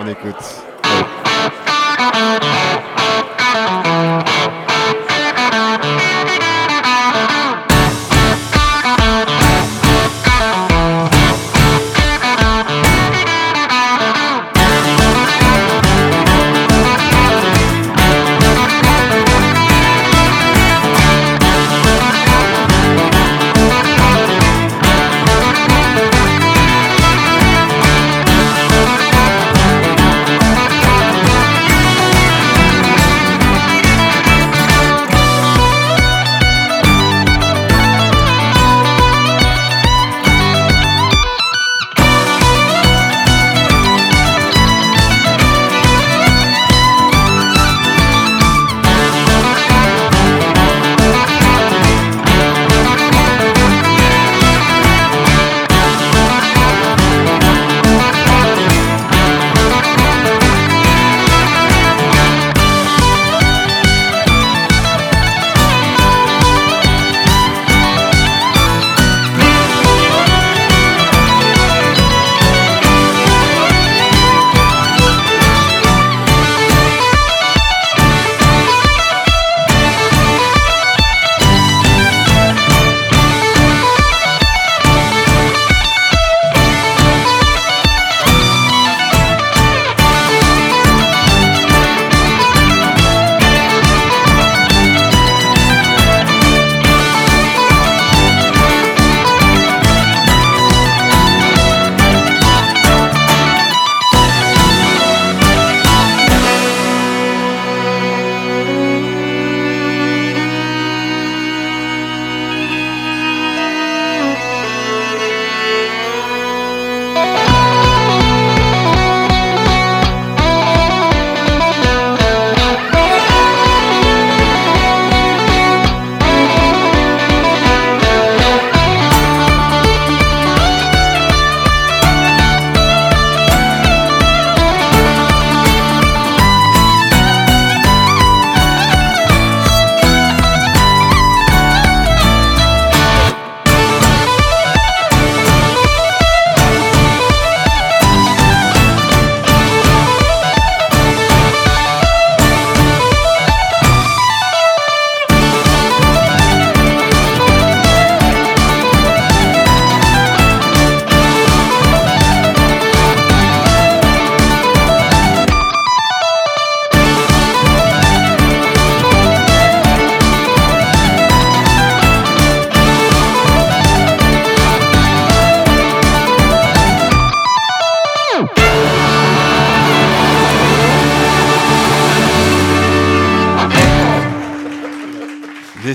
On 0.00 0.06
écoute. 0.06 0.36
Thank 2.00 2.40
you. 4.64 4.69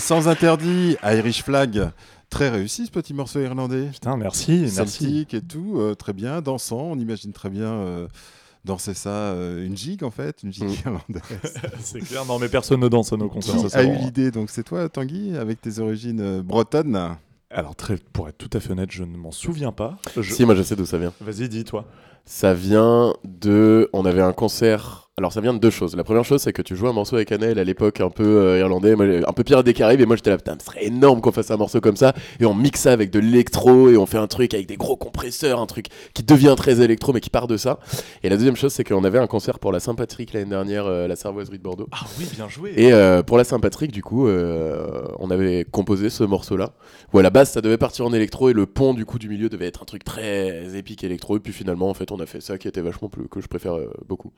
Sans 0.06 0.27
interdits, 0.27 0.98
Irish 1.03 1.41
Flag. 1.44 1.90
Très 2.30 2.49
réussi 2.49 2.86
ce 2.86 2.91
petit 2.91 3.14
morceau 3.14 3.40
irlandais. 3.40 3.88
Putain, 3.91 4.18
merci, 4.18 4.52
merci. 4.61 4.72
Celtique 4.76 5.34
et 5.34 5.41
tout, 5.41 5.76
euh, 5.80 5.95
très 5.95 6.14
bien, 6.14 6.41
dansant. 6.41 6.90
On 6.91 6.99
imagine 6.99 7.32
très 7.34 7.49
bien 7.49 7.72
euh, 7.72 8.07
danser 8.65 8.94
ça, 8.94 9.10
euh, 9.10 9.65
une 9.65 9.76
gigue 9.76 10.03
en 10.03 10.11
fait, 10.11 10.44
une 10.44 10.53
gigue 10.53 10.69
irlandaise. 10.86 11.22
C'est 11.80 12.02
clair, 12.02 12.23
non 12.26 12.38
mais 12.38 12.49
personne 12.49 12.82
ne 12.82 12.88
danse 12.88 13.14
à 13.14 13.18
nos 13.18 13.30
concerts. 13.30 13.56
Qui 13.56 13.69
ça, 13.69 13.80
a 13.80 13.84
eu 13.84 13.95
l'idée 13.98 14.30
Donc 14.32 14.49
c'est 14.52 14.64
toi, 14.64 14.88
Tanguy, 14.90 15.36
avec 15.38 15.60
tes 15.61 15.80
origines 15.80 16.19
euh, 16.19 16.44
bretonnes 16.44 17.15
Alors, 17.49 17.76
très, 17.76 17.98
pour 17.98 18.27
être 18.30 18.38
tout 18.38 18.49
à 18.53 18.60
fait 18.60 18.72
honnête, 18.72 18.91
je 18.91 19.03
ne 19.03 19.18
m'en 19.18 19.32
souviens 19.32 19.72
pas. 19.72 19.98
Je- 20.15 20.34
Si, 20.34 20.45
moi 20.45 20.53
je 20.56 20.61
sais 20.64 20.76
d'où 20.76 20.86
ça 20.86 20.98
vient. 20.99 21.14
Vas-y, 21.22 21.49
dis-toi. 21.49 21.86
Ça 22.26 22.53
vient 22.53 23.14
de. 23.23 23.90
On 23.94 24.06
avait 24.06 24.22
un 24.23 24.34
concert. 24.34 25.05
Alors 25.18 25.32
ça 25.32 25.40
vient 25.40 25.54
de 25.54 25.60
deux 25.60 25.70
choses. 25.70 25.96
La 25.96 26.04
première 26.04 26.26
chose, 26.26 26.42
c'est 26.42 26.52
que 26.52 26.62
tu 26.62 26.76
jouais 26.76 26.90
un 26.90 26.92
morceau 26.92 27.16
avec 27.16 27.32
Annelle 27.32 27.58
à 27.58 27.64
l'époque 27.64 28.02
un 28.02 28.10
peu 28.10 28.26
euh, 28.26 28.60
irlandais, 28.60 28.98
moi, 28.98 29.06
un 29.26 29.32
peu 29.32 29.46
Pierre 29.46 29.64
des 29.64 29.74
Caraïbes, 29.74 30.02
et 30.02 30.06
moi 30.06 30.18
j'étais 30.18 30.30
là, 30.30 30.36
putain, 30.36 30.58
ce 30.60 30.66
serait 30.66 30.88
énorme 30.88 31.22
qu'on 31.22 31.32
fasse 31.32 31.52
un 31.52 31.56
morceau 31.56 31.80
comme 31.80 31.96
ça, 31.96 32.14
et 32.42 32.46
on 32.46 32.54
mixe 32.54 32.82
ça 32.82 32.92
avec 32.92 33.12
de 33.12 33.20
l'électro, 33.20 33.90
et 33.90 33.96
on 33.96 34.06
fait 34.06 34.18
un 34.18 34.28
truc 34.28 34.54
avec 34.54 34.68
des 34.68 34.76
gros 34.76 34.98
compresseurs, 34.98 35.62
un 35.62 35.68
truc 35.68 35.86
qui 36.14 36.22
devient 36.22 36.54
très 36.58 36.82
électro, 36.82 37.14
mais 37.14 37.22
qui 37.22 37.30
part 37.30 37.48
de 37.48 37.56
ça. 37.56 37.80
Et 38.24 38.30
la 38.30 38.36
deuxième 38.36 38.58
chose, 38.58 38.74
c'est 38.74 38.84
qu'on 38.84 39.06
avait 39.06 39.18
un 39.18 39.28
concert 39.28 39.60
pour 39.60 39.72
la 39.72 39.80
Saint-Patrick 39.80 40.34
l'année 40.34 40.50
dernière, 40.50 40.86
euh, 40.86 41.08
la 41.08 41.16
Sarvoiserie 41.16 41.60
de 41.60 41.64
Bordeaux. 41.64 41.88
Ah 41.94 42.06
oui, 42.20 42.28
bien 42.36 42.50
joué. 42.50 42.74
Et 42.76 42.92
euh, 42.92 43.24
pour 43.24 43.38
la 43.38 43.46
Saint-Patrick, 43.46 43.94
du 43.94 44.04
coup, 44.04 44.28
euh, 44.28 45.08
on 45.20 45.32
avait 45.32 45.64
composé 45.64 46.10
ce 46.10 46.26
morceau-là, 46.26 46.74
où 47.14 47.20
à 47.20 47.24
la 47.24 47.30
base 47.30 47.52
ça 47.52 47.62
devait 47.62 47.78
partir 47.78 48.06
en 48.06 48.12
électro, 48.12 48.50
et 48.50 48.54
le 48.54 48.66
pont 48.66 48.94
du 48.94 49.06
coup 49.06 49.18
du 49.18 49.30
milieu 49.30 49.48
devait 49.48 49.68
être 49.68 49.82
un 49.82 49.86
truc 49.86 50.04
très 50.04 50.76
épique 50.76 51.06
électro, 51.06 51.38
et 51.38 51.40
puis 51.40 51.54
finalement, 51.54 51.90
en 51.90 51.94
fait, 51.94 52.12
on 52.12 52.20
a 52.20 52.26
fait 52.26 52.42
ça 52.42 52.58
qui 52.58 52.68
était 52.68 52.82
vachement 52.82 53.08
plus, 53.08 53.30
que 53.30 53.40
je 53.40 53.48
préfère 53.48 53.78
beaucoup. 54.10 54.34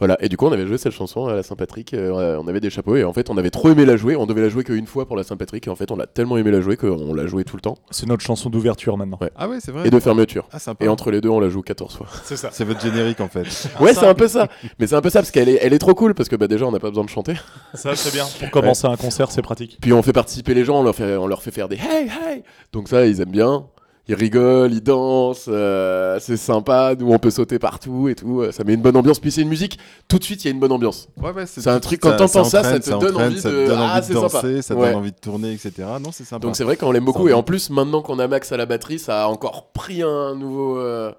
Voilà, 0.00 0.15
et 0.20 0.28
du 0.28 0.36
coup, 0.36 0.46
on 0.46 0.52
avait 0.52 0.66
joué 0.66 0.78
cette 0.78 0.92
chanson 0.92 1.26
à 1.26 1.34
la 1.34 1.42
Saint-Patrick, 1.42 1.94
euh, 1.94 2.38
on 2.40 2.48
avait 2.48 2.60
des 2.60 2.70
chapeaux, 2.70 2.96
et 2.96 3.04
en 3.04 3.12
fait, 3.12 3.30
on 3.30 3.36
avait 3.36 3.50
trop 3.50 3.70
aimé 3.70 3.84
la 3.84 3.96
jouer, 3.96 4.16
on 4.16 4.26
devait 4.26 4.42
la 4.42 4.48
jouer 4.48 4.64
qu'une 4.64 4.86
fois 4.86 5.06
pour 5.06 5.16
la 5.16 5.22
Saint-Patrick, 5.22 5.66
et 5.66 5.70
en 5.70 5.76
fait, 5.76 5.90
on 5.90 5.98
a 5.98 6.06
tellement 6.06 6.36
aimé 6.36 6.50
la 6.50 6.60
jouer 6.60 6.76
qu'on 6.76 7.14
l'a 7.14 7.26
joué 7.26 7.44
tout 7.44 7.56
le 7.56 7.62
temps. 7.62 7.76
C'est 7.90 8.06
notre 8.06 8.22
chanson 8.22 8.50
d'ouverture 8.50 8.96
maintenant. 8.96 9.18
Ouais. 9.20 9.30
Ah 9.36 9.48
ouais, 9.48 9.58
c'est 9.60 9.72
vrai 9.72 9.86
Et 9.86 9.90
de 9.90 10.00
fermeture. 10.00 10.48
Ah, 10.52 10.58
sympa. 10.58 10.84
et 10.84 10.88
entre 10.88 11.10
les 11.10 11.20
deux, 11.20 11.28
on 11.28 11.40
la 11.40 11.48
joue 11.48 11.62
14 11.62 11.96
fois. 11.96 12.06
C'est 12.24 12.36
ça. 12.36 12.50
C'est 12.52 12.64
votre 12.64 12.80
générique 12.80 13.20
en 13.20 13.28
fait. 13.28 13.44
ouais, 13.80 13.94
c'est 13.94 14.06
un 14.06 14.14
peu 14.14 14.28
ça. 14.28 14.48
Mais 14.78 14.86
c'est 14.86 14.94
un 14.94 15.00
peu 15.00 15.10
ça, 15.10 15.20
parce 15.20 15.30
qu'elle 15.30 15.48
est, 15.48 15.58
elle 15.62 15.72
est 15.72 15.78
trop 15.78 15.94
cool, 15.94 16.14
parce 16.14 16.28
que 16.28 16.36
bah, 16.36 16.48
déjà, 16.48 16.66
on 16.66 16.72
n'a 16.72 16.80
pas 16.80 16.88
besoin 16.88 17.04
de 17.04 17.10
chanter. 17.10 17.34
Ça, 17.74 17.94
c'est 17.94 18.12
bien. 18.12 18.24
Pour 18.40 18.50
commencer 18.50 18.86
un 18.86 18.96
concert, 18.96 19.30
c'est 19.30 19.42
pratique. 19.42 19.78
Puis 19.80 19.92
on 19.92 20.02
fait 20.02 20.12
participer 20.12 20.54
les 20.54 20.64
gens, 20.64 20.80
on 20.80 20.82
leur 20.82 20.94
fait, 20.94 21.16
on 21.16 21.26
leur 21.26 21.42
fait 21.42 21.50
faire 21.50 21.68
des 21.68 21.76
hey 21.76 22.08
hey. 22.08 22.42
Donc 22.72 22.88
ça, 22.88 23.06
ils 23.06 23.20
aiment 23.20 23.30
bien. 23.30 23.66
Ils 24.08 24.14
rigolent, 24.14 24.72
ils 24.72 24.80
dansent, 24.82 25.46
euh, 25.48 26.18
c'est 26.20 26.36
sympa. 26.36 26.94
Nous, 26.96 27.10
on 27.12 27.18
peut 27.18 27.30
sauter 27.30 27.58
partout 27.58 28.08
et 28.08 28.14
tout. 28.14 28.40
euh, 28.40 28.52
Ça 28.52 28.62
met 28.62 28.74
une 28.74 28.80
bonne 28.80 28.96
ambiance. 28.96 29.18
Puis 29.18 29.32
c'est 29.32 29.42
une 29.42 29.48
musique. 29.48 29.78
Tout 30.06 30.18
de 30.20 30.24
suite, 30.24 30.44
il 30.44 30.46
y 30.46 30.50
a 30.50 30.54
une 30.54 30.60
bonne 30.60 30.70
ambiance. 30.70 31.08
Ouais, 31.16 31.32
ouais, 31.32 31.44
C'est 31.46 31.66
un 31.66 31.80
truc, 31.80 31.98
quand 32.00 32.16
t'entends 32.16 32.44
ça, 32.44 32.62
ça 32.62 32.78
te 32.78 32.88
donne 32.90 33.02
entraîne, 33.14 33.32
envie 33.32 33.40
ça 33.40 33.50
de- 33.50 33.54
te 33.64 33.66
donne 33.66 33.78
Ah, 33.80 33.90
envie 33.92 34.00
de 34.02 34.06
c'est 34.06 34.12
sympa. 34.12 34.28
danser, 34.42 34.62
ça 34.62 34.74
te 34.74 34.78
Ouais. 34.80 34.86
donne 34.86 34.96
envie 34.96 35.10
de 35.10 35.16
tourner, 35.16 35.52
etc. 35.52 35.72
Non, 36.00 36.12
c'est 36.12 36.22
sympa. 36.24 36.46
Donc 36.46 36.54
c'est 36.56 36.62
vrai 36.62 36.76
qu'on 36.76 36.92
l'aime 36.92 37.04
beaucoup. 37.04 37.28
Et 37.28 37.32
en 37.32 37.42
plus, 37.42 37.68
maintenant 37.70 38.00
qu'on 38.00 38.20
a 38.20 38.28
Max 38.28 38.52
à 38.52 38.56
la 38.56 38.66
batterie, 38.66 39.00
ça 39.00 39.24
a 39.24 39.26
encore 39.26 39.72
pris 39.72 40.02
un 40.02 40.36
nouveau. 40.36 40.78
euh, 40.78 41.12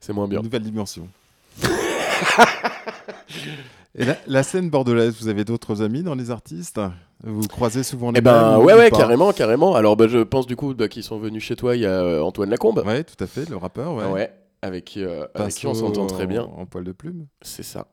C'est 0.00 0.14
moins 0.14 0.26
bien. 0.26 0.38
Une 0.38 0.44
nouvelle 0.46 0.62
dimension. 0.62 1.06
Et 3.96 4.04
la, 4.04 4.16
la 4.26 4.42
scène 4.42 4.70
bordelaise, 4.70 5.14
vous 5.20 5.28
avez 5.28 5.44
d'autres 5.44 5.82
amis 5.82 6.02
dans 6.02 6.14
les 6.14 6.30
artistes? 6.30 6.80
Vous 7.24 7.46
croisez 7.48 7.82
souvent 7.82 8.10
les 8.12 8.18
Eh 8.18 8.20
ben 8.20 8.56
mêmes 8.58 8.66
ouais 8.66 8.74
ouais 8.74 8.90
carrément 8.90 9.32
carrément. 9.32 9.74
Alors 9.74 9.96
bah, 9.96 10.06
je 10.08 10.18
pense 10.18 10.46
du 10.46 10.56
coup 10.56 10.74
bah, 10.74 10.88
qu'ils 10.88 11.02
sont 11.04 11.18
venus 11.18 11.42
chez 11.42 11.56
toi. 11.56 11.74
Il 11.76 11.82
y 11.82 11.86
a 11.86 11.90
euh, 11.90 12.20
Antoine 12.22 12.50
Lacombe. 12.50 12.82
Ouais, 12.84 13.04
tout 13.04 13.22
à 13.22 13.26
fait, 13.26 13.48
le 13.48 13.56
rappeur, 13.56 13.94
ouais. 13.94 14.04
Ouais. 14.06 14.32
Avec 14.62 14.84
qui, 14.84 15.04
euh, 15.04 15.26
avec 15.34 15.54
qui 15.54 15.66
on 15.66 15.74
s'entend 15.74 16.06
très 16.06 16.26
bien. 16.26 16.44
En, 16.44 16.60
en 16.62 16.66
poil 16.66 16.84
de 16.84 16.92
plume. 16.92 17.26
C'est 17.42 17.62
ça. 17.62 17.86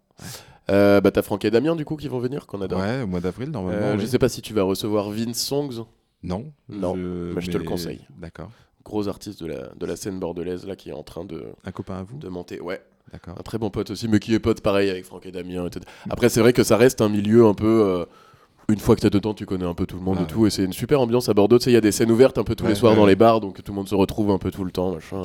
Euh, 0.69 1.01
bah 1.01 1.11
t'as 1.11 1.21
Franck 1.21 1.43
et 1.45 1.51
Damien 1.51 1.75
du 1.75 1.83
coup 1.85 1.95
qui 1.97 2.07
vont 2.07 2.19
venir 2.19 2.45
qu'on 2.47 2.61
adore. 2.61 2.79
Ouais, 2.79 3.01
au 3.01 3.07
mois 3.07 3.19
d'avril 3.19 3.49
normalement. 3.51 3.87
Euh, 3.87 3.97
Je 3.97 4.05
sais 4.05 4.19
pas 4.19 4.29
si 4.29 4.41
tu 4.41 4.53
vas 4.53 4.63
recevoir 4.63 5.09
Vince 5.09 5.37
Songs. 5.41 5.85
Non. 6.23 6.45
Non. 6.69 6.95
je- 6.95 7.33
Bah, 7.33 7.41
je 7.41 7.49
te 7.51 7.57
le 7.57 7.63
conseille. 7.63 8.01
D'accord. 8.19 8.51
Gros 8.85 9.07
artiste 9.07 9.41
de 9.43 9.47
la, 9.47 9.69
de 9.75 9.85
la 9.85 9.95
scène 9.95 10.19
bordelaise 10.19 10.65
là 10.65 10.75
qui 10.75 10.89
est 10.89 10.93
en 10.93 11.03
train 11.03 11.25
de. 11.25 11.43
Un 11.65 11.71
copain 11.71 11.95
à 11.99 12.03
vous 12.03 12.17
De 12.17 12.29
monter. 12.29 12.59
Ouais. 12.61 12.81
D'accord. 13.11 13.35
Un 13.37 13.43
très 13.43 13.57
bon 13.57 13.69
pote 13.69 13.89
aussi, 13.91 14.07
mais 14.07 14.19
qui 14.19 14.33
est 14.33 14.39
pote 14.39 14.61
pareil 14.61 14.89
avec 14.89 15.03
Franck 15.05 15.25
et 15.25 15.31
Damien. 15.31 15.65
etc. 15.67 15.83
Après 16.09 16.29
c'est 16.29 16.39
vrai 16.39 16.53
que 16.53 16.63
ça 16.63 16.77
reste 16.77 17.01
un 17.01 17.09
milieu 17.09 17.45
un 17.45 17.53
peu. 17.55 17.65
euh, 17.85 18.05
une 18.71 18.79
fois 18.79 18.95
que 18.95 19.01
t'es 19.01 19.09
dedans, 19.09 19.33
tu 19.33 19.45
connais 19.45 19.65
un 19.65 19.73
peu 19.73 19.85
tout 19.85 19.97
le 19.97 20.01
monde 20.03 20.17
Ah 20.19 20.23
et 20.23 20.27
tout, 20.27 20.45
et 20.45 20.49
c'est 20.49 20.63
une 20.63 20.73
super 20.73 20.99
ambiance 21.01 21.29
à 21.29 21.33
Bordeaux. 21.33 21.57
Tu 21.59 21.65
sais, 21.65 21.71
il 21.71 21.73
y 21.73 21.77
a 21.77 21.81
des 21.81 21.91
scènes 21.91 22.11
ouvertes 22.11 22.37
un 22.37 22.43
peu 22.43 22.55
tous 22.55 22.63
Ouais, 22.63 22.69
les 22.71 22.75
soirs 22.75 22.93
ouais, 22.93 22.99
dans 22.99 23.05
les 23.05 23.15
bars, 23.15 23.39
donc 23.41 23.61
tout 23.63 23.71
le 23.71 23.75
monde 23.75 23.87
se 23.89 23.95
retrouve 23.95 24.31
un 24.31 24.37
peu 24.37 24.51
tout 24.51 24.63
le 24.63 24.71
temps, 24.71 24.93
machin. 24.93 25.21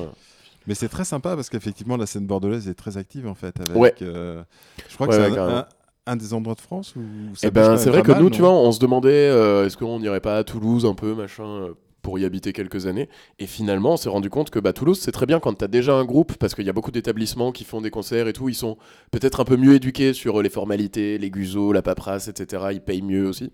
Mais 0.67 0.75
c'est 0.75 0.89
très 0.89 1.05
sympa 1.05 1.35
parce 1.35 1.49
qu'effectivement, 1.49 1.95
la 1.97 2.05
scène 2.05 2.25
bordelaise 2.27 2.67
est 2.67 2.73
très 2.73 2.97
active 2.97 3.25
en 3.27 3.35
fait. 3.35 3.55
Avec, 3.61 3.81
Ouais. 3.81 3.93
euh, 4.01 4.43
je 4.89 4.95
crois 4.95 5.07
que 5.07 5.13
c'est 5.13 5.37
un, 5.37 5.65
un 6.05 6.15
des 6.17 6.33
endroits 6.33 6.55
de 6.55 6.61
France 6.61 6.93
où 6.97 7.01
ça 7.35 7.47
Eh 7.47 7.51
ben, 7.51 7.77
c'est 7.77 7.89
vrai 7.89 8.01
que 8.01 8.11
mal, 8.11 8.21
nous, 8.21 8.29
tu 8.29 8.41
vois, 8.41 8.51
on 8.51 8.71
se 8.73 8.79
demandait 8.79 9.09
euh, 9.29 9.65
est-ce 9.65 9.77
qu'on 9.77 9.99
n'irait 9.99 10.19
pas 10.19 10.37
à 10.37 10.43
Toulouse 10.43 10.85
un 10.85 10.93
peu, 10.93 11.13
machin, 11.13 11.45
euh, 11.45 11.73
pour 12.07 12.17
y 12.19 12.23
habiter 12.23 12.53
quelques 12.53 12.85
années. 12.85 13.09
Et 13.37 13.47
finalement, 13.47 13.91
on 13.95 13.97
s'est 13.97 14.07
rendu 14.07 14.29
compte 14.29 14.49
que 14.49 14.59
bah, 14.59 14.71
Toulouse, 14.71 14.97
c'est 14.97 15.11
très 15.11 15.25
bien 15.25 15.41
quand 15.41 15.53
tu 15.55 15.65
as 15.65 15.67
déjà 15.67 15.93
un 15.93 16.05
groupe, 16.05 16.37
parce 16.37 16.55
qu'il 16.55 16.65
y 16.65 16.69
a 16.69 16.71
beaucoup 16.71 16.89
d'établissements 16.91 17.51
qui 17.51 17.65
font 17.65 17.81
des 17.81 17.89
concerts 17.89 18.29
et 18.29 18.31
tout. 18.33 18.47
Ils 18.47 18.55
sont 18.55 18.77
peut-être 19.11 19.41
un 19.41 19.43
peu 19.43 19.57
mieux 19.57 19.73
éduqués 19.73 20.13
sur 20.13 20.39
euh, 20.39 20.41
les 20.41 20.49
formalités, 20.49 21.17
les 21.17 21.29
gusos, 21.29 21.73
la 21.73 21.81
paperasse, 21.81 22.29
etc. 22.29 22.67
Ils 22.71 22.79
payent 22.79 23.01
mieux 23.01 23.27
aussi. 23.27 23.51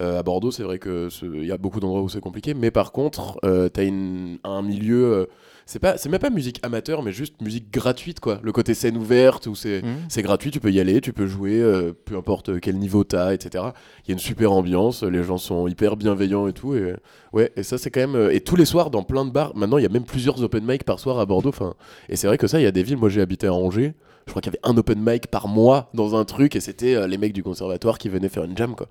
Euh, 0.00 0.18
à 0.18 0.24
Bordeaux, 0.24 0.50
c'est 0.50 0.64
vrai 0.64 0.80
que 0.80 1.08
ce- 1.08 1.24
il 1.24 1.46
y 1.46 1.52
a 1.52 1.56
beaucoup 1.56 1.78
d'endroits 1.78 2.02
où 2.02 2.08
c'est 2.08 2.18
compliqué, 2.20 2.52
mais 2.52 2.72
par 2.72 2.90
contre, 2.90 3.38
euh, 3.44 3.68
t'as 3.68 3.84
une- 3.84 4.38
un 4.42 4.62
milieu. 4.62 5.04
euh, 5.12 5.26
c'est 5.66 5.78
pas, 5.78 5.96
c'est 5.96 6.08
même 6.08 6.20
pas 6.20 6.30
musique 6.30 6.60
amateur, 6.62 7.02
mais 7.02 7.12
juste 7.12 7.40
musique 7.40 7.70
gratuite, 7.72 8.20
quoi. 8.20 8.38
Le 8.42 8.52
côté 8.52 8.74
scène 8.74 8.96
ouverte 8.96 9.46
où 9.46 9.54
c'est, 9.54 9.82
Mhm. 9.82 10.22
gratuit, 10.22 10.50
tu 10.50 10.60
peux 10.60 10.70
y 10.70 10.80
aller, 10.80 11.00
tu 11.00 11.12
peux 11.12 11.26
jouer, 11.26 11.60
euh, 11.60 11.92
peu 12.04 12.16
importe 12.16 12.60
quel 12.60 12.76
niveau 12.78 13.04
t'as, 13.04 13.32
etc. 13.34 13.64
Il 14.04 14.08
y 14.08 14.12
a 14.12 14.14
une 14.14 14.18
super 14.18 14.52
ambiance, 14.52 15.02
les 15.02 15.22
gens 15.22 15.38
sont 15.38 15.66
hyper 15.68 15.96
bienveillants 15.96 16.46
et 16.48 16.52
tout, 16.52 16.74
et 16.74 16.94
ouais, 17.32 17.52
et 17.56 17.62
ça 17.62 17.78
c'est 17.78 17.90
quand 17.90 18.00
même. 18.00 18.14
euh, 18.16 18.32
Et 18.34 18.40
tous 18.40 18.56
les 18.56 18.64
soirs 18.66 18.90
dans 18.90 19.02
plein 19.02 19.24
de 19.24 19.30
bars, 19.30 19.54
maintenant 19.56 19.78
il 19.78 19.82
y 19.82 19.86
a 19.86 19.90
même 19.90 20.04
plusieurs 20.04 20.42
open 20.42 20.64
mic 20.66 20.84
par 20.84 20.98
soir 21.00 21.18
à 21.18 21.26
Bordeaux, 21.26 21.48
enfin, 21.50 21.74
et 22.08 22.16
c'est 22.16 22.26
vrai 22.26 22.38
que 22.38 22.46
ça, 22.46 22.60
il 22.60 22.64
y 22.64 22.66
a 22.66 22.72
des 22.72 22.82
villes. 22.82 22.96
Moi 22.98 23.08
j'ai 23.08 23.20
habité 23.20 23.46
à 23.46 23.54
Angers. 23.54 23.94
Je 24.26 24.30
crois 24.32 24.40
qu'il 24.40 24.50
y 24.54 24.56
avait 24.56 24.70
un 24.72 24.78
open 24.78 24.98
mic 25.04 25.26
par 25.26 25.48
mois 25.48 25.90
dans 25.92 26.16
un 26.16 26.24
truc 26.24 26.56
et 26.56 26.60
c'était 26.60 26.94
euh, 26.94 27.06
les 27.06 27.18
mecs 27.18 27.34
du 27.34 27.42
conservatoire 27.42 27.98
qui 27.98 28.08
venaient 28.08 28.30
faire 28.30 28.44
une 28.44 28.56
jam 28.56 28.74
quoi. 28.74 28.88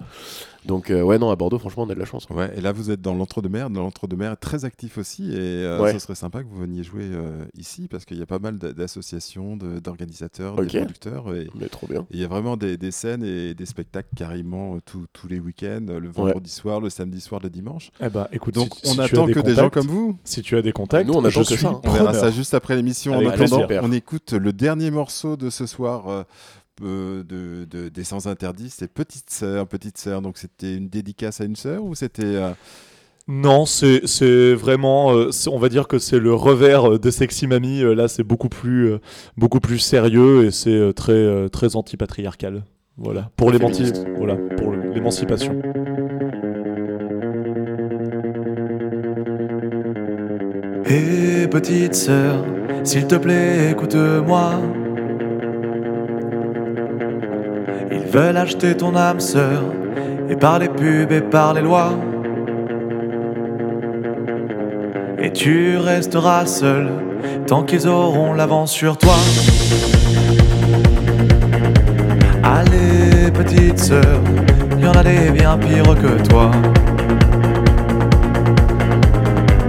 Donc 0.66 0.90
euh, 0.90 1.02
ouais 1.02 1.18
non 1.20 1.30
à 1.30 1.36
Bordeaux 1.36 1.60
franchement 1.60 1.84
on 1.84 1.90
a 1.90 1.94
de 1.96 2.00
la 2.00 2.06
chance. 2.06 2.28
Ouais, 2.30 2.52
et 2.56 2.62
là 2.62 2.72
vous 2.72 2.90
êtes 2.92 3.02
dans 3.02 3.14
l'entre-deux-mer, 3.14 3.70
dans 3.70 3.82
l'entre-deux-mer 3.82 4.38
très 4.40 4.66
actif 4.66 4.98
aussi, 4.98 5.32
et 5.32 5.36
euh, 5.38 5.82
Ouais. 5.82 5.94
ce 5.94 6.00
serait 6.00 6.16
sympa 6.16 6.42
que 6.44 6.48
vous 6.48 6.60
veniez 6.60 6.84
jouer 6.84 7.04
euh, 7.04 7.44
ici 7.58 7.88
parce 7.90 8.06
qu'il 8.06 8.18
y 8.18 8.22
a 8.22 8.26
pas 8.26 8.40
mal 8.40 8.58
d'a- 8.58 8.74
d'associations, 8.74 9.58
de- 9.58 9.80
d'organisateurs, 9.80 10.56
de 10.56 10.66
producteurs, 10.66 11.36
et 11.36 11.50
Mais 11.56 11.68
trop 11.68 11.88
bien. 11.88 12.06
il 12.12 12.20
y 12.20 12.24
a 12.24 12.28
vraiment 12.28 12.56
des, 12.58 12.78
des 12.78 12.92
scènes 12.92 13.24
et 13.24 13.54
des 13.54 13.66
spectacles 13.66 14.10
carrément 14.16 14.78
tous- 14.86 15.06
les 15.30 15.40
week-ends, 15.40 15.86
le 15.88 16.10
vendredi 16.10 16.50
soir, 16.50 16.80
le 16.82 16.90
samedi 16.90 17.22
soir, 17.22 17.40
le 17.44 17.50
dimanche. 17.50 17.92
Eh 18.02 18.10
ben, 18.10 18.28
écoute, 18.32 18.54
donc 18.56 18.74
si- 18.84 18.90
on 18.90 18.94
si 18.94 19.02
attend 19.02 19.26
des 19.26 19.34
que 19.34 19.40
des 19.40 19.56
gens 19.56 19.70
comme 19.70 19.88
vous. 19.88 20.18
Si 20.24 20.42
tu 20.42 20.56
as 20.58 20.62
des 20.62 20.72
contacts, 20.74 21.08
Nous, 21.08 21.14
on 21.14 21.20
attend 21.20 21.30
je 21.30 21.40
que 21.40 21.46
suis 21.46 21.58
ça, 21.58 21.70
hein. 21.70 21.82
On 21.84 21.90
verra 21.92 22.14
ça 22.14 22.30
juste 22.32 22.54
après 22.54 22.76
l'émission. 22.76 23.14
En 23.16 23.26
attendant, 23.28 23.66
on 23.82 23.92
écoute 23.92 24.34
le 24.34 24.52
dernier 24.54 24.92
morceau 24.92 25.38
de 25.38 25.50
ce 25.50 25.66
soir 25.66 26.26
euh, 26.82 27.24
de, 27.24 27.66
de- 27.66 27.90
des 27.90 28.04
Sans 28.04 28.28
Interdits, 28.28 28.70
c'est 28.72 28.88
Petite 28.92 29.30
Sœur, 29.30 29.68
Petite 29.68 29.98
Sœur. 29.98 30.22
Donc 30.22 30.38
c'était 30.38 30.76
une 30.76 30.90
dédicace 30.90 31.42
à 31.42 31.46
une 31.46 31.56
sœur 31.56 31.84
ou 31.84 31.96
c'était... 31.96 32.24
euh, 32.24 32.52
Non, 33.28 33.66
c'est 33.66 34.06
c'est 34.06 34.54
vraiment, 34.54 35.14
euh, 35.16 35.30
on 35.52 35.58
va 35.60 35.70
dire 35.70 35.88
que 35.88 35.98
c'est 36.00 36.20
le 36.20 36.34
revers 36.34 37.00
de 37.00 37.10
Sexy 37.12 37.48
Mamie. 37.48 37.82
Euh, 37.82 37.94
Là, 37.96 38.08
c'est 38.08 38.24
beaucoup 38.24 38.50
plus, 38.50 38.92
euh, 38.94 39.00
beaucoup 39.38 39.60
plus 39.62 39.80
sérieux 39.80 40.46
et 40.46 40.52
c'est 40.52 40.76
euh, 40.76 40.92
très, 40.94 41.14
euh, 41.14 41.48
très 41.48 41.76
anti-patriarcal. 41.76 42.64
Voilà, 42.98 43.32
pour 43.38 43.50
voilà, 44.18 44.36
pour 44.58 44.74
l'émancipation. 44.74 45.60
Hé 50.86 51.48
petite 51.48 51.96
sœur, 51.96 52.46
s'il 52.84 53.08
te 53.08 53.16
plaît, 53.16 53.72
écoute-moi. 53.72 54.60
Ils 57.94 58.10
veulent 58.12 58.38
acheter 58.38 58.76
ton 58.76 58.96
âme 58.96 59.20
sœur, 59.20 59.62
et 60.28 60.36
par 60.36 60.58
les 60.58 60.68
pubs 60.68 61.12
et 61.12 61.22
par 61.22 61.54
les 61.54 61.62
lois. 61.62 61.94
Et 65.20 65.32
tu 65.32 65.78
resteras 65.78 66.48
seul 66.48 66.90
tant 67.46 67.64
qu'ils 67.64 67.88
auront 67.88 68.34
l'avance 68.34 68.72
sur 68.72 68.98
toi. 68.98 69.16
Allez, 72.44 73.32
petite 73.32 73.80
sœur, 73.80 74.20
y 74.80 74.88
en 74.88 74.92
a 74.94 75.04
des 75.04 75.30
bien 75.32 75.58
pires 75.58 75.96
que 75.96 76.28
toi. 76.28 76.50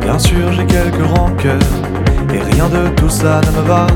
Bien 0.01 0.19
sûr, 0.19 0.51
j'ai 0.53 0.65
quelques 0.65 1.07
rancœurs, 1.17 1.61
et 2.33 2.55
rien 2.55 2.69
de 2.69 2.89
tout 2.97 3.11
ça 3.11 3.41
ne 3.43 3.61
me 3.61 3.69
va. 3.69 3.87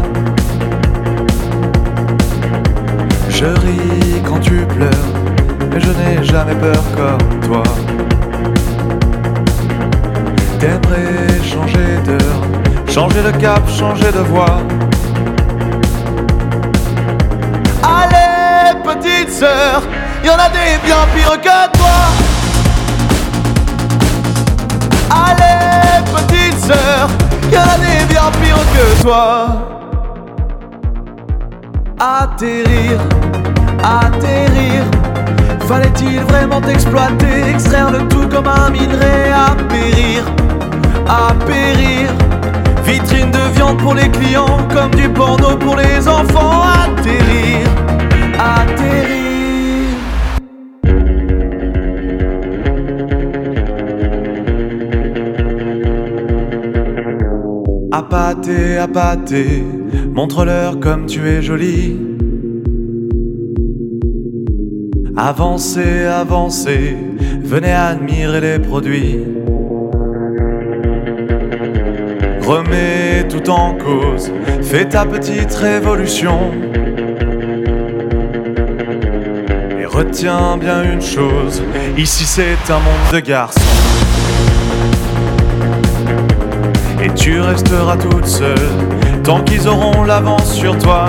Je 3.40 3.44
ris 3.44 4.20
quand 4.27 4.40
tu 4.40 4.66
pleures, 4.66 5.12
mais 5.70 5.78
je 5.78 5.90
n'ai 5.90 6.24
jamais 6.24 6.56
peur 6.56 6.82
comme 6.97 7.40
toi. 7.47 7.62
T'aimerais 10.59 11.40
changer 11.44 11.98
d'heure, 12.05 12.43
changer 12.89 13.23
de 13.23 13.31
cap, 13.40 13.62
changer 13.70 14.10
de 14.10 14.24
voix. 14.32 14.59
Allez, 17.85 18.74
petite 18.82 19.31
sœur, 19.31 19.82
y 20.24 20.31
en 20.31 20.35
a 20.35 20.48
des 20.48 20.74
bien 20.85 21.06
pires 21.15 21.40
que 21.40 21.78
toi. 21.78 21.98
Allez, 25.10 26.02
petite 26.12 26.59
sœur, 26.59 27.09
y 27.52 27.56
en 27.56 27.60
a 27.60 27.78
des 27.78 28.05
bien 28.12 28.32
pires 28.43 28.66
que 28.74 29.02
toi. 29.02 29.47
Atterrir 32.01 32.98
atterrir. 33.83 34.85
Fallait-il 35.67 36.21
vraiment 36.21 36.61
t'exploiter, 36.61 37.51
extraire 37.51 37.91
le 37.91 38.09
tout 38.09 38.27
comme 38.29 38.47
un 38.49 38.71
minerai 38.71 39.31
à 39.33 39.55
périr, 39.69 40.25
à 41.07 41.35
périr. 41.45 42.09
Vitrine 42.85 43.31
de 43.31 43.55
viande 43.55 43.77
pour 43.79 43.95
les 43.95 44.09
clients, 44.09 44.59
comme 44.73 44.91
du 44.93 45.09
porno 45.11 45.57
pour 45.57 45.77
les 45.77 46.09
enfants. 46.09 46.63
Atterrir, 46.63 47.67
atterrir. 48.39 49.19
Appâté, 57.93 58.79
appâté, 58.79 59.65
montre-leur 60.15 60.81
comme 60.81 61.07
tu 61.07 61.29
es 61.29 61.43
jolie. 61.43 62.08
Avancez, 65.20 66.05
avancez, 66.05 66.97
venez 67.43 67.73
admirer 67.73 68.40
les 68.40 68.59
produits. 68.61 69.24
Remets 72.47 73.27
tout 73.28 73.51
en 73.51 73.74
cause, 73.74 74.31
fais 74.62 74.85
ta 74.85 75.05
petite 75.05 75.53
révolution. 75.55 76.53
Et 79.81 79.86
retiens 79.86 80.57
bien 80.57 80.85
une 80.85 81.03
chose, 81.03 81.65
ici 81.97 82.24
c'est 82.24 82.73
un 82.73 82.78
monde 82.78 83.12
de 83.12 83.19
garçons. 83.19 83.61
Et 87.03 87.11
tu 87.15 87.40
resteras 87.40 87.97
toute 87.97 88.27
seule 88.27 88.55
tant 89.24 89.40
qu'ils 89.40 89.66
auront 89.66 90.05
l'avance 90.05 90.55
sur 90.55 90.78
toi. 90.78 91.07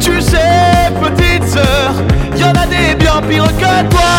Tu 0.00 0.20
sais, 0.20 0.67
petite 0.90 1.46
sœur, 1.48 1.92
y 2.36 2.44
en 2.44 2.52
a 2.52 2.66
des 2.66 2.94
bien 2.94 3.20
pires 3.28 3.56
que 3.56 3.88
toi. 3.90 4.14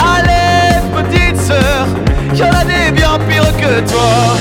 Allez, 0.00 0.80
petite 0.96 1.40
sœur, 1.40 1.86
y 2.34 2.42
en 2.42 2.50
a 2.50 2.64
des 2.64 2.90
bien 2.92 3.18
pires 3.28 3.56
que 3.56 3.80
toi. 3.90 4.36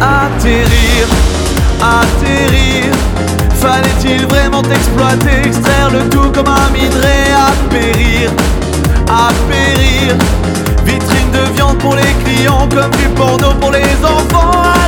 Atterrir, 0.00 1.06
atterrir. 1.80 2.92
Fallait-il 3.60 4.26
vraiment 4.26 4.62
t'exploiter, 4.62 5.46
extraire 5.46 5.90
le 5.92 6.08
tout 6.08 6.30
comme 6.32 6.48
un 6.48 6.70
minerai 6.72 7.32
à 7.32 7.52
périr, 7.70 8.30
à 9.08 9.28
périr? 9.48 10.16
Vitrine 10.84 11.30
de 11.30 11.54
viande 11.54 11.78
pour 11.78 11.94
les 11.94 12.12
clients, 12.24 12.68
comme 12.68 12.90
du 12.90 13.08
porno 13.14 13.54
pour 13.60 13.70
les 13.70 13.94
enfants. 14.04 14.81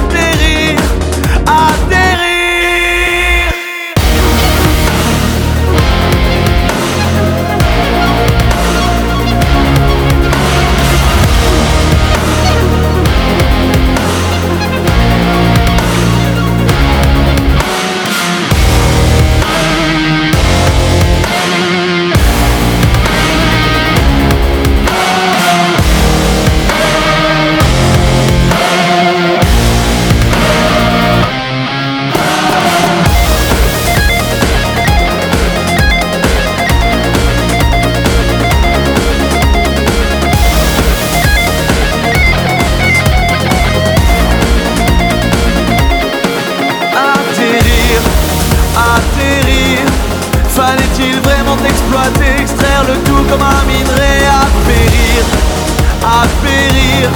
Extraire 52.40 52.85
le 52.86 52.94
tout 53.05 53.24
comme 53.28 53.43
un 53.43 53.62
minerai 53.66 54.27
à 54.27 54.47
périr, 54.66 55.24
à 56.02 56.27
périr. 56.43 57.11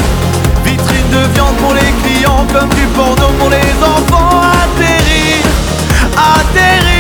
Vitrine 0.65 1.11
de 1.11 1.33
viande 1.35 1.57
pour 1.57 1.75
les 1.75 1.93
clients, 2.03 2.47
comme 2.53 2.69
du 2.71 2.87
porno 2.95 3.29
pour 3.39 3.51
les 3.51 3.73
enfants. 3.83 4.41
Atterrir, 4.41 5.45
atterrir. 6.17 6.98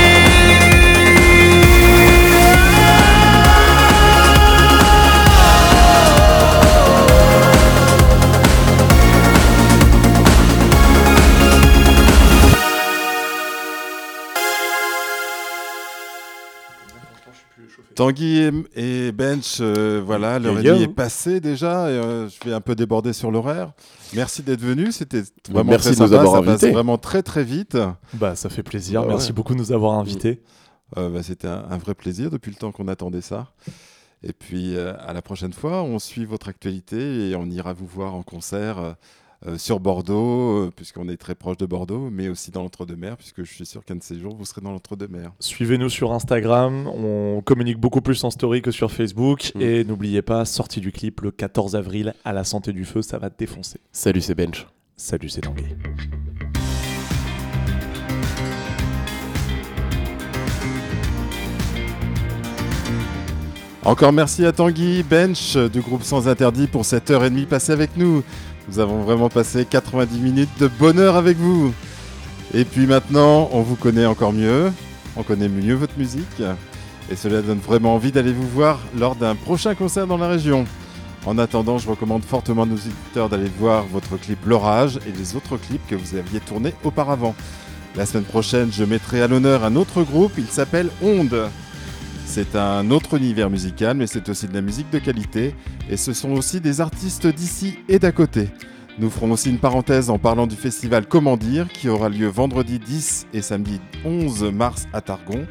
Tanguy 17.99 18.39
et, 18.39 18.53
et 19.09 19.13
Bench, 19.13 19.59
euh, 19.61 20.01
voilà, 20.07 20.39
l'heure 20.39 20.57
et 20.61 20.63
demie 20.63 20.83
est 20.85 20.87
passée 20.89 21.41
déjà. 21.41 21.91
et, 21.91 21.95
euh, 21.95 22.29
je 22.29 22.49
vais 22.49 22.55
un 22.55 22.61
peu 22.61 22.77
déborder 22.77 23.13
sur 23.13 23.33
l'horaire. 23.33 23.73
Merci 24.15 24.43
d'être 24.45 24.61
venu. 24.61 24.93
C'était 24.93 25.23
vraiment 25.51 25.71
Merci 25.73 25.89
très 25.89 25.97
de 25.97 26.01
nous 26.03 26.13
avoir 26.15 26.35
ça 26.37 26.43
passe 26.43 26.49
invités. 26.63 26.71
vraiment 26.71 26.97
très 26.97 27.25
très 27.25 27.43
vite. 27.43 27.77
Bah, 28.15 28.37
ça 28.37 28.49
fait 28.51 28.63
plaisir. 28.63 29.03
Bah, 29.03 29.09
Merci 29.11 29.31
ouais. 29.31 29.33
beaucoup 29.35 29.53
de 29.55 29.59
nous 29.59 29.73
avoir 29.73 29.95
invités. 29.99 30.41
Euh, 30.97 31.09
bah, 31.09 31.25
C'était 31.25 31.49
un, 31.49 31.65
un 31.69 31.77
vrai 31.77 31.95
plaisir 31.97 32.31
depuis 32.31 32.51
le 32.53 32.57
temps 32.57 32.71
qu'on 32.71 32.87
attendait 32.87 33.21
ça. 33.21 33.49
Et 34.23 34.33
puis 34.33 34.77
euh, 34.77 34.95
à 35.05 35.13
la 35.13 35.21
prochaine 35.21 35.53
fois, 35.53 35.83
on 35.83 35.99
suit 35.99 36.25
votre 36.25 36.49
actualité 36.49 37.31
et 37.31 37.35
on 37.35 37.47
ira 37.47 37.73
vous 37.73 37.87
voir 37.87 38.15
en 38.15 38.23
concert 38.23 38.95
sur 39.57 39.81
Bordeaux, 39.81 40.65
euh, 40.65 40.73
puisqu'on 40.75 41.09
est 41.09 41.17
très 41.17 41.35
proche 41.35 41.57
de 41.59 41.67
Bordeaux, 41.67 42.11
mais 42.11 42.29
aussi 42.29 42.51
dans 42.51 42.63
l'entre-deux-mer, 42.63 43.17
puisque 43.17 43.45
je 43.45 43.53
suis 43.53 43.67
sûr 43.67 43.85
qu'un 43.85 43.97
de 43.97 44.03
ces 44.03 44.19
jours, 44.19 44.37
vous 44.37 44.45
serez 44.45 44.61
dans 44.61 44.73
l'entre-deux-mer. 44.73 45.33
Suivez-nous 45.41 45.89
sur 45.89 46.13
Instagram, 46.13 46.89
on 46.89 47.41
communique 47.43 47.79
beaucoup 47.79 48.01
plus 48.01 48.23
en 48.25 48.31
story 48.31 48.63
que 48.63 48.71
sur 48.71 48.91
Facebook. 48.91 49.53
Mm. 49.55 49.61
Et 49.61 49.85
n'oubliez 49.85 50.23
pas, 50.23 50.45
sortie 50.45 50.81
du 50.81 50.93
clip 50.93 51.21
le 51.21 51.31
14 51.31 51.77
avril 51.77 52.15
à 52.25 52.33
la 52.33 52.45
Santé 52.45 52.73
du 52.73 52.85
Feu, 52.85 53.03
ça 53.03 53.19
va 53.19 53.31
défoncer. 53.31 53.79
Salut, 53.93 54.21
c'est 54.21 54.35
Bench. 54.35 54.67
Salut, 54.97 55.29
c'est 55.29 55.43
Tanguy. 55.43 55.65
Encore 63.85 64.13
merci 64.13 64.45
à 64.45 64.53
Tanguy, 64.53 65.03
Bench 65.03 65.57
euh, 65.57 65.69
du 65.69 65.81
groupe 65.81 66.03
Sans 66.03 66.29
Interdit 66.29 66.67
pour 66.67 66.85
cette 66.85 67.11
heure 67.11 67.25
et 67.25 67.31
demie 67.31 67.47
passée 67.47 67.73
avec 67.73 67.97
nous. 67.97 68.23
Nous 68.69 68.81
avons 68.81 69.03
vraiment 69.03 69.31
passé 69.31 69.65
90 69.65 70.19
minutes 70.21 70.61
de 70.61 70.69
bonheur 70.69 71.17
avec 71.17 71.39
vous. 71.39 71.73
Et 72.53 72.65
puis 72.65 72.87
maintenant, 72.87 73.49
on 73.53 73.63
vous 73.63 73.77
connaît 73.77 74.05
encore 74.05 74.33
mieux, 74.33 74.71
on 75.17 75.23
connaît 75.23 75.49
mieux 75.49 75.75
votre 75.75 75.97
musique, 75.99 76.43
et 77.11 77.17
cela 77.17 77.41
donne 77.41 77.59
vraiment 77.59 77.95
envie 77.95 78.13
d'aller 78.13 78.33
vous 78.33 78.47
voir 78.47 78.81
lors 78.99 79.17
d'un 79.17 79.35
prochain 79.35 79.75
concert 79.75 80.07
dans 80.07 80.19
la 80.19 80.29
région. 80.29 80.67
En 81.25 81.39
attendant, 81.39 81.79
je 81.79 81.89
recommande 81.89 82.25
fortement 82.25 82.63
à 82.63 82.67
nos 82.67 82.77
auditeurs 82.77 83.29
d'aller 83.29 83.51
voir 83.59 83.85
votre 83.87 84.17
clip 84.19 84.39
L'Orage 84.47 84.99
et 85.07 85.13
les 85.19 85.35
autres 85.35 85.57
clips 85.57 85.87
que 85.87 85.95
vous 85.95 86.17
aviez 86.17 86.41
tournés 86.41 86.75
auparavant. 86.85 87.35
La 87.97 88.07
semaine 88.07 88.25
prochaine, 88.25 88.71
je 88.71 88.85
mettrai 88.85 89.23
à 89.23 89.29
l'honneur 89.29 89.65
un 89.65 89.77
autre 89.77 90.03
groupe, 90.03 90.33
il 90.39 90.47
s'appelle 90.47 90.91
Onde. 91.03 91.49
C'est 92.31 92.57
un 92.57 92.91
autre 92.91 93.17
univers 93.17 93.49
musical, 93.49 93.97
mais 93.97 94.07
c'est 94.07 94.29
aussi 94.29 94.47
de 94.47 94.53
la 94.53 94.61
musique 94.61 94.91
de 94.91 94.99
qualité, 94.99 95.55
et 95.91 95.97
ce 95.97 96.13
sont 96.13 96.31
aussi 96.33 96.61
des 96.61 96.83
artistes 96.83 97.27
d'ici 97.27 97.79
et 97.89 97.99
d'à 97.99 98.13
côté. 98.13 98.51
Nous 98.99 99.09
ferons 99.09 99.33
aussi 99.33 99.49
une 99.49 99.59
parenthèse 99.59 100.11
en 100.11 100.19
parlant 100.19 100.47
du 100.47 100.55
festival 100.55 101.07
Comment 101.07 101.39
dire, 101.39 101.69
qui 101.69 101.89
aura 101.89 102.11
lieu 102.11 102.29
vendredi 102.29 102.79
10 102.79 103.29
et 103.33 103.41
samedi 103.41 103.81
11 104.05 104.53
mars 104.53 104.87
à 104.93 105.01
Targon. 105.01 105.47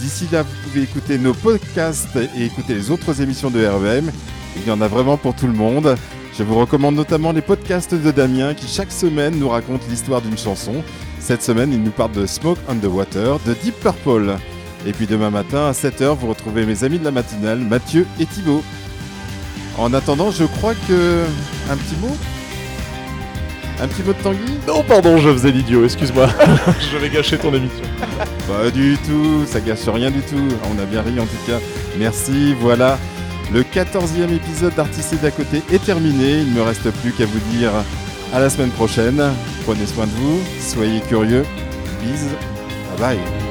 D'ici 0.00 0.26
là, 0.32 0.42
vous 0.42 0.54
pouvez 0.64 0.82
écouter 0.82 1.18
nos 1.18 1.34
podcasts 1.34 2.18
et 2.36 2.44
écouter 2.44 2.74
les 2.74 2.90
autres 2.90 3.22
émissions 3.22 3.50
de 3.50 3.64
REM. 3.64 4.10
Il 4.56 4.66
y 4.66 4.72
en 4.72 4.80
a 4.80 4.88
vraiment 4.88 5.18
pour 5.18 5.36
tout 5.36 5.46
le 5.46 5.52
monde. 5.52 5.94
Je 6.36 6.42
vous 6.42 6.56
recommande 6.56 6.96
notamment 6.96 7.30
les 7.30 7.42
podcasts 7.42 7.94
de 7.94 8.10
Damien 8.10 8.54
qui 8.54 8.66
chaque 8.66 8.92
semaine 8.92 9.38
nous 9.38 9.48
raconte 9.48 9.88
l'histoire 9.88 10.20
d'une 10.20 10.36
chanson. 10.36 10.82
Cette 11.20 11.44
semaine, 11.44 11.72
il 11.72 11.82
nous 11.82 11.92
parle 11.92 12.12
de 12.12 12.26
Smoke 12.26 12.60
on 12.68 12.74
the 12.74 12.86
Water 12.86 13.38
de 13.46 13.54
Deep 13.62 13.78
Purple. 13.80 14.36
Et 14.86 14.92
puis 14.92 15.06
demain 15.06 15.30
matin 15.30 15.66
à 15.66 15.72
7h, 15.72 16.16
vous 16.16 16.28
retrouvez 16.28 16.64
mes 16.64 16.84
amis 16.84 16.98
de 16.98 17.04
la 17.04 17.10
matinale, 17.10 17.58
Mathieu 17.58 18.06
et 18.20 18.26
Thibaut. 18.26 18.62
En 19.76 19.92
attendant, 19.94 20.30
je 20.30 20.44
crois 20.44 20.74
que... 20.86 21.24
Un 21.70 21.76
petit 21.76 21.96
mot? 22.00 22.16
Un 23.80 23.86
petit 23.86 24.02
mot 24.02 24.12
de 24.12 24.18
Tanguy? 24.18 24.58
Non, 24.66 24.82
pardon, 24.82 25.18
je 25.18 25.32
faisais 25.32 25.52
l'idiot, 25.52 25.84
excuse-moi. 25.84 26.28
je 26.92 26.96
vais 26.96 27.10
gâcher 27.10 27.38
ton 27.38 27.54
émission. 27.54 27.84
Pas 28.48 28.70
du 28.70 28.96
tout, 29.06 29.44
ça 29.46 29.60
gâche 29.60 29.86
rien 29.86 30.10
du 30.10 30.20
tout. 30.20 30.48
On 30.74 30.82
a 30.82 30.84
bien 30.84 31.02
ri 31.02 31.20
en 31.20 31.26
tout 31.26 31.46
cas. 31.46 31.58
Merci, 31.96 32.54
voilà. 32.54 32.98
Le 33.52 33.62
14e 33.62 34.34
épisode 34.34 34.74
d'Artistes 34.74 35.20
d'à 35.22 35.30
côté 35.30 35.62
est 35.72 35.84
terminé. 35.84 36.40
Il 36.40 36.50
ne 36.50 36.58
me 36.58 36.62
reste 36.62 36.90
plus 37.02 37.12
qu'à 37.12 37.26
vous 37.26 37.40
dire 37.52 37.70
à 38.32 38.40
la 38.40 38.50
semaine 38.50 38.70
prochaine. 38.70 39.22
Prenez 39.64 39.86
soin 39.86 40.06
de 40.06 40.12
vous, 40.12 40.40
soyez 40.60 41.00
curieux. 41.00 41.44
Bisous. 42.02 42.26
Bye 42.98 43.16
bye. 43.16 43.47